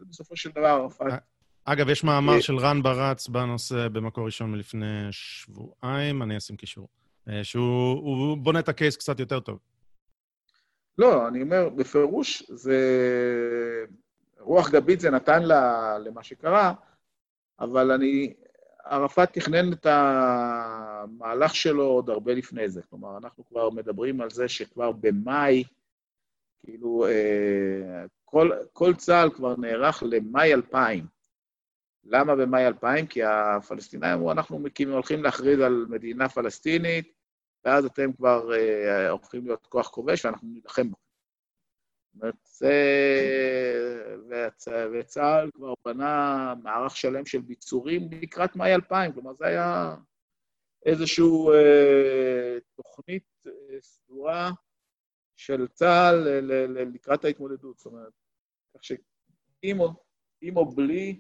בסופו 0.10 0.36
של 0.36 0.50
דבר, 0.50 0.68
ערפאת 0.68 1.14
אגב, 1.66 1.90
יש 1.90 2.04
מאמר 2.04 2.40
של 2.40 2.58
רן 2.58 2.84
ברץ 2.84 3.28
בנושא 3.28 3.88
במקור 3.88 4.26
ראשון 4.26 4.52
מלפני 4.52 5.08
שבועיים, 5.12 6.22
אני 6.22 6.38
אשים 6.38 6.56
קישור, 6.56 6.88
אה, 7.30 7.44
שהוא 7.44 8.38
בונה 8.38 8.60
את 8.60 8.70
הקייס 8.70 8.98
קצת 8.98 9.20
יותר 9.20 9.40
טוב. 9.40 9.60
לא, 10.98 11.28
אני 11.28 11.42
אומר, 11.42 11.70
בפירוש, 11.70 12.44
זה... 12.50 12.80
רוח 14.46 14.70
גבית 14.70 15.00
זה 15.00 15.10
נתן 15.10 15.44
לה, 15.44 15.98
למה 16.00 16.24
שקרה, 16.24 16.74
אבל 17.60 17.92
אני... 17.92 18.34
ערפאת 18.86 19.34
תכנן 19.34 19.74
את 19.74 19.86
המהלך 19.90 21.56
שלו 21.56 21.84
עוד 21.84 22.10
הרבה 22.10 22.34
לפני 22.34 22.70
זה. 22.70 22.82
כלומר, 22.90 23.18
אנחנו 23.18 23.46
כבר 23.46 23.70
מדברים 23.70 24.22
על 24.22 24.30
זה 24.30 24.48
שכבר 24.48 24.92
במאי, 24.92 25.64
כאילו, 26.60 27.06
אה, 27.08 28.06
כל, 28.26 28.52
כל 28.74 28.94
צה"ל 28.96 29.30
כבר 29.30 29.56
נערך 29.56 30.04
למאי 30.06 30.54
2000. 30.54 31.06
למה 32.04 32.36
במאי 32.36 32.68
2000? 32.68 33.08
כי 33.08 33.24
הפלסטינאים 33.24 34.14
אמרו, 34.14 34.32
אנחנו 34.32 34.60
מקימים, 34.60 34.94
הולכים 34.94 35.24
להכריז 35.24 35.60
על 35.60 35.86
מדינה 35.90 36.30
פלסטינית, 36.30 37.14
ואז 37.66 37.86
אתם 37.86 38.14
כבר 38.14 38.54
אה, 38.54 39.10
הולכים 39.10 39.46
להיות 39.46 39.68
כוח 39.68 39.88
כובש 39.88 40.26
ואנחנו 40.26 40.48
נילחם 40.48 40.90
בו. 40.90 41.05
וצה"ל 44.94 45.50
כבר 45.54 45.74
בנה 45.86 46.54
מערך 46.64 46.98
שלם 46.98 47.26
של 47.26 47.42
ביצורים 47.42 48.10
לקראת 48.22 48.56
מאי 48.56 48.76
2000, 48.76 49.14
כלומר, 49.14 49.34
זה 49.34 49.46
היה 49.46 49.96
איזושהי 50.86 51.26
אה, 51.54 52.58
תוכנית 52.76 53.48
אה, 53.48 53.82
סדורה 53.82 54.52
של 55.36 55.68
צה"ל 55.68 56.28
לקראת 56.94 57.26
ההתמודדות. 57.26 57.78
זאת 57.78 57.86
אומרת, 57.86 58.14
כך 58.76 58.84
שאם 58.84 59.80
או 60.56 60.66
בלי 60.66 61.20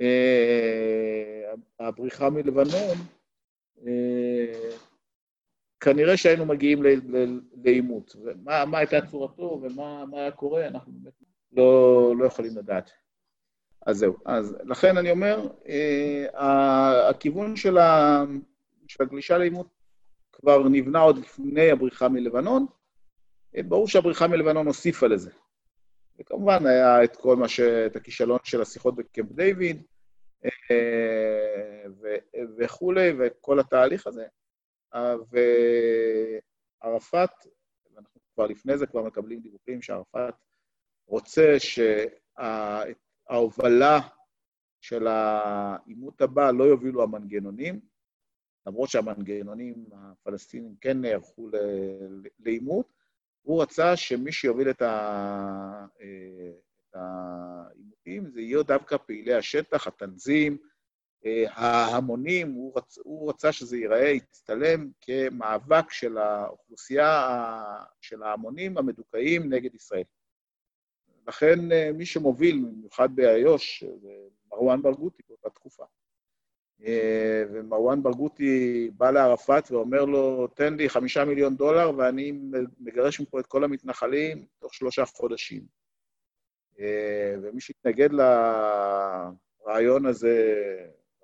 אה, 0.00 1.54
הבריחה 1.80 2.30
מלבנון, 2.30 2.96
כנראה 5.84 6.16
שהיינו 6.16 6.46
מגיעים 6.46 6.82
לעימות. 7.64 8.16
ומה 8.24 8.78
הייתה 8.78 9.06
צורתו 9.10 9.60
ומה 9.62 10.04
היה 10.12 10.30
קורה, 10.30 10.66
אנחנו 10.66 10.92
באמת 10.92 11.12
לא, 11.52 12.14
לא 12.18 12.24
יכולים 12.24 12.56
לדעת. 12.56 12.90
אז 13.86 13.98
זהו. 13.98 14.16
אז 14.24 14.56
לכן 14.64 14.96
אני 14.96 15.10
אומר, 15.10 15.48
אה, 15.68 17.08
הכיוון 17.08 17.56
של, 17.56 17.78
ה, 17.78 18.22
של 18.88 19.02
הגלישה 19.02 19.38
לעימות 19.38 19.66
כבר 20.32 20.68
נבנה 20.68 21.00
עוד 21.00 21.18
לפני 21.18 21.70
הבריחה 21.70 22.08
מלבנון. 22.08 22.66
ברור 23.68 23.88
שהבריחה 23.88 24.26
מלבנון 24.26 24.66
הוסיפה 24.66 25.06
לזה. 25.06 25.30
וכמובן 26.20 26.66
היה 26.66 27.04
את 27.04 27.16
כל 27.16 27.36
מה 27.36 27.48
ש... 27.48 27.60
את 27.60 27.96
הכישלון 27.96 28.38
של 28.44 28.62
השיחות 28.62 28.96
בקמפ 28.96 29.32
דיוויד 29.32 29.82
אה, 30.44 31.84
וכולי, 32.58 33.12
וכל 33.18 33.60
התהליך 33.60 34.06
הזה. 34.06 34.26
אה, 34.94 35.14
וערפאת, 36.82 37.30
ואנחנו 37.94 38.20
כבר 38.34 38.46
לפני 38.46 38.78
זה 38.78 38.86
כבר 38.86 39.02
מקבלים 39.02 39.40
דיווחים 39.40 39.82
שערפאת 39.82 40.34
רוצה 41.06 41.56
שההובלה 43.28 44.00
של 44.80 45.06
העימות 45.06 46.20
הבא 46.20 46.50
לא 46.50 46.64
יובילו 46.64 47.02
המנגנונים, 47.02 47.80
למרות 48.66 48.88
שהמנגנונים 48.88 49.84
הפלסטינים 49.92 50.74
כן 50.80 51.00
נערכו 51.00 51.48
לעימות, 52.38 52.92
הוא 53.42 53.62
רצה 53.62 53.96
שמי 53.96 54.32
שיוביל 54.32 54.70
את 54.70 54.82
העימותים 56.94 58.30
זה 58.30 58.40
יהיו 58.40 58.62
דווקא 58.62 58.96
פעילי 58.96 59.34
השטח, 59.34 59.86
התנזים, 59.86 60.52
אה, 60.52 60.58
ההמונים, 61.50 62.52
הוא, 62.52 62.72
רצ, 62.76 62.98
הוא 63.04 63.30
רצה 63.30 63.52
שזה 63.52 63.76
ייראה, 63.76 64.08
יצטלם 64.08 64.90
כמאבק 65.00 65.90
של 65.90 66.18
האוכלוסייה, 66.18 67.62
של 68.00 68.22
ההמונים 68.22 68.78
המדוכאים 68.78 69.52
נגד 69.52 69.74
ישראל. 69.74 70.04
לכן 71.28 71.72
אה, 71.72 71.90
מי 71.94 72.06
שמוביל, 72.06 72.64
במיוחד 72.64 73.16
באיו"ש, 73.16 73.84
זה 73.84 74.12
מרואן 74.52 74.82
ברגותי 74.82 75.22
באותה 75.28 75.50
תקופה. 75.50 75.84
אה, 76.84 77.44
ומרואן 77.52 78.02
ברגותי 78.02 78.90
בא 78.96 79.10
לערפאת 79.10 79.70
ואומר 79.70 80.04
לו, 80.04 80.46
תן 80.46 80.74
לי 80.74 80.88
חמישה 80.88 81.24
מיליון 81.24 81.56
דולר 81.56 81.92
ואני 81.96 82.32
מגרש 82.80 83.20
מפה 83.20 83.40
את 83.40 83.46
כל 83.46 83.64
המתנחלים 83.64 84.46
תוך 84.58 84.74
שלושה 84.74 85.04
חודשים. 85.04 85.62
אה, 86.80 87.34
ומי 87.42 87.60
שהתנגד 87.60 88.08
לרעיון 89.62 90.06
הזה, 90.06 90.54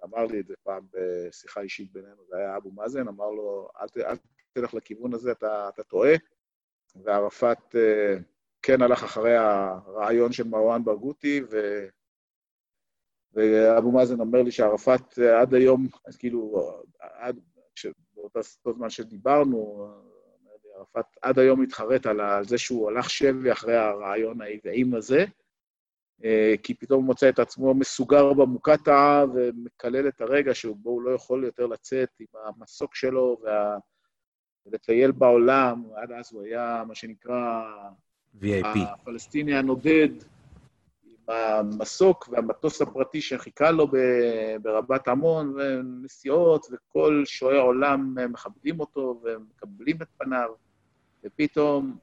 אמר 0.04 0.26
לי 0.26 0.40
את 0.40 0.46
זה 0.46 0.54
פעם 0.62 0.86
בשיחה 0.92 1.60
אישית 1.60 1.92
בינינו, 1.92 2.26
זה 2.28 2.36
היה 2.36 2.56
אבו 2.56 2.70
מאזן, 2.70 3.08
אמר 3.08 3.30
לו, 3.30 3.68
אל, 3.80 4.02
אל 4.02 4.16
תלך 4.52 4.74
לכיוון 4.74 5.14
הזה, 5.14 5.32
אתה, 5.32 5.68
אתה 5.68 5.82
טועה. 5.82 6.14
וערפאת 7.04 7.76
אה, 7.76 8.16
כן 8.62 8.82
הלך 8.82 9.04
אחרי 9.04 9.36
הרעיון 9.36 10.32
של 10.32 10.48
מרואן 10.48 10.84
ברגותי, 10.84 11.40
ו... 11.50 11.86
ואבו 13.32 13.92
מאזן 13.92 14.20
אומר 14.20 14.42
לי 14.42 14.50
שערפאת 14.50 15.18
אה, 15.18 15.40
עד 15.40 15.54
היום, 15.54 15.86
אז 16.06 16.16
כאילו, 16.16 16.72
עד, 17.00 17.40
באותו 18.14 18.40
זמן 18.72 18.90
שדיברנו, 18.90 19.88
ערפאת 20.76 21.06
עד 21.22 21.38
היום 21.38 21.60
מתחרט 21.60 22.06
על 22.06 22.44
זה 22.44 22.58
שהוא 22.58 22.90
הלך 22.90 23.10
שבי 23.10 23.52
אחרי 23.52 23.76
הרעיון 23.76 24.40
העוועים 24.40 24.94
הזה, 24.94 25.24
כי 26.62 26.74
פתאום 26.74 26.98
הוא 26.98 27.06
מוצא 27.06 27.28
את 27.28 27.38
עצמו 27.38 27.74
מסוגר 27.74 28.32
במוקטעה 28.32 29.24
ומקלל 29.34 30.08
את 30.08 30.20
הרגע 30.20 30.54
שבו 30.54 30.90
הוא 30.90 31.02
לא 31.02 31.10
יכול 31.10 31.44
יותר 31.44 31.66
לצאת 31.66 32.08
עם 32.20 32.26
המסוק 32.46 32.94
שלו 32.94 33.36
וה... 33.42 33.78
ולטייל 34.66 35.10
בעולם, 35.10 35.84
עד 35.96 36.12
אז 36.12 36.32
הוא 36.32 36.42
היה 36.42 36.82
מה 36.88 36.94
שנקרא 36.94 37.62
VIP. 38.40 38.78
הפלסטיני 38.78 39.54
הנודד 39.54 40.08
עם 41.04 41.16
המסוק 41.28 42.28
והמטוס 42.28 42.82
הפרטי 42.82 43.20
שחיכה 43.20 43.70
לו 43.70 43.86
ברבת 44.62 45.08
עמון, 45.08 45.54
ונסיעות, 45.56 46.66
וכל 46.72 47.22
שועי 47.24 47.58
עולם 47.58 48.14
מכבדים 48.32 48.80
אותו 48.80 49.20
ומקבלים 49.24 49.96
את 50.02 50.08
פניו, 50.18 50.50
ופתאום 51.24 51.98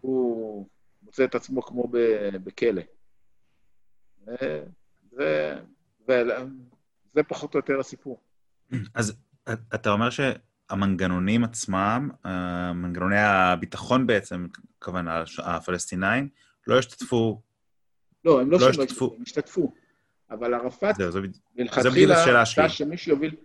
הוא 0.00 0.66
מוצא 1.08 1.24
את 1.24 1.34
עצמו 1.34 1.62
כמו 1.62 1.88
בכלא. 2.44 2.82
ו- 4.26 5.54
זה, 6.06 6.22
זה 7.12 7.22
פחות 7.22 7.54
או 7.54 7.58
יותר 7.58 7.80
הסיפור. 7.80 8.20
אז 8.94 9.16
אתה 9.74 9.90
אומר 9.90 10.08
שהמנגנונים 10.10 11.44
עצמם, 11.44 12.10
אה, 12.26 12.72
מנגנוני 12.72 13.20
הביטחון 13.20 14.06
בעצם, 14.06 14.46
כמובן 14.80 15.06
הפלסטינאים, 15.38 16.28
לא 16.66 16.78
השתתפו, 16.78 17.42
לא, 18.24 18.40
הם 18.40 18.50
לא, 18.50 18.58
לא 18.58 18.64
לא 18.64 18.70
השתתפו. 18.70 19.14
הם 19.16 19.22
השתתפו. 19.22 19.72
אבל 20.30 20.54
ערפאת 20.54 20.96
זהו, 20.96 21.12
זה 21.12 21.20
מלכתחילה 21.56 22.22
השאלה 22.22 22.46
שלי. 22.46 22.68
שמישהו 22.68 23.12
יוביל... 23.12 23.36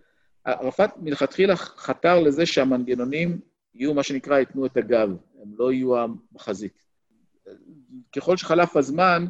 ערפאת 0.45 0.89
מלכתחילה 0.97 1.55
חתר 1.55 2.19
לזה 2.19 2.45
שהמנגנונים 2.45 3.39
יהיו 3.75 3.93
מה 3.93 4.03
שנקרא, 4.03 4.39
ייתנו 4.39 4.65
את 4.65 4.77
הגב, 4.77 5.09
הם 5.41 5.51
לא 5.57 5.71
יהיו 5.71 6.05
בחזית. 6.31 6.82
ככל 8.15 8.37
שחלף 8.37 8.77
הזמן, 8.77 9.25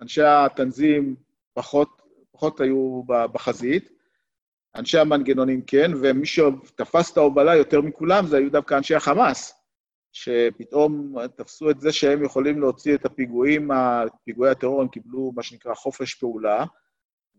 אנשי 0.00 0.22
התנזים 0.22 1.16
פחות, 1.54 2.02
פחות 2.30 2.60
היו 2.60 3.02
בחזית, 3.06 3.90
אנשי 4.76 4.98
המנגנונים 4.98 5.62
כן, 5.62 5.90
ומי 6.00 6.26
שתפס 6.26 7.12
את 7.12 7.16
ההובלה 7.16 7.56
יותר 7.56 7.80
מכולם 7.80 8.26
זה 8.26 8.36
היו 8.36 8.50
דווקא 8.52 8.74
אנשי 8.74 8.94
החמאס, 8.94 9.54
שפתאום 10.12 11.14
תפסו 11.36 11.70
את 11.70 11.80
זה 11.80 11.92
שהם 11.92 12.24
יכולים 12.24 12.60
להוציא 12.60 12.94
את 12.94 13.04
הפיגועים, 13.04 13.70
פיגועי 14.24 14.50
הטרור, 14.50 14.82
הם 14.82 14.88
קיבלו 14.88 15.32
מה 15.36 15.42
שנקרא 15.42 15.74
חופש 15.74 16.14
פעולה, 16.14 16.64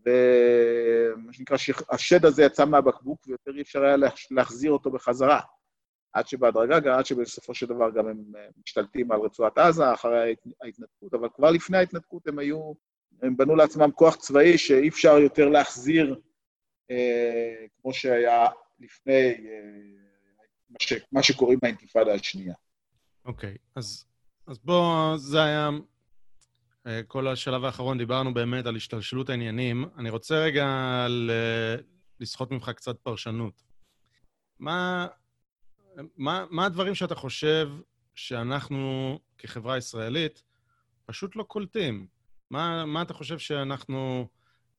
ומה 0.06 1.32
שנקרא, 1.32 1.56
השד 1.90 2.24
הזה 2.24 2.42
יצא 2.42 2.64
מהבקבוק 2.64 3.26
ויותר 3.26 3.56
אי 3.56 3.62
אפשר 3.62 3.84
היה 3.84 3.96
להח- 3.96 4.26
להחזיר 4.30 4.72
אותו 4.72 4.90
בחזרה. 4.90 5.40
עד 6.12 6.28
שבהדרגה, 6.28 6.80
גם 6.80 6.98
עד 6.98 7.06
שבסופו 7.06 7.54
של 7.54 7.66
דבר 7.66 7.90
גם 7.90 8.08
הם 8.08 8.22
אה, 8.36 8.46
משתלטים 8.66 9.12
על 9.12 9.20
רצועת 9.20 9.58
עזה 9.58 9.92
אחרי 9.94 10.18
ההת- 10.20 10.54
ההתנתקות, 10.62 11.14
אבל 11.14 11.28
כבר 11.34 11.50
לפני 11.50 11.76
ההתנתקות 11.78 12.26
הם 12.28 12.38
היו, 12.38 12.72
הם 13.22 13.36
בנו 13.36 13.56
לעצמם 13.56 13.90
כוח 13.90 14.16
צבאי 14.16 14.58
שאי 14.58 14.88
אפשר 14.88 15.18
יותר 15.18 15.48
להחזיר 15.48 16.20
אה, 16.90 17.66
כמו 17.82 17.92
שהיה 17.94 18.46
לפני 18.80 19.28
אה, 19.30 19.60
מה, 20.70 20.76
ש, 20.80 20.92
מה 21.12 21.22
שקוראים 21.22 21.58
באינתיפאדה 21.62 22.14
השנייה. 22.14 22.54
אוקיי, 23.24 23.56
אז, 23.76 24.04
אז 24.46 24.58
בוא, 24.58 25.16
זה 25.16 25.42
היה 25.42 25.70
אה, 26.86 27.02
כל 27.02 27.28
השלב 27.28 27.64
האחרון, 27.64 27.98
דיברנו 27.98 28.34
באמת 28.34 28.66
על 28.66 28.76
השתלשלות 28.76 29.28
העניינים. 29.30 29.84
אני 29.98 30.10
רוצה 30.10 30.34
רגע 30.38 30.66
לסחוט 32.20 32.50
ממך 32.50 32.70
קצת 32.70 32.98
פרשנות. 33.02 33.62
מה, 34.58 35.06
מה, 36.16 36.44
מה 36.50 36.66
הדברים 36.66 36.94
שאתה 36.94 37.14
חושב 37.14 37.68
שאנחנו 38.14 39.18
כחברה 39.38 39.76
ישראלית 39.78 40.42
פשוט 41.06 41.36
לא 41.36 41.42
קולטים? 41.42 42.06
מה, 42.50 42.86
מה 42.86 43.02
אתה 43.02 43.14
חושב 43.14 43.38
שאנחנו 43.38 44.28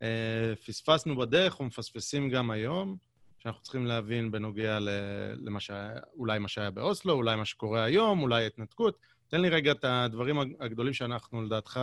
אה, 0.01 0.53
פספסנו 0.65 1.15
בדרך 1.15 1.59
או 1.59 1.65
מפספסים 1.65 2.29
גם 2.29 2.51
היום, 2.51 2.97
שאנחנו 3.39 3.61
צריכים 3.61 3.85
להבין 3.85 4.31
בנוגע 4.31 4.79
ל, 4.79 4.89
למה 5.35 5.59
שהיה, 5.59 5.91
אולי 6.13 6.39
מה 6.39 6.47
שהיה 6.47 6.71
באוסלו, 6.71 7.13
אולי 7.13 7.35
מה 7.35 7.45
שקורה 7.45 7.83
היום, 7.83 8.21
אולי 8.21 8.43
ההתנתקות? 8.43 8.97
תן 9.27 9.41
לי 9.41 9.49
רגע 9.49 9.71
את 9.71 9.85
הדברים 9.85 10.39
הגדולים 10.39 10.93
שאנחנו, 10.93 11.41
לדעתך, 11.41 11.79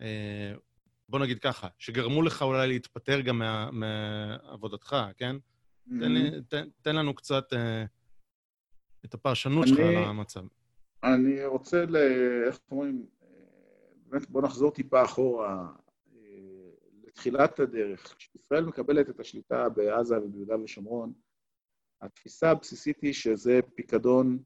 אה, 0.00 0.54
בוא 1.08 1.18
נגיד 1.18 1.38
ככה, 1.38 1.68
שגרמו 1.78 2.22
לך 2.22 2.42
אולי 2.42 2.68
להתפטר 2.68 3.20
גם 3.20 3.38
מה, 3.38 3.70
מעבודתך, 3.72 4.96
כן? 5.16 5.36
תן, 6.00 6.12
לי, 6.12 6.30
תן, 6.48 6.68
תן 6.82 6.96
לנו 6.96 7.14
קצת 7.14 7.52
אה, 7.52 7.84
את 9.08 9.14
הפרשנות 9.14 9.66
שלך 9.68 9.78
אני- 9.80 9.94
למצב. 10.08 10.40
אני 11.04 11.44
רוצה, 11.44 11.84
ל... 11.88 11.96
איך 12.46 12.58
אומרים, 12.70 13.06
אה, 13.22 13.28
באמת 14.06 14.30
בוא 14.30 14.42
נחזור 14.42 14.70
טיפה 14.70 15.04
אחורה 15.04 15.66
אה, 16.14 16.70
לתחילת 17.06 17.60
הדרך. 17.60 18.14
כשישראל 18.18 18.64
מקבלת 18.64 19.10
את 19.10 19.20
השליטה 19.20 19.68
בעזה 19.68 20.18
וביהודה 20.20 20.60
ושומרון, 20.60 21.12
התפיסה 22.02 22.50
הבסיסית 22.50 23.00
היא 23.02 23.12
שזה 23.12 23.60
פיקדון 23.74 24.38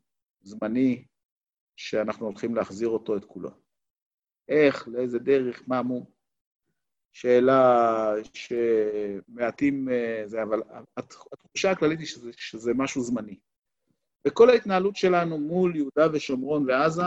זמני 0.43 1.05
שאנחנו 1.77 2.27
הולכים 2.27 2.55
להחזיר 2.55 2.89
אותו 2.89 3.17
את 3.17 3.25
כולו. 3.25 3.51
איך, 4.49 4.89
לאיזה 4.89 5.19
דרך, 5.19 5.63
מה 5.67 5.83
מו? 5.83 6.11
שאלה 7.13 8.13
שמעטים 8.35 9.89
אה, 9.89 10.23
זה, 10.27 10.43
אבל 10.43 10.63
הת- 10.97 11.15
התחושה 11.33 11.71
הכללית 11.71 11.99
היא 11.99 12.07
שזה, 12.07 12.31
שזה 12.37 12.73
משהו 12.75 13.03
זמני. 13.03 13.39
וכל 14.27 14.51
ההתנהלות 14.51 14.97
שלנו 14.97 15.39
מול 15.39 15.77
יהודה 15.77 16.07
ושומרון 16.13 16.65
ועזה 16.69 17.03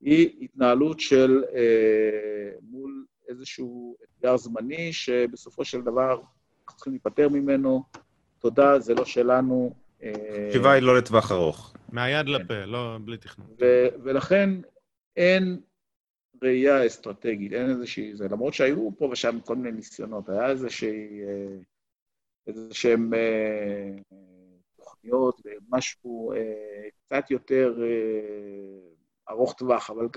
היא 0.00 0.44
התנהלות 0.44 1.00
של 1.00 1.42
אה, 1.54 2.50
מול 2.62 3.04
איזשהו 3.28 3.96
אתגר 4.04 4.36
זמני, 4.36 4.92
שבסופו 4.92 5.64
של 5.64 5.80
דבר 5.80 6.12
אנחנו 6.12 6.76
צריכים 6.76 6.92
להיפטר 6.92 7.28
ממנו. 7.28 7.82
תודה, 8.38 8.78
זה 8.78 8.94
לא 8.94 9.04
שלנו. 9.04 9.74
אה, 10.02 10.46
התשובה 10.48 10.72
היא 10.72 10.82
לא 10.82 10.96
לטווח 10.96 11.32
ארוך. 11.32 11.74
מהיד 11.92 12.26
כן. 12.26 12.32
לפה, 12.32 12.64
לא, 12.64 12.98
בלי 13.04 13.16
תכנון. 13.16 13.46
ולכן 14.02 14.50
אין 15.16 15.60
ראייה 16.42 16.86
אסטרטגית, 16.86 17.52
אין 17.52 17.70
איזושהי... 17.70 18.16
זה, 18.16 18.28
למרות 18.30 18.54
שהיו 18.54 18.90
פה 18.98 19.08
ושם 19.12 19.40
כל 19.44 19.56
מיני 19.56 19.76
ניסיונות, 19.76 20.28
היה 20.28 20.50
איזושהי... 20.50 21.20
אה, 21.22 21.56
איזה 22.46 22.74
שהם 22.74 23.14
אה, 23.14 23.90
תוכניות 25.08 25.40
ומשהו 25.44 26.32
אה, 26.32 26.88
קצת 27.04 27.30
יותר 27.30 27.74
אה, 27.82 28.90
ארוך 29.30 29.52
טווח, 29.52 29.90
אבל 29.90 30.08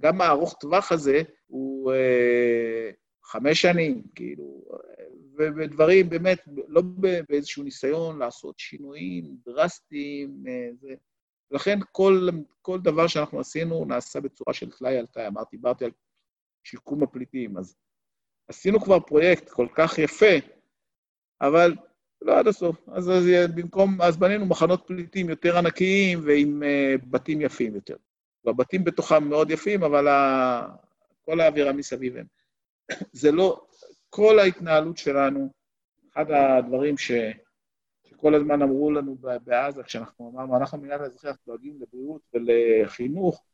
גם 0.00 0.20
הארוך 0.20 0.56
טווח 0.60 0.92
הזה 0.92 1.22
הוא 1.46 1.92
אה, 1.92 2.90
חמש 3.24 3.60
שנים, 3.60 4.02
כאילו, 4.14 4.64
אה, 4.72 5.04
ו- 5.38 5.56
ודברים 5.56 6.08
באמת, 6.10 6.38
לא 6.68 6.82
באיזשהו 7.28 7.62
ניסיון 7.62 8.18
לעשות 8.18 8.58
שינויים 8.58 9.36
דרסטיים, 9.46 10.44
אה, 10.48 10.68
זה... 10.80 10.94
לכן 11.50 11.78
כל, 11.92 12.28
כל 12.62 12.80
דבר 12.80 13.06
שאנחנו 13.06 13.40
עשינו 13.40 13.84
נעשה 13.84 14.20
בצורה 14.20 14.54
של 14.54 14.70
טלאי 14.70 14.98
על 14.98 15.06
טלאי. 15.06 15.26
אמרתי, 15.26 15.56
דיברתי 15.56 15.84
על 15.84 15.90
שיקום 16.64 17.02
הפליטים, 17.02 17.56
אז 17.58 17.76
עשינו 18.48 18.80
כבר 18.80 19.00
פרויקט 19.00 19.48
כל 19.48 19.66
כך 19.74 19.98
יפה, 19.98 20.34
אבל 21.40 21.74
לא 22.22 22.38
עד 22.38 22.48
הסוף. 22.48 22.88
אז, 22.88 23.10
אז 23.10 23.24
במקום, 23.54 24.02
אז 24.02 24.16
בנינו 24.16 24.46
מחנות 24.46 24.86
פליטים 24.86 25.28
יותר 25.28 25.58
ענקיים 25.58 26.20
ועם 26.24 26.62
uh, 26.62 27.06
בתים 27.10 27.40
יפים 27.40 27.74
יותר. 27.74 27.96
והבתים 28.44 28.84
בתוכם 28.84 29.28
מאוד 29.28 29.50
יפים, 29.50 29.82
אבל 29.82 30.08
ה... 30.08 30.68
כל 31.24 31.40
האווירה 31.40 31.72
מסביב 31.72 32.16
הם. 32.16 32.26
זה 33.12 33.32
לא, 33.32 33.66
כל 34.10 34.38
ההתנהלות 34.38 34.98
שלנו, 34.98 35.48
אחד 36.12 36.30
הדברים 36.30 36.98
ש... 36.98 37.12
שכל 38.04 38.34
הזמן 38.34 38.62
אמרו 38.62 38.90
לנו 38.90 39.16
בעזה, 39.44 39.82
כשאנחנו 39.82 40.30
אמרנו, 40.30 40.56
אנחנו 40.56 40.78
מנהל 40.78 41.02
האזרחי, 41.02 41.28
אנחנו 41.28 41.42
דואגים 41.46 41.78
לבריאות 41.80 42.22
ולחינוך, 42.34 43.44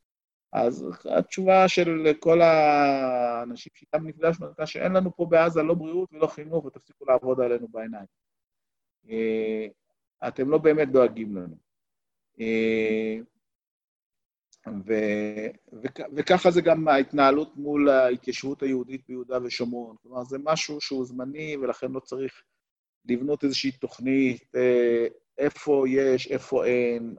אז 0.53 0.85
התשובה 1.17 1.67
של 1.67 2.13
כל 2.19 2.41
האנשים 2.41 3.71
שאיתם 3.75 4.07
נפגשנו 4.07 4.47
הייתה 4.47 4.65
שאין 4.65 4.93
לנו 4.93 5.15
פה 5.15 5.25
בעזה 5.25 5.63
לא 5.63 5.73
בריאות 5.73 6.13
ולא 6.13 6.27
חינוך, 6.27 6.65
ותפסיקו 6.65 7.05
לעבוד 7.05 7.41
עלינו 7.41 7.67
בעיניים. 7.67 8.05
אה, 9.09 9.67
אתם 10.27 10.49
לא 10.49 10.57
באמת 10.57 10.91
דואגים 10.91 11.37
לנו. 11.37 11.55
אה, 12.39 13.17
ו- 14.87 15.49
וכ- 15.83 16.09
וככה 16.15 16.51
זה 16.51 16.61
גם 16.61 16.87
ההתנהלות 16.87 17.57
מול 17.57 17.89
ההתיישבות 17.89 18.63
היהודית 18.63 19.01
ביהודה 19.07 19.37
ושומרון. 19.43 19.95
כלומר, 20.01 20.23
זה 20.23 20.37
משהו 20.43 20.81
שהוא 20.81 21.05
זמני, 21.05 21.57
ולכן 21.57 21.91
לא 21.91 21.99
צריך 21.99 22.43
לבנות 23.05 23.43
איזושהי 23.43 23.71
תוכנית, 23.71 24.55
אה, 24.55 25.07
איפה 25.37 25.83
יש, 25.89 26.31
איפה 26.31 26.65
אין, 26.65 27.15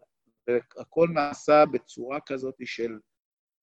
והכל 0.48 1.08
נעשה 1.14 1.64
בצורה 1.72 2.18
כזאת 2.26 2.54
של 2.64 2.98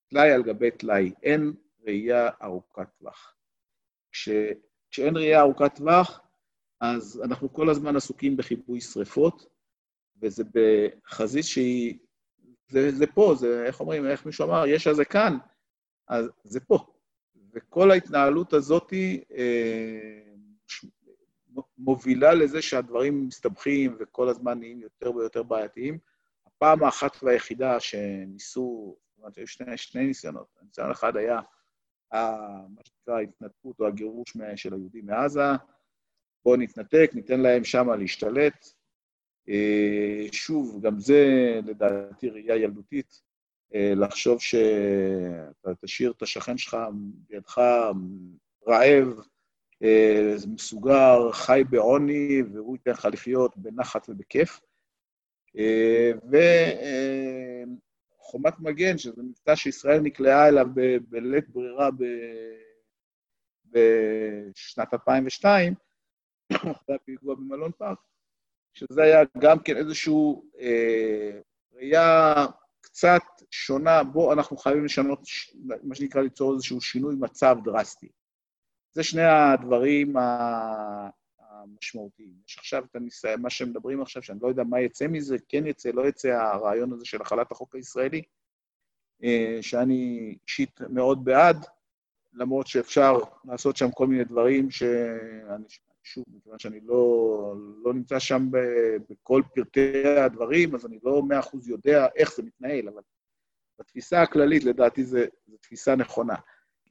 טלאי 0.09 0.31
על 0.31 0.43
גבי 0.43 0.71
טלאי. 0.71 1.11
אין 1.23 1.53
ראייה 1.87 2.29
ארוכת 2.43 2.87
טווח. 2.99 3.35
כש, 4.11 4.29
כשאין 4.91 5.17
ראייה 5.17 5.41
ארוכת 5.41 5.75
טווח, 5.75 6.21
אז 6.83 7.21
אנחנו 7.25 7.53
כל 7.53 7.69
הזמן 7.69 7.95
עסוקים 7.95 8.37
בכיבוי 8.37 8.81
שריפות, 8.81 9.45
וזה 10.21 10.43
בחזית 10.53 11.45
שהיא... 11.45 11.97
זה, 12.67 12.91
זה 12.91 13.07
פה, 13.07 13.35
זה, 13.37 13.65
איך 13.65 13.79
אומרים, 13.79 14.05
איך 14.05 14.25
מישהו 14.25 14.45
אמר, 14.45 14.63
יש 14.67 14.87
הזה 14.87 15.05
כאן, 15.05 15.37
אז 16.07 16.29
זה 16.43 16.59
פה. 16.59 16.77
וכל 17.53 17.91
ההתנהלות 17.91 18.53
הזאת 18.53 18.93
אה, 19.37 20.33
מובילה 21.77 22.33
לזה 22.33 22.61
שהדברים 22.61 23.27
מסתבכים 23.27 23.95
וכל 23.99 24.29
הזמן 24.29 24.59
נהיים 24.59 24.81
יותר 24.81 25.15
ויותר 25.15 25.43
בעייתיים. 25.43 25.97
הפעם 26.47 26.83
האחת 26.83 27.23
והיחידה 27.23 27.79
שניסו 27.79 28.97
אומרת, 29.17 29.37
היו 29.37 29.47
שני, 29.47 29.77
שני 29.77 30.07
ניסיונות. 30.07 30.47
הניסיון 30.61 30.91
אחד 30.91 31.17
היה 31.17 31.39
מה 32.11 32.81
שנקרא 32.83 33.13
ההתנתקות 33.17 33.79
או 33.79 33.87
הגירוש 33.87 34.37
של 34.55 34.73
היהודים 34.73 35.05
מעזה. 35.05 35.51
בואו 36.45 36.55
נתנתק, 36.55 37.11
ניתן 37.13 37.39
להם 37.39 37.63
שמה 37.63 37.95
להשתלט. 37.95 38.67
שוב, 40.31 40.81
גם 40.81 40.99
זה 40.99 41.25
לדעתי 41.65 42.29
ראייה 42.29 42.55
ילדותית, 42.55 43.21
לחשוב 43.73 44.41
שאתה 44.41 45.75
תשאיר 45.81 46.11
את 46.11 46.21
השכן 46.21 46.57
שלך 46.57 46.77
בידך 47.29 47.61
רעב, 48.67 49.07
מסוגר, 50.47 51.31
חי 51.31 51.61
בעוני, 51.69 52.41
והוא 52.53 52.75
ייתן 52.75 52.91
לך 52.91 53.07
לחיות 53.13 53.57
בנחת 53.57 54.09
ובכיף. 54.09 54.61
וחומת 58.19 58.59
מגן, 58.59 58.97
שזה 58.97 59.23
מבצע 59.23 59.55
שישראל 59.55 59.99
נקלעה 59.99 60.47
אליו 60.47 60.67
בלית 61.09 61.49
ברירה 61.49 61.89
בשנת 63.65 64.93
2002, 64.93 65.73
אחרי 66.51 66.95
הפיגוע 66.95 67.35
במלון 67.35 67.71
פארק, 67.77 67.97
שזה 68.73 69.03
היה 69.03 69.23
גם 69.37 69.59
כן 69.59 69.77
איזושהי 69.77 70.13
אה, 70.59 71.39
ראייה 71.73 72.33
קצת 72.81 73.21
שונה, 73.51 74.03
בו 74.03 74.33
אנחנו 74.33 74.57
חייבים 74.57 74.85
לשנות, 74.85 75.19
מה 75.83 75.95
שנקרא 75.95 76.21
ליצור 76.21 76.53
איזשהו 76.53 76.81
שינוי 76.81 77.15
מצב 77.19 77.57
דרסטי. 77.63 78.09
זה 78.93 79.03
שני 79.03 79.23
הדברים 79.23 80.15
המשמעותיים. 81.39 82.33
יש 82.47 82.57
עכשיו 82.57 82.83
את 82.85 82.95
הניסיון, 82.95 83.41
מה 83.41 83.49
שמדברים 83.49 84.01
עכשיו, 84.01 84.23
שאני 84.23 84.39
לא 84.41 84.47
יודע 84.47 84.63
מה 84.63 84.81
יצא 84.81 85.07
מזה, 85.07 85.37
כן 85.49 85.67
יצא, 85.67 85.89
לא 85.89 86.07
יצא, 86.07 86.27
הרעיון 86.27 86.93
הזה 86.93 87.05
של 87.05 87.21
החלת 87.21 87.51
החוק 87.51 87.75
הישראלי, 87.75 88.21
אה, 89.23 89.57
שאני 89.61 90.35
אישית 90.47 90.81
מאוד 90.89 91.25
בעד, 91.25 91.65
למרות 92.33 92.67
שאפשר 92.67 93.17
לעשות 93.45 93.77
שם 93.77 93.91
כל 93.91 94.07
מיני 94.07 94.23
דברים 94.23 94.71
שאני, 94.71 95.65
שוב, 96.03 96.25
מכיוון 96.27 96.59
שאני 96.59 96.79
לא, 96.83 97.55
לא 97.83 97.93
נמצא 97.93 98.19
שם 98.19 98.49
בכל 99.09 99.41
פרטי 99.55 100.07
הדברים, 100.17 100.75
אז 100.75 100.85
אני 100.85 100.99
לא 101.03 101.23
מאה 101.23 101.39
אחוז 101.39 101.69
יודע 101.69 102.07
איך 102.15 102.35
זה 102.35 102.43
מתנהל, 102.43 102.89
אבל 102.89 103.01
בתפיסה 103.79 104.21
הכללית, 104.21 104.63
לדעתי, 104.63 105.03
זו 105.03 105.19
תפיסה 105.61 105.95
נכונה. 105.95 106.35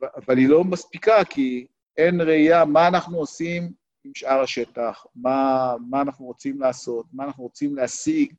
אבל 0.02 0.38
היא 0.38 0.48
לא 0.48 0.64
מספיקה, 0.64 1.24
כי 1.30 1.66
אין 1.96 2.20
ראייה 2.20 2.64
מה 2.64 2.88
אנחנו 2.88 3.18
עושים 3.18 3.72
עם 4.04 4.12
שאר 4.14 4.40
השטח, 4.40 5.06
מה, 5.14 5.72
מה 5.88 6.02
אנחנו 6.02 6.26
רוצים 6.26 6.60
לעשות, 6.60 7.06
מה 7.12 7.24
אנחנו 7.24 7.42
רוצים 7.42 7.76
להשיג, 7.76 8.34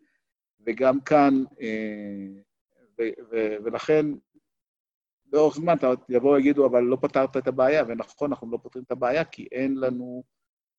וגם 0.65 1.01
כאן, 1.01 1.43
אה, 1.61 2.41
ו, 2.99 3.03
ו, 3.31 3.55
ולכן, 3.63 4.05
לאורך 5.33 5.55
זמן 5.55 5.75
יבואו 6.09 6.33
ויגידו, 6.33 6.65
אבל 6.65 6.83
לא 6.83 6.97
פתרת 7.01 7.37
את 7.37 7.47
הבעיה, 7.47 7.83
ונכון, 7.87 8.31
אנחנו 8.31 8.51
לא 8.51 8.57
פותרים 8.57 8.83
את 8.83 8.91
הבעיה, 8.91 9.25
כי 9.25 9.47
אין 9.51 9.75
לנו 9.75 10.23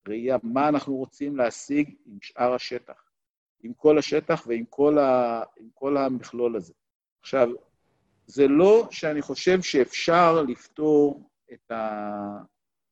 ראייה 0.08 0.36
מה 0.42 0.68
אנחנו 0.68 0.96
רוצים 0.96 1.36
להשיג 1.36 1.94
עם 2.06 2.18
שאר 2.22 2.54
השטח, 2.54 3.04
עם 3.62 3.72
כל 3.74 3.98
השטח 3.98 4.46
ועם 4.46 4.64
כל, 4.68 4.98
ה, 4.98 5.42
כל 5.74 5.96
המכלול 5.96 6.56
הזה. 6.56 6.72
עכשיו, 7.20 7.48
זה 8.26 8.48
לא 8.48 8.88
שאני 8.90 9.22
חושב 9.22 9.62
שאפשר 9.62 10.42
לפתור 10.42 11.30
את 11.52 11.72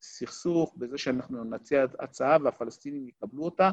הסכסוך 0.01 0.75
בזה 0.77 0.97
שאנחנו 0.97 1.43
נציע 1.43 1.85
הצעה 1.99 2.37
והפלסטינים 2.43 3.07
יקבלו 3.07 3.45
אותה, 3.45 3.69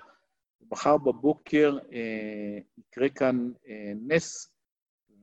ומחר 0.61 0.97
בבוקר 0.97 1.79
אה, 1.93 2.59
יקרה 2.79 3.09
כאן 3.09 3.51
אה, 3.69 3.93
נס, 4.07 4.55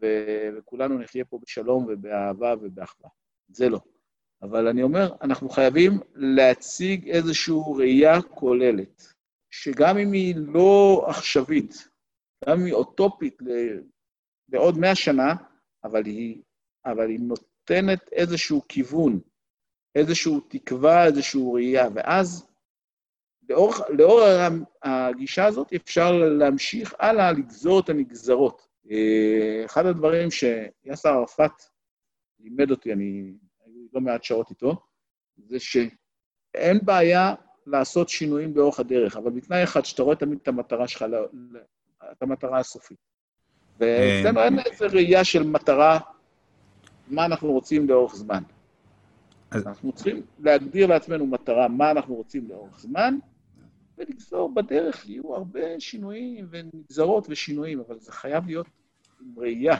ו- 0.01 0.49
וכולנו 0.57 0.97
נחיה 0.97 1.25
פה 1.25 1.39
בשלום 1.41 1.85
ובאהבה 1.89 2.53
ובאחווה. 2.61 3.09
זה 3.49 3.69
לא. 3.69 3.79
אבל 4.41 4.67
אני 4.67 4.83
אומר, 4.83 5.15
אנחנו 5.21 5.49
חייבים 5.49 5.99
להציג 6.15 7.09
איזושהי 7.09 7.55
ראייה 7.77 8.21
כוללת, 8.21 9.13
שגם 9.49 9.97
אם 9.97 10.11
היא 10.11 10.35
לא 10.37 11.05
עכשווית, 11.07 11.87
גם 12.45 12.59
אם 12.59 12.65
היא 12.65 12.73
אוטופית 12.73 13.39
לעוד 14.49 14.77
מאה 14.77 14.95
שנה, 14.95 15.33
אבל 15.83 16.05
היא, 16.05 16.41
אבל 16.85 17.09
היא 17.09 17.19
נותנת 17.19 18.09
איזשהו 18.11 18.61
כיוון, 18.69 19.19
איזשהו 19.95 20.39
תקווה, 20.39 21.05
איזשהו 21.05 21.53
ראייה, 21.53 21.87
ואז 21.95 22.47
לאור, 23.49 23.73
לאור 23.89 24.21
הגישה 24.83 25.45
הזאת 25.45 25.73
אפשר 25.73 26.11
להמשיך 26.11 26.95
הלאה 26.99 27.31
לגזור 27.31 27.79
את 27.79 27.89
הנגזרות. 27.89 28.67
אה, 28.91 29.65
אחד 29.65 29.85
הדברים 29.85 30.29
שיאסר 30.31 31.09
ערפאת 31.09 31.51
לימד 32.39 32.71
אותי, 32.71 32.93
אני 32.93 33.33
לא 33.93 34.01
מעט 34.01 34.23
שעות 34.23 34.49
איתו, 34.49 34.75
זה 35.37 35.59
שאין 35.59 36.79
בעיה 36.83 37.33
לעשות 37.65 38.09
שינויים 38.09 38.53
באורך 38.53 38.79
הדרך, 38.79 39.17
אבל 39.17 39.31
בתנאי 39.31 39.63
אחד, 39.63 39.85
שאתה 39.85 40.03
רואה 40.03 40.15
תמיד 40.15 40.39
את 40.41 40.47
המטרה 40.47 40.87
שלך, 40.87 41.05
את 42.11 42.21
המטרה 42.21 42.59
הסופית. 42.59 42.97
ואצלנו 43.79 44.43
אין 44.43 44.59
איזו 44.59 44.85
ראייה 44.93 45.23
של 45.23 45.43
מטרה, 45.43 45.99
מה 47.07 47.25
אנחנו 47.25 47.51
רוצים 47.51 47.89
לאורך 47.89 48.15
זמן. 48.15 48.43
אנחנו 49.51 49.91
צריכים 49.91 50.21
להגדיר 50.39 50.87
לעצמנו 50.87 51.27
מטרה, 51.27 51.67
מה 51.67 51.91
אנחנו 51.91 52.15
רוצים 52.15 52.49
לאורך 52.49 52.79
זמן, 52.79 53.17
ולגזור 53.97 54.53
בדרך, 54.55 55.09
יהיו 55.09 55.35
הרבה 55.35 55.79
שינויים 55.79 56.47
ונגזרות 56.49 57.27
ושינויים, 57.29 57.79
אבל 57.79 57.99
זה 57.99 58.11
חייב 58.11 58.45
להיות 58.45 58.67
עם 59.21 59.39
ראייה 59.39 59.75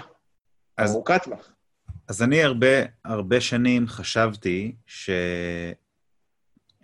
ארוכת 0.80 1.24
טווח. 1.24 1.57
אז 2.08 2.22
אני 2.22 2.44
הרבה, 2.44 2.68
הרבה 3.06 3.42
שנים 3.42 3.88
חשבתי 3.88 4.76
ש... 4.86 5.10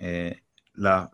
אה, 0.02 0.30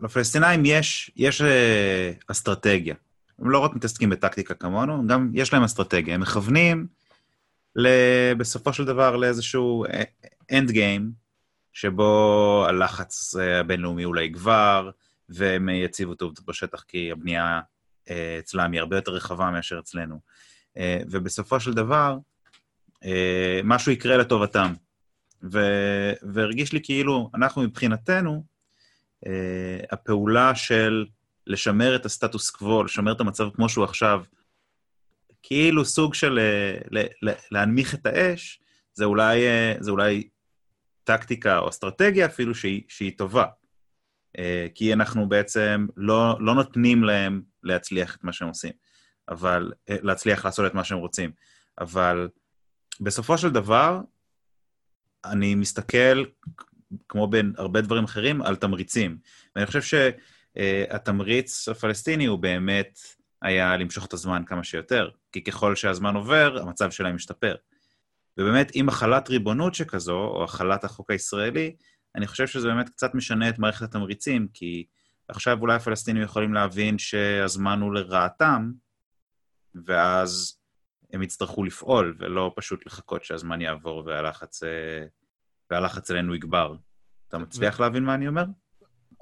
לפלסטינאים 0.00 0.62
יש, 0.64 1.10
יש 1.16 1.42
אה, 1.42 2.12
אסטרטגיה. 2.26 2.94
הם 3.38 3.50
לא 3.50 3.58
רק 3.58 3.74
מתעסקים 3.74 4.10
בטקטיקה 4.10 4.54
כמונו, 4.54 5.06
גם 5.06 5.30
יש 5.34 5.52
להם 5.52 5.62
אסטרטגיה. 5.62 6.14
הם 6.14 6.20
מכוונים 6.20 6.86
בסופו 8.36 8.72
של 8.72 8.84
דבר 8.84 9.16
לאיזשהו 9.16 9.84
end 10.52 10.70
game, 10.70 11.12
שבו 11.72 12.64
הלחץ 12.68 13.34
הבינלאומי 13.34 14.04
אולי 14.04 14.24
יגבר, 14.24 14.90
והם 15.28 15.68
יציבו 15.68 16.14
טוב 16.14 16.34
בשטח, 16.46 16.82
כי 16.88 17.12
הבנייה 17.12 17.60
אה, 18.10 18.36
אצלם 18.38 18.72
היא 18.72 18.80
הרבה 18.80 18.96
יותר 18.96 19.12
רחבה 19.12 19.50
מאשר 19.50 19.78
אצלנו. 19.78 20.20
ובסופו 21.10 21.60
של 21.60 21.74
דבר, 21.74 22.10
אה, 22.12 22.29
משהו 23.64 23.92
יקרה 23.92 24.16
לטובתם. 24.16 24.72
ו- 25.42 26.12
והרגיש 26.22 26.72
לי 26.72 26.80
כאילו, 26.82 27.30
אנחנו 27.34 27.62
מבחינתנו, 27.62 28.44
אה, 29.26 29.80
הפעולה 29.92 30.54
של 30.54 31.06
לשמר 31.46 31.96
את 31.96 32.06
הסטטוס 32.06 32.50
קוו, 32.50 32.84
לשמר 32.84 33.12
את 33.12 33.20
המצב 33.20 33.48
כמו 33.54 33.68
שהוא 33.68 33.84
עכשיו, 33.84 34.24
כאילו 35.42 35.84
סוג 35.84 36.14
של 36.14 36.38
אה, 36.38 36.78
ל- 36.90 37.28
ל- 37.28 37.34
להנמיך 37.50 37.94
את 37.94 38.06
האש, 38.06 38.60
זה 38.94 39.04
אולי, 39.04 39.46
אה, 39.46 39.74
זה 39.80 39.90
אולי 39.90 40.28
טקטיקה 41.04 41.58
או 41.58 41.68
אסטרטגיה 41.68 42.26
אפילו 42.26 42.54
שהיא, 42.54 42.82
שהיא 42.88 43.12
טובה. 43.18 43.44
אה, 44.38 44.66
כי 44.74 44.92
אנחנו 44.92 45.28
בעצם 45.28 45.86
לא, 45.96 46.36
לא 46.40 46.54
נותנים 46.54 47.04
להם 47.04 47.42
להצליח 47.62 48.16
את 48.16 48.24
מה 48.24 48.32
שהם 48.32 48.48
עושים, 48.48 48.72
אבל, 49.28 49.72
אה, 49.90 49.96
להצליח 50.02 50.44
לעשות 50.44 50.66
את 50.66 50.74
מה 50.74 50.84
שהם 50.84 50.98
רוצים. 50.98 51.30
אבל 51.80 52.28
בסופו 53.00 53.38
של 53.38 53.50
דבר, 53.50 54.00
אני 55.24 55.54
מסתכל, 55.54 56.24
כמו 57.08 57.26
בין 57.26 57.52
הרבה 57.56 57.80
דברים 57.80 58.04
אחרים, 58.04 58.42
על 58.42 58.56
תמריצים. 58.56 59.18
ואני 59.56 59.66
חושב 59.66 60.02
שהתמריץ 60.56 61.68
הפלסטיני 61.68 62.26
הוא 62.26 62.38
באמת 62.38 62.98
היה 63.42 63.76
למשוך 63.76 64.06
את 64.06 64.12
הזמן 64.12 64.42
כמה 64.46 64.64
שיותר, 64.64 65.08
כי 65.32 65.44
ככל 65.44 65.76
שהזמן 65.76 66.14
עובר, 66.14 66.58
המצב 66.62 66.90
שלהם 66.90 67.14
משתפר. 67.14 67.54
ובאמת, 68.38 68.70
עם 68.74 68.88
החלת 68.88 69.28
ריבונות 69.28 69.74
שכזו, 69.74 70.18
או 70.18 70.44
החלת 70.44 70.84
החוק 70.84 71.10
הישראלי, 71.10 71.76
אני 72.16 72.26
חושב 72.26 72.46
שזה 72.46 72.68
באמת 72.68 72.88
קצת 72.88 73.14
משנה 73.14 73.48
את 73.48 73.58
מערכת 73.58 73.82
התמריצים, 73.82 74.48
כי 74.54 74.84
עכשיו 75.28 75.60
אולי 75.60 75.74
הפלסטינים 75.74 76.22
יכולים 76.22 76.54
להבין 76.54 76.98
שהזמן 76.98 77.80
הוא 77.80 77.94
לרעתם, 77.94 78.72
ואז 79.74 80.59
הם 81.12 81.22
יצטרכו 81.22 81.64
לפעול, 81.64 82.16
ולא 82.18 82.52
פשוט 82.56 82.86
לחכות 82.86 83.24
שהזמן 83.24 83.60
יעבור 83.60 84.02
והלחץ, 84.06 84.62
אה, 84.62 85.06
והלחץ 85.70 86.10
עלינו 86.10 86.34
יגבר. 86.34 86.74
אתה 87.28 87.38
מצליח 87.38 87.80
להבין 87.80 88.04
מה 88.04 88.14
אני 88.14 88.28
אומר? 88.28 88.44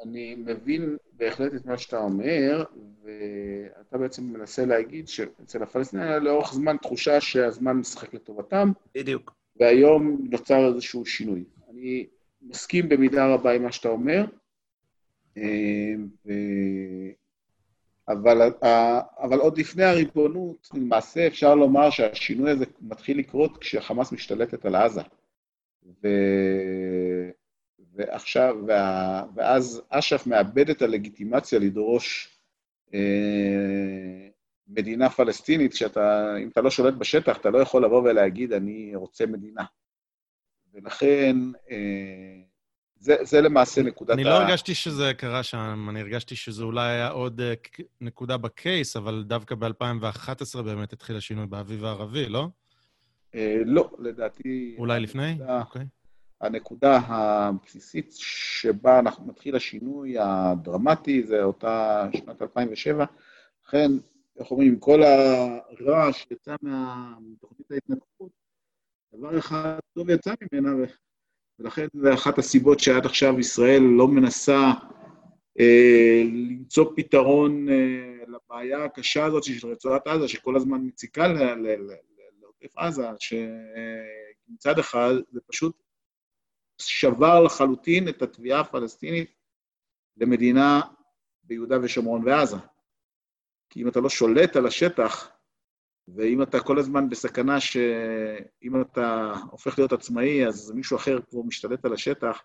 אני 0.02 0.34
מבין 0.34 0.96
בהחלט 1.12 1.54
את 1.54 1.66
מה 1.66 1.78
שאתה 1.78 1.98
אומר, 1.98 2.64
ואתה 3.02 3.98
בעצם 3.98 4.24
מנסה 4.24 4.66
להגיד 4.66 5.08
שאצל 5.08 5.62
הפלסטינים 5.62 6.06
היה 6.06 6.18
לאורך 6.18 6.52
זמן 6.52 6.76
תחושה 6.76 7.20
שהזמן 7.20 7.72
משחק 7.72 8.14
לטובתם. 8.14 8.72
בדיוק. 8.94 9.34
והיום 9.60 10.26
נוצר 10.30 10.66
איזשהו 10.66 11.06
שינוי. 11.06 11.44
אני 11.70 12.06
מסכים 12.42 12.88
במידה 12.88 13.34
רבה 13.34 13.52
עם 13.52 13.62
מה 13.62 13.72
שאתה 13.72 13.88
אומר, 13.88 14.24
אה, 15.36 15.94
אבל, 18.08 18.42
ה- 18.62 19.22
אבל 19.24 19.38
עוד 19.38 19.58
לפני 19.58 19.84
הריבונות, 19.84 20.68
למעשה 20.74 21.26
אפשר 21.26 21.54
לומר 21.54 21.90
שהשינוי 21.90 22.50
הזה 22.50 22.64
מתחיל 22.80 23.18
לקרות 23.18 23.58
כשהחמאס 23.58 24.12
משתלטת 24.12 24.64
על 24.64 24.74
עזה. 24.74 25.02
ו... 26.02 26.08
ועכשיו, 27.94 28.56
וה... 28.66 29.24
ואז 29.34 29.82
אש"ף 29.88 30.26
מאבד 30.26 30.70
את 30.70 30.82
הלגיטימציה 30.82 31.58
לדרוש 31.58 32.38
אה, 32.94 34.28
מדינה 34.68 35.10
פלסטינית, 35.10 35.74
שאתה, 35.74 36.36
אם 36.42 36.48
אתה 36.48 36.60
לא 36.60 36.70
שולט 36.70 36.94
בשטח, 36.94 37.36
אתה 37.40 37.50
לא 37.50 37.58
יכול 37.58 37.84
לבוא 37.84 38.02
ולהגיד, 38.02 38.52
אני 38.52 38.94
רוצה 38.94 39.26
מדינה. 39.26 39.64
ולכן, 40.72 41.36
אה, 41.70 42.42
זה, 43.00 43.16
זה 43.22 43.40
למעשה 43.40 43.82
נקודת 43.82 44.10
אני 44.10 44.24
לא 44.24 44.30
הרגשתי 44.30 44.74
שזה 44.74 45.12
קרה 45.16 45.42
שם, 45.42 45.86
אני 45.90 46.00
הרגשתי 46.00 46.36
שזה 46.36 46.64
אולי 46.64 46.90
היה 46.90 47.08
עוד 47.08 47.40
אה, 47.40 47.54
נקודה 48.00 48.36
בקייס, 48.36 48.96
אבל 48.96 49.24
דווקא 49.26 49.54
ב-2011 49.54 50.62
באמת 50.64 50.92
התחיל 50.92 51.16
השינוי 51.16 51.46
באביב 51.46 51.84
הערבי, 51.84 52.28
לא? 52.28 52.48
אה, 53.34 53.56
לא, 53.64 53.90
לדעתי... 53.98 54.74
אולי 54.78 55.00
לפני? 55.00 55.26
הנקודה- 55.30 55.60
אוקיי. 55.60 55.86
הנקודה 56.40 56.96
הבסיסית 57.06 58.12
שבה 58.16 58.98
אנחנו 58.98 59.26
מתחיל 59.26 59.56
השינוי 59.56 60.14
הדרמטי, 60.18 61.22
זה 61.22 61.42
אותה 61.42 62.06
שנת 62.16 62.42
2007. 62.42 63.04
לכן, 63.66 63.90
איך 64.38 64.50
אומרים, 64.50 64.78
כל 64.78 65.02
הרעש 65.02 66.24
שיצא 66.28 66.54
מה- 66.62 67.14
מתוכנית 67.32 67.70
ההתנתקות, 67.70 68.30
דבר 69.14 69.38
אחד 69.38 69.78
טוב 69.94 70.10
יצא 70.10 70.34
ממנה, 70.52 70.74
ולכן 71.58 71.86
זו 71.94 72.14
אחת 72.14 72.38
הסיבות 72.38 72.80
שעד 72.80 73.06
עכשיו 73.06 73.40
ישראל 73.40 73.82
לא 73.82 74.08
מנסה 74.08 74.70
אה, 75.60 76.22
למצוא 76.24 76.92
פתרון 76.96 77.68
אה, 77.68 78.24
לבעיה 78.26 78.84
הקשה 78.84 79.24
הזאת 79.24 79.44
של 79.44 79.68
רצועת 79.68 80.06
עזה, 80.06 80.28
שכל 80.28 80.56
הזמן 80.56 80.78
מציקה 80.82 81.28
לעוטף 82.40 82.76
עזה, 82.76 83.08
שמצד 83.18 84.78
אחד 84.78 85.14
זה 85.30 85.40
פשוט 85.46 85.82
שבר 86.78 87.42
לחלוטין 87.42 88.08
את 88.08 88.22
התביעה 88.22 88.60
הפלסטינית 88.60 89.30
למדינה 90.16 90.80
ביהודה 91.42 91.76
ושומרון 91.82 92.22
ועזה. 92.24 92.56
כי 93.70 93.82
אם 93.82 93.88
אתה 93.88 94.00
לא 94.00 94.08
שולט 94.08 94.56
על 94.56 94.66
השטח, 94.66 95.37
ואם 96.14 96.42
אתה 96.42 96.60
כל 96.60 96.78
הזמן 96.78 97.08
בסכנה 97.08 97.60
שאם 97.60 98.80
אתה 98.80 99.34
הופך 99.50 99.78
להיות 99.78 99.92
עצמאי, 99.92 100.46
אז 100.46 100.70
מישהו 100.70 100.96
אחר 100.96 101.18
כבר 101.30 101.42
משתלט 101.42 101.84
על 101.84 101.92
השטח, 101.92 102.42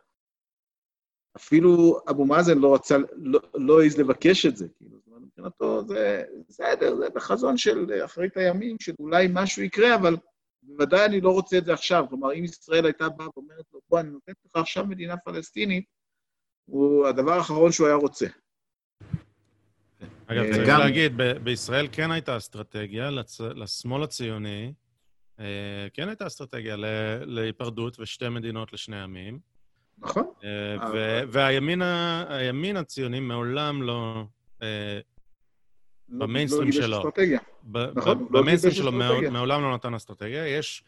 אפילו 1.35 1.99
אבו 2.09 2.25
מאזן 2.25 2.57
לא 2.57 2.75
רצה, 2.75 2.97
לא, 3.15 3.39
לא 3.53 3.81
העז 3.81 3.97
לבקש 3.97 4.45
את 4.45 4.57
זה. 4.57 4.67
כאילו, 4.77 4.97
זאת 4.97 5.07
אומרת, 5.07 5.21
מבחינתו 5.21 5.87
זה 5.87 6.23
בסדר, 6.49 6.95
זה 6.95 7.09
בחזון 7.09 7.57
של 7.57 8.01
אחרית 8.05 8.37
הימים, 8.37 8.75
של 8.79 8.93
אולי 8.99 9.27
משהו 9.33 9.63
יקרה, 9.63 9.95
אבל 9.95 10.17
בוודאי 10.63 11.05
אני 11.05 11.21
לא 11.21 11.29
רוצה 11.29 11.57
את 11.57 11.65
זה 11.65 11.73
עכשיו. 11.73 12.05
כלומר, 12.09 12.33
אם 12.33 12.43
ישראל 12.43 12.85
הייתה 12.85 13.09
באה 13.09 13.27
ואומרת 13.35 13.65
לו, 13.73 13.79
בוא, 13.89 13.99
אני 13.99 14.09
נותנת 14.09 14.35
לך 14.45 14.55
עכשיו 14.55 14.85
מדינה 14.85 15.17
פלסטינית, 15.17 15.85
הוא 16.65 17.07
הדבר 17.07 17.31
האחרון 17.31 17.71
שהוא 17.71 17.87
היה 17.87 17.95
רוצה. 17.95 18.27
אגב, 20.27 20.43
אה, 20.43 20.53
צריך 20.53 20.67
גם- 20.69 20.79
להגיד, 20.79 21.13
ב- 21.17 21.37
בישראל 21.37 21.87
כן 21.91 22.11
הייתה 22.11 22.37
אסטרטגיה, 22.37 23.09
לצ- 23.09 23.53
לשמאל 23.55 24.03
הציוני, 24.03 24.73
אה, 25.39 25.45
כן 25.93 26.07
הייתה 26.07 26.27
אסטרטגיה 26.27 26.75
ל- 26.75 26.85
להיפרדות 27.25 27.99
ושתי 27.99 28.29
מדינות 28.29 28.73
לשני 28.73 29.01
עמים. 29.01 29.39
נכון? 29.97 30.25
אה, 30.43 30.75
אבל- 30.75 30.91
ו- 30.93 31.21
והימין 31.31 31.81
ה- 31.81 32.25
הימין 32.29 32.77
הציוני 32.77 33.19
מעולם 33.19 33.81
לא... 33.81 34.23
אה, 34.61 34.99
לא- 36.09 36.25
במיינסטרים 36.25 36.67
לא 36.67 36.71
שלו. 36.73 36.97
אסטרטגיה. 36.97 37.39
ב- 37.63 37.77
נכון, 37.97 38.17
ב- 38.27 38.33
לא 38.35 38.41
במיינסטרים 38.41 38.73
שלו 38.73 38.89
אסטרטגיה. 39.01 39.29
מעולם 39.29 39.61
לא 39.61 39.73
נתן 39.73 39.93
אסטרטגיה. 39.93 40.47
יש 40.47 40.83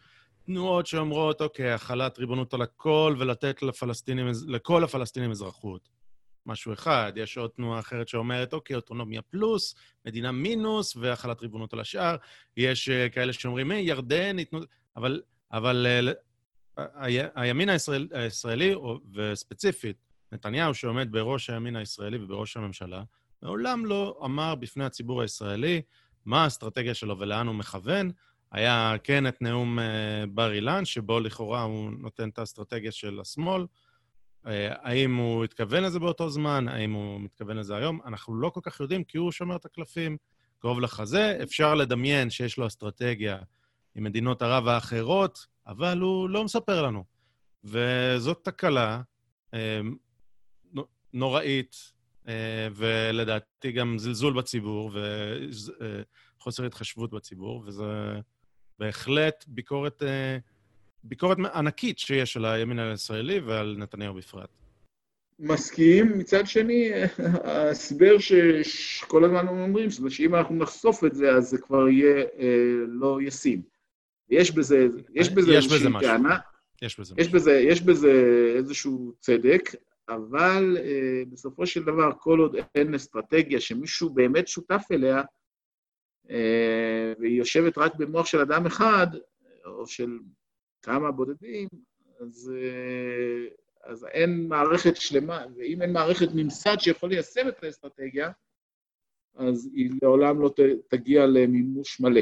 תנועות 0.45 0.87
שאומרות, 0.87 1.41
אוקיי, 1.41 1.71
החלת 1.71 2.19
ריבונות 2.19 2.53
על 2.53 2.61
הכל 2.61 3.15
ולתת 3.19 3.63
לפלסטינים, 3.63 4.27
לכל 4.47 4.83
הפלסטינים 4.83 5.31
אזרחות. 5.31 5.89
משהו 6.45 6.73
אחד. 6.73 7.13
יש 7.15 7.37
עוד 7.37 7.49
תנועה 7.49 7.79
אחרת 7.79 8.07
שאומרת, 8.07 8.53
אוקיי, 8.53 8.75
אוטונומיה 8.75 9.21
פלוס, 9.21 9.75
מדינה 10.05 10.31
מינוס 10.31 10.95
והחלת 10.95 11.41
ריבונות 11.41 11.73
על 11.73 11.79
השאר. 11.79 12.15
יש 12.57 12.89
אה, 12.89 13.09
כאלה 13.09 13.33
שאומרים, 13.33 13.71
היי, 13.71 13.85
ירדן, 13.85 14.39
ייתנו... 14.39 14.59
אבל, 14.95 15.21
אבל 15.51 15.87
אה, 15.89 16.13
ה- 16.77 17.41
הימין 17.41 17.69
הישראל, 17.69 18.07
הישראלי, 18.11 18.75
וספציפית, 19.13 19.97
נתניהו, 20.31 20.73
שעומד 20.73 21.11
בראש 21.11 21.49
הימין 21.49 21.75
הישראלי 21.75 22.23
ובראש 22.23 22.57
הממשלה, 22.57 23.03
מעולם 23.43 23.85
לא 23.85 24.19
אמר 24.25 24.55
בפני 24.55 24.83
הציבור 24.83 25.21
הישראלי 25.21 25.81
מה 26.25 26.43
האסטרטגיה 26.43 26.93
שלו 26.93 27.19
ולאן 27.19 27.47
הוא 27.47 27.55
מכוון. 27.55 28.11
היה 28.51 28.95
כן 29.03 29.27
את 29.27 29.41
נאום 29.41 29.79
אה, 29.79 30.23
בר 30.29 30.53
אילן, 30.53 30.85
שבו 30.85 31.19
לכאורה 31.19 31.61
הוא 31.61 31.91
נותן 31.99 32.29
את 32.29 32.39
האסטרטגיה 32.39 32.91
של 32.91 33.19
השמאל. 33.19 33.65
אה, 34.47 34.73
האם 34.81 35.15
הוא 35.15 35.43
התכוון 35.43 35.83
לזה 35.83 35.99
באותו 35.99 36.29
זמן? 36.29 36.67
האם 36.67 36.91
הוא 36.91 37.21
מתכוון 37.21 37.57
לזה 37.57 37.75
היום? 37.75 37.99
אנחנו 38.05 38.35
לא 38.35 38.49
כל 38.49 38.59
כך 38.63 38.79
יודעים, 38.79 39.03
כי 39.03 39.17
הוא 39.17 39.31
שומר 39.31 39.55
את 39.55 39.65
הקלפים 39.65 40.17
קרוב 40.59 40.79
לחזה. 40.79 41.39
אפשר 41.43 41.75
לדמיין 41.75 42.29
שיש 42.29 42.57
לו 42.57 42.67
אסטרטגיה 42.67 43.37
עם 43.95 44.03
מדינות 44.03 44.41
ערב 44.41 44.67
האחרות, 44.67 45.45
אבל 45.67 45.99
הוא 45.99 46.29
לא 46.29 46.43
מספר 46.43 46.81
לנו. 46.81 47.03
וזאת 47.63 48.39
תקלה 48.43 49.01
אה, 49.53 49.81
נו- 50.73 50.85
נוראית, 51.13 51.75
אה, 52.27 52.67
ולדעתי 52.75 53.71
גם 53.71 53.97
זלזול 53.97 54.33
בציבור 54.33 54.91
וחוסר 56.39 56.65
התחשבות 56.65 57.11
בציבור, 57.11 57.63
וזה 57.65 58.19
בהחלט 58.79 59.45
ביקורת, 59.47 60.03
ביקורת 61.07 61.37
ענקית 61.53 61.99
שיש 61.99 62.37
על 62.37 62.45
הימין 62.45 62.79
הישראלי 62.79 63.39
ועל 63.39 63.75
נתניהו 63.79 64.13
בפרט. 64.13 64.49
מסכים, 65.39 66.17
מצד 66.17 66.47
שני, 66.47 66.91
ההסבר 67.43 68.15
שכל 68.19 69.25
הזמן 69.25 69.47
אומרים, 69.47 69.89
אומרת 69.97 70.11
שאם 70.11 70.35
אנחנו 70.35 70.55
נחשוף 70.55 71.03
את 71.03 71.15
זה, 71.15 71.31
אז 71.31 71.49
זה 71.49 71.57
כבר 71.57 71.89
יהיה 71.89 72.23
אה, 72.39 72.85
לא 72.87 73.19
ישים. 73.21 73.61
יש 74.29 74.51
בזה, 74.51 74.87
יש 75.13 75.29
בזה 75.29 75.53
יש 75.53 75.65
איזושהי 75.65 75.79
בזה 75.79 75.89
משהו. 75.89 76.09
טענה, 76.09 76.37
יש 76.81 76.99
בזה 76.99 77.15
יש 77.17 77.29
בזה, 77.29 77.59
יש 77.59 77.81
בזה 77.81 78.11
איזשהו 78.57 79.13
צדק, 79.19 79.61
אבל 80.09 80.77
אה, 80.79 81.23
בסופו 81.29 81.67
של 81.67 81.83
דבר, 81.83 82.11
כל 82.19 82.39
עוד 82.39 82.55
אין 82.75 82.95
אסטרטגיה 82.95 83.61
שמישהו 83.61 84.09
באמת 84.09 84.47
שותף 84.47 84.83
אליה, 84.91 85.21
אה, 86.29 87.13
והיא 87.19 87.37
יושבת 87.37 87.77
רק 87.77 87.95
במוח 87.95 88.25
של 88.25 88.39
אדם 88.39 88.65
אחד, 88.65 89.07
או 89.65 89.87
של 89.87 90.09
כמה 90.85 91.11
בודדים, 91.11 91.67
אז, 92.19 92.51
אה, 92.55 93.47
אז 93.83 94.05
אין 94.05 94.47
מערכת 94.47 94.95
שלמה, 94.95 95.45
ואם 95.57 95.81
אין 95.81 95.93
מערכת 95.93 96.27
ממסד 96.33 96.75
שיכול 96.79 97.09
ליישם 97.09 97.47
את 97.47 97.63
האסטרטגיה, 97.63 98.31
אז 99.35 99.69
היא 99.73 99.91
לעולם 100.01 100.41
לא 100.41 100.53
תגיע 100.87 101.25
למימוש 101.25 101.99
מלא. 101.99 102.21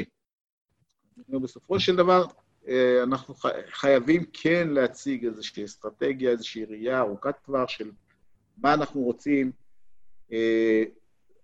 בסופו 1.28 1.80
של 1.80 1.96
דבר, 1.96 2.24
אה, 2.68 3.02
אנחנו 3.02 3.34
חייבים 3.70 4.24
כן 4.32 4.68
להציג 4.68 5.24
איזושהי 5.24 5.64
אסטרטגיה, 5.64 6.30
איזושהי 6.30 6.64
ראייה 6.64 7.00
ארוכת 7.00 7.34
טווח 7.44 7.68
של 7.68 7.90
מה 8.56 8.74
אנחנו 8.74 9.00
רוצים. 9.00 9.52
אה, 10.32 10.84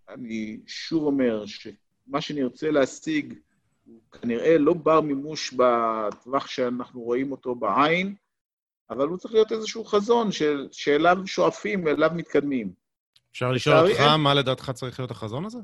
אני 0.09 0.61
שוב 0.67 1.03
אומר 1.03 1.45
שמה 1.47 2.21
שנרצה 2.21 2.71
להשיג 2.71 3.35
הוא 3.91 4.21
כנראה 4.21 4.59
לא 4.59 4.75
בר 4.75 5.01
מימוש 5.01 5.55
בטווח 5.55 6.47
שאנחנו 6.47 7.01
רואים 7.01 7.33
אותו 7.33 7.55
בעין, 7.55 8.15
אבל 8.91 9.09
הוא 9.09 9.19
צריך 9.19 9.35
להיות 9.35 9.53
איזשהו 9.53 9.85
חזון 9.85 10.33
של, 10.33 10.69
שאליו 10.73 11.19
שואפים, 11.27 11.89
אליו 11.89 12.11
מתקדמים. 12.15 12.73
אפשר 13.33 13.53
לשאול 13.53 13.77
אותך 13.77 14.01
אין. 14.01 14.21
מה 14.21 14.35
לדעתך 14.35 14.71
צריך 14.75 15.01
להיות 15.01 15.11
החזון 15.11 15.45
הזה? 15.45 15.59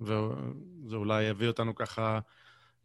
וזה 0.00 0.16
אולי 0.96 1.22
יביא 1.24 1.48
אותנו 1.48 1.74
ככה 1.74 2.18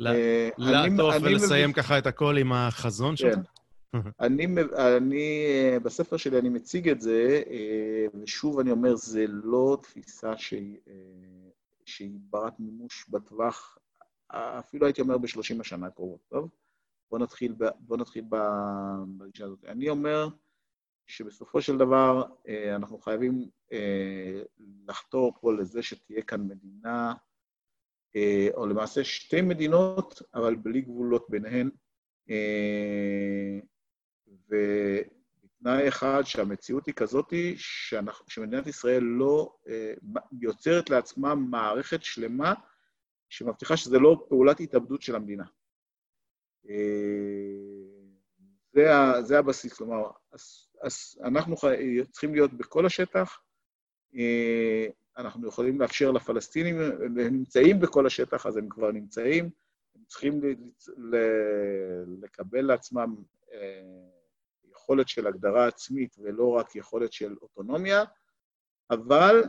אה, 0.06 0.50
אני- 0.60 0.72
לעטוף 0.98 1.14
אני 1.16 1.34
ולסיים 1.34 1.70
מבין- 1.70 1.84
ככה 1.84 1.98
את 1.98 2.08
הכל 2.08 2.38
עם 2.38 2.54
החזון 2.54 3.16
שלך? 3.16 3.36
כן. 3.36 3.42
אני, 4.20 4.46
מב- 4.46 4.74
אני, 4.74 5.44
אה, 5.74 5.80
בספר 5.80 6.18
שלי 6.18 6.40
אני 6.40 6.50
מציג 6.50 6.90
את 6.90 7.02
זה, 7.02 7.42
אה, 7.50 8.06
ושוב 8.24 8.60
אני 8.60 8.72
אומר, 8.72 8.96
זה 8.96 9.26
לא 9.28 9.78
תפיסה 9.82 10.38
שהיא, 10.38 10.78
שהיא 11.86 12.12
ברת 12.30 12.54
מימוש 12.60 13.06
בטווח, 13.10 13.78
אפילו 14.34 14.86
הייתי 14.86 15.02
אומר 15.02 15.18
בשלושים 15.18 15.62
השנה 15.62 15.88
הקרובות, 15.88 16.22
טוב? 16.30 16.50
בוא 17.12 17.20
נתחיל, 17.20 17.54
ב- 17.58 17.70
בוא 17.80 17.98
נתחיל 17.98 18.26
ב- 18.30 19.04
בגישה 19.18 19.46
הזאת. 19.46 19.66
אני 19.66 19.90
אומר 19.90 20.28
שבסופו 21.08 21.62
של 21.62 21.78
דבר 21.78 22.24
אה, 22.48 22.76
אנחנו 22.76 22.98
חייבים 22.98 23.50
אה, 23.72 24.42
לחתור 24.88 25.34
פה 25.42 25.54
לזה 25.54 25.84
שתהיה 25.84 26.22
כאן 26.22 26.48
מדינה, 26.48 27.14
אה, 28.16 28.48
או 28.54 28.68
למעשה 28.68 29.04
שתי 29.04 29.42
מדינות, 29.42 30.22
אבל 30.34 30.56
בלי 30.56 30.82
גבולות 30.82 31.26
ביניהן. 31.30 31.70
אה, 32.30 33.60
תנאי 35.64 35.88
אחד, 35.88 36.22
שהמציאות 36.26 36.86
היא 36.88 36.94
כזאת 36.94 37.34
שמדינת 38.28 38.68
ישראל 38.68 39.04
לא 39.04 39.56
יוצרת 40.42 40.90
לעצמה 40.90 41.36
מערכת 41.36 42.04
שלמה 42.04 42.54
שמבטיחה 43.32 43.78
שזה 43.78 44.00
לא 44.00 44.26
פעולת 44.30 44.60
התאבדות 44.60 45.02
של 45.02 45.16
המדינה. 45.16 45.44
אה, 46.70 47.82
זה, 48.74 48.84
זה 49.22 49.40
הבסיס, 49.40 49.74
כלומר, 49.74 50.12
אנחנו 51.24 51.56
צריכים 52.12 52.36
להיות 52.36 52.54
בכל 52.54 52.86
השטח, 52.86 53.42
אה, 54.16 54.88
אנחנו 55.18 55.48
יכולים 55.48 55.82
לאפשר 55.82 56.12
לפלסטינים, 56.12 56.80
הם 56.80 57.18
נמצאים 57.18 57.80
בכל 57.80 58.06
השטח, 58.06 58.46
אז 58.46 58.58
הם 58.58 58.70
כבר 58.70 58.92
נמצאים, 58.92 59.50
הם 59.96 60.02
צריכים 60.08 60.42
לקבל 62.22 62.62
לעצמם 62.62 63.16
אה, 63.54 63.82
יכולת 64.72 65.08
של 65.08 65.28
הגדרה 65.28 65.68
עצמית 65.68 66.16
ולא 66.20 66.50
רק 66.50 66.76
יכולת 66.76 67.14
של 67.14 67.36
אוטונומיה, 67.42 68.04
אבל 68.92 69.44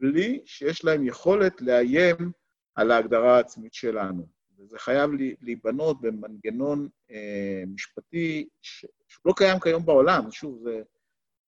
בלי 0.00 0.42
שיש 0.44 0.84
להם 0.84 1.06
יכולת 1.06 1.60
לאיים 1.60 2.32
על 2.74 2.90
ההגדרה 2.90 3.36
העצמית 3.36 3.74
שלנו. 3.74 4.26
וזה 4.58 4.78
חייב 4.78 5.10
להיבנות 5.40 6.00
במנגנון 6.00 6.88
אה, 7.10 7.62
משפטי 7.74 8.48
ש... 8.62 8.86
שלא 9.08 9.32
קיים 9.36 9.60
כיום 9.60 9.86
בעולם. 9.86 10.30
שוב, 10.30 10.58
זה... 10.62 10.82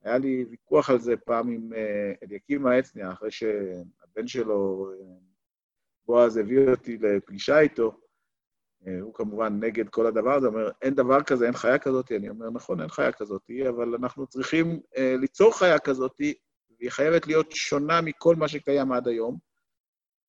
היה 0.04 0.18
לי 0.18 0.44
ויכוח 0.50 0.90
על 0.90 1.00
זה 1.00 1.16
פעם 1.16 1.48
עם 1.48 1.72
אה, 1.72 2.12
אליקים 2.22 2.66
העצניה, 2.66 3.12
אחרי 3.12 3.30
שהבן 3.30 4.26
שלו, 4.26 4.90
אה, 4.92 5.14
בועז, 6.06 6.36
הביא 6.36 6.68
אותי 6.68 6.98
לפגישה 6.98 7.60
איתו. 7.60 7.98
אה, 8.86 9.00
הוא 9.00 9.14
כמובן 9.14 9.60
נגד 9.60 9.88
כל 9.88 10.06
הדבר 10.06 10.34
הזה, 10.34 10.46
אומר, 10.46 10.70
אין 10.82 10.94
דבר 10.94 11.22
כזה, 11.22 11.46
אין 11.46 11.52
חיה 11.52 11.78
כזאת. 11.78 12.12
אני 12.12 12.28
אומר, 12.28 12.50
נכון, 12.50 12.80
אין 12.80 12.88
חיה 12.88 13.12
כזאת, 13.12 13.50
אבל 13.68 13.94
אנחנו 13.94 14.26
צריכים 14.26 14.80
אה, 14.96 15.14
ליצור 15.20 15.58
חיה 15.58 15.78
כזאת, 15.78 16.20
והיא 16.78 16.90
חייבת 16.90 17.26
להיות 17.26 17.52
שונה 17.52 18.00
מכל 18.00 18.36
מה 18.36 18.48
שקיים 18.48 18.92
עד 18.92 19.08
היום. 19.08 19.51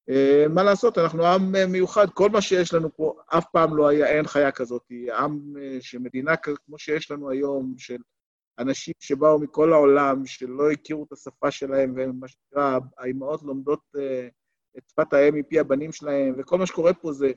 אה, 0.10 0.46
מה 0.50 0.64
לעשות, 0.64 0.98
אנחנו 0.98 1.26
עם 1.26 1.56
אה, 1.56 1.68
מיוחד, 1.68 2.10
כל 2.10 2.30
מה 2.30 2.42
שיש 2.42 2.74
לנו 2.74 2.96
פה, 2.96 3.14
אף 3.28 3.46
פעם 3.52 3.76
לא 3.76 3.88
היה, 3.88 4.08
אין 4.08 4.28
חיה 4.28 4.52
כזאת. 4.52 4.84
עם 5.18 5.54
אה, 5.60 5.78
שמדינה 5.82 6.36
כמו 6.38 6.78
שיש 6.78 7.12
לנו 7.12 7.30
היום, 7.30 7.74
של 7.78 7.98
אנשים 8.60 8.94
שבאו 9.00 9.40
מכל 9.40 9.74
העולם, 9.74 10.26
שלא 10.26 10.72
הכירו 10.72 11.04
את 11.04 11.12
השפה 11.12 11.52
שלהם, 11.52 11.94
ומה 11.98 12.28
שנקרא, 12.28 12.80
האימהות 12.98 13.44
לומדות 13.44 13.82
את 14.78 14.84
שפת 14.90 15.14
האם 15.14 15.36
מפי 15.36 15.60
הבנים 15.60 15.92
שלהם, 15.92 16.36
וכל 16.38 16.58
מה 16.58 16.66
שקורה 16.66 16.94
פה 16.94 17.14
זה, 17.14 17.32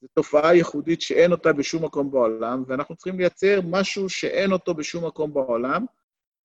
זה 0.00 0.08
תופעה 0.14 0.54
ייחודית 0.54 1.00
שאין 1.00 1.32
אותה 1.32 1.52
בשום 1.52 1.84
מקום 1.84 2.10
בעולם, 2.10 2.64
ואנחנו 2.66 2.96
צריכים 2.96 3.18
לייצר 3.18 3.60
משהו 3.64 4.08
שאין 4.08 4.52
אותו 4.52 4.74
בשום 4.74 5.06
מקום 5.06 5.34
בעולם, 5.34 5.84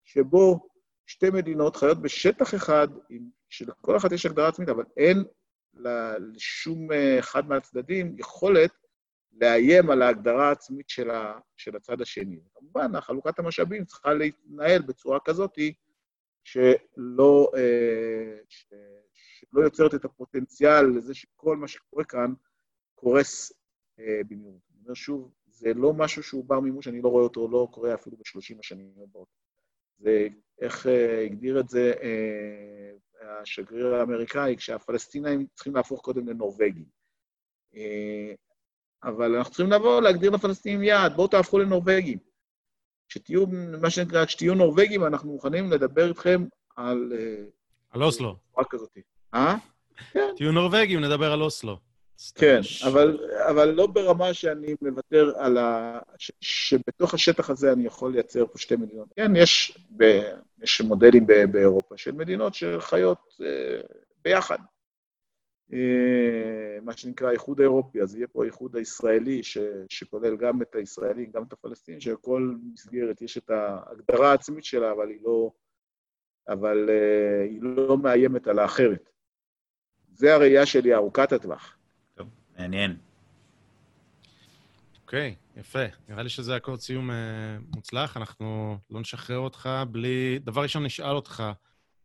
שבו 0.03 0.67
שתי 1.05 1.29
מדינות 1.29 1.75
חיות 1.75 2.01
בשטח 2.01 2.55
אחד, 2.55 2.87
שלכל 3.49 3.97
אחת 3.97 4.11
יש 4.11 4.25
הגדרה 4.25 4.47
עצמית, 4.47 4.69
אבל 4.69 4.83
אין 4.97 5.23
לשום 5.73 6.91
אה, 6.91 7.19
אחד 7.19 7.47
מהצדדים 7.47 8.15
יכולת 8.19 8.71
לאיים 9.41 9.89
על 9.89 10.01
ההגדרה 10.01 10.49
העצמית 10.49 10.89
של, 10.89 11.11
ה, 11.11 11.39
של 11.57 11.75
הצד 11.75 12.01
השני. 12.01 12.39
כמובן, 12.53 13.01
חלוקת 13.01 13.39
המשאבים 13.39 13.85
צריכה 13.85 14.13
להתנהל 14.13 14.81
בצורה 14.81 15.19
כזאת 15.25 15.59
שלא, 16.43 17.51
אה, 17.57 18.37
ש, 18.49 18.65
שלא 19.13 19.61
יוצרת 19.61 19.95
את 19.95 20.05
הפוטנציאל 20.05 20.85
לזה 20.85 21.13
שכל 21.13 21.57
מה 21.57 21.67
שקורה 21.67 22.03
כאן 22.03 22.33
קורס 22.95 23.53
אה, 23.99 24.21
במהירות. 24.27 24.61
אני 24.71 24.83
אומר 24.83 24.93
שוב, 24.93 25.31
זה 25.47 25.73
לא 25.73 25.93
משהו 25.93 26.23
שהוא 26.23 26.45
בר 26.45 26.59
מימוש, 26.59 26.87
אני 26.87 27.01
לא 27.01 27.09
רואה 27.09 27.23
אותו, 27.23 27.47
לא 27.51 27.67
קורה 27.71 27.93
אפילו 27.93 28.17
בשלושים 28.17 28.59
השנים 28.59 28.93
הבאות. 29.03 29.27
זה, 29.99 30.27
איך 30.61 30.87
הגדיר 31.25 31.59
את 31.59 31.69
זה 31.69 31.93
השגריר 33.21 33.95
האמריקאי, 33.95 34.55
כשהפלסטינאים 34.57 35.45
צריכים 35.53 35.75
להפוך 35.75 36.01
קודם 36.01 36.27
לנורבגים. 36.27 36.85
אה, 37.75 38.33
אבל 39.03 39.35
אנחנו 39.35 39.53
צריכים 39.53 39.71
לבוא, 39.71 40.01
להגדיר 40.01 40.31
לפלסטינים 40.31 40.83
יעד, 40.83 41.15
בואו 41.15 41.27
תהפכו 41.27 41.59
לנורבגים. 41.59 42.17
כשתהיו, 43.09 43.45
מה 43.81 43.89
שנקרא, 43.89 44.25
כשתהיו 44.25 44.55
נורבגים, 44.55 45.05
אנחנו 45.05 45.31
מוכנים 45.31 45.71
לדבר 45.71 46.09
איתכם 46.09 46.45
על... 46.75 47.13
אה, 47.15 47.43
על 47.89 48.03
אוסלו. 48.03 48.35
רק 48.57 48.67
כזאת. 48.69 48.97
אה? 49.33 49.55
כן. 50.11 50.33
תהיו 50.37 50.51
נורבגים, 50.51 50.99
נדבר 50.99 51.31
על 51.31 51.41
אוסלו. 51.41 51.90
כן, 52.35 52.61
אבל, 52.87 53.27
אבל 53.49 53.69
לא 53.69 53.87
ברמה 53.87 54.33
שאני 54.33 54.75
מוותר 54.81 55.33
על 55.37 55.57
ה... 55.57 55.99
ש, 56.17 56.31
שבתוך 56.41 57.13
השטח 57.13 57.49
הזה 57.49 57.73
אני 57.73 57.85
יכול 57.85 58.11
לייצר 58.11 58.45
פה 58.47 58.57
שתי 58.57 58.75
מדינות. 58.75 59.07
כן, 59.15 59.35
יש, 59.35 59.77
ב, 59.97 60.03
יש 60.63 60.81
מודלים 60.81 61.27
ב, 61.27 61.33
באירופה 61.51 61.97
של 61.97 62.11
מדינות 62.11 62.53
שחיות 62.53 63.37
אה, 63.41 63.81
ביחד. 64.23 64.57
אה, 65.73 66.79
מה 66.81 66.97
שנקרא 66.97 67.29
האיחוד 67.29 67.59
האירופי, 67.59 68.01
אז 68.01 68.15
יהיה 68.15 68.27
פה 68.27 68.43
האיחוד 68.43 68.75
הישראלי, 68.75 69.43
ש, 69.43 69.57
שכולל 69.89 70.35
גם 70.35 70.61
את 70.61 70.75
הישראלים, 70.75 71.31
גם 71.31 71.43
את 71.43 71.53
הפלסטינים, 71.53 72.01
שלכל 72.01 72.55
מסגרת 72.73 73.21
יש 73.21 73.37
את 73.37 73.49
ההגדרה 73.49 74.31
העצמית 74.31 74.63
שלה, 74.63 74.91
אבל 74.91 75.09
היא 75.09 75.19
לא, 75.23 75.51
אבל, 76.47 76.89
אה, 76.89 77.43
היא 77.43 77.59
לא 77.61 77.97
מאיימת 77.97 78.47
על 78.47 78.59
האחרת. 78.59 79.09
זה 80.13 80.35
הראייה 80.35 80.65
שלי 80.65 80.95
ארוכת 80.95 81.31
הטווח. 81.31 81.80
מעניין. 82.57 82.97
אוקיי, 85.01 85.35
okay, 85.55 85.59
יפה. 85.59 85.85
נראה 86.09 86.23
לי 86.23 86.29
שזה 86.29 86.55
הכל 86.55 86.77
סיום 86.77 87.09
uh, 87.09 87.13
מוצלח. 87.75 88.17
אנחנו 88.17 88.77
לא 88.89 88.99
נשחרר 88.99 89.37
אותך 89.37 89.69
בלי... 89.91 90.39
דבר 90.39 90.61
ראשון, 90.61 90.85
נשאל 90.85 91.15
אותך, 91.15 91.43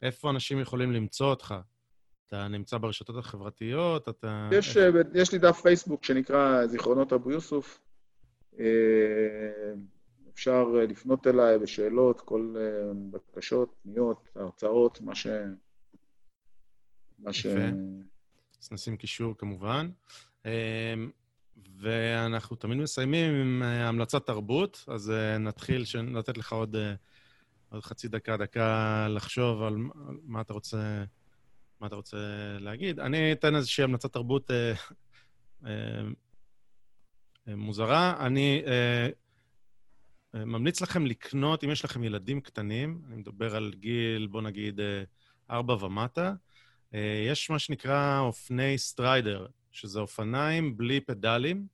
איפה 0.03 0.31
אנשים 0.31 0.61
יכולים 0.61 0.93
למצוא 0.93 1.27
אותך? 1.27 1.55
אתה 2.29 2.49
נמצא 2.49 2.79
ברשתות 2.79 3.17
החברתיות? 3.17 4.09
אתה... 4.09 4.49
יש, 4.53 4.77
איך... 4.77 4.95
יש 5.15 5.33
לי 5.33 5.39
דף 5.39 5.61
פייסבוק 5.61 6.05
שנקרא 6.05 6.67
זיכרונות 6.67 7.13
אבו 7.13 7.31
יוסוף. 7.31 7.81
אה, 8.59 8.65
אפשר 10.35 10.65
לפנות 10.65 11.27
אליי 11.27 11.59
בשאלות, 11.59 12.21
כל 12.21 12.55
אה, 12.57 12.93
בקשות, 13.11 13.75
פניות, 13.83 14.29
הרצאות, 14.35 15.01
מה 15.01 15.15
ש... 15.15 15.27
מה 17.19 17.33
ש... 17.33 17.47
אז 18.63 18.73
נשים 18.73 18.97
קישור 18.97 19.35
כמובן. 19.39 19.91
אמ, 20.47 21.11
ואנחנו 21.79 22.57
תמיד 22.57 22.79
מסיימים 22.79 23.35
עם 23.35 23.63
אה, 23.63 23.89
המלצת 23.89 24.27
תרבות, 24.27 24.85
אז 24.89 25.11
אה, 25.11 25.39
נתחיל 25.39 25.85
לתת 26.15 26.39
לך 26.39 26.53
עוד, 26.53 26.77
אה, 26.77 26.95
עוד 27.69 27.85
חצי 27.85 28.09
דקה, 28.09 28.37
דקה 28.37 29.09
לחשוב 29.11 29.63
על 29.63 29.77
מה 30.23 30.41
אתה 30.41 30.53
רוצה, 30.53 31.05
מה 31.81 31.87
אתה 31.87 31.97
רוצה 31.97 32.17
להגיד. 32.61 33.01
אני 33.01 33.33
אתן 33.33 33.55
איזושהי 33.57 33.85
המלצת 33.85 34.13
תרבות 34.13 34.51
מוזרה. 37.47 38.27
אני 38.27 38.63
ממליץ 40.35 40.81
לכם 40.81 41.07
לקנות, 41.07 41.65
אם 41.65 41.71
יש 41.71 41.85
לכם 41.85 42.05
ילדים 42.05 42.41
קטנים, 42.41 43.03
אני 43.07 43.17
מדבר 43.17 43.57
על 43.57 43.73
גיל, 43.77 44.27
בוא 44.27 44.43
נגיד, 44.43 44.81
ארבע 45.51 45.85
ומטה, 45.85 46.35
יש 47.29 47.51
מה 47.51 47.59
שנקרא 47.59 48.21
אופני 48.21 48.79
Strider. 48.79 49.47
שזה 49.77 50.01
אופניים 50.01 50.77
בלי 50.77 51.01
פדלים, 51.01 51.67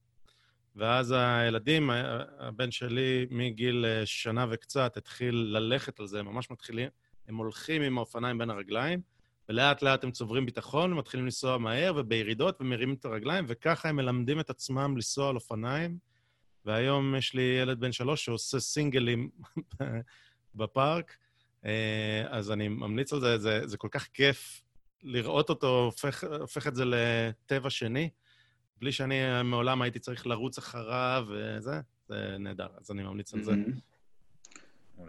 ואז 0.76 1.14
הילדים, 1.16 1.90
הבן 2.38 2.70
שלי 2.70 3.26
מגיל 3.30 3.84
אה, 3.84 4.06
שנה 4.06 4.46
וקצת 4.50 4.96
התחיל 4.96 5.34
ללכת 5.34 6.00
על 6.00 6.06
זה, 6.06 6.20
הם 6.20 6.26
ממש 6.26 6.50
מתחילים, 6.50 6.88
הם 7.28 7.36
הולכים 7.36 7.82
עם 7.82 7.98
האופניים 7.98 8.38
בין 8.38 8.50
הרגליים, 8.50 9.00
ולאט 9.48 9.82
לאט 9.82 10.04
הם 10.04 10.10
צוברים 10.10 10.46
ביטחון 10.46 10.92
ומתחילים 10.92 11.26
לנסוע 11.26 11.58
מהר 11.58 11.92
ובירידות 11.96 12.60
ומרימים 12.60 12.94
את 12.94 13.04
הרגליים, 13.04 13.44
וככה 13.48 13.88
הם 13.88 13.96
מלמדים 13.96 14.40
את 14.40 14.50
עצמם 14.50 14.94
לנסוע 14.96 15.28
על 15.28 15.34
אופניים. 15.34 15.98
והיום 16.64 17.14
יש 17.14 17.34
לי 17.34 17.58
ילד 17.62 17.80
בן 17.80 17.92
שלוש 17.92 18.24
שעושה 18.24 18.60
סינגלים 18.60 19.30
בפארק, 20.54 21.16
אה, 21.64 22.24
אז 22.28 22.50
אני 22.50 22.68
ממליץ 22.68 23.12
על 23.12 23.20
זה, 23.20 23.38
זה, 23.38 23.66
זה 23.66 23.76
כל 23.76 23.88
כך 23.90 24.08
כיף 24.14 24.62
לראות 25.02 25.48
אותו 25.48 25.84
הופך, 25.84 26.24
הופך 26.40 26.66
את 26.66 26.74
זה 26.74 26.84
לטבע 26.86 27.70
שני, 27.70 28.08
בלי 28.80 28.92
שאני 28.92 29.42
מעולם 29.44 29.82
הייתי 29.82 29.98
צריך 29.98 30.26
לרוץ 30.26 30.58
אחריו 30.58 31.26
וזה, 31.28 31.80
זה 32.08 32.36
נהדר, 32.38 32.66
אז 32.80 32.90
אני 32.90 33.02
ממליץ 33.02 33.34
על 33.34 33.42
זה. 33.42 33.52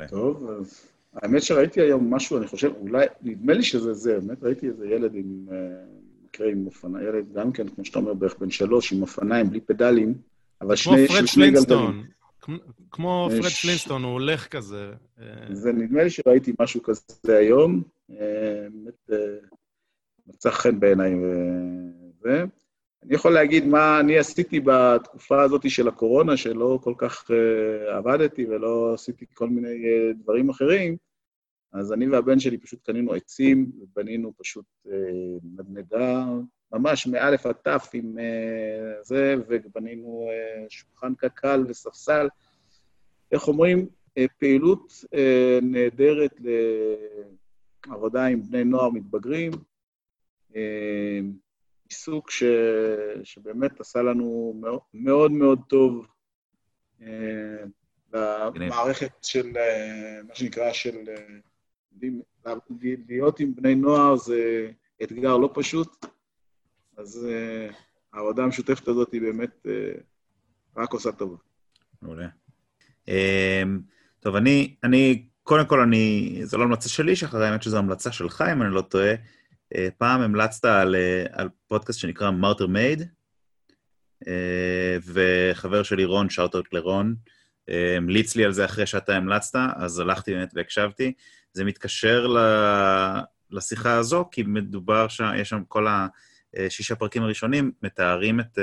טוב, 0.09 0.49
אז 0.49 0.87
האמת 1.13 1.43
שראיתי 1.43 1.81
היום 1.81 2.13
משהו, 2.13 2.37
אני 2.37 2.47
חושב, 2.47 2.71
אולי, 2.79 3.05
נדמה 3.21 3.53
לי 3.53 3.63
שזה 3.63 3.93
זה, 3.93 4.19
באמת 4.19 4.43
ראיתי 4.43 4.67
איזה 4.67 4.87
ילד 4.87 5.15
עם, 5.15 5.47
אה, 5.51 5.57
מקרה 6.25 6.47
עם 6.47 6.65
אופניים, 6.65 7.07
ילד 7.07 7.33
גם 7.33 7.51
כן, 7.51 7.67
כמו 7.69 7.85
שאתה 7.85 7.99
אומר, 7.99 8.13
בערך 8.13 8.37
בן 8.39 8.49
שלוש, 8.49 8.93
עם 8.93 9.01
אופניים 9.01 9.49
בלי 9.49 9.61
פדלים, 9.61 10.13
אבל 10.61 10.75
שני, 10.75 11.07
כמו 11.07 11.15
פרד 11.15 11.25
פלינסטון. 11.25 12.03
כמו 12.91 13.29
פרד 13.41 13.51
פלינסטון, 13.51 14.03
הוא 14.03 14.11
הולך 14.11 14.47
כזה. 14.47 14.91
אה. 15.19 15.25
זה 15.51 15.71
נדמה 15.71 16.03
לי 16.03 16.09
שראיתי 16.09 16.53
משהו 16.59 16.83
כזה 16.83 17.37
היום. 17.37 17.83
אה, 18.11 18.67
באמת, 18.71 19.09
מצא 20.27 20.49
חן 20.49 20.79
בעיניי 20.79 21.13
וזה. 21.15 22.43
אני 23.03 23.15
יכול 23.15 23.33
להגיד 23.33 23.65
מה 23.65 23.99
אני 23.99 24.17
עשיתי 24.17 24.59
בתקופה 24.59 25.41
הזאת 25.41 25.69
של 25.69 25.87
הקורונה, 25.87 26.37
שלא 26.37 26.79
כל 26.83 26.93
כך 26.97 27.31
אה, 27.31 27.91
עבדתי 27.91 28.45
ולא 28.45 28.93
עשיתי 28.93 29.25
כל 29.33 29.49
מיני 29.49 29.67
אה, 29.69 30.17
דברים 30.23 30.49
אחרים, 30.49 30.97
אז 31.73 31.93
אני 31.93 32.07
והבן 32.07 32.39
שלי 32.39 32.57
פשוט 32.57 32.79
קנינו 32.85 33.13
עצים 33.13 33.71
ובנינו 33.81 34.33
פשוט 34.37 34.65
אה, 34.87 34.89
נדנדה, 35.43 36.25
ממש 36.73 37.07
מאלף 37.07 37.45
עד 37.45 37.55
תף 37.55 37.89
עם 37.93 38.17
uh, 38.17 39.03
זה, 39.03 39.35
ובנינו 39.49 40.27
uh, 40.29 40.65
שולחן 40.69 41.13
קק"ל 41.15 41.65
וספסל. 41.67 42.27
איך 43.31 43.47
אומרים? 43.47 43.87
Uh, 44.19 44.21
פעילות 44.39 45.05
uh, 45.05 45.17
נהדרת 45.61 46.39
לעבודה 47.87 48.25
עם 48.25 48.41
בני 48.43 48.63
נוער 48.63 48.89
מתבגרים. 48.89 49.51
Uh, 50.53 50.55
עיסוק 51.89 52.31
ש... 52.31 52.43
שבאמת 53.23 53.79
עשה 53.79 54.01
לנו 54.01 54.61
מאוד 54.93 55.31
מאוד 55.31 55.59
טוב 55.67 56.07
אה, 57.01 58.49
למערכת 58.55 59.11
של, 59.21 59.57
אה, 59.57 60.19
מה 60.27 60.35
שנקרא, 60.35 60.73
של... 60.73 60.97
אה, 61.07 62.53
להיות 63.07 63.39
עם 63.39 63.55
בני 63.55 63.75
נוער 63.75 64.15
זה 64.15 64.69
אתגר 65.03 65.37
לא 65.37 65.49
פשוט, 65.53 66.05
אז 66.97 67.27
העבודה 68.13 68.43
המשותפת 68.43 68.87
הזאת 68.87 69.11
היא 69.11 69.21
באמת 69.21 69.65
רק 70.77 70.93
עושה 70.93 71.11
טוב. 71.11 71.37
מעולה. 72.01 72.27
טוב, 74.19 74.35
אני, 74.35 74.75
אני, 74.83 75.25
קודם 75.43 75.65
כל, 75.65 75.79
אני, 75.79 76.39
זו 76.43 76.57
לא 76.57 76.63
המלצה 76.63 76.89
שלי, 76.89 77.15
שאחרי 77.15 77.47
האמת 77.47 77.63
שזו 77.63 77.77
המלצה 77.77 78.11
שלך, 78.11 78.43
אם 78.53 78.61
אני 78.61 78.73
לא 78.73 78.81
טועה. 78.81 79.13
אה, 79.75 79.87
פעם 79.97 80.21
המלצת 80.21 80.65
על, 80.65 80.95
אה, 80.95 81.25
על 81.31 81.49
פודקאסט 81.67 81.99
שנקרא 81.99 82.31
מרטר 82.31 82.67
מייד, 82.67 83.01
אה, 84.27 84.97
וחבר 85.05 85.83
שלי 85.83 86.05
רון, 86.05 86.29
שאוטות 86.29 86.73
לרון, 86.73 87.15
המליץ 87.97 88.35
לי 88.35 88.45
על 88.45 88.51
זה 88.51 88.65
אחרי 88.65 88.85
שאתה 88.85 89.15
המלצת, 89.15 89.59
אז 89.75 89.99
הלכתי 89.99 90.33
באמת 90.33 90.51
והקשבתי. 90.55 91.13
זה 91.53 91.63
מתקשר 91.63 92.27
ל... 92.27 92.37
לשיחה 93.51 93.97
הזו, 93.97 94.29
כי 94.31 94.43
מדובר 94.43 95.07
שם, 95.07 95.31
יש 95.35 95.49
שם 95.49 95.63
כל 95.67 95.87
השישה 96.57 96.95
פרקים 96.95 97.23
הראשונים, 97.23 97.71
מתארים 97.83 98.39
את, 98.39 98.59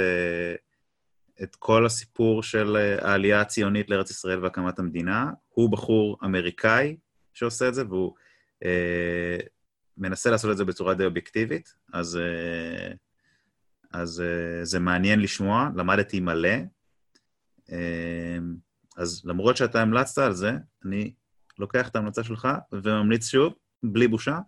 את 1.43 1.57
כל 1.57 1.87
הסיפור 1.87 2.43
של 2.43 2.77
העלייה 3.01 3.41
הציונית 3.41 3.91
לארץ 3.91 4.11
ישראל 4.11 4.45
והקמת 4.45 4.79
המדינה. 4.79 5.31
הוא 5.49 5.73
בחור 5.73 6.19
אמריקאי 6.25 6.97
שעושה 7.35 7.69
את 7.69 7.75
זה, 7.75 7.85
והוא 7.89 8.15
מנסה 9.99 10.31
לעשות 10.31 10.51
את 10.51 10.57
זה 10.57 10.65
בצורה 10.65 10.95
די 10.95 11.05
אובייקטיבית, 11.05 11.75
אז, 11.93 12.17
אה, 12.17 12.93
אז 13.93 14.21
אה, 14.21 14.65
זה 14.65 14.79
מעניין 14.79 15.21
לשמוע, 15.21 15.69
למדתי 15.77 16.21
מלא. 16.21 16.57
אה, 17.73 18.39
אז 18.97 19.23
למרות 19.25 19.57
שאתה 19.57 19.83
המלצת 19.83 20.23
על 20.23 20.33
זה, 20.33 20.53
אני 20.85 21.13
לוקח 21.59 21.89
את 21.89 21.97
ההמלצה 21.97 22.25
שלך 22.25 22.49
וממליץ 22.73 23.29
שוב, 23.29 23.55
בלי 23.83 24.09
בושה. 24.09 24.39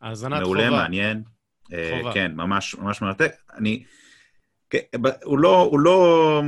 האזנת 0.00 0.32
חובה. 0.32 0.40
מעולה, 0.40 0.70
מעניין. 0.70 1.22
חובה. 1.64 2.14
כן, 2.14 2.32
ממש, 2.34 2.74
ממש 2.74 3.02
מרתק. 3.02 3.32
אני... 3.54 3.84
כן, 4.72 4.78
הוא 5.24 5.38
לא, 5.38 5.60
הוא 5.60 5.80
לא, 5.80 6.42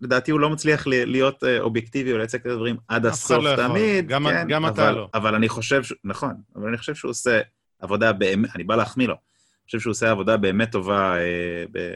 לדעתי 0.00 0.30
הוא 0.30 0.40
לא 0.40 0.50
מצליח 0.50 0.86
להיות 0.86 1.44
אה, 1.44 1.60
אובייקטיבי 1.60 2.12
או 2.12 2.18
לייצג 2.18 2.40
את 2.40 2.46
הדברים 2.46 2.76
עד 2.88 3.06
הסוף 3.06 3.44
לא 3.44 3.56
תמיד. 3.56 4.08
גם, 4.08 4.26
כן, 4.30 4.48
גם 4.48 4.64
אבל, 4.64 4.74
אתה 4.74 4.92
לא. 4.92 5.08
אבל 5.14 5.34
אני 5.34 5.48
חושב, 5.48 5.82
ש... 5.82 5.92
נכון, 6.04 6.34
אבל 6.56 6.68
אני 6.68 6.76
חושב 6.76 6.94
שהוא 6.94 7.10
עושה 7.10 7.40
עבודה 7.78 8.12
באמת, 8.12 8.50
אני 8.54 8.64
בא 8.64 8.76
להחמיא 8.76 9.08
לו. 9.08 9.14
אני 9.14 9.66
חושב 9.66 9.80
שהוא 9.80 9.90
עושה 9.90 10.10
עבודה 10.10 10.36
באמת 10.36 10.72
טובה 10.72 11.16
אה, 11.18 11.64
ב... 11.72 11.92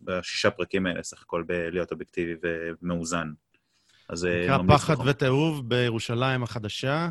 בשישה 0.00 0.50
פרקים 0.50 0.86
האלה, 0.86 1.02
סך 1.02 1.22
הכל 1.22 1.42
בלהיות 1.46 1.92
אובייקטיבי 1.92 2.32
ומאוזן. 2.82 3.32
אז 4.08 4.24
אה, 4.24 4.44
נקרא 4.44 4.58
פחד 4.68 4.96
ותאוב 5.06 5.68
בירושלים 5.68 6.42
החדשה. 6.42 7.08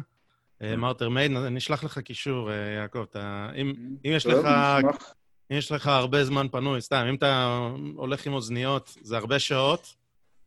אה, 0.61 0.71
כן. 0.71 0.79
מרטר 0.79 1.09
מייד, 1.09 1.31
אני 1.31 1.57
אשלח 1.57 1.83
לך 1.83 1.99
קישור, 1.99 2.51
יעקב, 2.51 3.05
אתה... 3.09 3.49
אם, 3.55 3.73
אם 4.05 4.11
יש 4.11 4.25
לך... 4.25 4.47
אם 5.53 5.57
יש 5.57 5.71
לך 5.71 5.87
הרבה 5.87 6.25
זמן 6.25 6.47
פנוי, 6.51 6.81
סתם, 6.81 7.05
אם 7.09 7.15
אתה 7.15 7.59
הולך 7.95 8.25
עם 8.25 8.33
אוזניות, 8.33 8.97
זה 9.01 9.17
הרבה 9.17 9.39
שעות, 9.39 9.95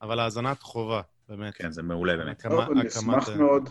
אבל 0.02 0.18
האזנת 0.18 0.62
חובה, 0.62 1.00
באמת. 1.28 1.54
כן, 1.54 1.72
זה 1.72 1.82
מעולה 1.82 2.16
באמת. 2.16 2.42
טוב, 2.42 2.60
אני 2.60 2.88
אשמח 2.88 3.28
מאוד. 3.28 3.70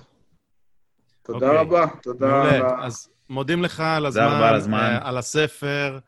תודה 1.22 1.46
אוקיי. 1.46 1.62
רבה, 1.62 1.86
תודה 2.02 2.44
רבה. 2.44 2.86
אז 2.86 3.10
מודים 3.30 3.64
לך 3.64 3.80
על 3.80 4.06
הזמן, 4.06 4.24
תודה 4.24 4.38
רבה 4.38 4.50
על 4.50 4.56
הזמן, 4.56 4.78
אה, 4.80 5.10
על 5.10 5.18
הספר, 5.18 6.00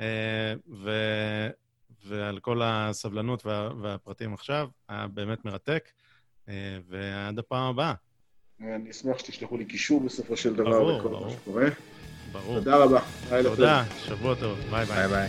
אה, 0.00 0.54
ו... 0.82 0.90
ועל 2.04 2.38
כל 2.38 2.60
הסבלנות 2.64 3.46
וה... 3.46 3.70
והפרטים 3.80 4.34
עכשיו. 4.34 4.68
היה 4.88 5.06
באמת 5.06 5.44
מרתק, 5.44 5.88
אה, 6.48 6.78
ועד 6.88 7.38
הפעם 7.38 7.70
הבאה. 7.70 7.94
אני 8.60 8.90
אשמח 8.90 9.18
שתשלחו 9.18 9.56
לי 9.56 9.64
קישור 9.64 10.00
בסופו 10.00 10.36
של 10.36 10.54
דבר 10.54 10.98
לכל 10.98 11.08
מה 11.08 11.30
שקורה. 11.30 11.68
ברור. 12.32 12.54
תודה 12.58 12.76
רבה. 12.76 13.00
תודה, 13.42 13.82
שבוע 14.06 14.34
טוב. 14.34 14.58
ביי 14.70 14.84
ביי. 14.84 14.96
ביי 14.96 15.08
ביי. 15.08 15.28